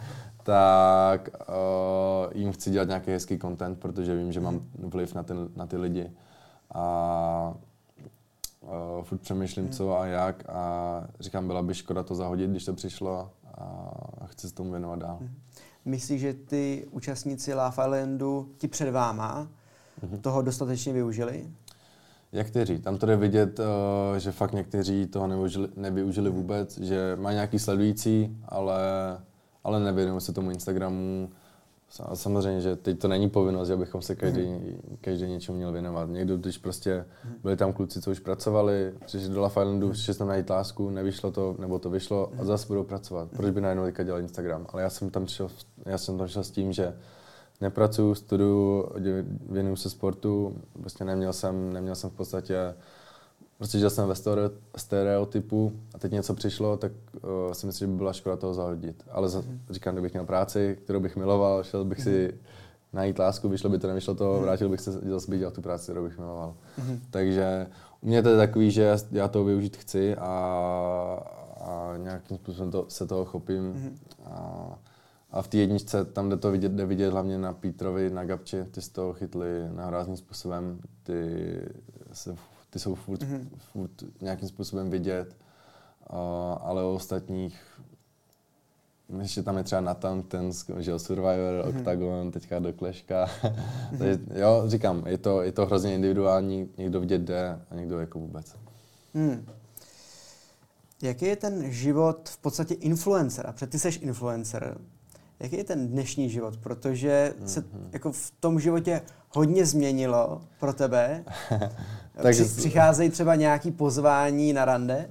tak 0.45 1.29
uh, 1.29 2.33
jim 2.35 2.53
chci 2.53 2.71
dělat 2.71 2.89
nějaký 2.89 3.11
hezký 3.11 3.39
content, 3.39 3.79
protože 3.79 4.17
vím, 4.17 4.33
že 4.33 4.41
mám 4.41 4.61
vliv 4.79 5.15
na, 5.15 5.23
ten, 5.23 5.49
na 5.57 5.67
ty 5.67 5.77
lidi. 5.77 6.11
A 6.75 7.55
uh, 8.61 9.05
furt 9.05 9.19
přemýšlím, 9.19 9.69
co 9.69 9.99
a 9.99 10.07
jak 10.07 10.49
a 10.49 11.05
říkám, 11.21 11.47
byla 11.47 11.63
by 11.63 11.75
škoda 11.75 12.03
to 12.03 12.15
zahodit, 12.15 12.51
když 12.51 12.65
to 12.65 12.75
přišlo 12.75 13.31
a 14.21 14.27
chci 14.27 14.49
se 14.49 14.55
tomu 14.55 14.71
věnovat 14.71 14.99
dál. 14.99 15.19
Mhm. 15.21 15.31
Myslíš, 15.85 16.21
že 16.21 16.35
ty 16.35 16.87
účastníci 16.91 17.55
Love 17.55 17.69
Islandu 17.69 18.49
ti 18.59 18.69
před 18.69 18.91
váma 18.91 19.49
mm-hmm. 20.03 20.21
toho 20.21 20.43
dostatečně 20.43 20.93
využili? 20.93 21.47
Někteří. 22.33 22.79
Tam 22.79 22.99
to 22.99 23.07
jde 23.07 23.17
vidět, 23.17 23.59
uh, 23.59 23.65
že 24.19 24.33
fakt 24.33 24.53
někteří 24.53 25.07
toho 25.07 25.27
nevyužili, 25.27 25.69
nevyužili 25.77 26.31
vůbec, 26.31 26.79
že 26.79 27.17
mají 27.21 27.35
nějaký 27.35 27.59
sledující, 27.59 28.37
ale 28.49 28.79
ale 29.65 29.81
nevěnuju 29.81 30.21
se 30.21 30.33
tomu 30.33 30.51
Instagramu. 30.51 31.31
Samozřejmě, 32.15 32.61
že 32.61 32.77
teď 32.77 32.99
to 32.99 33.09
není 33.09 33.31
povinnost, 33.31 33.69
že 33.69 33.77
bychom 33.77 34.03
se 34.03 34.15
každý, 34.15 34.59
každý 35.01 35.27
něčemu 35.27 35.59
měl 35.59 35.73
věnovat. 35.73 36.09
Někdo, 36.09 36.37
když 36.37 36.59
prostě 36.59 37.05
byli 37.43 37.57
tam 37.57 37.73
kluci, 37.73 38.03
co 38.03 38.11
už 38.11 38.21
pracovali, 38.21 38.93
přišli 39.07 39.29
do 39.29 39.41
Love 39.41 39.53
Islandu, 39.53 39.91
přišli 39.91 40.15
tam 40.15 40.29
najít 40.29 40.51
lásku, 40.51 40.91
nevyšlo 40.91 41.31
to, 41.31 41.57
nebo 41.59 41.79
to 41.79 41.91
vyšlo 41.91 42.33
a 42.39 42.45
zase 42.45 42.67
budou 42.67 42.85
pracovat. 42.85 43.29
Proč 43.37 43.51
by 43.51 43.61
najednou 43.61 43.85
teďka 43.85 44.03
dělal 44.03 44.21
Instagram? 44.21 44.67
Ale 44.69 44.83
já 44.83 44.91
jsem 44.91 45.11
tam 45.11 45.27
šel, 45.27 45.49
já 45.87 45.99
jsem 45.99 46.19
tam 46.19 46.29
šel 46.29 46.45
s 46.45 46.51
tím, 46.51 46.73
že 46.73 46.97
nepracuju, 47.61 48.15
studuju, 48.15 48.89
věnuju 49.51 49.77
se 49.77 49.91
sportu, 49.91 50.57
prostě 50.81 51.05
neměl 51.05 51.33
jsem, 51.33 51.73
neměl 51.73 51.95
jsem 51.95 52.11
v 52.11 52.15
podstatě 52.15 52.75
Prostě 53.59 53.79
žil 53.79 53.91
jsem 53.91 54.09
ve 54.09 54.15
stereotypu 54.77 55.73
a 55.95 55.99
teď 55.99 56.13
něco 56.13 56.35
přišlo, 56.35 56.77
tak 56.77 56.93
uh, 57.15 57.53
si 57.53 57.67
myslím, 57.67 57.89
že 57.89 57.93
by 57.93 57.97
byla 57.97 58.13
škoda 58.13 58.37
toho 58.37 58.55
zahodit. 58.55 59.05
Ale 59.11 59.29
za, 59.29 59.41
mm. 59.41 59.61
říkám, 59.71 59.95
kdybych 59.95 60.13
měl 60.13 60.25
práci, 60.25 60.79
kterou 60.85 61.01
bych 61.01 61.17
miloval, 61.17 61.65
šel 61.65 61.85
bych 61.85 61.99
mm. 61.99 62.05
si 62.05 62.29
mhm. 62.33 62.39
najít 62.93 63.19
lásku, 63.19 63.49
vyšlo 63.49 63.71
by 63.71 63.79
to, 63.79 63.87
nevyšlo 63.87 64.15
to, 64.15 64.35
mm. 64.35 64.43
vrátil 64.43 64.69
bych 64.69 64.81
se, 64.81 64.93
zase 64.93 65.31
bych 65.31 65.39
dělal 65.39 65.53
tu 65.53 65.63
práci, 65.63 65.85
kterou 65.85 66.05
bych 66.05 66.19
miloval. 66.19 66.55
Mm. 66.89 67.01
Takže 67.11 67.67
u 68.01 68.07
mě 68.07 68.23
to 68.23 68.29
je 68.29 68.37
takový, 68.37 68.71
že 68.71 68.97
já 69.11 69.29
to 69.29 69.45
využít 69.45 69.77
chci 69.77 70.17
a, 70.17 70.29
a 71.61 71.95
nějakým 71.97 72.37
způsobem 72.37 72.71
to, 72.71 72.85
se 72.89 73.07
toho 73.07 73.25
chopím. 73.25 73.63
Mm. 73.63 73.99
A, 74.25 74.79
a 75.31 75.43
v 75.43 75.49
té 75.49 75.57
jedničce, 75.57 76.05
tam 76.05 76.31
jde 76.31 76.37
to 76.37 76.51
vidět, 76.51 76.73
jde 76.73 76.87
vidět 76.87 77.11
hlavně 77.11 77.39
na 77.39 77.53
Pítrovi, 77.53 78.11
na 78.11 78.25
Gabči, 78.25 78.65
ty 78.71 78.83
z 78.83 78.89
toho 78.89 79.13
chytli 79.13 79.49
nahrázným 79.73 80.17
způsobem, 80.17 80.79
ty 81.03 81.41
se 82.13 82.37
ty 82.75 82.81
jsou 82.81 82.95
furt, 82.95 83.23
mm-hmm. 83.23 83.49
furt 83.73 83.91
nějakým 84.21 84.49
způsobem 84.49 84.91
vidět, 84.91 85.37
uh, 86.13 86.19
ale 86.61 86.85
u 86.85 86.89
ostatních 86.89 87.61
ještě 89.21 89.43
tam 89.43 89.57
je 89.57 89.65
třeba 89.65 89.81
Nathan, 89.81 90.23
ten 90.23 90.51
že 90.79 90.99
Survivor, 90.99 91.65
mm-hmm. 91.65 91.79
Octagon, 91.79 92.31
teďka 92.31 92.59
do 92.59 92.73
Kleška. 92.73 93.27
mm-hmm. 93.27 93.99
Takže 93.99 94.19
jo, 94.35 94.63
říkám, 94.67 95.07
je 95.07 95.19
to, 95.19 95.43
je 95.43 95.53
to 95.53 95.67
hrozně 95.67 95.95
individuální, 95.95 96.69
někdo 96.79 97.01
vidět 97.01 97.23
jde 97.23 97.61
a 97.71 97.75
někdo 97.75 98.01
jako 98.01 98.19
vůbec. 98.19 98.57
Mm. 99.15 99.47
Jaký 101.03 101.25
je 101.25 101.37
ten 101.37 101.73
život 101.73 102.29
v 102.29 102.39
podstatě 102.39 102.75
influencera? 102.75 103.53
Protože 103.53 103.67
ty 103.67 103.79
jsi 103.79 103.89
influencer. 103.89 104.79
Jaký 105.45 105.57
je 105.57 105.65
ten 105.65 105.89
dnešní 105.89 106.31
život? 106.31 106.57
Protože 106.57 107.35
se 107.45 107.61
mm-hmm. 107.61 107.89
jako 107.93 108.13
v 108.13 108.33
tom 108.41 108.61
životě 108.61 109.03
hodně 109.31 109.67
změnilo 109.67 110.41
pro 110.61 110.73
tebe. 110.73 111.25
Takže 112.23 112.45
Při, 112.45 112.55
přicházejí 112.57 113.11
třeba 113.11 113.35
nějaký 113.35 113.71
pozvání 113.71 114.53
na 114.53 114.65
rande? 114.65 115.11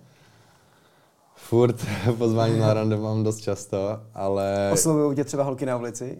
Furt 1.35 1.75
pozvání 2.17 2.59
na 2.59 2.73
rande 2.73 2.97
mám 2.97 3.23
dost 3.23 3.37
často, 3.37 3.99
ale... 4.13 4.69
Oslovují 4.73 5.15
tě 5.15 5.23
třeba 5.23 5.43
holky 5.43 5.65
na 5.65 5.77
ulici? 5.77 6.19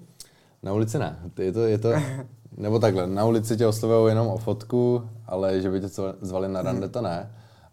Na 0.64 0.74
ulici 0.74 1.00
ne. 1.00 1.20
Je 1.38 1.52
to, 1.52 1.62
je 1.62 1.78
to, 1.78 1.90
nebo 2.58 2.80
takhle, 2.80 3.08
na 3.08 3.26
ulici 3.26 3.58
tě 3.58 3.68
oslovují 3.68 4.12
jenom 4.12 4.28
o 4.28 4.38
fotku, 4.38 5.10
ale 5.28 5.62
že 5.62 5.70
by 5.70 5.82
tě 5.82 5.88
zvali 6.22 6.50
na 6.50 6.62
rande, 6.62 6.90
to 6.90 7.02
ne. 7.02 7.32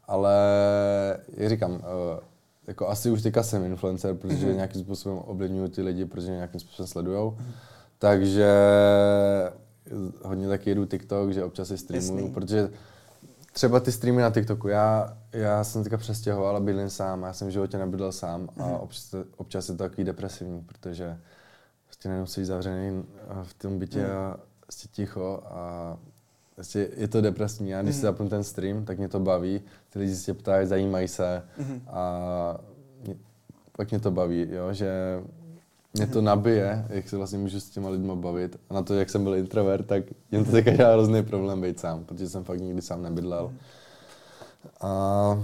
Ale, 0.09 0.37
jak 1.37 1.49
říkám, 1.49 1.81
eh, 1.83 2.30
jako 2.71 2.89
asi 2.89 3.11
už 3.11 3.23
teďka 3.23 3.43
jsem 3.43 3.65
influencer, 3.65 4.15
protože 4.15 4.47
mm-hmm. 4.47 4.55
nějakým 4.55 4.81
způsobem 4.81 5.21
ovlivňuju 5.27 5.69
ty 5.69 5.83
lidi, 5.83 6.05
protože 6.05 6.31
nějakým 6.31 6.61
způsobem 6.61 6.87
sledujou. 6.87 7.31
Mm-hmm. 7.31 7.53
Takže 7.99 8.49
hodně 10.25 10.49
taky 10.49 10.71
jedu 10.71 10.87
TikTok, 10.87 11.31
že 11.33 11.45
občas 11.45 11.69
si 11.69 11.79
streamuju, 11.79 12.33
protože 12.33 12.71
třeba 13.53 13.81
ty 13.81 13.93
streamy 13.93 14.23
na 14.23 14.31
TikToku. 14.31 14.69
Já, 14.69 15.17
já 15.33 15.65
jsem 15.65 15.83
teďka 15.83 15.97
přestěhoval 15.97 16.57
a 16.57 16.61
bydlím 16.61 16.91
sám. 16.91 17.23
Já 17.23 17.33
jsem 17.33 17.49
v 17.49 17.51
životě 17.51 17.79
nebydlel 17.79 18.13
sám 18.13 18.49
a 18.57 18.67
Mhm. 18.67 18.75
občas, 18.75 19.15
občas 19.37 19.69
je 19.69 19.75
to 19.75 19.83
takový 19.83 20.05
depresivní, 20.05 20.61
protože 20.61 21.19
prostě 21.87 22.09
najednou 22.09 22.27
jsi 22.27 22.45
zavřený 22.45 23.03
v 23.43 23.55
tom 23.55 23.79
bytě 23.79 23.99
Mhm. 24.03 24.11
a 24.17 24.37
prostě 24.61 24.89
ticho 24.93 25.43
a 25.45 25.97
prostě 26.61 26.89
je 26.97 27.09
to 27.09 27.21
depresivní. 27.21 27.71
Já 27.71 27.83
když 27.83 27.95
si 27.95 27.99
Mhm. 27.99 28.03
zapnu 28.07 28.29
ten 28.29 28.45
stream, 28.45 28.85
tak 28.85 28.99
mě 28.99 29.09
to 29.09 29.21
baví. 29.21 29.61
Ty 29.91 29.99
lidi 29.99 30.15
se 30.17 30.35
ptají, 30.35 30.67
zajímají 30.67 31.09
se 31.09 31.43
Mhm. 31.59 31.81
a 31.89 32.59
mě, 33.07 33.15
pak 33.77 33.91
mě 33.91 34.01
to 34.01 34.11
baví, 34.11 34.47
jo, 34.51 34.73
že 34.73 35.21
mě 35.95 36.05
Mhm. 36.05 36.13
to 36.13 36.23
nabije, 36.23 36.85
jak 36.89 37.09
se 37.09 37.17
vlastně 37.17 37.39
můžu 37.39 37.61
s 37.61 37.71
těma 37.71 37.89
lidma 37.89 38.15
bavit. 38.15 38.57
A 38.71 38.75
na 38.75 38.83
to, 38.83 38.95
jak 38.95 39.11
jsem 39.11 39.25
byl 39.25 39.35
introvert, 39.35 39.87
tak 39.87 40.05
jim 40.33 40.45
to 40.45 40.51
teďka 40.51 40.71
dělá 40.71 40.93
hrozný 40.93 41.23
problém 41.23 41.61
být 41.61 41.81
sám, 41.81 42.05
protože 42.05 42.29
jsem 42.29 42.45
fakt 42.45 42.61
nikdy 42.61 42.83
sám 42.83 43.03
nebydlel. 43.03 43.53
A, 44.81 45.43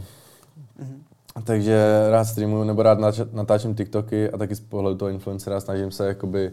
Mhm. 0.78 1.02
takže 1.44 2.06
rád 2.10 2.24
streamuju, 2.24 2.64
nebo 2.64 2.82
rád 2.82 2.98
natáčím 3.32 3.74
TikToky 3.74 4.30
a 4.30 4.38
taky 4.38 4.54
z 4.54 4.60
pohledu 4.60 4.96
toho 4.98 5.08
influencera 5.08 5.60
snažím 5.60 5.90
se 5.90 6.06
jakoby 6.06 6.50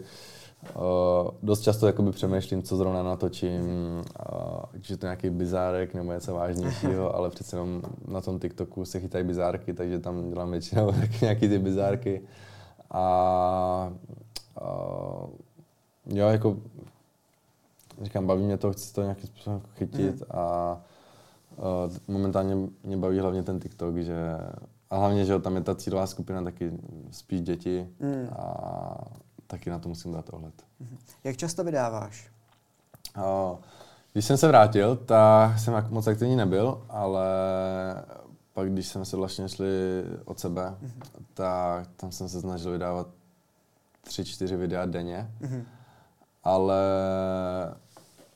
dost 1.42 1.60
často 1.60 1.86
jakoby 1.86 2.12
přemýšlím, 2.12 2.62
co 2.62 2.76
zrovna 2.76 3.02
natočím, 3.02 3.62
uh, 3.62 4.62
ať 4.74 4.90
je 4.90 4.96
to 4.96 5.06
nějaký 5.06 5.30
bizárek 5.30 5.94
nebo 5.94 6.12
něco 6.12 6.34
vážnějšího, 6.34 7.14
ale 7.16 7.30
přece 7.30 7.56
jenom 7.56 7.82
na 8.08 8.20
tom 8.20 8.38
TikToku 8.38 8.84
se 8.84 9.00
chytají 9.00 9.24
bizárky, 9.24 9.74
takže 9.74 9.98
tam 9.98 10.28
dělám 10.28 10.50
většinou 10.50 10.92
taky 11.00 11.18
nějaký 11.22 11.48
ty 11.48 11.58
bizárky. 11.58 12.22
A 12.90 13.92
uh, 14.62 15.30
jo, 16.06 16.28
jako 16.28 16.56
říkám, 18.02 18.26
baví 18.26 18.42
mě 18.42 18.56
to, 18.56 18.72
chci 18.72 18.94
to 18.94 19.02
nějakým 19.02 19.26
způsobem 19.26 19.62
chytit 19.74 20.22
a 20.30 20.76
uh, 21.56 21.64
momentálně 22.08 22.56
mě 22.84 22.96
baví 22.96 23.18
hlavně 23.18 23.42
ten 23.42 23.60
TikTok, 23.60 23.96
že 23.96 24.36
a 24.90 24.96
hlavně, 24.96 25.24
že 25.24 25.32
jo, 25.32 25.38
tam 25.38 25.56
je 25.56 25.62
ta 25.62 25.74
cílová 25.74 26.06
skupina 26.06 26.42
taky 26.42 26.72
spíš 27.10 27.40
děti 27.40 27.88
Mm. 28.00 28.28
a 28.32 28.94
taky 29.46 29.70
na 29.70 29.78
to 29.78 29.88
musím 29.88 30.12
dát 30.12 30.30
ohled. 30.32 30.54
Jak 31.24 31.36
často 31.36 31.64
vydáváš? 31.64 32.30
Uh, 33.16 33.58
když 34.12 34.24
jsem 34.24 34.36
se 34.36 34.48
vrátil, 34.48 34.96
tak 34.96 35.58
jsem 35.58 35.86
moc 35.90 36.06
aktivní 36.06 36.36
nebyl, 36.36 36.82
ale 36.88 37.26
pak, 38.52 38.72
když 38.72 38.88
jsme 38.88 39.04
se 39.04 39.16
vlastně 39.16 39.48
šli 39.48 39.68
od 40.24 40.38
sebe, 40.40 40.74
tak 41.34 41.86
tam 41.96 42.12
jsem 42.12 42.28
se 42.28 42.40
snažil 42.40 42.72
vydávat 42.72 43.06
tři, 44.00 44.24
čtyři 44.24 44.56
videa 44.56 44.86
denně, 44.86 45.30
Mhm. 45.40 45.64
ale 46.44 46.76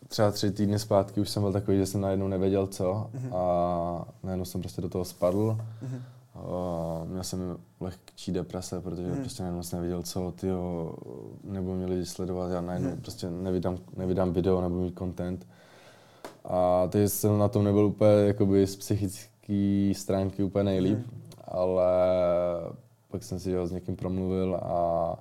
třeba 0.09 0.31
tři 0.31 0.51
týdny 0.51 0.79
zpátky 0.79 1.21
už 1.21 1.31
jsem 1.31 1.43
byl 1.43 1.53
takový, 1.53 1.79
že 1.79 1.87
jsem 1.87 2.01
najednou 2.01 2.29
nevěděl 2.29 2.67
co 2.67 3.11
a 3.37 4.05
najednou 4.23 4.45
jsem 4.45 4.61
prostě 4.61 4.83
do 4.83 4.89
toho 4.89 5.05
spadl. 5.05 5.59
Mhm. 5.83 6.03
Uh, 6.43 7.09
měl 7.09 7.25
jsem 7.25 7.57
lehčí 7.81 8.33
deprese, 8.33 8.81
protože 8.81 9.03
Mhm. 9.07 9.17
prostě 9.21 9.43
najednou 9.43 9.63
jsem 9.63 9.77
nevěděl 9.79 10.03
co, 10.03 10.33
tyjo, 10.41 10.95
nebo 11.45 11.75
mě 11.75 11.87
lidi 11.87 12.07
sledovat, 12.07 12.51
já 12.51 12.61
najednou 12.61 12.97
prostě 12.97 13.31
nevydám, 13.31 13.79
nevydám 13.97 14.33
video, 14.33 14.61
nebo 14.61 14.75
mít 14.75 14.99
content. 14.99 15.47
A 16.45 16.87
teď 16.89 17.11
jsem 17.11 17.39
na 17.39 17.49
tom 17.49 17.65
nebyl 17.65 17.85
úplně 17.87 18.11
jakoby 18.11 18.67
z 18.67 18.77
psychické 18.77 19.93
stránky 19.97 20.43
úplně 20.43 20.65
nejlíp, 20.65 20.99
ale 21.45 21.87
pak 23.11 23.23
jsem 23.23 23.39
si 23.41 23.55
ho 23.55 23.67
s 23.67 23.73
někým 23.73 23.97
promluvil 23.97 24.57
a 24.63 25.15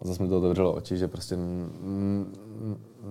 zase 0.00 0.22
mi 0.22 0.28
to 0.28 0.38
otevřelo 0.38 0.72
oči, 0.74 0.96
že 0.96 1.08
prostě 1.08 1.36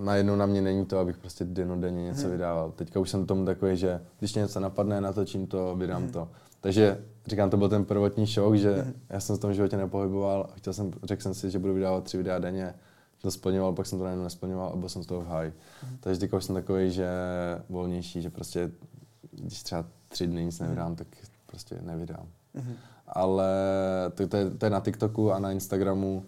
najednou 0.04 0.36
na 0.36 0.46
mě 0.46 0.62
není 0.62 0.86
to, 0.86 1.00
abych 1.00 1.18
prostě 1.18 1.46
denodenně 1.46 2.04
něco 2.04 2.30
vydával. 2.30 2.72
Teďka 2.72 3.00
už 3.00 3.10
jsem 3.10 3.26
tomu 3.26 3.46
takový, 3.46 3.78
že 3.78 4.02
když 4.20 4.34
mě 4.34 4.42
něco 4.42 4.60
napadne, 4.60 5.02
natočím 5.02 5.48
to, 5.48 5.76
vydám 5.76 6.08
to. 6.10 6.28
Takže 6.64 6.98
říkám, 7.28 7.50
to 7.50 7.58
byl 7.58 7.70
ten 7.70 7.86
prvotní 7.86 8.28
šok, 8.28 8.56
že 8.56 8.94
já 9.10 9.20
jsem 9.20 9.38
v 9.38 9.40
tom 9.40 9.54
životě 9.54 9.78
nepohyboval 9.78 10.50
a 10.50 10.56
chtěl 10.56 10.74
jsem, 10.74 10.92
řekl 11.04 11.22
jsem 11.22 11.34
si, 11.34 11.52
že 11.52 11.60
budu 11.60 11.74
vydávat 11.74 12.04
tři 12.04 12.18
videa 12.18 12.40
denně, 12.40 12.74
to 13.22 13.32
splňoval, 13.32 13.74
pak 13.74 13.86
jsem 13.86 14.00
to 14.00 14.04
najednou 14.04 14.24
nesplňoval 14.24 14.70
a 14.70 14.76
byl 14.76 14.90
jsem 14.90 15.04
z 15.04 15.06
toho 15.06 15.22
v 15.22 15.28
háji. 15.28 15.54
Takže 16.00 16.20
teďka 16.20 16.38
už 16.38 16.44
jsem 16.44 16.56
takový, 16.56 16.92
že 16.92 17.10
volnější, 17.70 18.22
že 18.22 18.30
prostě, 18.30 18.72
když 19.32 19.64
třeba 19.64 19.86
tři 20.08 20.28
dny 20.28 20.46
nic 20.46 20.60
nevydám, 20.60 20.96
tak 20.96 21.08
prostě 21.46 21.80
nevydám. 21.82 22.26
Mhm. 22.54 22.74
Ale 23.08 23.50
to, 24.14 24.28
to, 24.28 24.38
je, 24.38 24.50
to 24.50 24.66
je 24.66 24.70
na 24.70 24.80
TikToku 24.80 25.32
a 25.32 25.40
na 25.40 25.52
Instagramu. 25.52 26.26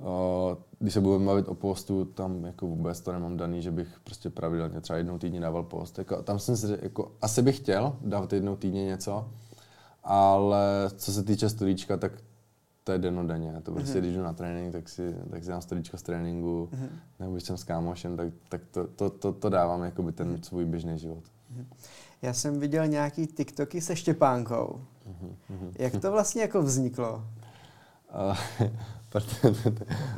O, 0.00 0.56
když 0.78 0.94
se 0.94 1.00
budeme 1.00 1.26
bavit 1.26 1.48
o 1.48 1.54
postu, 1.54 2.04
tam 2.04 2.44
jako 2.44 2.66
vůbec 2.66 3.00
to 3.00 3.12
nemám 3.12 3.36
daný, 3.36 3.62
že 3.62 3.70
bych 3.70 3.88
prostě 4.04 4.30
pravidelně 4.30 4.80
třeba 4.80 4.96
jednou 4.96 5.18
týdně 5.18 5.40
dával 5.40 5.62
post. 5.62 5.98
Jako, 5.98 6.22
tam 6.22 6.38
jsem 6.38 6.56
si, 6.56 6.78
jako, 6.82 7.12
asi 7.22 7.42
bych 7.42 7.56
chtěl 7.56 7.96
dávat 8.00 8.32
jednou 8.32 8.56
týdně 8.56 8.84
něco, 8.84 9.28
ale 10.04 10.90
co 10.96 11.12
se 11.12 11.22
týče 11.22 11.48
storíčka, 11.48 11.96
tak 11.96 12.12
to 12.84 12.92
je 12.92 12.98
denodenně. 12.98 13.60
To 13.62 13.72
prostě, 13.72 13.98
když 14.00 14.14
jdu 14.14 14.22
na 14.22 14.32
trénink, 14.32 14.72
tak 14.72 14.88
si, 14.88 15.14
tak 15.30 15.44
si 15.44 15.50
dám 15.50 15.62
storíčko 15.62 15.96
z 15.98 16.02
tréninku, 16.02 16.70
nebo 17.20 17.32
když 17.32 17.44
jsem 17.44 17.56
s 17.56 17.64
kámošem, 17.64 18.16
tak, 18.16 18.28
tak 18.48 18.60
to, 18.70 18.86
to, 18.86 19.10
to, 19.10 19.32
to 19.32 19.48
dávám 19.48 19.82
jakoby 19.82 20.12
ten 20.12 20.42
svůj 20.42 20.64
běžný 20.64 20.98
život. 20.98 21.24
Já 22.22 22.32
jsem 22.32 22.60
viděl 22.60 22.86
nějaký 22.86 23.26
TikToky 23.26 23.80
se 23.80 23.96
Štěpánkou. 23.96 24.80
Jak 25.78 25.96
to 25.96 26.12
vlastně 26.12 26.42
jako 26.42 26.62
vzniklo? 26.62 27.24
To, 29.08 29.20
to, 29.20 29.70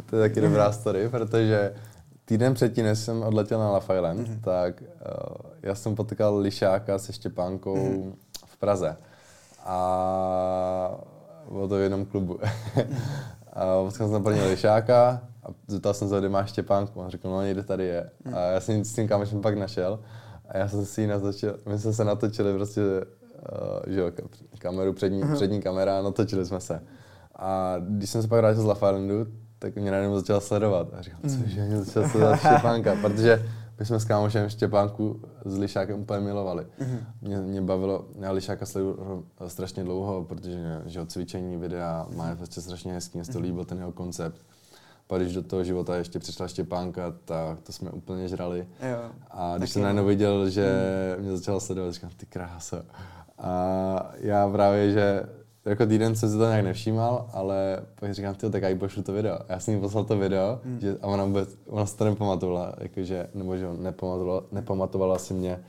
to 0.06 0.16
je 0.16 0.28
taky 0.28 0.40
dobrá 0.40 0.72
story, 0.72 1.08
protože 1.08 1.74
týden 2.24 2.54
předtím, 2.54 2.84
než 2.84 2.98
jsem 2.98 3.22
odletěl 3.22 3.58
na 3.58 3.70
La 3.70 3.78
Island, 3.94 4.28
Mhm. 4.28 4.40
tak 4.40 4.80
uh, 4.82 4.86
já 5.62 5.74
jsem 5.74 5.94
potkal 5.94 6.36
Lišáka 6.38 6.98
se 6.98 7.12
Štěpánkou 7.12 7.76
Mhm. 7.76 8.14
v 8.46 8.56
Praze. 8.56 8.96
A 9.66 10.98
bylo 11.50 11.68
to 11.68 11.76
v 11.76 11.80
jednom 11.80 12.04
klubu. 12.04 12.38
a 13.52 13.82
potkal 13.84 14.08
jsem 14.08 14.22
první 14.22 14.40
Lišáka 14.40 15.20
a 15.42 15.48
zeptal 15.68 15.94
jsem 15.94 16.08
se, 16.08 16.18
kde 16.18 16.28
má 16.28 16.44
Štěpánku. 16.44 17.00
On 17.00 17.10
řekl, 17.10 17.30
no 17.30 17.42
někde 17.42 17.62
tady 17.62 17.84
je. 17.84 18.10
Mhm. 18.24 18.34
A 18.34 18.40
já 18.40 18.60
jsem 18.60 18.84
s 18.84 18.94
tím 18.94 19.08
kámošem 19.08 19.40
pak 19.40 19.58
našel. 19.58 19.98
A 20.48 20.58
já 20.58 20.68
jsem 20.68 20.86
si 20.86 21.00
ji 21.00 21.06
natočil, 21.06 21.58
my 21.68 21.78
jsme 21.78 21.92
se 21.92 22.04
natočili 22.04 22.54
prostě, 22.54 22.80
uh, 22.80 23.92
že 23.92 24.00
jo, 24.00 24.06
ka- 24.06 24.28
kameru, 24.58 24.92
přední, 24.92 25.22
přední 25.34 25.62
kamera, 25.62 26.02
natočili 26.02 26.46
jsme 26.46 26.60
se. 26.60 26.82
A 27.36 27.76
když 27.78 28.10
jsem 28.10 28.22
se 28.22 28.28
pak 28.28 28.38
vrátil 28.38 28.62
z 28.62 28.66
La 28.66 28.74
Islandu, 28.74 29.26
tak 29.58 29.76
mě 29.76 29.90
najednou 29.90 30.16
začal 30.16 30.40
sledovat. 30.40 30.88
A 30.98 31.02
říkám, 31.02 31.20
cože, 31.22 31.64
mě 31.64 31.78
začal 31.82 32.08
sledovat 32.08 32.36
Štěpánka, 32.36 32.96
protože 33.02 33.48
my 33.78 33.86
jsme 33.86 34.00
s 34.00 34.04
kámošem 34.04 34.48
Štěpánku 34.48 35.22
s 35.44 35.58
Lišákem 35.58 36.00
úplně 36.00 36.20
milovali. 36.20 36.66
Mě, 37.22 37.38
mě 37.40 37.62
bavilo, 37.62 38.06
já 38.20 38.32
Lišáka 38.32 38.66
sleduju 38.66 39.26
strašně 39.46 39.84
dlouho, 39.84 40.24
protože 40.24 40.82
že 40.86 40.98
jo, 40.98 41.06
cvičení, 41.06 41.56
videa 41.56 42.06
má 42.16 42.28
je 42.28 42.36
prostě 42.36 42.60
strašně 42.60 42.92
hezký, 42.92 43.18
mě 43.18 43.24
se 43.24 43.32
to 43.32 43.40
líbil 43.40 43.64
ten 43.64 43.78
jeho 43.78 43.92
koncept. 43.92 44.40
Pak 45.06 45.20
když 45.20 45.34
do 45.34 45.42
toho 45.42 45.64
života 45.64 45.96
ještě 45.96 46.18
přišla 46.18 46.48
Štěpánka, 46.48 47.14
tak 47.24 47.60
to 47.60 47.72
jsme 47.72 47.90
úplně 47.90 48.28
žrali. 48.28 48.68
Jo. 48.90 49.10
A 49.30 49.58
když 49.58 49.70
jsem 49.70 49.82
no. 49.82 49.84
najednou 49.84 50.04
viděl, 50.04 50.50
že 50.50 50.66
mě 51.18 51.36
začala 51.36 51.60
sledovat, 51.60 51.92
říkám, 51.92 52.10
ty 52.16 52.26
krása. 52.26 52.82
A 53.38 54.12
já 54.18 54.48
právě, 54.48 54.92
že 54.92 55.22
jako 55.66 55.86
týden 55.86 56.16
jsem 56.16 56.30
si 56.30 56.38
to 56.38 56.48
nějak 56.48 56.64
nevšímal, 56.64 57.30
ale 57.32 57.80
pak 58.00 58.14
říkám, 58.14 58.34
ty 58.34 58.50
tak 58.50 58.62
já 58.62 58.68
jí 58.68 58.78
pošlu 58.78 59.02
to 59.02 59.12
video. 59.12 59.38
Já 59.48 59.60
jsem 59.60 59.74
jí 59.74 59.80
poslal 59.80 60.04
to 60.04 60.18
video 60.18 60.60
že, 60.78 60.96
a 61.02 61.06
ona, 61.06 61.24
vůbec, 61.24 61.58
ona 61.66 61.86
se 61.86 61.96
to 61.96 62.04
nepamatovala, 62.04 62.74
jakože, 62.78 63.28
nebo 63.34 63.56
že 63.56 63.66
nepamatovala, 63.78 64.42
nepamatovala 64.52 65.18
si 65.18 65.34
mě. 65.34 65.60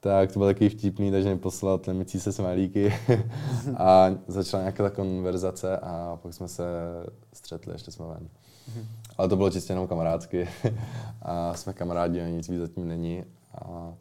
Tak 0.00 0.32
to 0.32 0.38
bylo 0.38 0.50
takový 0.50 0.68
vtipný, 0.68 1.10
takže 1.10 1.28
mi 1.28 1.38
poslala 1.38 1.78
tlemící 1.78 2.20
se 2.20 2.32
smajlíky 2.32 2.94
a 3.76 4.10
začala 4.26 4.62
nějaká 4.62 4.82
ta 4.82 4.90
konverzace 4.90 5.76
a 5.76 6.18
pak 6.22 6.34
jsme 6.34 6.48
se 6.48 6.64
střetli, 7.32 7.72
ještě 7.72 7.90
jsme 7.90 8.06
ven. 8.06 8.28
Ale 9.18 9.28
to 9.28 9.36
bylo 9.36 9.50
čistě 9.50 9.72
jenom 9.72 9.88
kamarádsky 9.88 10.48
a 11.22 11.54
jsme 11.54 11.72
kamarádi 11.72 12.20
a 12.20 12.28
nic 12.28 12.48
víc 12.48 12.60
zatím 12.60 12.88
není. 12.88 13.24
A 13.54 13.92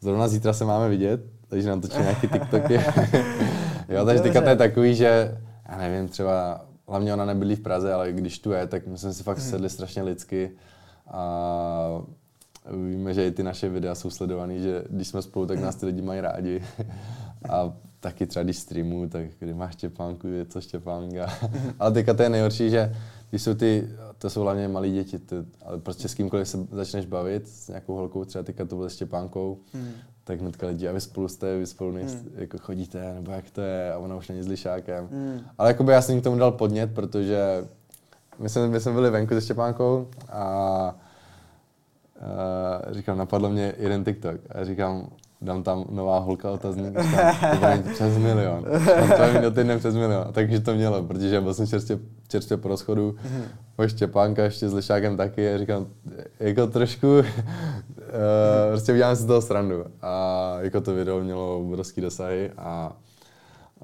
zrovna 0.00 0.28
zítra 0.28 0.52
se 0.52 0.64
máme 0.64 0.88
vidět, 0.88 1.20
takže 1.48 1.68
nám 1.68 1.80
točí 1.80 1.98
nějaký 1.98 2.28
TikToky. 2.28 2.80
jo, 3.90 4.04
takže 4.04 4.22
teďka 4.22 4.40
to 4.40 4.48
je 4.48 4.56
takový, 4.56 4.94
že 4.94 5.38
já 5.68 5.78
nevím, 5.78 6.08
třeba 6.08 6.64
hlavně 6.88 7.12
ona 7.12 7.24
nebydlí 7.24 7.56
v 7.56 7.60
Praze, 7.60 7.92
ale 7.92 8.12
když 8.12 8.38
tu 8.38 8.52
je, 8.52 8.66
tak 8.66 8.86
my 8.86 8.98
jsme 8.98 9.12
si 9.12 9.22
fakt 9.22 9.40
sedli 9.40 9.70
strašně 9.70 10.02
lidsky 10.02 10.50
a 11.06 12.02
víme, 12.88 13.14
že 13.14 13.26
i 13.26 13.30
ty 13.30 13.42
naše 13.42 13.68
videa 13.68 13.94
jsou 13.94 14.10
sledovaný, 14.10 14.60
že 14.60 14.84
když 14.90 15.08
jsme 15.08 15.22
spolu, 15.22 15.46
tak 15.46 15.58
nás 15.58 15.76
ty 15.76 15.86
lidi 15.86 16.02
mají 16.02 16.20
rádi. 16.20 16.62
A 17.48 17.72
taky 18.00 18.26
třeba 18.26 18.42
když 18.42 18.58
streamu, 18.58 19.08
tak 19.08 19.24
kdy 19.38 19.54
máš 19.54 19.72
Štěpánku, 19.72 20.26
je 20.26 20.44
to 20.44 20.60
Štěpánka. 20.60 21.32
ale 21.78 21.92
teďka 21.92 22.14
to 22.14 22.22
je 22.22 22.28
nejhorší, 22.28 22.70
že 22.70 22.96
když 23.30 23.42
jsou 23.42 23.54
ty, 23.54 23.88
to 24.18 24.30
jsou 24.30 24.40
hlavně 24.40 24.68
malí 24.68 24.92
děti, 24.92 25.18
ty, 25.18 25.36
ale 25.64 25.78
prostě 25.78 26.08
s 26.08 26.14
kýmkoliv 26.14 26.48
se 26.48 26.58
začneš 26.70 27.06
bavit, 27.06 27.48
s 27.48 27.68
nějakou 27.68 27.94
holkou, 27.94 28.24
třeba 28.24 28.44
teďka 28.44 28.64
to 28.64 28.76
bylo 28.76 28.90
s 28.90 28.94
Štěpánkou, 28.94 29.58
Hmm. 29.72 29.92
Tak 30.30 30.40
hnedka 30.40 30.66
lidi, 30.66 30.88
a 30.88 30.92
vy 30.92 31.00
spolu 31.00 31.28
jste, 31.28 31.58
vy 31.58 31.66
spolu 31.66 31.92
nejste, 31.92 32.28
jako 32.34 32.58
chodíte, 32.58 33.14
nebo 33.14 33.32
jak 33.32 33.50
to 33.50 33.60
je, 33.60 33.92
a 33.92 33.98
ona 33.98 34.16
už 34.16 34.28
není 34.28 34.42
s 34.42 34.48
lišákem. 34.48 35.08
Hmm. 35.12 35.40
Ale 35.58 35.70
jakoby 35.70 35.92
já 35.92 36.02
jsem 36.02 36.20
k 36.20 36.24
tomu 36.24 36.38
dal 36.38 36.52
podnět, 36.52 36.94
protože 36.94 37.64
my 38.38 38.48
jsme, 38.48 38.68
my 38.68 38.80
jsme 38.80 38.92
byli 38.92 39.10
venku 39.10 39.34
se 39.34 39.40
Štěpánkou 39.40 40.08
a 40.28 40.94
uh, 42.86 42.92
říkám, 42.94 43.18
napadlo 43.18 43.50
mě 43.50 43.74
jeden 43.78 44.04
TikTok 44.04 44.40
a 44.50 44.64
říkám, 44.64 45.08
dám 45.42 45.62
tam 45.62 45.84
nová 45.90 46.18
holka 46.18 46.50
otazník, 46.50 46.94
přes 47.92 48.18
milion. 48.18 48.64
To 49.16 49.22
je 49.22 49.40
do 49.42 49.50
týdne 49.50 49.78
přes 49.78 49.94
milion. 49.94 50.26
Takže 50.32 50.60
to 50.60 50.74
mělo, 50.74 51.02
protože 51.02 51.40
byl 51.40 51.54
jsem 51.54 51.66
čerstvě, 51.66 51.98
čerstvě 52.28 52.56
po 52.56 52.68
rozchodu, 52.68 53.10
mm-hmm. 53.10 53.42
po 53.76 53.88
Štěpánka 53.88 54.44
ještě 54.44 54.68
s 54.68 54.74
Lišákem 54.74 55.16
taky 55.16 55.54
a 55.54 55.58
říkám, 55.58 55.86
jako 56.40 56.66
trošku, 56.66 57.18
uh, 57.18 57.24
prostě 58.70 58.92
uděláme 58.92 59.16
si 59.16 59.26
toho 59.26 59.42
srandu. 59.42 59.84
A 60.02 60.56
jako 60.60 60.80
to 60.80 60.94
video 60.94 61.20
mělo 61.20 61.60
obrovský 61.60 62.00
dosahy 62.00 62.50
a 62.56 62.96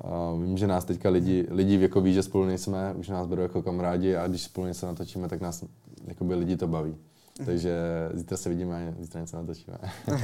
Uh, 0.05 0.43
vím, 0.43 0.59
že 0.59 0.67
nás 0.67 0.85
teďka 0.85 1.09
lidi, 1.09 1.47
lidi 1.51 1.81
jako 1.81 2.01
ví, 2.01 2.15
že 2.15 2.23
spolu 2.23 2.45
nejsme, 2.45 2.95
už 2.97 3.09
nás 3.09 3.27
berou 3.27 3.43
jako 3.43 3.63
kamarádi 3.63 4.17
a 4.17 4.27
když 4.27 4.43
spolu 4.43 4.67
něco 4.67 4.87
natočíme, 4.87 5.29
tak 5.29 5.41
nás 5.41 5.65
jakoby 6.07 6.35
lidi 6.35 6.57
to 6.57 6.67
baví. 6.67 6.91
Mhm. 7.39 7.47
Takže 7.47 7.75
zítra 8.15 8.37
se 8.37 8.49
vidíme 8.49 8.89
a 8.89 9.03
zítra 9.03 9.21
něco 9.21 9.37
natočíme. 9.37 9.79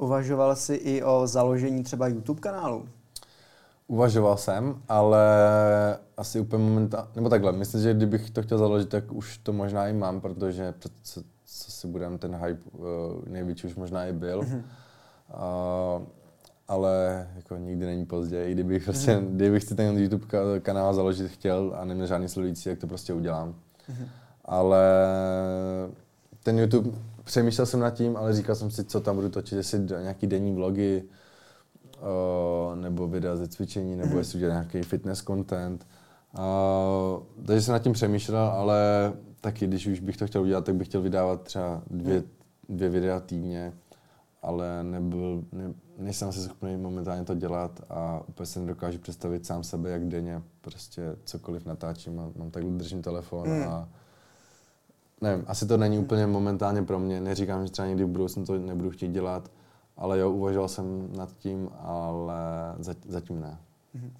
Uvažoval 0.00 0.56
jsi 0.56 0.74
i 0.74 1.02
o 1.02 1.26
založení 1.26 1.82
třeba 1.82 2.08
YouTube 2.08 2.40
kanálu? 2.40 2.88
Uvažoval 3.86 4.36
jsem, 4.36 4.82
ale 4.88 5.26
asi 6.16 6.40
úplně 6.40 6.64
momentálně, 6.64 7.08
nebo 7.16 7.28
takhle, 7.28 7.52
myslím, 7.52 7.82
že 7.82 7.94
kdybych 7.94 8.30
to 8.30 8.42
chtěl 8.42 8.58
založit, 8.58 8.88
tak 8.88 9.12
už 9.12 9.38
to 9.38 9.52
možná 9.52 9.88
i 9.88 9.92
mám, 9.92 10.20
protože 10.20 10.74
co, 11.02 11.22
co 11.44 11.70
si 11.70 11.86
budeme, 11.86 12.18
ten 12.18 12.36
hype 12.36 12.70
uh, 12.72 12.84
největší 13.28 13.66
už 13.66 13.74
možná 13.74 14.06
i 14.06 14.12
byl. 14.12 14.40
Mm-hmm. 14.40 14.62
Uh, 15.98 16.06
ale 16.68 17.26
jako 17.36 17.56
nikdy 17.56 17.86
není 17.86 18.06
pozdě. 18.06 18.44
I 18.44 18.52
kdybych, 18.52 18.84
prostě, 18.84 19.16
mm-hmm. 19.16 19.26
kdybych 19.26 19.64
si 19.64 19.74
ten 19.74 19.98
YouTube 19.98 20.26
kanál 20.60 20.94
založit 20.94 21.28
chtěl 21.28 21.72
a 21.76 21.84
neměl 21.84 22.06
žádný 22.06 22.28
sledující, 22.28 22.68
tak 22.68 22.78
to 22.78 22.86
prostě 22.86 23.12
udělám. 23.12 23.48
Mm-hmm. 23.48 24.06
Ale 24.44 24.84
ten 26.42 26.58
YouTube, 26.58 26.98
přemýšlel 27.24 27.66
jsem 27.66 27.80
nad 27.80 27.90
tím, 27.90 28.16
ale 28.16 28.32
říkal 28.32 28.54
jsem 28.54 28.70
si, 28.70 28.84
co 28.84 29.00
tam 29.00 29.16
budu 29.16 29.28
točit, 29.28 29.56
jestli 29.56 29.78
nějaký 29.78 30.26
denní 30.26 30.54
vlogy, 30.54 31.02
uh, 32.00 32.76
nebo 32.76 33.08
videa 33.08 33.36
ze 33.36 33.48
cvičení, 33.48 33.96
nebo 33.96 34.18
jestli 34.18 34.36
udělat 34.36 34.52
nějaký 34.52 34.82
fitness 34.82 35.22
content. 35.22 35.86
Uh, 36.38 37.44
takže 37.46 37.62
jsem 37.62 37.72
nad 37.72 37.78
tím 37.82 37.92
přemýšlel, 37.92 38.44
ale 38.44 39.12
taky, 39.40 39.66
když 39.66 39.86
už 39.86 40.00
bych 40.00 40.16
to 40.16 40.26
chtěl 40.26 40.42
udělat, 40.42 40.64
tak 40.64 40.74
bych 40.74 40.88
chtěl 40.88 41.02
vydávat 41.02 41.42
třeba 41.42 41.82
dvě, 41.90 42.16
mhm. 42.16 42.28
dvě 42.68 42.88
videa 42.88 43.20
týdně, 43.20 43.72
ale 44.42 44.84
nebyl, 44.84 45.44
ne, 45.52 45.74
nejsem 45.98 46.28
asi 46.28 46.40
schopný 46.40 46.76
momentálně 46.76 47.24
to 47.24 47.34
dělat 47.34 47.80
a 47.88 48.22
úplně 48.28 48.46
se 48.46 48.60
nedokážu 48.60 48.98
představit 48.98 49.46
sám 49.46 49.64
sebe, 49.64 49.90
jak 49.90 50.08
denně 50.08 50.42
prostě 50.60 51.16
cokoliv 51.24 51.66
natáčím 51.66 52.20
a 52.20 52.30
mám 52.36 52.50
takhle 52.50 52.70
držím 52.70 53.02
telefon 53.02 53.48
mm. 53.48 53.68
a 53.68 53.88
nevím, 55.20 55.44
asi 55.48 55.66
to 55.66 55.76
není 55.76 55.98
úplně 55.98 56.26
momentálně 56.26 56.82
pro 56.82 56.98
mě, 56.98 57.20
neříkám, 57.20 57.66
že 57.66 57.72
třeba 57.72 57.88
někdy 57.88 58.04
v 58.04 58.08
budoucnu 58.08 58.44
to 58.44 58.58
nebudu 58.58 58.90
chtít 58.90 59.12
dělat, 59.12 59.50
ale 59.96 60.18
jo, 60.18 60.30
uvažoval 60.30 60.68
jsem 60.68 61.08
nad 61.16 61.32
tím, 61.38 61.68
ale 61.80 62.34
zatím 63.08 63.40
ne. 63.40 63.58
Mm. 63.94 64.12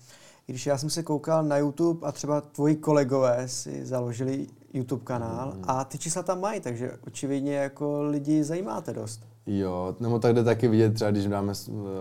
Když 0.46 0.66
já 0.66 0.78
jsem 0.78 0.90
se 0.90 1.02
koukal 1.02 1.44
na 1.44 1.56
YouTube 1.56 2.08
a 2.08 2.12
třeba 2.12 2.40
tvoji 2.40 2.76
kolegové 2.76 3.48
si 3.48 3.86
založili 3.86 4.46
YouTube 4.72 5.04
kanál 5.04 5.52
mm. 5.56 5.62
a 5.66 5.84
ty 5.84 5.98
čísla 5.98 6.22
tam 6.22 6.40
mají, 6.40 6.60
takže 6.60 6.92
očividně 7.06 7.54
jako 7.54 8.02
lidi 8.02 8.44
zajímáte 8.44 8.92
dost. 8.92 9.30
Jo, 9.46 9.96
nebo 10.00 10.18
tak 10.18 10.34
jde 10.34 10.44
taky 10.44 10.68
vidět, 10.68 10.94
třeba 10.94 11.10
když 11.10 11.26
dáme 11.26 11.52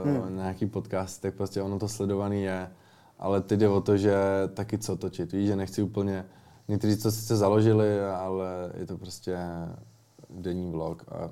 hmm. 0.03 0.35
nějaký 0.35 0.65
podcast, 0.65 1.21
tak 1.21 1.35
prostě 1.35 1.61
ono 1.61 1.79
to 1.79 1.87
sledovaný 1.87 2.43
je, 2.43 2.71
ale 3.19 3.41
teď 3.41 3.59
jde 3.59 3.69
o 3.69 3.81
to, 3.81 3.97
že 3.97 4.15
taky 4.53 4.77
co 4.77 4.95
točit, 4.95 5.31
víš, 5.31 5.47
že 5.47 5.55
nechci 5.55 5.81
úplně, 5.83 6.25
někteří 6.69 6.97
to 7.01 7.11
sice 7.11 7.37
založili, 7.37 8.01
ale 8.01 8.71
je 8.73 8.85
to 8.85 8.97
prostě 8.97 9.37
denní 10.29 10.71
vlog 10.71 11.05
a 11.11 11.29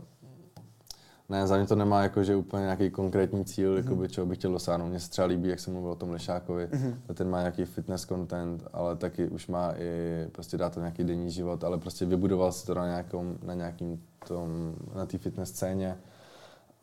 ne, 1.29 1.47
za 1.47 1.57
mě 1.57 1.67
to 1.67 1.75
nemá 1.75 2.03
jako, 2.03 2.23
že 2.23 2.35
úplně 2.35 2.63
nějaký 2.63 2.89
konkrétní 2.89 3.45
cíl, 3.45 3.73
mm-hmm. 3.73 3.77
jakoby, 3.77 4.09
čeho 4.09 4.27
bych 4.27 4.38
chtěl 4.38 4.51
dosáhnout. 4.51 4.88
Mně 4.88 4.99
se 4.99 5.09
třeba 5.09 5.27
líbí, 5.27 5.49
jak 5.49 5.59
jsem 5.59 5.73
mluvil 5.73 5.91
o 5.91 5.95
tom 5.95 6.09
Lešákovi, 6.09 6.65
mm-hmm. 6.65 7.13
ten 7.13 7.29
má 7.29 7.39
nějaký 7.39 7.65
fitness 7.65 8.05
content, 8.05 8.67
ale 8.73 8.95
taky 8.95 9.29
už 9.29 9.47
má 9.47 9.73
i 9.77 10.27
prostě 10.31 10.57
dát 10.57 10.73
to 10.73 10.79
nějaký 10.79 11.03
denní 11.03 11.31
život, 11.31 11.63
ale 11.63 11.77
prostě 11.77 12.05
vybudoval 12.05 12.51
si 12.51 12.65
to 12.65 12.73
na, 12.73 12.85
nějakom, 12.85 13.38
na 13.43 13.53
nějakým 13.53 14.03
tom, 14.27 14.75
na 14.95 15.05
té 15.05 15.17
fitness 15.17 15.49
scéně. 15.49 15.97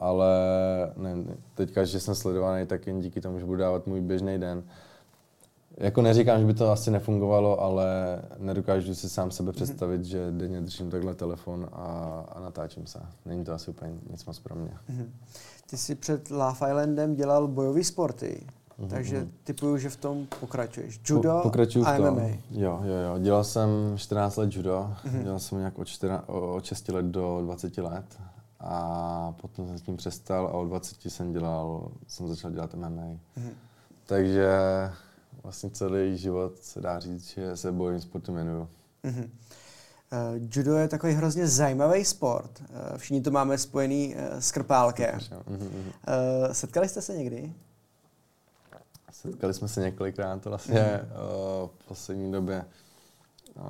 Ale 0.00 0.28
ne, 0.96 1.14
teďka, 1.54 1.84
že 1.84 2.00
jsem 2.00 2.14
sledovaný, 2.14 2.66
tak 2.66 2.86
jen 2.86 3.00
díky 3.00 3.20
tomu, 3.20 3.38
že 3.38 3.44
budu 3.44 3.58
dávat 3.58 3.86
můj 3.86 4.00
běžný 4.00 4.38
den. 4.38 4.62
Jako 5.76 6.02
neříkám, 6.02 6.40
že 6.40 6.46
by 6.46 6.54
to 6.54 6.70
asi 6.70 6.90
nefungovalo, 6.90 7.60
ale 7.60 7.86
nedokážu 8.38 8.94
si 8.94 9.08
sám 9.08 9.30
sebe 9.30 9.46
mhm. 9.46 9.54
představit, 9.54 10.00
mm-hmm. 10.00 10.04
že 10.04 10.30
denně 10.30 10.60
držím 10.60 10.90
takhle 10.90 11.14
telefon 11.14 11.68
a, 11.72 11.84
a 12.32 12.40
natáčím 12.40 12.86
se. 12.86 13.00
Není 13.24 13.44
to 13.44 13.52
asi 13.52 13.70
úplně 13.70 13.92
nic 14.10 14.24
moc 14.24 14.38
pro 14.38 14.54
mě. 14.54 14.70
Mm-hmm. 14.90 15.06
Ty 15.70 15.76
jsi 15.76 15.94
před 15.94 16.30
Love 16.30 16.68
Islandem 16.68 17.14
dělal 17.14 17.48
bojové 17.48 17.84
sporty, 17.84 18.46
mm-hmm. 18.78 18.88
takže 18.88 19.18
mhm. 19.18 19.30
typuju, 19.44 19.76
že 19.76 19.90
v 19.90 19.96
tom 19.96 20.26
pokračuješ. 20.40 21.00
Judo 21.04 21.36
po, 21.36 21.42
pokračuju 21.42 21.86
a 21.86 21.98
MMA. 21.98 22.10
Tom. 22.10 22.20
Jo, 22.50 22.80
jo, 22.84 22.94
jo. 22.94 23.18
Dělal 23.18 23.44
jsem 23.44 23.68
14 23.96 24.36
let 24.36 24.56
judo, 24.56 24.94
mm-hmm. 25.04 25.22
dělal 25.22 25.38
jsem 25.38 25.58
nějak 25.58 25.78
od, 25.78 25.88
4, 25.88 26.12
od 26.26 26.64
6 26.64 26.88
let 26.88 27.06
do 27.06 27.40
20 27.42 27.78
let 27.78 28.04
a 28.60 29.34
potom 29.40 29.66
jsem 29.66 29.78
s 29.78 29.82
tím 29.82 29.96
přestal 29.96 30.46
a 30.46 30.50
od 30.50 30.64
20 30.64 31.04
jsem 31.04 31.32
dělal, 31.32 31.88
jsem 32.08 32.28
začal 32.28 32.50
dělat 32.50 32.74
MMA. 32.74 32.88
Mm-hmm. 32.88 33.52
Takže 34.06 34.48
vlastně 35.44 35.70
celý 35.70 36.16
život 36.16 36.58
se 36.58 36.80
dá 36.80 36.98
říct, 37.00 37.28
že 37.28 37.56
se 37.56 37.72
bojím 37.72 38.00
sportu 38.00 38.32
jmenuju. 38.32 38.68
Mm-hmm. 39.04 39.30
Uh, 40.12 40.48
judo 40.56 40.76
je 40.76 40.88
takový 40.88 41.12
hrozně 41.12 41.48
zajímavý 41.48 42.04
sport. 42.04 42.60
Uh, 42.60 42.98
všichni 42.98 43.20
to 43.20 43.30
máme 43.30 43.58
spojený 43.58 44.14
uh, 44.14 44.38
s 44.38 44.52
krpálkem. 44.52 45.18
Mm-hmm. 45.18 45.68
Uh, 46.46 46.52
setkali 46.52 46.88
jste 46.88 47.02
se 47.02 47.16
někdy? 47.16 47.52
Setkali 49.12 49.54
jsme 49.54 49.68
se 49.68 49.80
několikrát, 49.80 50.42
to 50.42 50.48
vlastně 50.48 50.74
mm-hmm. 50.74 51.62
uh, 51.62 51.68
v 51.68 51.88
poslední 51.88 52.32
době, 52.32 52.64
uh, 53.56 53.64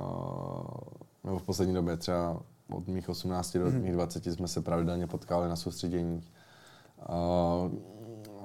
nebo 1.23 1.39
v 1.39 1.43
poslední 1.43 1.73
době 1.73 1.97
třeba 1.97 2.41
od 2.71 2.87
mých 2.87 3.09
18 3.09 3.53
do 3.53 3.65
mm-hmm. 3.65 3.81
mých 3.81 3.93
20 3.93 4.25
jsme 4.25 4.47
se 4.47 4.61
pravidelně 4.61 5.07
potkali 5.07 5.49
na 5.49 5.55
soustředěních. 5.55 6.31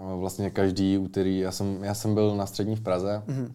Uh, 0.01 0.21
vlastně 0.21 0.51
každý 0.51 0.99
úterý, 0.99 1.39
já 1.39 1.53
jsem, 1.53 1.85
já 1.85 1.95
jsem 1.95 2.15
byl 2.15 2.37
na 2.37 2.47
střední 2.47 2.77
v 2.77 2.81
Praze, 2.81 3.23
mm-hmm. 3.27 3.53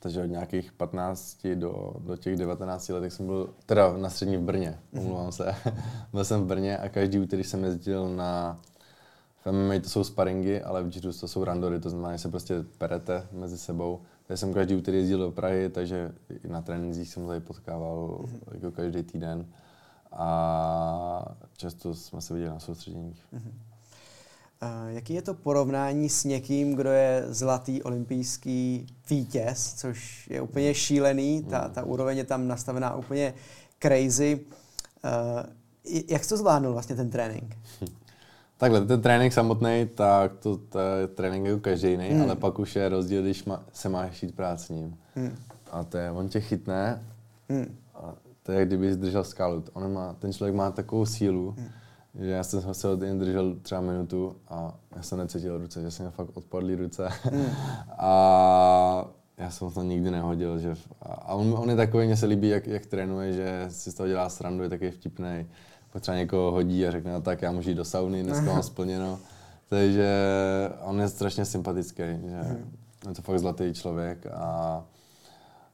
takže 0.00 0.22
od 0.22 0.26
nějakých 0.26 0.72
15 0.72 1.46
do, 1.54 1.94
do 1.98 2.16
těch 2.16 2.36
19 2.36 2.88
let 2.88 3.12
jsem 3.12 3.26
byl, 3.26 3.50
teda 3.66 3.96
na 3.96 4.10
střední 4.10 4.36
v 4.36 4.40
Brně, 4.42 4.78
mm-hmm. 4.94 5.00
omlouvám 5.00 5.32
se, 5.32 5.54
byl 6.12 6.24
jsem 6.24 6.40
v 6.40 6.46
Brně 6.46 6.78
a 6.78 6.88
každý 6.88 7.18
úterý 7.18 7.44
jsem 7.44 7.64
jezdil 7.64 8.08
na, 8.08 8.60
v 9.44 9.52
MMA 9.52 9.80
to 9.82 9.88
jsou 9.88 10.04
sparingy, 10.04 10.60
ale 10.60 10.82
v 10.82 10.96
jiu 10.96 11.12
to 11.12 11.28
jsou 11.28 11.44
randory, 11.44 11.80
to 11.80 11.90
znamená, 11.90 12.12
že 12.12 12.18
se 12.18 12.28
prostě 12.28 12.54
perete 12.78 13.26
mezi 13.32 13.58
sebou. 13.58 14.00
Takže 14.26 14.38
jsem 14.38 14.54
každý 14.54 14.76
úterý 14.76 14.96
jezdil 14.96 15.18
do 15.18 15.30
Prahy, 15.30 15.68
takže 15.68 16.12
i 16.44 16.48
na 16.48 16.62
trénincích 16.62 17.08
jsem 17.08 17.26
tady 17.26 17.40
potkával 17.40 18.08
mm-hmm. 18.08 18.54
jako 18.54 18.70
každý 18.70 19.02
týden 19.02 19.46
a 20.12 21.36
často 21.56 21.94
jsme 21.94 22.20
se 22.20 22.34
viděli 22.34 22.52
na 22.52 22.60
soustředěních. 22.60 23.24
Mm-hmm. 23.34 23.67
Jaký 24.88 25.14
je 25.14 25.22
to 25.22 25.34
porovnání 25.34 26.08
s 26.08 26.24
někým, 26.24 26.74
kdo 26.74 26.90
je 26.90 27.24
zlatý 27.28 27.82
olympijský 27.82 28.86
vítěz, 29.10 29.74
což 29.74 30.28
je 30.30 30.40
úplně 30.40 30.74
šílený, 30.74 31.42
ta, 31.42 31.68
ta 31.68 31.84
úroveň 31.84 32.18
je 32.18 32.24
tam 32.24 32.48
nastavená 32.48 32.96
úplně 32.96 33.34
crazy. 33.82 34.40
Jak 36.08 36.24
jsi 36.24 36.28
to 36.28 36.36
zvládnul 36.36 36.72
vlastně 36.72 36.96
ten 36.96 37.10
trénink? 37.10 37.56
Takhle, 38.58 38.80
ten 38.86 39.02
trénink 39.02 39.32
samotný, 39.32 39.88
tak 39.94 40.32
to, 40.36 40.56
to 40.56 40.78
je 40.78 41.08
trénink 41.08 41.46
jako 41.46 41.60
každý 41.60 41.90
jiný, 41.90 42.08
hmm. 42.08 42.22
ale 42.22 42.36
pak 42.36 42.58
už 42.58 42.76
je 42.76 42.88
rozdíl, 42.88 43.22
když 43.22 43.44
ma, 43.44 43.62
se 43.72 43.88
máš 43.88 44.22
jít 44.22 44.34
prát 44.34 44.60
s 44.60 44.68
ním. 44.68 44.96
Hmm. 45.14 45.36
A 45.70 45.84
to 45.84 45.98
je, 45.98 46.10
on 46.10 46.28
tě 46.28 46.40
chytne, 46.40 47.02
hmm. 47.48 47.76
a 47.94 48.14
to 48.42 48.52
je, 48.52 48.66
kdyby 48.66 48.92
zdržel 48.92 49.24
skalu. 49.24 49.64
On 49.72 49.92
má, 49.92 50.14
ten 50.18 50.32
člověk 50.32 50.54
má 50.54 50.70
takovou 50.70 51.06
sílu, 51.06 51.54
hmm 51.58 51.68
že 52.18 52.30
já 52.30 52.44
jsem 52.44 52.74
se 52.74 52.88
jen 53.04 53.18
držel 53.18 53.56
třeba 53.62 53.80
minutu 53.80 54.36
a 54.48 54.74
já 54.96 55.02
jsem 55.02 55.18
necítil 55.18 55.58
ruce, 55.58 55.82
že 55.82 55.90
jsem 55.90 56.04
měl 56.04 56.12
fakt 56.12 56.36
odpadlý 56.36 56.74
ruce. 56.74 57.08
Mm. 57.32 57.46
a 57.98 59.08
já 59.38 59.50
jsem 59.50 59.70
to 59.70 59.82
nikdy 59.82 60.10
nehodil. 60.10 60.58
Že, 60.58 60.74
a 61.02 61.34
on, 61.34 61.54
on 61.58 61.70
je 61.70 61.76
takový, 61.76 62.06
mně 62.06 62.16
se 62.16 62.26
líbí, 62.26 62.48
jak, 62.48 62.66
jak 62.66 62.86
trénuje, 62.86 63.32
že 63.32 63.66
si 63.68 63.90
z 63.90 63.94
toho 63.94 64.08
dělá 64.08 64.28
srandu, 64.28 64.62
je 64.62 64.68
taky 64.68 64.90
vtipný. 64.90 65.46
Pak 65.92 66.02
třeba 66.02 66.16
někoho 66.16 66.50
hodí 66.52 66.86
a 66.86 66.90
řekne, 66.90 67.12
no 67.12 67.20
tak 67.20 67.42
já 67.42 67.52
můžu 67.52 67.68
jít 67.68 67.74
do 67.76 67.84
sauny, 67.84 68.22
dneska 68.22 68.46
mám 68.46 68.62
splněno. 68.72 69.18
Takže 69.68 70.08
on 70.82 71.00
je 71.00 71.08
strašně 71.08 71.44
sympatický, 71.44 72.02
že 72.02 72.42
mm. 72.42 72.76
je 73.08 73.14
to 73.14 73.22
fakt 73.22 73.38
zlatý 73.38 73.74
člověk 73.74 74.26
a 74.26 74.84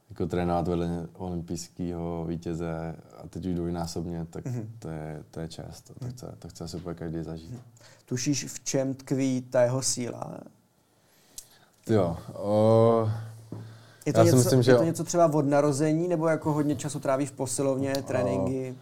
jako 0.09 0.25
trénovat 0.25 0.67
vedle 0.67 1.07
olympijského 1.13 2.25
vítěze 2.25 2.95
a 3.17 3.27
teď 3.27 3.45
už 3.45 3.55
dvojnásobně, 3.55 4.25
tak 4.29 4.45
mm-hmm. 4.45 4.67
to, 4.79 4.89
je, 4.89 5.23
to 5.31 5.39
je 5.39 5.47
čest. 5.47 5.91
To, 5.99 6.09
chce, 6.09 6.35
to 6.39 6.49
chce 6.49 6.63
asi 6.63 6.77
úplně 6.77 6.95
každý 6.95 7.23
zažít. 7.23 7.51
Mm. 7.51 7.59
Tušíš, 8.05 8.45
v 8.45 8.63
čem 8.63 8.93
tkví 8.93 9.41
ta 9.41 9.61
jeho 9.61 9.81
síla? 9.81 10.39
Jo. 11.89 12.17
O, 12.33 13.09
je 14.05 14.13
to, 14.13 14.23
něco, 14.23 14.35
myslím, 14.35 14.63
že... 14.63 14.71
je 14.71 14.77
to 14.77 14.83
něco 14.83 15.03
třeba 15.03 15.33
od 15.33 15.45
narození, 15.45 16.07
nebo 16.07 16.27
jako 16.27 16.53
hodně 16.53 16.75
času 16.75 16.99
tráví 16.99 17.25
v 17.25 17.31
posilovně, 17.31 17.93
tréninky? 17.93 18.75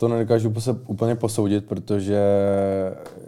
To 0.00 0.08
nedokážu 0.08 0.54
úplně 0.86 1.14
posoudit, 1.14 1.66
protože 1.66 2.20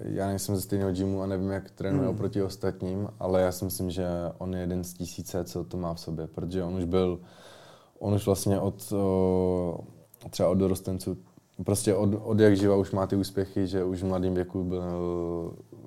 já 0.05 0.27
nejsem 0.27 0.57
ze 0.57 0.63
stejného 0.63 0.93
gymu 0.93 1.23
a 1.23 1.27
nevím, 1.27 1.51
jak 1.51 1.71
trénuje 1.71 2.09
mm. 2.09 2.15
oproti 2.15 2.43
ostatním, 2.43 3.09
ale 3.21 3.43
já 3.43 3.53
si 3.53 3.65
myslím, 3.65 3.91
že 3.91 4.07
on 4.39 4.55
je 4.55 4.61
jeden 4.61 4.85
z 4.85 4.95
tisíce, 4.95 5.45
co 5.45 5.65
to 5.65 5.77
má 5.77 5.95
v 5.95 6.01
sobě, 6.01 6.27
protože 6.27 6.65
on 6.65 6.75
už 6.75 6.85
byl, 6.85 7.21
on 7.99 8.15
už 8.15 8.27
vlastně 8.27 8.61
od 8.61 8.93
třeba 10.31 10.49
od 10.49 10.55
dorostenců, 10.55 11.17
prostě 11.65 11.95
od, 11.95 12.11
od 12.23 12.41
jak 12.41 12.57
živa 12.57 12.77
už 12.77 12.91
má 12.91 13.07
ty 13.07 13.17
úspěchy, 13.17 13.67
že 13.67 13.85
už 13.85 14.03
v 14.03 14.07
mladém 14.07 14.35
věku 14.35 14.65
byl 14.65 14.83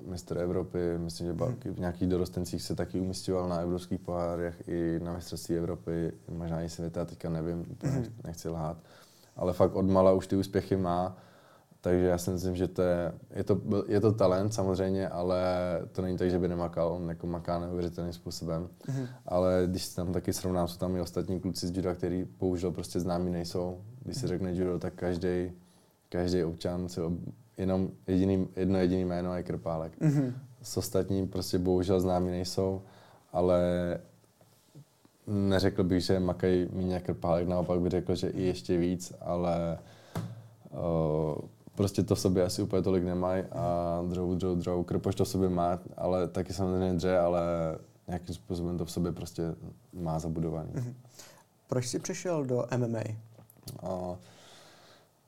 mistr 0.06 0.38
Evropy, 0.38 0.78
myslím, 0.98 1.26
že 1.26 1.32
hmm. 1.32 1.74
v 1.74 1.78
nějakých 1.78 2.08
dorostencích 2.08 2.62
se 2.62 2.74
taky 2.74 3.00
umistoval 3.00 3.48
na 3.48 3.56
evropských 3.56 4.00
pohárech 4.00 4.62
i 4.68 5.00
na 5.02 5.12
mistrovství 5.12 5.56
Evropy, 5.56 6.12
možná 6.28 6.62
i 6.62 6.68
světa, 6.68 7.04
teďka 7.04 7.30
nevím, 7.30 7.64
hmm. 7.82 8.04
nechci 8.24 8.48
lhát. 8.48 8.76
Ale 9.36 9.52
fakt 9.52 9.74
od 9.74 9.86
mala 9.86 10.12
už 10.12 10.26
ty 10.26 10.36
úspěchy 10.36 10.76
má, 10.76 11.16
takže 11.80 12.06
já 12.06 12.18
si 12.18 12.30
myslím, 12.30 12.56
že 12.56 12.68
to 12.68 12.82
je, 12.82 13.12
je, 13.34 13.44
to, 13.44 13.60
je 13.88 14.00
to 14.00 14.12
talent 14.12 14.54
samozřejmě, 14.54 15.08
ale 15.08 15.42
to 15.92 16.02
není 16.02 16.18
tak, 16.18 16.30
že 16.30 16.38
by 16.38 16.48
nemakal, 16.48 16.88
on 16.92 17.08
jako 17.08 17.26
maká 17.26 17.58
neuvěřitelným 17.58 18.12
způsobem. 18.12 18.68
Mm-hmm. 18.88 19.06
Ale 19.26 19.62
když 19.66 19.88
tam 19.88 20.12
taky 20.12 20.32
srovnám, 20.32 20.68
jsou 20.68 20.78
tam 20.78 20.96
i 20.96 21.00
ostatní 21.00 21.40
kluci 21.40 21.66
z 21.66 21.76
juda, 21.76 21.94
který 21.94 22.26
bohužel 22.38 22.70
prostě 22.70 23.00
známí 23.00 23.30
nejsou. 23.30 23.80
Když 24.02 24.16
se 24.16 24.26
řekne 24.26 24.54
judo, 24.54 24.78
tak 24.78 24.94
každý 24.94 25.52
každý 26.08 26.44
občan 26.44 26.88
si 26.88 27.00
ob, 27.00 27.12
jenom 27.58 27.90
jediný, 28.06 28.48
jedno 28.56 28.78
jediný 28.78 29.04
jméno 29.04 29.36
je 29.36 29.42
Krpálek. 29.42 30.00
Mm-hmm. 30.00 30.32
S 30.62 30.76
ostatním 30.76 31.28
prostě 31.28 31.58
bohužel 31.58 32.00
známí 32.00 32.30
nejsou, 32.30 32.82
ale 33.32 33.60
neřekl 35.26 35.84
bych, 35.84 36.04
že 36.04 36.20
makají 36.20 36.68
méně 36.72 37.00
Krpálek, 37.00 37.48
naopak 37.48 37.80
bych 37.80 37.90
řekl, 37.90 38.14
že 38.14 38.28
i 38.28 38.42
ještě 38.42 38.78
víc, 38.78 39.12
ale 39.20 39.78
uh, 40.70 41.38
prostě 41.74 42.02
to 42.02 42.14
v 42.14 42.20
sobě 42.20 42.44
asi 42.44 42.62
úplně 42.62 42.82
tolik 42.82 43.04
nemají 43.04 43.42
a 43.42 44.02
druhou, 44.08 44.34
druhou, 44.34 44.54
druhou 44.54 44.82
krpoš 44.82 45.14
to 45.14 45.24
v 45.24 45.28
sobě 45.28 45.48
má, 45.48 45.78
ale 45.96 46.28
taky 46.28 46.52
samozřejmě 46.52 46.92
dře, 46.92 47.18
ale 47.18 47.42
nějakým 48.08 48.34
způsobem 48.34 48.78
to 48.78 48.84
v 48.84 48.90
sobě 48.90 49.12
prostě 49.12 49.42
má 49.92 50.18
zabudovaný. 50.18 50.70
Mm-hmm. 50.74 50.94
Proč 51.68 51.86
jsi 51.86 51.98
přišel 51.98 52.44
do 52.44 52.64
MMA? 52.76 53.00
Uh, 53.82 54.16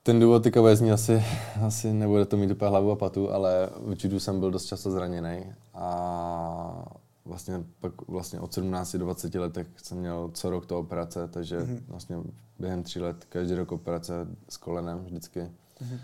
ten 0.02 0.20
důvod 0.20 0.42
teďka 0.42 0.76
zní 0.76 0.92
asi, 0.92 1.24
asi 1.66 1.92
nebude 1.92 2.24
to 2.24 2.36
mít 2.36 2.50
úplně 2.50 2.68
hlavu 2.68 2.90
a 2.90 2.96
patu, 2.96 3.32
ale 3.32 3.68
v 3.76 4.04
judu 4.04 4.20
jsem 4.20 4.40
byl 4.40 4.50
dost 4.50 4.64
často 4.64 4.90
zraněný 4.90 5.52
a 5.74 6.84
vlastně 7.28 7.64
pak 7.80 8.08
vlastně 8.08 8.40
od 8.40 8.54
17 8.54 8.92
do 8.92 8.98
20 8.98 9.34
letech 9.34 9.66
jsem 9.76 9.98
měl 9.98 10.30
co 10.34 10.50
rok 10.50 10.66
to 10.66 10.78
operace, 10.78 11.28
takže 11.28 11.58
mm-hmm. 11.58 11.82
vlastně 11.88 12.16
během 12.58 12.82
tří 12.82 13.00
let 13.00 13.24
každý 13.28 13.54
rok 13.54 13.72
operace 13.72 14.26
s 14.48 14.56
kolenem 14.56 14.98
vždycky. 14.98 15.40
Mm-hmm. 15.40 15.98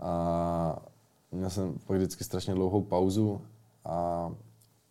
A 0.00 0.82
měl 1.32 1.50
jsem 1.50 1.74
pak 1.86 1.96
vždycky 1.96 2.24
strašně 2.24 2.54
dlouhou 2.54 2.82
pauzu 2.82 3.40
a 3.84 4.30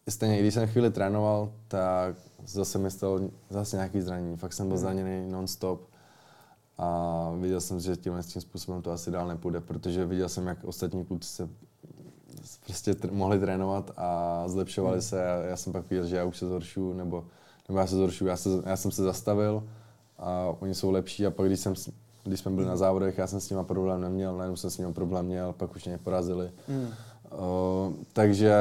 stejně, 0.10 0.40
když 0.40 0.54
jsem 0.54 0.68
chvíli 0.68 0.92
trénoval, 0.92 1.52
tak 1.68 2.16
zase 2.46 2.80
mi 2.80 2.92
stalo 2.92 3.20
zase 3.50 3.76
nějaký 3.76 4.02
zranění. 4.02 4.38
Fakt 4.38 4.54
jsem 4.54 4.68
byl 4.68 4.78
mm-hmm. 4.78 4.80
zraněný 4.80 5.32
non-stop 5.32 5.90
a 6.78 7.32
viděl 7.40 7.62
jsem, 7.62 7.80
že 7.80 7.96
tímhle 7.96 8.24
tím 8.24 8.42
způsobem 8.42 8.82
to 8.82 8.92
asi 8.92 9.12
dál 9.12 9.28
nepůjde, 9.28 9.60
protože 9.62 10.06
viděl 10.06 10.30
jsem, 10.30 10.48
jak 10.48 10.64
ostatní 10.64 11.06
kluci 11.06 11.30
se 11.30 11.50
prostě 12.66 12.92
tr- 12.92 13.14
mohli 13.14 13.40
trénovat 13.40 13.92
a 13.98 14.44
zlepšovali 14.48 14.96
hmm. 14.96 15.02
se 15.02 15.32
a 15.32 15.36
já 15.36 15.58
jsem 15.58 15.74
pak 15.74 15.90
viděl, 15.90 16.06
že 16.06 16.16
já 16.16 16.24
už 16.24 16.38
se 16.38 16.48
zhoršuju, 16.48 16.94
nebo, 16.94 17.26
nebo 17.70 17.80
já 17.80 17.88
se 17.88 17.96
zhoršuju, 17.96 18.28
já, 18.28 18.38
se, 18.38 18.50
já 18.66 18.78
jsem 18.78 18.92
se 18.92 19.04
zastavil 19.04 19.64
a 20.18 20.54
oni 20.60 20.76
jsou 20.76 20.92
lepší 20.92 21.26
a 21.26 21.32
pak 21.32 21.48
když, 21.48 21.60
jsem, 21.60 21.74
když 22.24 22.40
jsme 22.40 22.52
byli 22.52 22.68
na 22.68 22.78
závodech, 22.78 23.18
já 23.18 23.28
jsem 23.28 23.40
s 23.40 23.50
nimi 23.50 23.64
problém 23.64 24.02
neměl, 24.02 24.38
najednou 24.38 24.56
jsem 24.56 24.70
s 24.70 24.78
nimi 24.78 24.94
problém 24.94 25.26
měl, 25.26 25.54
pak 25.54 25.76
už 25.76 25.86
mě 25.86 25.98
porazili. 25.98 26.52
Hmm. 26.68 26.88
Uh, 26.88 27.94
takže 28.14 28.56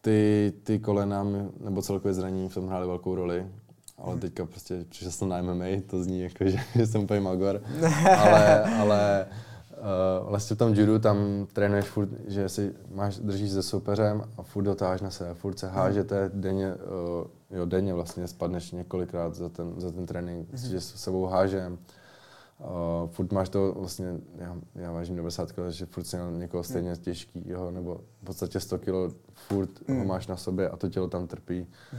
ty, 0.00 0.52
ty 0.62 0.78
kolena, 0.78 1.26
nebo 1.60 1.82
celkové 1.82 2.14
zranění 2.14 2.48
v 2.48 2.54
tom 2.54 2.66
hrály 2.66 2.86
velkou 2.86 3.14
roli 3.14 3.46
ale 4.02 4.16
teďka 4.16 4.46
prostě 4.46 4.84
přišel 4.88 5.12
jsem 5.12 5.28
na 5.28 5.42
MMA, 5.42 5.64
to 5.86 6.02
zní 6.02 6.20
jako, 6.20 6.44
že 6.44 6.58
jsem 6.86 7.02
úplně 7.02 7.20
magor, 7.20 7.62
ale, 8.18 8.64
ale 8.64 9.26
uh, 9.80 10.28
vlastně 10.28 10.56
v 10.56 10.58
tom 10.58 10.74
judu 10.74 10.98
tam 10.98 11.46
trénuješ 11.52 11.84
furt, 11.84 12.08
že 12.26 12.48
si 12.48 12.74
máš, 12.94 13.18
držíš 13.18 13.50
se 13.50 13.62
soupeřem 13.62 14.22
a 14.36 14.42
furt 14.42 14.64
dotáháš 14.64 15.00
na 15.00 15.10
sebe, 15.10 15.34
furt 15.34 15.58
se 15.58 15.66
mhm. 15.66 15.76
hážete 15.76 16.30
denně, 16.34 16.74
uh, 16.74 17.58
jo, 17.58 17.64
denně 17.64 17.94
vlastně 17.94 18.28
spadneš 18.28 18.72
několikrát 18.72 19.34
za 19.34 19.48
ten, 19.48 19.80
za 19.80 19.92
ten 19.92 20.06
trénink, 20.06 20.48
mm-hmm. 20.48 20.70
že 20.70 20.80
s 20.80 20.94
sebou 20.94 21.26
hážem. 21.26 21.78
Uh, 22.58 23.08
furt 23.08 23.32
máš 23.32 23.48
to 23.48 23.74
vlastně, 23.78 24.06
já, 24.36 24.56
já 24.74 24.92
vážím 24.92 25.16
90 25.16 25.52
kg, 25.52 25.68
že 25.68 25.86
furt 25.86 26.04
si 26.04 26.16
někoho 26.30 26.62
stejně 26.62 26.90
mm. 26.90 26.96
těžký, 26.96 27.44
jo, 27.46 27.70
nebo 27.70 28.00
v 28.22 28.24
podstatě 28.24 28.60
100 28.60 28.78
kg 28.78 29.16
furt 29.32 29.88
mm. 29.88 29.98
ho 29.98 30.04
máš 30.04 30.26
na 30.26 30.36
sobě 30.36 30.68
a 30.68 30.76
to 30.76 30.88
tělo 30.88 31.08
tam 31.08 31.26
trpí. 31.26 31.66
Mm. 31.92 31.98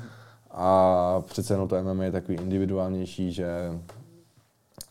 A 0.51 1.21
přece 1.25 1.53
jenom 1.53 1.67
to 1.67 1.83
MMA 1.83 2.03
je 2.03 2.11
takový 2.11 2.37
individuálnější, 2.37 3.31
že 3.31 3.79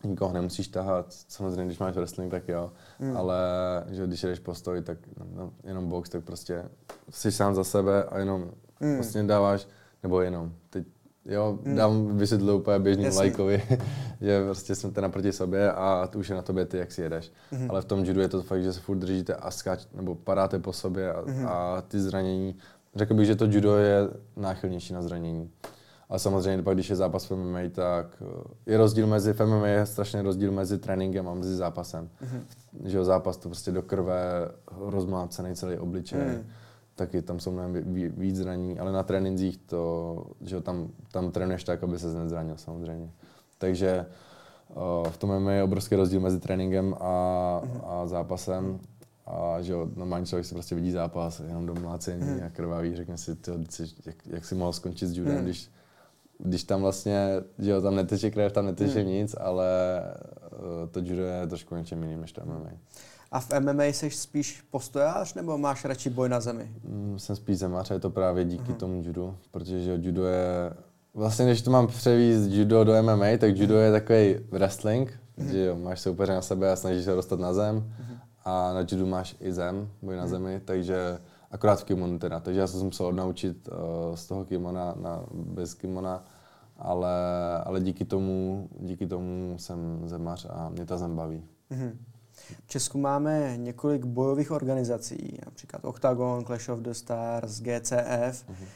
nikoho 0.04 0.32
nemusíš 0.32 0.68
tahat. 0.68 1.06
Samozřejmě, 1.28 1.64
když 1.64 1.78
máš 1.78 1.94
wrestling, 1.94 2.30
tak 2.30 2.48
jo. 2.48 2.72
Mm. 2.98 3.16
Ale 3.16 3.38
že 3.90 4.06
když 4.06 4.22
jdeš 4.22 4.38
postoj, 4.38 4.82
tak 4.82 4.98
no, 5.34 5.52
jenom 5.64 5.88
box, 5.88 6.10
tak 6.10 6.24
prostě 6.24 6.64
jsi 7.10 7.32
sám 7.32 7.54
za 7.54 7.64
sebe 7.64 8.04
a 8.04 8.18
jenom 8.18 8.50
mm. 8.80 8.94
vlastně 8.94 9.22
dáváš, 9.22 9.68
nebo 10.02 10.20
jenom, 10.20 10.52
teď 10.70 10.86
jo, 11.24 11.58
mm. 11.62 11.76
dám 11.76 12.18
vysvětlit 12.18 12.52
úplně 12.52 12.78
běžným 12.78 13.16
lajkovi, 13.16 13.62
že 14.20 14.44
prostě 14.44 14.74
jsme 14.74 14.90
ten 14.90 15.02
naproti 15.02 15.32
sobě 15.32 15.72
a 15.72 16.08
tu 16.12 16.18
už 16.18 16.28
je 16.28 16.34
na 16.34 16.42
tobě 16.42 16.66
ty, 16.66 16.78
jak 16.78 16.92
si 16.92 17.02
jedeš. 17.02 17.32
Mm. 17.52 17.70
Ale 17.70 17.80
v 17.80 17.84
tom 17.84 18.04
judu 18.04 18.20
je 18.20 18.28
to 18.28 18.42
fakt, 18.42 18.62
že 18.62 18.72
se 18.72 18.80
furt 18.80 18.98
držíte 18.98 19.34
a 19.34 19.50
skáč, 19.50 19.86
nebo 19.94 20.14
padáte 20.14 20.58
po 20.58 20.72
sobě 20.72 21.12
a, 21.12 21.22
mm. 21.26 21.46
a 21.46 21.82
ty 21.82 22.00
zranění 22.00 22.56
Řekl 22.94 23.14
bych, 23.14 23.26
že 23.26 23.36
to 23.36 23.44
judo 23.44 23.76
je 23.76 24.08
náchylnější 24.36 24.92
na 24.92 25.02
zranění. 25.02 25.50
Ale 26.10 26.18
samozřejmě, 26.18 26.62
pak, 26.62 26.74
když 26.74 26.90
je 26.90 26.96
zápas 26.96 27.30
v 27.30 27.36
MMA, 27.36 27.58
tak 27.72 28.22
eh, 28.22 28.72
je 28.72 28.76
rozdíl 28.78 29.06
mezi, 29.06 29.32
v 29.32 29.46
MMA 29.46 29.66
je 29.66 29.86
strašně 29.86 30.22
rozdíl 30.22 30.52
mezi 30.52 30.78
tréninkem 30.78 31.28
a 31.28 31.34
mezi 31.34 31.56
zápasem. 31.56 32.08
Mm-hmm. 32.22 32.40
Že 32.84 32.96
jo, 32.96 33.04
zápas 33.04 33.36
to 33.36 33.48
prostě 33.48 33.72
do 33.72 33.82
krve, 33.82 34.48
rozmlácený 34.70 35.54
celý 35.54 35.78
obličej, 35.78 36.20
mm. 36.20 36.46
taky 36.94 37.22
tam 37.22 37.40
jsou 37.40 37.52
mnohem 37.52 37.72
víc 38.16 38.36
zraní, 38.36 38.78
ale 38.78 38.92
na 38.92 39.02
trénincích 39.02 39.56
to, 39.56 40.24
že 40.40 40.54
jo, 40.54 40.60
tam, 40.60 40.88
tam 41.12 41.30
trénuješ 41.30 41.64
tak, 41.64 41.82
aby 41.82 41.98
se 41.98 42.18
nezranil 42.18 42.56
samozřejmě. 42.56 43.10
Takže 43.58 44.06
uh, 44.68 45.08
v 45.08 45.16
tom 45.16 45.38
MMA 45.38 45.52
je 45.52 45.62
obrovský 45.62 45.94
rozdíl 45.94 46.20
mezi 46.20 46.40
tréninkem 46.40 46.94
a, 47.00 47.62
mm-hmm. 47.64 47.80
a 47.84 48.06
zápasem. 48.06 48.80
A 49.26 49.62
že 49.62 49.72
jo, 49.72 49.88
normální 49.96 50.26
člověk 50.26 50.46
si 50.46 50.54
prostě 50.54 50.74
vidí 50.74 50.90
zápas, 50.90 51.40
jenom 51.40 51.66
do 51.66 51.74
mlácení 51.74 52.22
hmm. 52.22 52.42
a 52.46 52.50
krvavý, 52.50 52.96
řekne 52.96 53.18
si, 53.18 53.36
tyjo, 53.36 53.58
jak, 54.06 54.16
jak 54.26 54.44
si 54.44 54.54
mohl 54.54 54.72
skončit 54.72 55.06
s 55.06 55.16
judem, 55.16 55.34
hmm. 55.34 55.44
když, 55.44 55.70
když 56.44 56.64
tam 56.64 56.82
vlastně, 56.82 57.28
že 57.58 57.70
jo, 57.70 57.80
tam 57.80 57.96
neteče 57.96 58.30
krev, 58.30 58.52
tam 58.52 58.66
neteče 58.66 59.00
hmm. 59.00 59.08
nic, 59.08 59.34
ale 59.40 59.66
uh, 60.52 60.88
to 60.90 61.00
judo 61.00 61.22
je 61.22 61.46
trošku 61.46 61.76
něčem 61.76 62.02
jiným 62.02 62.20
než 62.20 62.32
to 62.32 62.42
MMA. 62.44 62.70
A 63.32 63.40
v 63.40 63.60
MMA 63.60 63.84
jsi 63.84 64.10
spíš 64.10 64.64
postojář 64.70 65.34
nebo 65.34 65.58
máš 65.58 65.84
radši 65.84 66.10
boj 66.10 66.28
na 66.28 66.40
zemi? 66.40 66.70
Mm, 66.84 67.18
jsem 67.18 67.36
spíš 67.36 67.58
zemař 67.58 67.90
a 67.90 67.94
je 67.94 68.00
to 68.00 68.10
právě 68.10 68.44
díky 68.44 68.68
hmm. 68.68 68.74
tomu 68.74 69.02
judu, 69.02 69.36
protože 69.50 69.82
že 69.82 69.98
judo 70.02 70.24
je, 70.24 70.72
vlastně 71.14 71.46
když 71.46 71.62
to 71.62 71.70
mám 71.70 71.86
převíst 71.86 72.50
judo 72.50 72.84
do 72.84 73.02
MMA, 73.02 73.26
tak 73.38 73.56
judo 73.56 73.76
je 73.78 73.92
takový 73.92 74.36
wrestling, 74.50 75.20
hmm. 75.36 75.50
že 75.50 75.64
jo, 75.64 75.76
máš 75.76 76.00
soupeře 76.00 76.32
na 76.32 76.42
sebe 76.42 76.72
a 76.72 76.76
snažíš 76.76 77.04
se 77.04 77.14
dostat 77.14 77.40
na 77.40 77.52
zem. 77.52 77.76
Hmm 77.76 78.20
a 78.44 78.72
na 78.72 78.80
judu 78.80 79.06
máš 79.06 79.36
i 79.40 79.52
zem, 79.52 79.88
boj 80.02 80.16
na 80.16 80.22
hmm. 80.22 80.30
zemi, 80.30 80.60
takže 80.64 81.18
akorát 81.50 81.80
v 81.80 81.84
kimonu 81.84 82.18
teda. 82.18 82.40
Takže 82.40 82.60
já 82.60 82.66
jsem 82.66 82.80
se 82.80 82.84
musel 82.84 83.06
odnaučit 83.06 83.68
uh, 83.68 84.14
z 84.14 84.26
toho 84.26 84.44
kimona 84.44 84.94
na, 85.00 85.24
bez 85.32 85.74
kimona, 85.74 86.24
ale, 86.78 87.12
ale 87.64 87.80
díky 87.80 88.04
tomu, 88.04 88.68
díky 88.80 89.06
tomu 89.06 89.54
jsem 89.58 90.02
zemař 90.04 90.46
a 90.50 90.68
mě 90.68 90.86
ta 90.86 90.98
zem 90.98 91.16
baví. 91.16 91.44
Mm-hmm. 91.70 91.92
V 92.64 92.66
Česku 92.66 92.98
máme 92.98 93.56
několik 93.56 94.04
bojových 94.04 94.50
organizací, 94.50 95.38
například 95.44 95.84
Octagon, 95.84 96.44
Clash 96.44 96.68
of 96.68 96.78
the 96.78 96.90
Stars, 96.90 97.60
GCF. 97.60 98.44
Mm-hmm. 98.48 98.66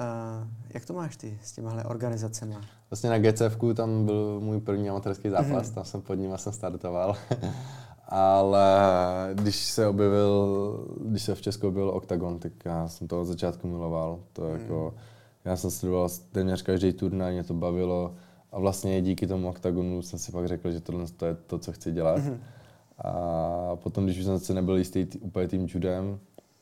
Uh, 0.00 0.48
jak 0.74 0.84
to 0.84 0.92
máš 0.92 1.16
ty 1.16 1.38
s 1.42 1.52
těmihle 1.52 1.84
organizacemi? 1.84 2.56
Vlastně 2.90 3.10
na 3.10 3.18
GCF 3.18 3.56
tam 3.74 4.04
byl 4.04 4.40
můj 4.40 4.60
první 4.60 4.90
amatérský 4.90 5.28
zápas, 5.28 5.70
mm-hmm. 5.70 5.74
tam 5.74 5.84
jsem 5.84 6.02
pod 6.02 6.14
ním 6.14 6.38
jsem 6.38 6.52
startoval. 6.52 7.16
ale 8.08 8.68
když 9.34 9.56
se 9.56 9.86
objevil, 9.86 10.86
když 11.04 11.22
se 11.22 11.34
v 11.34 11.42
Česku 11.42 11.68
objevil 11.68 11.90
Octagon, 11.90 12.38
tak 12.38 12.52
já 12.64 12.88
jsem 12.88 13.08
to 13.08 13.20
od 13.20 13.24
začátku 13.24 13.68
miloval. 13.68 14.18
To 14.32 14.42
mm. 14.42 14.60
jako, 14.60 14.94
já 15.44 15.56
jsem 15.56 15.70
sledoval 15.70 16.08
téměř 16.32 16.62
každý 16.62 16.92
turnaj, 16.92 17.32
mě 17.32 17.44
to 17.44 17.54
bavilo 17.54 18.14
a 18.52 18.58
vlastně 18.58 19.02
díky 19.02 19.26
tomu 19.26 19.48
Octagonu 19.48 20.02
jsem 20.02 20.18
si 20.18 20.32
pak 20.32 20.48
řekl, 20.48 20.72
že 20.72 20.80
tohle 20.80 21.06
to 21.16 21.26
je 21.26 21.34
to, 21.46 21.58
co 21.58 21.72
chci 21.72 21.92
dělat. 21.92 22.18
Mm. 22.18 22.40
A 22.98 23.76
potom, 23.76 24.04
když 24.04 24.18
už 24.18 24.24
jsem 24.24 24.38
se 24.38 24.54
nebyl 24.54 24.76
jistý 24.76 25.04
tý, 25.06 25.18
úplně 25.18 25.48
tím 25.48 25.66
judem, 25.70 26.18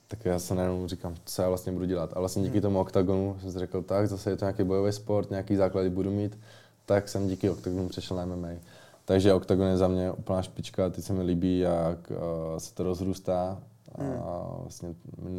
tak 0.08 0.24
já 0.24 0.38
se 0.38 0.54
najednou 0.54 0.88
říkám, 0.88 1.14
co 1.24 1.42
já 1.42 1.48
vlastně 1.48 1.72
budu 1.72 1.84
dělat. 1.84 2.12
A 2.16 2.20
vlastně 2.20 2.42
díky 2.42 2.56
mm. 2.56 2.62
tomu 2.62 2.80
Octagonu 2.80 3.36
jsem 3.40 3.52
si 3.52 3.58
řekl, 3.58 3.82
tak 3.82 4.08
zase 4.08 4.30
je 4.30 4.36
to 4.36 4.44
nějaký 4.44 4.62
bojový 4.62 4.92
sport, 4.92 5.30
nějaký 5.30 5.56
základy 5.56 5.90
budu 5.90 6.10
mít, 6.10 6.38
tak 6.86 7.08
jsem 7.08 7.28
díky 7.28 7.50
Octagonu 7.50 7.88
přešel 7.88 8.16
na 8.16 8.24
MMA. 8.24 8.48
Takže 9.06 9.34
Octagon 9.34 9.66
je 9.66 9.76
za 9.76 9.88
mě 9.88 10.12
úplná 10.12 10.42
špička, 10.42 10.90
teď 10.90 11.04
se 11.04 11.12
mi 11.12 11.22
líbí, 11.22 11.58
jak 11.58 12.10
uh, 12.10 12.58
se 12.58 12.74
to 12.74 12.82
rozrůstá. 12.82 13.62
Hmm. 13.98 14.12
A 14.12 14.56
vlastně 14.60 14.94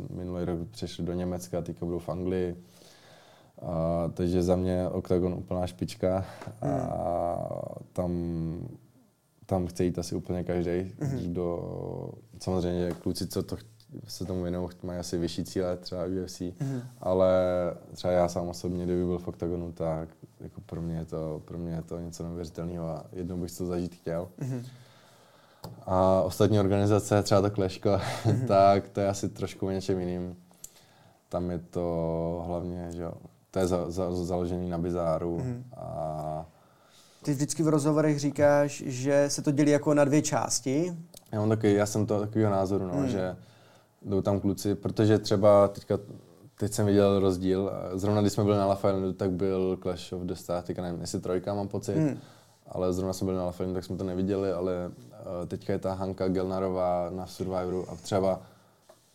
minulý 0.09 0.45
rok 0.45 0.59
přišli 0.71 1.05
do 1.05 1.13
Německa, 1.13 1.61
teďka 1.61 1.85
budou 1.85 1.99
v 1.99 2.09
Anglii. 2.09 2.63
A, 3.61 4.11
takže 4.13 4.43
za 4.43 4.55
mě 4.55 4.89
Octagon 4.89 5.33
úplná 5.33 5.67
špička 5.67 6.25
a 6.61 6.65
hmm. 6.65 7.87
tam, 7.93 8.11
tam 9.45 9.67
chce 9.67 9.83
jít 9.83 9.99
asi 9.99 10.15
úplně 10.15 10.43
každý. 10.43 10.95
Hmm. 10.99 11.19
Kdo, 11.19 11.63
samozřejmě 12.39 12.91
kluci, 12.91 13.27
co 13.27 13.43
to 13.43 13.57
se 14.07 14.25
tomu 14.25 14.43
věnují, 14.43 14.69
mají 14.83 14.99
asi 14.99 15.17
vyšší 15.17 15.43
cíle, 15.43 15.77
třeba 15.77 16.03
UFC, 16.05 16.39
hmm. 16.39 16.81
ale 17.01 17.33
třeba 17.93 18.13
já 18.13 18.27
sám 18.27 18.47
osobně, 18.47 18.85
kdyby 18.85 19.05
byl 19.05 19.17
v 19.17 19.27
Octagonu, 19.27 19.71
tak 19.71 20.09
jako 20.39 20.61
pro 20.61 20.81
mě 20.81 20.95
je 20.95 21.05
to, 21.05 21.41
pro 21.45 21.57
mě 21.57 21.73
je 21.73 21.81
to 21.81 21.99
něco 21.99 22.23
neuvěřitelného 22.23 22.87
a 22.89 23.05
jednou 23.11 23.37
bych 23.37 23.57
to 23.57 23.65
zažít 23.65 23.95
chtěl. 23.95 24.27
Hmm. 24.39 24.65
A 25.85 26.21
ostatní 26.21 26.59
organizace, 26.59 27.23
třeba 27.23 27.41
to 27.41 27.51
Kleško, 27.51 27.89
mm-hmm. 27.89 28.45
tak 28.47 28.89
to 28.89 28.99
je 28.99 29.07
asi 29.07 29.29
trošku 29.29 29.67
o 29.67 29.71
něčem 29.71 29.99
jiným. 29.99 30.35
Tam 31.29 31.51
je 31.51 31.59
to 31.59 32.43
hlavně, 32.47 32.87
že 32.91 33.01
jo, 33.01 33.13
to 33.51 33.59
je 33.59 33.67
za, 33.67 33.91
za, 33.91 34.25
založený 34.25 34.69
na 34.69 34.77
bizáru 34.77 35.37
mm-hmm. 35.37 35.63
a 35.77 36.45
ty 37.27 37.33
vždycky 37.33 37.63
v 37.63 37.67
rozhovorech 37.67 38.19
říkáš, 38.19 38.83
že 38.85 39.25
se 39.27 39.41
to 39.41 39.51
dělí 39.51 39.71
jako 39.71 39.93
na 39.93 40.05
dvě 40.05 40.21
části. 40.21 40.97
Já 41.31 41.39
mám 41.39 41.49
taky, 41.49 41.73
já 41.73 41.85
jsem 41.85 42.05
to 42.05 42.19
takového 42.19 42.51
názoru, 42.51 42.87
no, 42.87 42.93
mm. 42.93 43.07
že 43.07 43.35
jdou 44.01 44.21
tam 44.21 44.39
kluci, 44.39 44.75
protože 44.75 45.19
třeba 45.19 45.67
teďka, 45.67 45.99
teď 46.59 46.73
jsem 46.73 46.85
viděl 46.85 47.19
rozdíl, 47.19 47.71
zrovna 47.93 48.21
když 48.21 48.33
jsme 48.33 48.43
byli 48.43 48.57
na 48.57 48.65
Lafayette, 48.65 49.13
tak 49.13 49.31
byl 49.31 49.77
Clash 49.81 50.13
of 50.13 50.21
the 50.21 50.33
Stars, 50.33 50.65
teďka 50.65 50.81
nevím, 50.81 51.01
jestli 51.01 51.19
trojka 51.19 51.53
mám 51.53 51.67
pocit, 51.67 51.95
mm. 51.95 52.17
ale 52.67 52.93
zrovna 52.93 53.13
jsme 53.13 53.25
byli 53.25 53.37
na 53.37 53.45
Lafayette, 53.45 53.73
tak 53.73 53.83
jsme 53.83 53.97
to 53.97 54.03
neviděli, 54.03 54.51
ale 54.51 54.91
Eh, 55.27 55.45
teďka 55.45 55.73
je 55.73 55.79
ta 55.79 55.93
Hanka 55.93 56.27
Gelnarová 56.27 57.09
na 57.09 57.25
Survivoru 57.25 57.91
a 57.91 57.95
třeba 57.95 58.41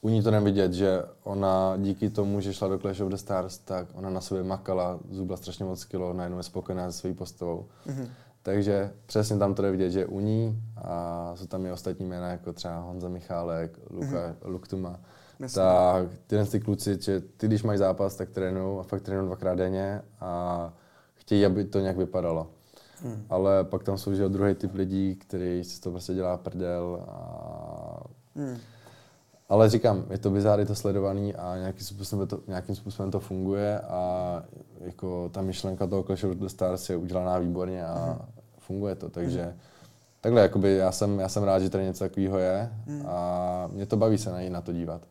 u 0.01 0.09
ní 0.09 0.23
to 0.23 0.31
nevidět, 0.31 0.73
že 0.73 1.03
ona 1.23 1.77
díky 1.77 2.11
tomu, 2.11 2.41
že 2.41 2.55
šla 2.55 2.69
do 2.69 2.79
Clash 2.79 3.01
of 3.01 3.09
the 3.09 3.17
Stars, 3.17 3.59
tak 3.59 3.87
ona 3.95 4.11
na 4.11 4.21
sobě 4.21 4.43
makala, 4.43 4.99
zubla 5.11 5.37
strašně 5.37 5.65
moc 5.65 5.85
kilo, 5.85 6.13
najednou 6.13 6.39
je 6.39 6.43
spokojená 6.43 6.93
se 6.93 6.99
svojí 6.99 7.15
postavou. 7.15 7.67
Mm-hmm. 7.87 8.09
Takže 8.43 8.91
přesně 9.07 9.37
tam 9.39 9.55
to 9.55 9.63
jde 9.63 9.71
vidět, 9.71 9.91
že 9.91 10.07
u 10.07 10.21
ní 10.21 10.63
a 10.77 11.33
jsou 11.37 11.47
tam 11.47 11.67
i 11.67 11.73
ostatní 11.73 12.07
jména, 12.07 12.29
jako 12.29 12.53
třeba 12.53 12.81
Honza 12.81 13.09
Michálek, 13.09 13.79
Luka, 13.91 14.07
mm-hmm. 14.07 14.35
Luktuma, 14.45 15.01
Myslím. 15.39 15.63
tak 15.63 16.07
tyhle 16.27 16.47
ty 16.47 16.61
kluci, 16.61 16.99
že 17.01 17.21
ty 17.21 17.47
když 17.47 17.63
mají 17.63 17.79
zápas, 17.79 18.15
tak 18.15 18.31
trénují 18.31 18.81
a 18.81 18.83
fakt 18.83 19.03
trénují 19.03 19.27
dvakrát 19.27 19.55
denně 19.55 20.03
a 20.21 20.73
chtějí, 21.15 21.47
aby 21.47 21.65
to 21.65 21.81
nějak 21.81 21.97
vypadalo. 21.97 22.51
Hmm. 23.03 23.27
Ale 23.29 23.65
pak 23.65 23.83
tam 23.83 23.99
jsou 23.99 24.15
že 24.15 24.29
druhý 24.29 24.55
typ 24.55 24.75
lidí, 24.75 25.17
který 25.17 25.65
si 25.65 25.81
to 25.81 25.91
prostě 25.91 26.15
dělá 26.15 26.37
prdel. 26.37 27.05
A... 27.09 28.01
Hmm. 28.37 28.57
Ale 29.49 29.69
říkám, 29.71 30.05
je 30.11 30.19
to 30.19 30.31
bizár, 30.31 30.61
je 30.61 30.67
to 30.67 30.75
sledovaný 30.75 31.35
a 31.35 31.57
nějakým 31.57 31.87
způsobem 31.87 32.29
to, 32.29 32.41
nějakým 32.47 32.75
způsobem 32.75 33.11
to 33.11 33.21
funguje 33.21 33.81
a 33.81 34.43
jako 34.81 35.29
ta 35.29 35.43
myšlenka 35.43 35.87
toho 35.87 36.03
Clash 36.03 36.25
of 36.25 36.37
the 36.37 36.47
Stars 36.47 36.91
je 36.91 36.97
udělaná 36.97 37.39
výborně 37.39 37.87
a 37.87 38.05
hmm. 38.05 38.19
funguje 38.59 38.95
to, 38.95 39.09
takže 39.09 39.43
hmm. 39.43 39.53
takhle, 40.21 40.43
jakoby 40.43 40.77
já 40.77 40.93
jsem, 40.93 41.21
já 41.21 41.29
jsem 41.29 41.43
rád, 41.43 41.59
že 41.59 41.71
tady 41.71 41.85
něco 41.85 42.05
takového 42.05 42.39
je 42.39 42.73
hmm. 42.87 43.07
a 43.07 43.69
mě 43.73 43.87
to 43.87 43.97
baví 43.97 44.19
se 44.19 44.31
na, 44.31 44.51
na 44.51 44.61
to 44.61 44.73
dívat. 44.73 45.03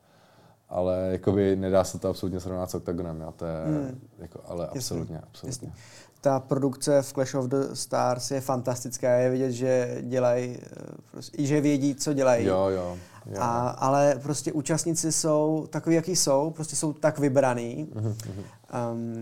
Ale 0.70 1.10
jakoby 1.12 1.56
nedá 1.56 1.84
se 1.84 2.00
to 2.00 2.10
absolutně 2.10 2.40
srovnat 2.40 2.72
s 2.72 2.76
Octagonem, 2.76 3.22
jo, 3.22 3.34
to 3.36 3.46
je, 3.46 3.66
hmm. 3.66 4.00
jako, 4.18 4.40
ale 4.46 4.68
absolutně, 4.68 5.20
absolutně. 5.20 5.68
Jasně 5.68 5.74
ta 6.22 6.40
produkce 6.40 7.02
v 7.02 7.14
Clash 7.14 7.36
of 7.36 7.46
the 7.46 7.58
Stars 7.74 8.32
je 8.32 8.42
fantastická. 8.42 9.10
Je 9.10 9.30
vidět, 9.30 9.52
že 9.52 9.98
dělají, 10.02 10.58
eh, 10.62 10.68
prostě, 11.12 11.46
že 11.46 11.62
vědí, 11.62 11.96
co 11.96 12.14
dělají. 12.14 12.46
Jo, 12.46 12.68
jo. 12.70 12.98
jo. 13.26 13.38
A, 13.40 13.70
ale 13.70 14.20
prostě 14.24 14.54
účastníci 14.54 15.12
jsou 15.12 15.68
takový, 15.70 15.96
jaký 15.96 16.16
jsou, 16.16 16.52
prostě 16.52 16.76
jsou 16.76 16.94
tak 16.94 17.20
vybraný. 17.20 17.88
Um, 17.94 19.20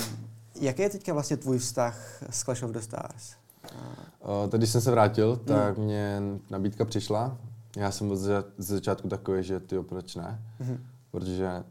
jaký 0.61 0.81
je 0.81 0.89
teďka 0.89 1.13
vlastně 1.13 1.37
tvůj 1.37 1.57
vztah 1.57 2.23
s 2.29 2.43
Clash 2.43 2.63
of 2.63 2.71
the 2.71 2.79
Stars? 2.79 3.33
Uh, 4.43 4.57
když 4.57 4.69
jsem 4.69 4.81
se 4.81 4.91
vrátil, 4.91 5.37
tak 5.37 5.77
hmm. 5.77 5.85
mě 5.85 6.21
nabídka 6.49 6.85
přišla. 6.85 7.37
Já 7.77 7.91
jsem 7.91 8.07
byl 8.07 8.17
ze 8.17 8.43
začátku 8.57 9.07
takový, 9.07 9.43
že 9.43 9.59
ty 9.59 9.79
proč 9.79 10.15
ne? 10.15 10.41
Hmm. 10.59 10.77
Protože 11.11 11.63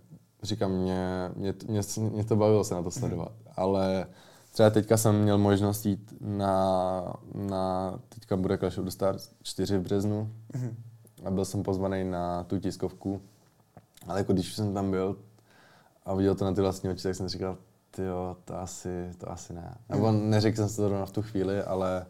říkám, 0.42 0.70
mě, 0.70 1.30
mě, 1.36 1.54
mě, 1.68 1.80
mě 1.98 2.24
to 2.24 2.36
bavilo 2.36 2.64
se 2.64 2.74
na 2.74 2.82
to 2.82 2.90
sledovat. 2.90 3.32
Hmm. 3.44 3.52
Ale 3.56 4.06
Třeba 4.52 4.70
teďka 4.70 4.96
jsem 4.96 5.22
měl 5.22 5.38
možnost 5.38 5.86
jít 5.86 6.14
na, 6.20 7.02
na 7.34 7.94
teďka 8.08 8.36
bude 8.36 8.58
Clash 8.58 8.78
of 8.78 8.84
the 8.84 8.90
Stars 8.90 9.30
4 9.42 9.78
v 9.78 9.82
březnu 9.82 10.30
mm-hmm. 10.52 10.74
a 11.24 11.30
byl 11.30 11.44
jsem 11.44 11.62
pozvaný 11.62 12.04
na 12.04 12.44
tu 12.44 12.58
tiskovku. 12.58 13.20
Ale 14.06 14.18
jako 14.18 14.32
když 14.32 14.54
jsem 14.54 14.74
tam 14.74 14.90
byl 14.90 15.16
a 16.04 16.14
viděl 16.14 16.34
to 16.34 16.44
na 16.44 16.52
ty 16.52 16.60
vlastní 16.60 16.90
oči, 16.90 17.02
tak 17.02 17.14
jsem 17.14 17.28
říkal, 17.28 17.58
jo, 17.98 18.36
to 18.44 18.58
asi, 18.58 19.10
to 19.18 19.30
asi 19.30 19.52
ne. 19.52 19.74
Mm. 19.88 19.96
Nebo 19.96 20.12
neřekl 20.12 20.56
jsem 20.56 20.68
si 20.68 20.76
to 20.76 20.82
zrovna 20.82 21.06
v 21.06 21.12
tu 21.12 21.22
chvíli, 21.22 21.62
ale 21.62 22.06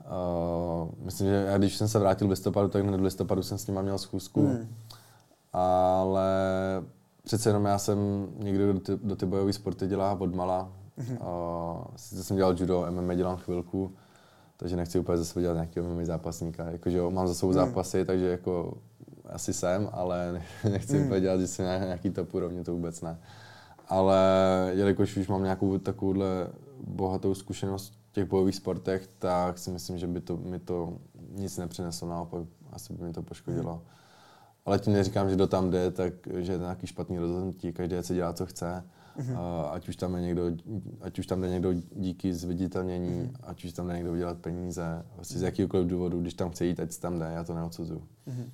uh, 0.00 0.88
myslím, 1.04 1.26
že 1.26 1.44
já 1.48 1.58
když 1.58 1.76
jsem 1.76 1.88
se 1.88 1.98
vrátil 1.98 2.26
v 2.26 2.30
listopadu, 2.30 2.68
tak 2.68 2.84
hned 2.84 3.00
v 3.00 3.02
listopadu 3.02 3.42
jsem 3.42 3.58
s 3.58 3.66
nima 3.66 3.82
měl 3.82 3.98
schůzku. 3.98 4.42
Mm. 4.42 4.76
Ale 5.52 6.30
přece 7.22 7.48
jenom 7.48 7.64
já 7.64 7.78
jsem 7.78 8.28
někdo, 8.38 8.72
kdo 8.72 8.80
ty, 8.80 8.92
do 9.02 9.16
ty 9.16 9.26
bojové 9.26 9.52
sporty 9.52 9.86
dělá 9.86 10.20
od 10.20 10.34
mala, 10.34 10.72
Mm-hmm. 11.00 11.18
Uh, 11.20 11.84
sice 11.96 12.24
jsem 12.24 12.36
dělal 12.36 12.56
judo, 12.58 12.86
MMA 12.90 13.14
dělám 13.14 13.36
chvilku, 13.36 13.94
takže 14.56 14.76
nechci 14.76 14.98
úplně 14.98 15.18
zase 15.18 15.40
dělat 15.40 15.54
nějakého 15.54 15.94
MMA 15.94 16.04
zápasníka. 16.04 16.70
Jakože 16.70 16.98
jo, 16.98 17.10
mám 17.10 17.28
za 17.28 17.34
sebou 17.34 17.50
mm. 17.50 17.54
zápasy, 17.54 18.04
takže 18.04 18.28
jako 18.28 18.78
asi 19.26 19.52
jsem, 19.52 19.88
ale 19.92 20.42
nechci 20.70 20.98
mm. 20.98 21.04
úplně 21.04 21.20
dělat, 21.20 21.40
že 21.40 21.46
jsem 21.46 21.64
nějaký 21.66 22.10
top 22.10 22.34
úrovně, 22.34 22.64
to 22.64 22.72
vůbec 22.72 23.00
ne. 23.00 23.18
Ale 23.88 24.18
jelikož 24.74 25.16
už 25.16 25.28
mám 25.28 25.42
nějakou 25.42 25.78
takovouhle 25.78 26.26
bohatou 26.86 27.34
zkušenost 27.34 27.94
v 28.10 28.12
těch 28.12 28.24
bojových 28.24 28.54
sportech, 28.54 29.08
tak 29.18 29.58
si 29.58 29.70
myslím, 29.70 29.98
že 29.98 30.06
by 30.06 30.20
to, 30.20 30.36
mi 30.36 30.58
to 30.58 30.98
nic 31.30 31.58
nepřineslo, 31.58 32.08
naopak 32.08 32.42
asi 32.72 32.92
by 32.92 33.04
mi 33.04 33.12
to 33.12 33.22
poškodilo. 33.22 33.74
Mm. 33.74 33.80
Ale 34.66 34.78
tím 34.78 34.92
neříkám, 34.92 35.30
že 35.30 35.36
do 35.36 35.46
tam 35.46 35.70
jde, 35.70 35.90
tak 35.90 36.12
že 36.36 36.52
je 36.52 36.58
to 36.58 36.64
nějaký 36.64 36.86
špatný 36.86 37.18
rozhodnutí, 37.18 37.72
každý 37.72 37.96
se 38.00 38.14
dělá, 38.14 38.32
co 38.32 38.46
chce. 38.46 38.84
Mm-hmm. 39.20 39.38
A 39.38 39.62
ať 39.62 39.88
už 39.88 39.96
tam 39.96 40.14
je 40.14 40.22
někdo, 40.22 40.42
ať 41.00 41.18
už 41.18 41.26
tam 41.26 41.40
jde 41.40 41.48
někdo 41.48 41.72
díky 41.96 42.34
zviditelnění, 42.34 43.22
mm-hmm. 43.22 43.36
ať 43.42 43.64
už 43.64 43.72
tam 43.72 43.88
jde 43.88 43.94
někdo 43.94 44.12
vydělat 44.12 44.38
peníze, 44.38 45.04
vlastně 45.16 45.38
z 45.38 45.42
jakýkoliv 45.42 45.86
důvodu, 45.86 46.20
když 46.20 46.34
tam 46.34 46.50
chce 46.50 46.64
jít, 46.64 46.80
ať 46.80 46.98
tam 46.98 47.18
jde, 47.18 47.26
já 47.34 47.44
to 47.44 47.54
neodsuzuju. 47.54 48.02
Mm-hmm. 48.28 48.50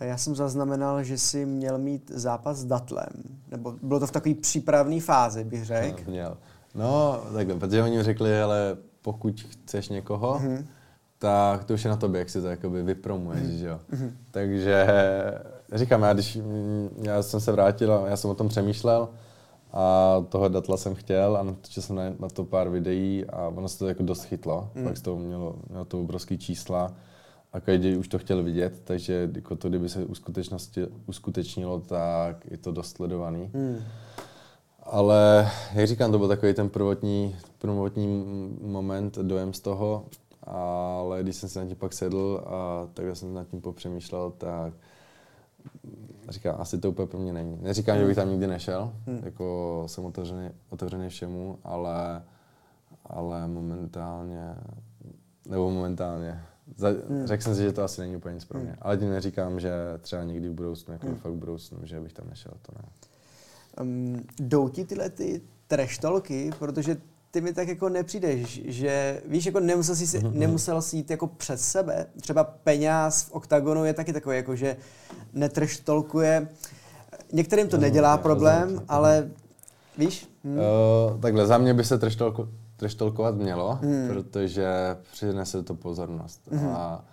Já 0.00 0.16
jsem 0.16 0.34
zaznamenal, 0.34 1.02
že 1.02 1.18
jsi 1.18 1.46
měl 1.46 1.78
mít 1.78 2.10
zápas 2.14 2.56
s 2.56 2.64
Datlem, 2.64 3.12
nebo 3.50 3.74
bylo 3.82 4.00
to 4.00 4.06
v 4.06 4.12
takové 4.12 4.34
přípravné 4.34 5.00
fázi, 5.00 5.44
bych 5.44 5.64
řekl. 5.64 6.02
No, 6.06 6.10
měl. 6.10 6.36
No, 6.74 7.20
takhle, 7.34 7.54
protože 7.54 7.82
oni 7.82 8.02
řekli, 8.02 8.40
ale 8.40 8.76
pokud 9.02 9.40
chceš 9.40 9.88
někoho, 9.88 10.34
mm-hmm. 10.38 10.64
tak 11.18 11.64
to 11.64 11.74
už 11.74 11.84
je 11.84 11.90
na 11.90 11.96
tobě, 11.96 12.18
jak 12.18 12.30
si 12.30 12.40
to 12.40 12.46
jakoby 12.46 12.82
vypromuješ, 12.82 13.42
mm-hmm. 13.42 13.58
že 13.58 13.66
jo. 13.66 13.80
Mm-hmm. 13.92 14.10
Takže 14.30 14.86
říkám, 15.72 16.02
já 16.02 16.12
když 16.12 16.38
já 17.02 17.22
jsem 17.22 17.40
se 17.40 17.52
vrátil 17.52 17.92
a 17.92 18.08
já 18.08 18.16
jsem 18.16 18.30
o 18.30 18.34
tom 18.34 18.48
přemýšlel, 18.48 19.08
a 19.72 20.24
toho 20.28 20.48
datla 20.48 20.76
jsem 20.76 20.94
chtěl 20.94 21.36
a 21.36 21.42
natočil 21.42 21.82
jsem 21.82 21.96
na, 21.96 22.02
na 22.18 22.28
to 22.28 22.44
pár 22.44 22.68
videí 22.68 23.24
a 23.24 23.48
ono 23.48 23.68
se 23.68 23.78
to 23.78 23.88
jako 23.88 24.02
dost 24.02 24.24
chytlo. 24.24 24.70
Mm. 24.74 24.84
Pak 24.84 25.00
to 25.00 25.16
mělo, 25.16 25.56
mělo 25.68 25.84
to 25.84 26.00
obrovský 26.00 26.38
čísla 26.38 26.92
a 27.52 27.60
každý 27.60 27.96
už 27.96 28.08
to 28.08 28.18
chtěl 28.18 28.42
vidět, 28.42 28.80
takže 28.84 29.30
jako 29.34 29.56
to, 29.56 29.68
kdyby 29.68 29.88
se 29.88 30.04
uskutečnosti, 30.04 30.86
uskutečnilo, 31.06 31.80
tak 31.80 32.46
je 32.50 32.56
to 32.56 32.72
dost 32.72 32.96
sledovaný. 32.96 33.50
Mm. 33.52 33.78
Ale 34.82 35.50
jak 35.72 35.86
říkám, 35.86 36.12
to 36.12 36.18
byl 36.18 36.28
takový 36.28 36.54
ten 36.54 36.68
prvotní, 36.68 37.36
prvotní 37.58 38.06
moment, 38.62 39.18
dojem 39.18 39.52
z 39.52 39.60
toho, 39.60 40.04
ale 40.42 41.22
když 41.22 41.36
jsem 41.36 41.48
se 41.48 41.60
na 41.60 41.66
tím 41.66 41.76
pak 41.76 41.92
sedl 41.92 42.40
a 42.46 42.88
tak 42.94 43.16
jsem 43.16 43.34
nad 43.34 43.48
tím 43.48 43.60
popřemýšlel, 43.60 44.32
tak 44.38 44.74
říkám, 46.28 46.56
asi 46.58 46.78
to 46.78 46.90
úplně 46.90 47.06
pro 47.06 47.18
mě 47.18 47.32
není. 47.32 47.58
Neříkám, 47.62 47.98
že 47.98 48.06
bych 48.06 48.16
tam 48.16 48.30
nikdy 48.30 48.46
nešel, 48.46 48.92
hmm. 49.06 49.20
jako 49.24 49.84
jsem 49.86 50.04
otevřený, 50.04 50.50
otevřený 50.70 51.08
všemu, 51.08 51.58
ale, 51.64 52.22
ale 53.04 53.48
momentálně, 53.48 54.54
nebo 55.48 55.70
momentálně, 55.70 56.42
za, 56.76 56.88
hmm. 56.88 57.26
řekl 57.26 57.42
jsem 57.42 57.54
si, 57.54 57.62
že 57.62 57.72
to 57.72 57.82
asi 57.82 58.00
není 58.00 58.16
úplně 58.16 58.34
nic 58.34 58.44
pro 58.44 58.58
mě. 58.58 58.68
Hmm. 58.68 58.78
Ale 58.80 58.96
tím 58.96 59.10
neříkám, 59.10 59.60
že 59.60 59.72
třeba 60.00 60.24
někdy 60.24 60.48
v 60.48 60.52
budoucnu, 60.52 60.92
jako 60.92 61.06
hmm. 61.06 61.16
fakt 61.16 61.32
v 61.32 61.36
budoucnu, 61.36 61.78
že 61.82 62.00
bych 62.00 62.12
tam 62.12 62.28
nešel, 62.28 62.52
to 62.62 62.72
ne. 62.78 62.88
Um, 63.80 64.24
jdou 64.40 64.68
ti 64.68 64.84
tyhle 64.84 65.10
ty 65.10 65.42
treštolky, 65.66 66.50
protože 66.58 66.96
ty 67.36 67.40
mi 67.40 67.52
tak 67.52 67.68
jako 67.68 67.88
nepřijdeš, 67.88 68.62
že 68.64 69.22
víš, 69.26 69.46
jako 69.46 69.60
nemusel 69.60 69.94
jsi, 69.94 70.04
mm-hmm. 70.04 70.32
nemusel 70.32 70.82
jsi 70.82 70.96
jít 70.96 71.10
jako 71.10 71.26
přes 71.26 71.60
sebe. 71.60 72.06
Třeba 72.20 72.44
peněz 72.44 73.22
v 73.22 73.32
oktagonu 73.32 73.84
je 73.84 73.94
taky 73.94 74.12
takový, 74.12 74.36
jako 74.36 74.56
že 74.56 74.76
netreštolkuje. 75.32 76.48
Některým 77.32 77.68
to 77.68 77.76
no, 77.76 77.80
nedělá 77.80 78.16
problém, 78.16 78.80
ale 78.88 79.30
víš? 79.98 80.28
Hm. 80.44 80.58
Uh, 80.58 81.20
takhle, 81.20 81.46
za 81.46 81.58
mě 81.58 81.74
by 81.74 81.84
se 81.84 81.98
treštolku, 81.98 82.48
treštolkovat 82.76 83.34
mělo, 83.34 83.78
mm. 83.82 84.08
protože 84.08 84.66
přinese 85.12 85.62
to 85.62 85.74
pozornost. 85.74 86.40
Mm. 86.50 86.68
A, 86.68 87.04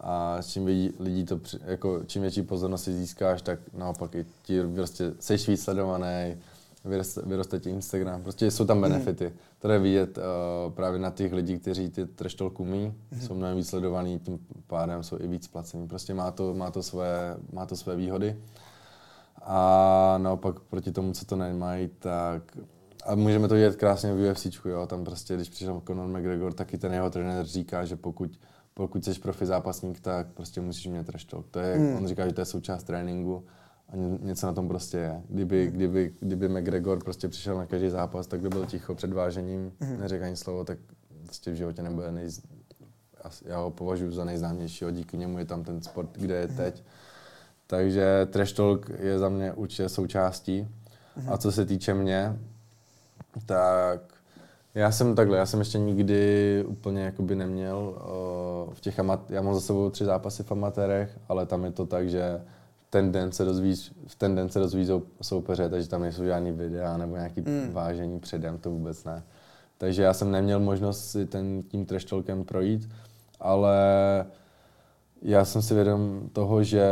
a 0.00 0.38
čím 0.42 0.66
lidí, 0.66 0.94
lidí 1.00 1.24
to, 1.24 1.40
jako, 1.64 2.00
čím 2.06 2.22
větší 2.22 2.42
pozornost 2.42 2.84
si 2.84 2.92
získáš, 2.92 3.42
tak 3.42 3.58
naopak 3.74 4.14
i 4.14 4.26
ti 4.42 4.60
prostě 4.74 5.12
seš 5.20 5.48
víc 5.48 5.62
sledovaný, 5.62 6.36
vyroste, 6.84 7.22
vyroste 7.26 7.60
ti 7.60 7.70
Instagram, 7.70 8.22
prostě 8.22 8.50
jsou 8.50 8.64
tam 8.64 8.80
benefity. 8.80 9.24
Mm. 9.24 9.32
To 9.58 9.72
je 9.72 9.78
vidět 9.78 10.18
uh, 10.18 10.72
právě 10.72 10.98
na 10.98 11.10
těch 11.10 11.32
lidí, 11.32 11.58
kteří 11.58 11.88
ty 11.88 12.06
treštolk 12.06 12.60
umí, 12.60 12.94
mm. 13.10 13.20
jsou 13.20 13.34
mnohem 13.34 13.56
víc 13.56 13.68
sledovaný, 13.68 14.18
tím 14.18 14.38
pádem 14.66 15.02
jsou 15.02 15.16
i 15.20 15.26
víc 15.26 15.48
placení. 15.48 15.88
Prostě 15.88 16.14
má 16.14 16.30
to, 16.30 16.54
má 16.54 16.70
to, 16.70 16.82
své, 16.82 17.36
má 17.52 17.66
to 17.66 17.76
své 17.76 17.96
výhody. 17.96 18.36
A 19.42 20.18
naopak 20.18 20.60
proti 20.60 20.92
tomu, 20.92 21.12
co 21.12 21.24
to 21.24 21.36
nemají, 21.36 21.90
tak 21.98 22.42
a 23.06 23.14
můžeme 23.14 23.48
to 23.48 23.54
vidět 23.54 23.76
krásně 23.76 24.14
v 24.14 24.30
UFC, 24.30 24.46
jo, 24.64 24.86
tam 24.86 25.04
prostě, 25.04 25.34
když 25.34 25.48
přišel 25.48 25.82
Conor 25.86 26.08
McGregor, 26.08 26.52
taky 26.52 26.78
ten 26.78 26.92
jeho 26.92 27.10
trenér 27.10 27.46
říká, 27.46 27.84
že 27.84 27.96
pokud, 27.96 28.38
pokud 28.74 29.04
jsi 29.04 29.20
profi 29.20 29.46
zápasník, 29.46 30.00
tak 30.00 30.26
prostě 30.26 30.60
musíš 30.60 30.86
mít 30.86 31.06
trash 31.06 31.24
talk. 31.24 31.46
To 31.50 31.58
je, 31.58 31.78
mm. 31.78 31.96
on 31.96 32.08
říká, 32.08 32.26
že 32.26 32.34
to 32.34 32.40
je 32.40 32.44
součást 32.44 32.82
tréninku 32.82 33.44
a 33.92 33.96
něco 34.22 34.46
na 34.46 34.52
tom 34.52 34.68
prostě 34.68 34.96
je. 34.96 35.22
Kdyby, 35.28 35.66
mm. 35.66 35.72
kdyby, 35.72 36.14
kdyby 36.20 36.48
McGregor 36.48 37.04
prostě 37.04 37.28
přišel 37.28 37.56
na 37.56 37.66
každý 37.66 37.90
zápas, 37.90 38.26
tak 38.26 38.40
by 38.40 38.48
byl 38.48 38.66
ticho 38.66 38.94
před 38.94 39.12
vážením, 39.12 39.72
mm. 39.80 40.00
neřekl 40.00 40.24
ani 40.24 40.36
slovo, 40.36 40.64
tak 40.64 40.78
prostě 41.24 41.50
v 41.50 41.54
životě 41.54 41.82
nebude 41.82 42.12
nej, 42.12 42.28
já 43.44 43.58
ho 43.58 43.70
považuji 43.70 44.10
za 44.10 44.24
nejznámějšího, 44.24 44.90
díky 44.90 45.16
němu 45.16 45.38
je 45.38 45.44
tam 45.44 45.64
ten 45.64 45.82
sport, 45.82 46.10
kde 46.12 46.34
je 46.34 46.46
mm. 46.46 46.56
teď. 46.56 46.82
Takže 47.66 48.26
trash 48.30 48.52
talk 48.52 48.90
je 48.98 49.18
za 49.18 49.28
mě 49.28 49.52
určitě 49.52 49.88
součástí. 49.88 50.68
A 51.28 51.38
co 51.38 51.52
se 51.52 51.66
týče 51.66 51.94
mě, 51.94 52.38
tak 53.46 54.00
já 54.74 54.92
jsem 54.92 55.14
takhle, 55.14 55.38
já 55.38 55.46
jsem 55.46 55.60
ještě 55.60 55.78
nikdy 55.78 56.64
úplně 56.68 57.02
jakoby 57.02 57.36
neměl 57.36 57.76
uh, 57.78 58.74
v 58.74 58.80
těch 58.80 58.98
amat, 58.98 59.30
já 59.30 59.42
mám 59.42 59.54
za 59.54 59.60
sebou 59.60 59.90
tři 59.90 60.04
zápasy 60.04 60.42
v 60.42 60.52
amatérech, 60.52 61.18
ale 61.28 61.46
tam 61.46 61.64
je 61.64 61.70
to 61.70 61.86
tak, 61.86 62.10
že 62.10 62.40
ten 62.92 63.12
den 63.12 63.32
se 63.32 63.44
dozvíš, 63.44 63.92
v 64.06 64.14
ten 64.14 64.34
den 64.34 64.48
se 64.48 64.58
dozví 64.58 64.88
soupeře, 65.22 65.68
takže 65.68 65.88
tam 65.88 66.02
nejsou 66.02 66.24
žádný 66.24 66.52
videa 66.52 66.96
nebo 66.96 67.16
nějaký 67.16 67.40
mm. 67.40 67.72
vážení 67.72 68.20
předem, 68.20 68.58
to 68.58 68.70
vůbec 68.70 69.04
ne. 69.04 69.22
Takže 69.78 70.02
já 70.02 70.14
jsem 70.14 70.30
neměl 70.30 70.60
možnost 70.60 71.10
si 71.10 71.26
ten, 71.26 71.62
tím 71.62 71.86
trash 71.86 72.04
talkem 72.04 72.44
projít, 72.44 72.88
ale 73.40 73.76
já 75.22 75.44
jsem 75.44 75.62
si 75.62 75.74
vědom 75.74 76.28
toho, 76.32 76.62
že 76.62 76.86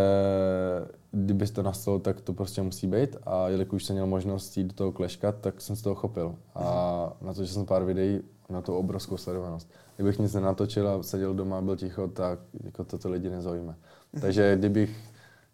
kdyby 1.13 1.47
to 1.47 1.63
nastalo, 1.63 1.99
tak 1.99 2.21
to 2.21 2.33
prostě 2.33 2.63
musí 2.63 2.87
být 2.87 3.17
a 3.27 3.49
jelikož 3.49 3.85
jsem 3.85 3.95
měl 3.95 4.07
možnost 4.07 4.57
jít 4.57 4.67
do 4.67 4.75
toho 4.75 4.93
kleškat, 4.93 5.35
tak 5.41 5.61
jsem 5.61 5.77
se 5.77 5.83
toho 5.83 5.95
chopil. 5.95 6.35
A 6.55 7.13
na 7.21 7.35
to, 7.35 7.45
že 7.45 7.53
jsem 7.53 7.67
pár 7.67 7.85
videí, 7.85 8.21
na 8.49 8.63
tu 8.63 8.75
obrovskou 8.75 9.17
sledovanost. 9.17 9.69
Kdybych 9.97 10.19
nic 10.19 10.35
nenatočil 10.35 10.89
a 10.89 11.03
seděl 11.03 11.35
doma 11.35 11.59
a 11.59 11.61
byl 11.61 11.77
ticho, 11.77 12.09
tak 12.09 12.39
jako 12.65 12.85
toto 12.85 13.11
lidi 13.11 13.31
nezaujme. 13.31 13.75
Takže 14.21 14.57
kdybych, 14.57 15.10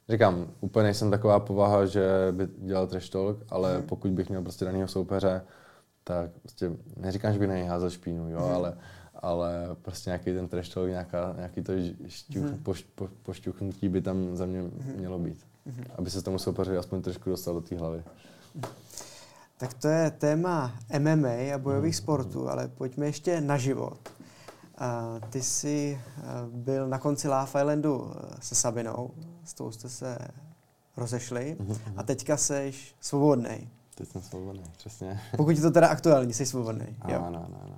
říkám, 0.08 0.46
úplně 0.60 0.84
nejsem 0.84 1.10
taková 1.10 1.40
povaha, 1.40 1.86
že 1.86 2.08
by 2.30 2.48
dělal 2.58 2.86
trash 2.86 3.08
talk, 3.08 3.36
ale 3.50 3.82
pokud 3.82 4.10
bych 4.10 4.28
měl 4.28 4.42
prostě 4.42 4.64
daného 4.64 4.88
soupeře, 4.88 5.42
tak 6.04 6.30
prostě 6.42 6.70
neříkám, 6.96 7.32
že 7.32 7.38
by 7.38 7.46
na 7.46 7.54
něj 7.54 7.66
házel 7.66 7.90
špínu, 7.90 8.30
jo, 8.30 8.38
ale 8.38 8.76
ale 9.22 9.76
prostě 9.82 10.10
nějaký 10.10 10.32
ten 10.32 10.48
trash 10.48 10.68
talk, 10.68 10.88
nějaká, 10.88 11.34
nějaký 11.36 11.62
to 11.62 11.72
šťuch, 12.06 12.44
mm. 12.44 12.58
poš, 12.62 12.86
po, 12.94 13.08
pošťuchnutí 13.22 13.88
by 13.88 14.00
tam 14.00 14.36
za 14.36 14.46
mě 14.46 14.62
mm. 14.62 14.94
mělo 14.96 15.18
být. 15.18 15.38
Mm. 15.66 15.84
Aby 15.98 16.10
se 16.10 16.22
tomu 16.22 16.38
soupeři 16.38 16.76
aspoň 16.76 17.02
trošku 17.02 17.30
dostal 17.30 17.54
do 17.54 17.60
té 17.60 17.76
hlavy. 17.76 18.02
Tak 19.58 19.74
to 19.74 19.88
je 19.88 20.10
téma 20.10 20.74
MMA 20.98 21.54
a 21.54 21.58
bojových 21.58 21.94
mm. 21.94 21.98
sportů, 21.98 22.48
ale 22.48 22.68
pojďme 22.68 23.06
ještě 23.06 23.40
na 23.40 23.56
život. 23.56 23.98
Ty 25.30 25.42
jsi 25.42 26.00
uh, 26.18 26.24
byl 26.48 26.88
na 26.88 26.98
konci 26.98 27.28
Love 27.28 27.44
Islandu 27.44 27.98
uh, 27.98 28.12
se 28.40 28.54
Sabinou, 28.54 29.10
s 29.44 29.54
tou 29.54 29.70
jste 29.70 29.88
se 29.88 30.18
rozešli 30.96 31.56
mm-hmm. 31.60 31.78
a 31.96 32.02
teďka 32.02 32.36
jsi 32.36 32.74
svobodný. 33.00 33.70
Teď 33.94 34.08
jsem 34.08 34.22
svobodný, 34.22 34.64
přesně. 34.76 35.20
Pokud 35.36 35.56
je 35.56 35.62
to 35.62 35.70
teda 35.70 35.88
aktuální, 35.88 36.34
jsi 36.34 36.46
svobodný. 36.46 36.96
Ano, 37.00 37.26
ano, 37.26 37.46
ano. 37.62 37.74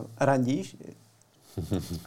Uh, 0.00 0.06
randíš? 0.20 0.76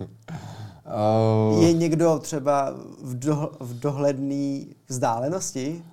je 1.59 1.73
někdo 1.73 2.19
třeba 2.19 2.73
v, 3.01 3.19
do, 3.19 3.51
v 3.59 3.79
dohledné 3.79 4.65
vzdálenosti? 4.87 5.83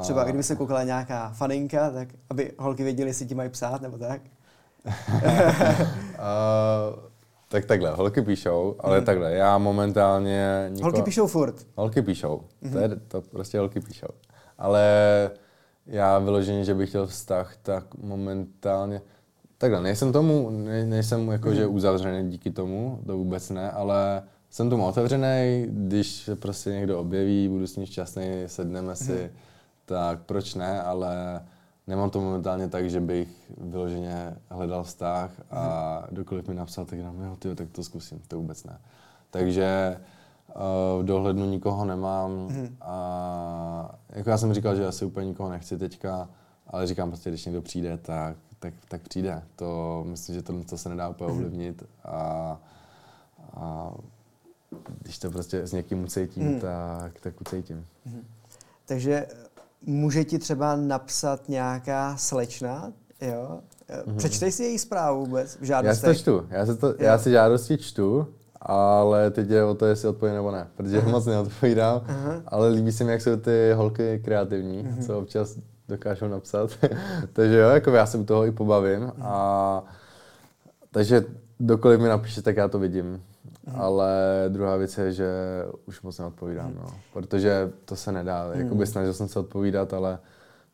Třeba 0.00 0.24
kdyby 0.24 0.42
se 0.42 0.56
koukala 0.56 0.82
nějaká 0.82 1.30
faninka, 1.30 1.90
tak 1.90 2.08
aby 2.30 2.52
holky 2.58 2.84
věděly, 2.84 3.10
jestli 3.10 3.26
ti 3.26 3.34
mají 3.34 3.50
psát 3.50 3.82
nebo 3.82 3.98
tak? 3.98 4.20
uh, 4.86 4.92
tak 7.54 7.64
takhle, 7.64 7.90
holky 7.90 8.22
píšou, 8.22 8.76
ale 8.78 8.98
mm. 8.98 9.04
takhle, 9.04 9.32
já 9.32 9.58
momentálně... 9.58 10.66
Niko... 10.68 10.82
Holky 10.82 11.02
píšou 11.02 11.26
furt? 11.26 11.66
Holky 11.76 12.02
píšou, 12.02 12.42
mm-hmm. 12.62 12.72
to, 12.72 12.78
je, 12.78 12.88
to 13.08 13.20
prostě 13.20 13.58
holky 13.58 13.80
píšou. 13.80 14.06
Ale 14.58 14.84
já 15.86 16.18
vyloženě, 16.18 16.64
že 16.64 16.74
bych 16.74 16.88
chtěl 16.88 17.06
vztah, 17.06 17.56
tak 17.62 17.94
momentálně... 17.94 19.00
Takhle, 19.58 19.82
nejsem 19.82 20.12
tomu, 20.12 20.50
ne, 20.50 20.86
nejsem 20.86 21.28
jako, 21.28 21.54
že 21.54 21.66
mhm. 21.66 21.74
uzavřený 21.74 22.30
díky 22.30 22.50
tomu, 22.50 23.00
to 23.06 23.16
vůbec 23.16 23.50
ne, 23.50 23.70
ale 23.70 24.22
jsem 24.50 24.70
tomu 24.70 24.86
otevřený, 24.86 25.66
když 25.68 26.12
se 26.12 26.36
prostě 26.36 26.70
někdo 26.70 27.00
objeví, 27.00 27.48
budu 27.48 27.66
s 27.66 27.76
ním 27.76 27.86
šťastný, 27.86 28.24
sedneme 28.46 28.96
si, 28.96 29.18
hmm. 29.18 29.30
tak 29.84 30.22
proč 30.22 30.54
ne, 30.54 30.82
ale 30.82 31.42
nemám 31.86 32.10
to 32.10 32.20
momentálně 32.20 32.68
tak, 32.68 32.90
že 32.90 33.00
bych 33.00 33.28
vyloženě 33.58 34.36
hledal 34.50 34.84
vztah 34.84 35.30
a 35.50 35.98
hmm. 35.98 36.16
dokoliv 36.16 36.48
mi 36.48 36.54
napsal, 36.54 36.84
tak 36.84 37.02
dám, 37.02 37.22
jo, 37.22 37.36
tyjo, 37.36 37.54
tak 37.54 37.70
to 37.70 37.84
zkusím, 37.84 38.22
to 38.28 38.36
vůbec 38.36 38.64
ne. 38.64 38.80
Takže 39.30 40.00
uh, 40.48 41.02
v 41.02 41.04
dohlednu 41.04 41.46
nikoho 41.46 41.84
nemám 41.84 42.48
hmm. 42.48 42.76
a 42.80 43.94
jako 44.10 44.30
já 44.30 44.38
jsem 44.38 44.54
říkal, 44.54 44.76
že 44.76 44.86
asi 44.86 45.04
úplně 45.04 45.26
nikoho 45.26 45.50
nechci 45.50 45.78
teďka, 45.78 46.28
ale 46.66 46.86
říkám 46.86 47.08
prostě, 47.08 47.30
když 47.30 47.44
někdo 47.44 47.62
přijde, 47.62 47.98
tak 47.98 48.36
tak, 48.64 48.74
tak 48.88 49.02
přijde. 49.02 49.42
To 49.56 50.02
myslím, 50.08 50.34
že 50.34 50.42
to, 50.42 50.64
to 50.64 50.78
se 50.78 50.88
nedá 50.88 51.08
úplně 51.08 51.32
mhm. 51.32 51.38
ovlivnit 51.38 51.82
a, 52.04 52.58
a 53.54 53.94
když 55.00 55.18
to 55.18 55.30
prostě 55.30 55.66
s 55.66 55.72
někým 55.72 56.04
ucítím, 56.04 56.42
hmm. 56.42 56.60
tak, 56.60 57.20
tak 57.20 57.40
ucítím. 57.40 57.86
Hmm. 58.06 58.24
Takže 58.86 59.26
může 59.86 60.24
ti 60.24 60.38
třeba 60.38 60.76
napsat 60.76 61.48
nějaká 61.48 62.16
slečna, 62.16 62.92
jo? 63.20 63.60
Hmm. 64.06 64.16
Přečtej 64.16 64.52
si 64.52 64.62
její 64.62 64.78
zprávu 64.78 65.24
vůbec 65.24 65.58
v 65.60 65.64
žádosti. 65.64 66.06
Já 66.06 66.14
si 66.14 66.18
to 66.18 66.22
čtu, 66.22 66.46
já 66.50 66.66
si, 66.66 66.76
to, 66.76 66.94
já 66.98 67.18
si 67.18 67.30
žádosti 67.30 67.78
čtu, 67.78 68.26
ale 68.60 69.30
teď 69.30 69.50
je 69.50 69.64
o 69.64 69.74
to, 69.74 69.86
jestli 69.86 70.08
odpovím 70.08 70.34
nebo 70.34 70.50
ne, 70.50 70.66
protože 70.76 71.00
uh-huh. 71.00 71.10
moc 71.10 71.26
neodpovídám, 71.26 71.98
uh-huh. 71.98 72.42
ale 72.46 72.68
líbí 72.68 72.92
se 72.92 73.04
mi, 73.04 73.12
jak 73.12 73.20
jsou 73.20 73.36
ty 73.36 73.72
holky 73.74 74.20
kreativní, 74.24 74.84
uh-huh. 74.84 75.06
co 75.06 75.18
občas 75.18 75.56
dokážou 75.88 76.28
napsat. 76.28 76.70
takže 77.32 77.58
jo, 77.58 77.68
jako 77.68 77.90
já 77.90 78.06
se 78.06 78.18
u 78.18 78.24
toho 78.24 78.44
i 78.46 78.52
pobavím. 78.52 79.12
A, 79.20 79.84
takže 80.90 81.24
dokoliv 81.60 82.00
mi 82.00 82.08
napíše, 82.08 82.42
tak 82.42 82.56
já 82.56 82.68
to 82.68 82.78
vidím. 82.78 83.22
Mm. 83.66 83.80
Ale 83.80 84.12
druhá 84.48 84.76
věc 84.76 84.98
je, 84.98 85.12
že 85.12 85.28
už 85.86 86.02
moc 86.02 86.18
neodpovídám, 86.18 86.70
mm. 86.70 86.76
no. 86.76 86.94
Protože 87.12 87.72
to 87.84 87.96
se 87.96 88.12
nedá. 88.12 88.50
Mm. 88.54 88.60
Jakoby 88.60 88.86
snažil 88.86 89.12
jsem 89.14 89.28
se 89.28 89.38
odpovídat, 89.38 89.92
ale 89.92 90.18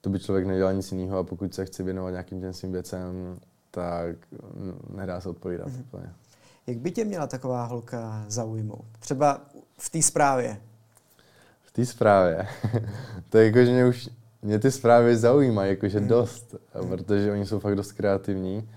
to 0.00 0.10
by 0.10 0.18
člověk 0.18 0.46
nedělal 0.46 0.74
nic 0.74 0.92
jiného 0.92 1.18
a 1.18 1.24
pokud 1.24 1.54
se 1.54 1.64
chci 1.64 1.82
věnovat 1.82 2.10
nějakým 2.10 2.40
těm 2.40 2.52
svým 2.52 2.72
věcem, 2.72 3.38
tak 3.70 4.16
nedá 4.94 5.20
se 5.20 5.28
odpovídat 5.28 5.68
mm. 5.68 5.80
úplně. 5.80 6.12
Jak 6.66 6.78
by 6.78 6.90
tě 6.90 7.04
měla 7.04 7.26
taková 7.26 7.64
holka 7.64 8.24
zaujmout? 8.28 8.84
Třeba 8.98 9.40
v 9.78 9.90
té 9.90 10.02
zprávě. 10.02 10.60
V 11.62 11.72
té 11.72 11.86
zprávě? 11.86 12.46
to 13.28 13.38
je 13.38 13.46
jako, 13.46 13.64
že 13.64 13.72
mě 13.72 13.86
už 13.86 14.10
mě 14.42 14.58
ty 14.58 14.70
zprávy 14.70 15.16
zaujímají 15.16 15.70
jakože 15.70 15.98
hmm. 15.98 16.08
dost, 16.08 16.54
protože 16.88 17.32
oni 17.32 17.46
jsou 17.46 17.58
fakt 17.58 17.74
dost 17.76 17.92
kreativní 17.92 18.70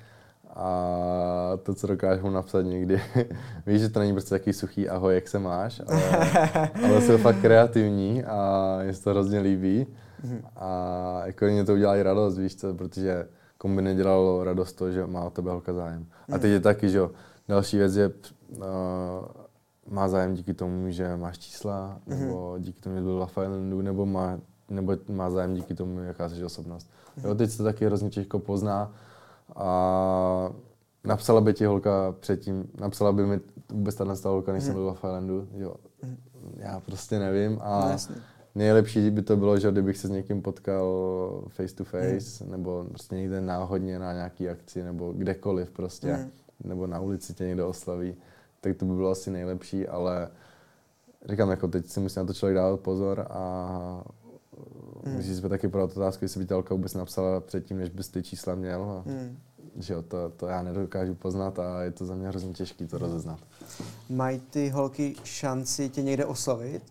a 0.56 1.58
to, 1.64 1.74
co 1.74 1.88
dokážou 1.88 2.30
napsat 2.30 2.62
někdy, 2.62 3.02
víš, 3.66 3.82
že 3.82 3.90
to 3.90 4.00
není 4.00 4.12
prostě 4.12 4.30
takový 4.30 4.54
suchý 4.54 4.90
ahoj, 4.90 5.16
jak 5.16 5.28
se 5.28 5.40
máš, 5.40 5.82
ale, 5.88 6.02
ale 6.86 7.02
jsou 7.02 7.18
fakt 7.18 7.42
kreativní 7.42 8.24
a 8.24 8.80
mě 8.84 8.94
se 8.94 9.04
to 9.04 9.10
hrozně 9.10 9.40
líbí 9.40 9.88
a 10.56 11.22
jako 11.26 11.46
mě 11.46 11.66
to 11.66 11.74
udělá 11.74 11.96
i 11.96 12.04
radost, 12.04 12.38
víš 12.38 12.56
co, 12.56 12.74
protože 12.74 13.28
komu 13.58 13.76
by 13.76 13.82
nedělalo 13.82 14.44
radost 14.44 14.74
to, 14.74 14.92
že 14.92 15.06
má 15.08 15.24
o 15.24 15.30
tebe 15.30 15.52
holka 15.52 15.74
zájem. 15.74 16.06
A 16.34 16.38
teď 16.38 16.52
je 16.52 16.60
taky, 16.60 16.90
že 16.90 16.98
jo, 16.98 17.12
další 17.48 17.78
věc 17.78 17.96
je, 17.96 18.08
uh, 18.08 18.64
má 19.90 20.08
zájem 20.08 20.34
díky 20.34 20.54
tomu, 20.54 20.92
že 20.92 21.18
máš 21.18 21.38
čísla, 21.38 22.00
nebo 22.08 22.56
díky 22.60 22.82
tomu, 22.82 22.96
že 22.96 23.02
byl 23.02 23.26
v 23.26 23.32
Islandu, 23.32 23.82
nebo 23.82 24.06
má 24.06 24.40
nebo 24.70 24.98
má 25.10 25.30
zájem 25.30 25.54
díky 25.54 25.74
tomu, 25.74 26.00
jaká 26.00 26.30
jsi 26.30 26.44
osobnost. 26.44 26.90
Jo, 27.18 27.30
mhm. 27.30 27.38
teď 27.38 27.50
se 27.50 27.58
to 27.58 27.64
taky 27.64 27.86
hrozně 27.86 28.10
těžko 28.10 28.40
pozná 28.40 28.92
a 29.56 30.50
napsala 31.04 31.42
by 31.42 31.54
ti 31.54 31.66
holka 31.66 32.16
předtím, 32.20 32.70
napsala 32.80 33.12
by 33.12 33.26
mi 33.26 33.40
vůbec 33.72 33.96
ta 33.96 34.30
holka, 34.30 34.54
než 34.54 34.64
jsem 34.64 34.74
mhm. 34.74 34.84
byl 34.84 34.94
v 34.94 34.98
Islandu, 34.98 35.48
jo. 35.56 35.76
Mhm. 36.04 36.18
Já 36.58 36.80
prostě 36.80 37.20
nevím 37.20 37.60
a 37.62 37.92
no, 37.92 38.16
nejlepší 38.56 39.12
by 39.12 39.22
to 39.22 39.38
bylo, 39.38 39.60
že 39.60 39.72
kdybych 39.72 39.98
se 39.98 40.08
s 40.08 40.12
někým 40.12 40.42
potkal 40.42 41.44
face 41.48 41.76
to 41.76 41.84
face, 41.84 42.44
mm. 42.44 42.52
nebo 42.52 42.86
prostě 42.90 43.16
někde 43.16 43.42
náhodně 43.42 44.00
na 44.00 44.14
nějaký 44.14 44.50
akci, 44.50 44.84
nebo 44.84 45.14
kdekoliv 45.14 45.72
prostě, 45.72 46.14
mm. 46.14 46.32
nebo 46.64 46.88
na 46.88 47.00
ulici 47.00 47.34
tě 47.34 47.44
někdo 47.44 47.70
oslaví, 47.70 48.16
tak 48.62 48.78
to 48.78 48.86
by 48.86 48.94
bylo 48.94 49.12
asi 49.12 49.32
nejlepší, 49.32 49.88
ale 49.88 50.30
říkám, 51.30 51.50
jako 51.50 51.68
teď 51.68 51.86
si 51.86 52.00
musí 52.00 52.20
na 52.20 52.26
to 52.26 52.34
člověk 52.34 52.56
dávat 52.56 52.80
pozor 52.80 53.28
a 53.30 54.04
mm. 55.06 55.16
musí 55.16 55.36
si 55.36 55.42
taky 55.42 55.68
pro 55.68 55.84
otázku, 55.84 56.26
jestli 56.26 56.40
by 56.40 56.46
ta 56.46 56.64
vůbec 56.70 56.94
napsala 56.94 57.40
předtím, 57.40 57.78
než 57.78 57.90
bys 57.90 58.10
ty 58.10 58.24
čísla 58.24 58.56
měl. 58.56 58.84
A, 58.84 59.10
mm. 59.10 59.38
Že 59.76 59.94
jo, 59.94 60.02
to, 60.02 60.30
to 60.30 60.48
já 60.48 60.64
nedokážu 60.64 61.16
poznat 61.16 61.60
a 61.60 61.84
je 61.84 61.92
to 61.92 62.06
za 62.06 62.16
mě 62.16 62.28
hrozně 62.28 62.54
těžké 62.54 62.88
to 62.88 62.98
rozeznat. 62.98 63.40
Mají 64.10 64.40
ty 64.40 64.70
holky 64.70 65.16
šanci 65.24 65.90
tě 65.90 66.02
někde 66.02 66.26
oslovit? 66.26 66.84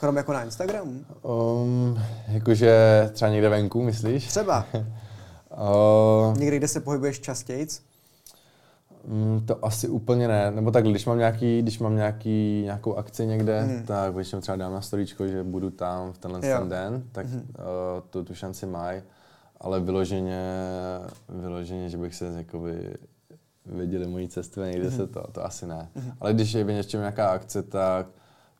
Krom 0.00 0.16
jako 0.16 0.32
na 0.32 0.44
Instagramu? 0.44 1.04
Um, 1.22 2.00
jakože 2.28 3.10
třeba 3.12 3.30
někde 3.30 3.48
venku, 3.48 3.82
myslíš? 3.82 4.26
Třeba. 4.28 4.66
uh, 4.74 6.38
někde, 6.38 6.56
kde 6.56 6.68
se 6.68 6.80
pohybuješ 6.80 7.20
častěji? 7.20 7.66
Mm, 9.06 9.46
to 9.46 9.64
asi 9.64 9.88
úplně 9.88 10.28
ne. 10.28 10.50
Nebo 10.50 10.70
tak, 10.70 10.84
když 10.84 11.06
mám, 11.06 11.18
nějaký, 11.18 11.62
když 11.62 11.78
mám 11.78 11.96
nějaký, 11.96 12.62
nějakou 12.64 12.94
akci 12.94 13.26
někde, 13.26 13.60
hmm. 13.60 13.82
tak 13.82 14.14
většinou 14.14 14.40
třeba 14.40 14.56
dám 14.56 14.72
na 14.72 14.80
storíčko, 14.80 15.26
že 15.26 15.42
budu 15.42 15.70
tam 15.70 16.12
v 16.12 16.18
tenhle 16.18 16.40
ten 16.40 16.68
den, 16.68 17.02
tak 17.12 17.26
hmm. 17.26 17.40
uh, 17.40 17.44
tu, 18.10 18.24
tu 18.24 18.34
šanci 18.34 18.66
mají. 18.66 19.02
Ale 19.60 19.80
vyloženě, 19.80 20.42
vyloženě, 21.28 21.88
že 21.88 21.98
bych 21.98 22.14
se 22.14 22.26
jakoby 22.36 22.96
viděli 23.66 24.06
mojí 24.06 24.28
cestu 24.28 24.62
a 24.62 24.66
někde 24.66 24.88
hmm. 24.88 24.96
se 24.96 25.06
to, 25.06 25.26
to 25.32 25.44
asi 25.44 25.66
ne. 25.66 25.88
Hmm. 25.94 26.12
Ale 26.20 26.34
když 26.34 26.52
je 26.52 26.64
v 26.64 26.72
něčem 26.72 27.00
nějaká 27.00 27.30
akce, 27.30 27.62
tak 27.62 28.06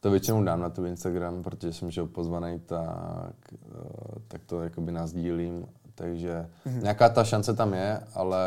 to 0.01 0.11
většinou 0.11 0.45
dám 0.45 0.61
na 0.61 0.71
tu 0.71 0.85
Instagram, 0.85 1.43
protože 1.43 1.73
jsem 1.73 1.91
že 1.91 2.05
pozvaný, 2.05 2.61
tak, 2.67 3.35
eh, 3.53 4.21
tak 4.29 4.41
to 4.47 4.63
jakoby 4.63 4.93
nás 4.93 5.13
dílím. 5.13 5.67
Takže 5.95 6.47
mm-hmm. 6.67 6.83
nějaká 6.83 7.09
ta 7.09 7.25
šance 7.25 7.55
tam 7.55 7.75
je, 7.75 8.01
ale 8.15 8.39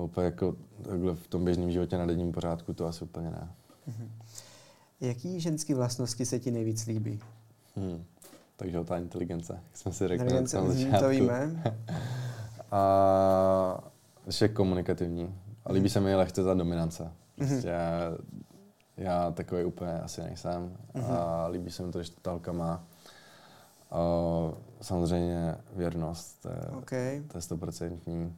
úplně 0.00 0.24
jako 0.24 0.56
takhle 0.82 1.14
v 1.14 1.28
tom 1.28 1.44
běžném 1.44 1.70
životě 1.70 1.98
na 1.98 2.06
denním 2.06 2.32
pořádku 2.32 2.74
to 2.74 2.86
asi 2.86 3.04
úplně 3.04 3.30
ne. 3.30 3.48
Mm-hmm. 3.88 4.08
Jaký 5.00 5.40
ženské 5.40 5.74
vlastnosti 5.74 6.26
se 6.26 6.38
ti 6.38 6.50
nejvíc 6.50 6.86
líbí? 6.86 7.20
Hmm. 7.76 8.04
Takže 8.56 8.84
ta 8.84 8.98
inteligence, 8.98 9.52
jak 9.52 9.76
jsme 9.76 9.92
si 9.92 10.08
řekli 10.08 10.32
na 10.32 10.46
začátku. 10.46 11.00
To 11.00 11.08
víme. 11.08 11.62
a 12.70 13.90
ještě 14.26 14.48
komunikativní. 14.48 15.34
A 15.64 15.72
líbí 15.72 15.88
se 15.88 16.00
mi 16.00 16.14
lehce 16.14 16.44
ta 16.44 16.54
dominance. 16.54 17.02
Mhm. 17.36 17.48
Prostě 17.48 17.68
mm-hmm. 17.68 18.42
Já 18.96 19.30
takový 19.30 19.64
úplně 19.64 19.92
asi 19.92 20.22
nejsem 20.22 20.76
mm-hmm. 20.94 21.12
a 21.12 21.46
líbí 21.46 21.70
se 21.70 21.82
mi 21.82 21.92
to, 21.92 22.02
že 22.02 22.10
ta 22.22 22.30
holka 22.30 22.52
má. 22.52 22.84
Uh, 23.92 24.54
samozřejmě 24.80 25.56
věrnost, 25.72 26.42
to 26.42 26.48
je, 26.48 26.78
okay. 26.78 27.20
to 27.20 27.38
je 27.38 27.42
stoprocentní. 27.42 28.36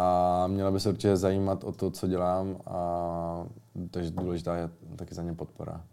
A 0.00 0.46
měla 0.46 0.70
by 0.70 0.80
se 0.80 0.88
určitě 0.88 1.16
zajímat 1.16 1.64
o 1.64 1.72
to, 1.72 1.90
co 1.90 2.08
dělám, 2.08 2.56
a, 2.66 3.46
takže 3.90 4.10
důležitá 4.10 4.56
je 4.56 4.70
taky 4.96 5.14
za 5.14 5.22
ně 5.22 5.34
podpora. 5.34 5.84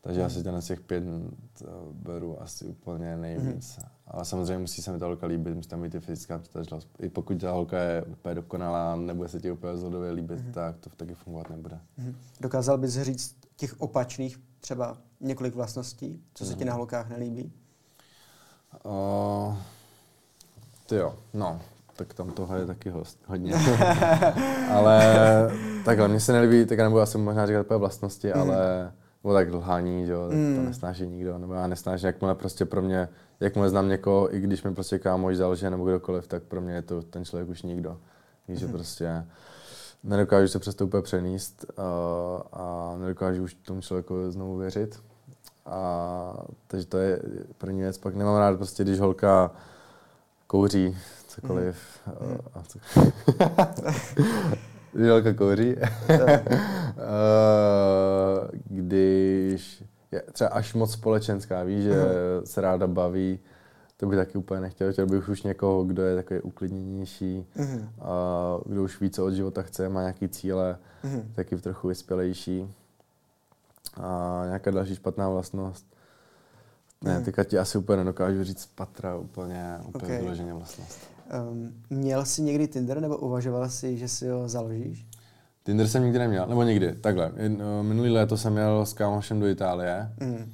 Takže 0.00 0.20
mm. 0.20 0.26
asi 0.26 0.42
ten 0.42 0.62
z 0.62 0.66
těch 0.66 0.80
pět 0.80 1.04
eh, 1.04 1.66
beru 1.92 2.42
asi 2.42 2.64
úplně 2.64 3.16
nejvíc. 3.16 3.78
Mm. 3.78 3.84
Ale 4.06 4.24
samozřejmě 4.24 4.58
musí 4.58 4.82
se 4.82 4.92
mi 4.92 4.98
ta 4.98 5.06
holka 5.06 5.26
líbit, 5.26 5.54
musí 5.54 5.68
tam 5.68 5.82
být 5.82 5.94
i 5.94 6.00
fyzická 6.00 6.38
přitažlivost. 6.38 6.88
I 6.98 7.08
pokud 7.08 7.40
ta 7.40 7.52
holka 7.52 7.78
je 7.78 8.02
úplně 8.02 8.34
dokonalá, 8.34 8.96
nebude 8.96 9.28
se 9.28 9.40
ti 9.40 9.50
úplně 9.50 9.72
vzhodově 9.72 10.10
líbit, 10.10 10.44
mm. 10.44 10.52
tak 10.52 10.76
to 10.76 10.90
taky 10.90 11.14
fungovat 11.14 11.50
nebude. 11.50 11.80
Mm. 11.96 12.16
Dokázal 12.40 12.78
bys 12.78 12.98
říct 13.02 13.36
těch 13.56 13.80
opačných 13.80 14.40
třeba 14.60 14.98
několik 15.20 15.54
vlastností, 15.54 16.22
co 16.34 16.44
se 16.44 16.52
mm. 16.52 16.58
ti 16.58 16.64
na 16.64 16.74
holkách 16.74 17.08
nelíbí? 17.08 17.52
Uh, 18.84 19.56
ty 20.86 20.94
jo, 20.94 21.14
no, 21.34 21.60
tak 21.96 22.14
tam 22.14 22.30
toho 22.30 22.56
je 22.56 22.66
taky 22.66 22.90
host, 22.90 23.18
hodně. 23.26 23.52
ale 24.70 25.00
takhle, 25.84 26.08
mně 26.08 26.20
se 26.20 26.32
nelíbí, 26.32 26.66
tak 26.66 26.78
já 26.78 26.84
nebudu 26.84 27.02
asi 27.02 27.18
možná 27.18 27.46
říkat 27.46 27.60
úplně 27.60 27.78
vlastnosti, 27.78 28.32
mm. 28.34 28.40
ale 28.40 28.92
nebo 29.26 29.34
tak 29.34 29.52
lhání, 29.52 30.06
že 30.06 30.12
jo, 30.12 30.28
mm. 30.32 30.56
to 30.56 30.62
nesnáší 30.62 31.06
nikdo, 31.06 31.38
nebo 31.38 31.54
já 31.54 31.66
nesnáším, 31.66 32.06
jakmile 32.06 32.34
prostě 32.34 32.64
pro 32.64 32.82
mě, 32.82 33.08
jakmile 33.40 33.70
znám 33.70 33.88
někoho, 33.88 34.34
i 34.34 34.40
když 34.40 34.62
mi 34.62 34.74
prostě 34.74 34.98
kámoš 34.98 35.36
zalže 35.36 35.70
nebo 35.70 35.84
kdokoliv, 35.84 36.26
tak 36.26 36.42
pro 36.42 36.60
mě 36.60 36.74
je 36.74 36.82
to 36.82 37.02
ten 37.02 37.24
člověk 37.24 37.48
už 37.48 37.62
nikdo. 37.62 37.98
Víš, 38.48 38.58
že 38.58 38.66
mm. 38.66 38.72
prostě 38.72 39.24
nedokážu 40.04 40.48
se 40.48 40.58
přes 40.58 40.74
to 40.74 40.86
úplně 40.86 41.02
přenést 41.02 41.66
uh, 41.78 41.84
a 42.52 42.94
nedokážu 43.00 43.42
už 43.42 43.54
tomu 43.54 43.80
člověku 43.80 44.30
znovu 44.30 44.56
věřit. 44.56 45.02
A, 45.66 46.44
takže 46.66 46.86
to 46.86 46.98
je 46.98 47.22
první 47.58 47.80
věc. 47.80 47.98
Pak 47.98 48.14
nemám 48.14 48.36
rád 48.36 48.56
prostě, 48.56 48.84
když 48.84 49.00
holka 49.00 49.50
kouří, 50.46 50.96
cokoliv. 51.40 51.76
Mm. 52.06 52.30
Uh, 52.30 52.38
a 52.54 52.62
co... 52.62 52.78
Želka 55.04 55.32
kouří. 55.32 55.76
Eh, 56.98 58.48
když 58.66 59.84
je 60.12 60.22
třeba 60.32 60.50
až 60.50 60.74
moc 60.74 60.92
společenská, 60.92 61.62
víš, 61.62 61.84
že 61.84 61.94
se 62.44 62.60
ráda 62.60 62.86
baví, 62.86 63.38
to 63.96 64.06
bych 64.06 64.18
taky 64.18 64.38
úplně 64.38 64.60
nechtěl. 64.60 64.92
Chtěl 64.92 65.06
bych 65.06 65.28
už 65.28 65.42
někoho, 65.42 65.84
kdo 65.84 66.02
je 66.02 66.16
takový 66.16 66.40
uklidněnější, 66.40 67.46
mm-hmm. 67.56 67.88
a 68.00 68.58
kdo 68.66 68.82
už 68.82 69.00
ví, 69.00 69.10
co 69.10 69.24
od 69.24 69.30
života 69.30 69.62
chce, 69.62 69.88
má 69.88 70.00
nějaký 70.00 70.28
cíle, 70.28 70.78
mm-hmm. 71.04 71.22
taky 71.34 71.56
trochu 71.56 71.88
vyspělejší. 71.88 72.74
A 74.00 74.42
nějaká 74.46 74.70
další 74.70 74.94
špatná 74.94 75.28
vlastnost. 75.28 75.86
Ne, 77.04 77.18
mm. 77.18 77.24
teďka 77.24 77.44
ti 77.44 77.58
asi 77.58 77.78
úplně 77.78 77.96
nedokážu 77.96 78.44
říct 78.44 78.66
patra 78.66 79.16
úplně, 79.16 79.78
úplně 79.88 80.04
okay. 80.04 80.20
vyloženě 80.20 80.54
vlastnost. 80.54 81.15
Um, 81.50 81.82
měl 81.90 82.24
jsi 82.24 82.42
někdy 82.42 82.68
Tinder 82.68 83.00
nebo 83.00 83.16
uvažoval 83.16 83.68
jsi, 83.68 83.96
že 83.96 84.08
si 84.08 84.28
ho 84.28 84.48
založíš? 84.48 85.06
Tinder 85.62 85.88
jsem 85.88 86.02
nikdy 86.02 86.18
neměl, 86.18 86.46
nebo 86.46 86.62
nikdy, 86.62 86.94
takhle. 86.94 87.32
No, 87.48 87.82
minulý 87.82 88.10
léto 88.10 88.36
jsem 88.36 88.56
jel 88.56 88.86
s 88.86 88.92
kámošem 88.92 89.40
do 89.40 89.46
Itálie 89.46 90.12
mm. 90.20 90.52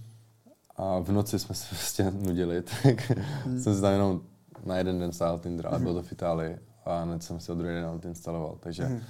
a 0.76 0.98
v 0.98 1.12
noci 1.12 1.38
jsme 1.38 1.54
se 1.54 1.66
prostě 1.74 2.10
nudili, 2.10 2.62
tak 2.62 3.12
mm. 3.46 3.60
jsem 3.60 3.74
si 3.74 3.80
tam 3.80 3.92
jenom 3.92 4.20
na 4.64 4.78
jeden 4.78 4.98
den 4.98 5.12
stál 5.12 5.38
Tinder, 5.38 5.66
ale 5.66 5.78
mm. 5.78 5.84
bylo 5.84 5.94
to 5.94 6.02
v 6.02 6.12
Itálii 6.12 6.58
a 6.84 7.02
hned 7.02 7.22
jsem 7.22 7.40
si 7.40 7.52
ho 7.52 7.58
druhý 7.58 7.74
den 7.74 8.00
instaloval, 8.04 8.56
takže 8.60 8.84
mm. 8.84 9.00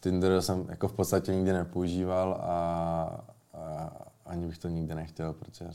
Tinder 0.00 0.42
jsem 0.42 0.66
jako 0.68 0.88
v 0.88 0.92
podstatě 0.92 1.34
nikdy 1.34 1.52
nepoužíval 1.52 2.40
a, 2.40 3.24
a 3.54 3.92
ani 4.26 4.46
bych 4.46 4.58
to 4.58 4.68
nikdy 4.68 4.94
nechtěl, 4.94 5.32
protože, 5.32 5.66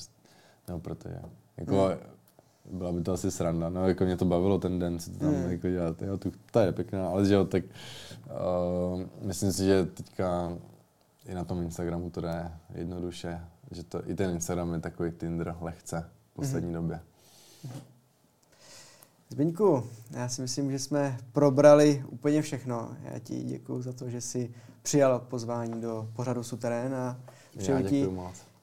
nebo 0.67 0.79
protože, 0.79 1.19
jako, 1.57 1.73
mm 1.73 2.18
byla 2.71 2.91
by 2.91 3.01
to 3.01 3.13
asi 3.13 3.31
sranda, 3.31 3.69
no 3.69 3.87
jako 3.87 4.03
mě 4.03 4.17
to 4.17 4.25
bavilo 4.25 4.59
ten 4.59 4.79
den 4.79 4.99
si 4.99 5.11
to 5.11 5.19
tam 5.19 5.35
mm. 5.35 5.51
jako 5.51 5.69
dělat, 5.69 6.01
jo, 6.01 6.17
tu, 6.17 6.31
ta 6.51 6.63
je 6.63 6.71
pěkná, 6.71 7.09
ale 7.09 7.25
že 7.25 7.33
jo, 7.33 7.45
tak 7.45 7.63
uh, 7.63 9.01
myslím 9.21 9.53
si, 9.53 9.65
že 9.65 9.85
teďka 9.85 10.57
i 11.25 11.33
na 11.33 11.43
tom 11.43 11.61
Instagramu 11.61 12.09
to 12.09 12.21
jde 12.21 12.51
jednoduše, 12.75 13.41
že 13.71 13.83
to, 13.83 14.09
i 14.09 14.15
ten 14.15 14.31
Instagram 14.31 14.73
je 14.73 14.79
takový 14.79 15.11
Tinder 15.11 15.55
lehce 15.61 16.09
v 16.31 16.35
poslední 16.35 16.69
mm. 16.69 16.73
době. 16.73 16.99
Zbyňku, 19.29 19.83
já 20.11 20.29
si 20.29 20.41
myslím, 20.41 20.71
že 20.71 20.79
jsme 20.79 21.17
probrali 21.31 22.03
úplně 22.09 22.41
všechno. 22.41 22.89
Já 23.03 23.19
ti 23.19 23.43
děkuji 23.43 23.81
za 23.81 23.93
to, 23.93 24.09
že 24.09 24.21
jsi 24.21 24.51
přijal 24.81 25.19
pozvání 25.19 25.81
do 25.81 26.09
pořadu 26.15 26.43
Suterén 26.43 26.95
a 26.95 27.19
přeju 27.57 27.87
ti 27.87 28.07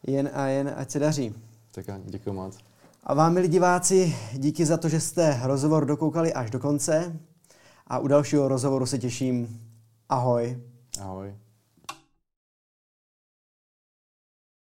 jen 0.07 0.31
a 0.35 0.47
jen, 0.47 0.75
ať 0.77 0.91
se 0.91 0.99
daří. 0.99 1.35
Tak 1.73 1.87
děkuji 2.05 2.33
moc. 2.33 2.66
A 3.09 3.15
vám, 3.15 3.35
milí 3.35 3.49
diváci, 3.49 4.17
díky 4.33 4.67
za 4.67 4.77
to, 4.77 4.89
že 4.89 5.01
jste 5.01 5.41
rozhovor 5.43 5.85
dokoukali 5.85 6.33
až 6.33 6.51
do 6.51 6.59
konce. 6.59 7.21
A 7.87 7.99
u 7.99 8.09
dalšího 8.09 8.49
rozhovoru 8.49 8.87
se 8.87 8.99
těším. 8.99 9.61
Ahoj. 10.09 10.59
Ahoj. 11.01 11.35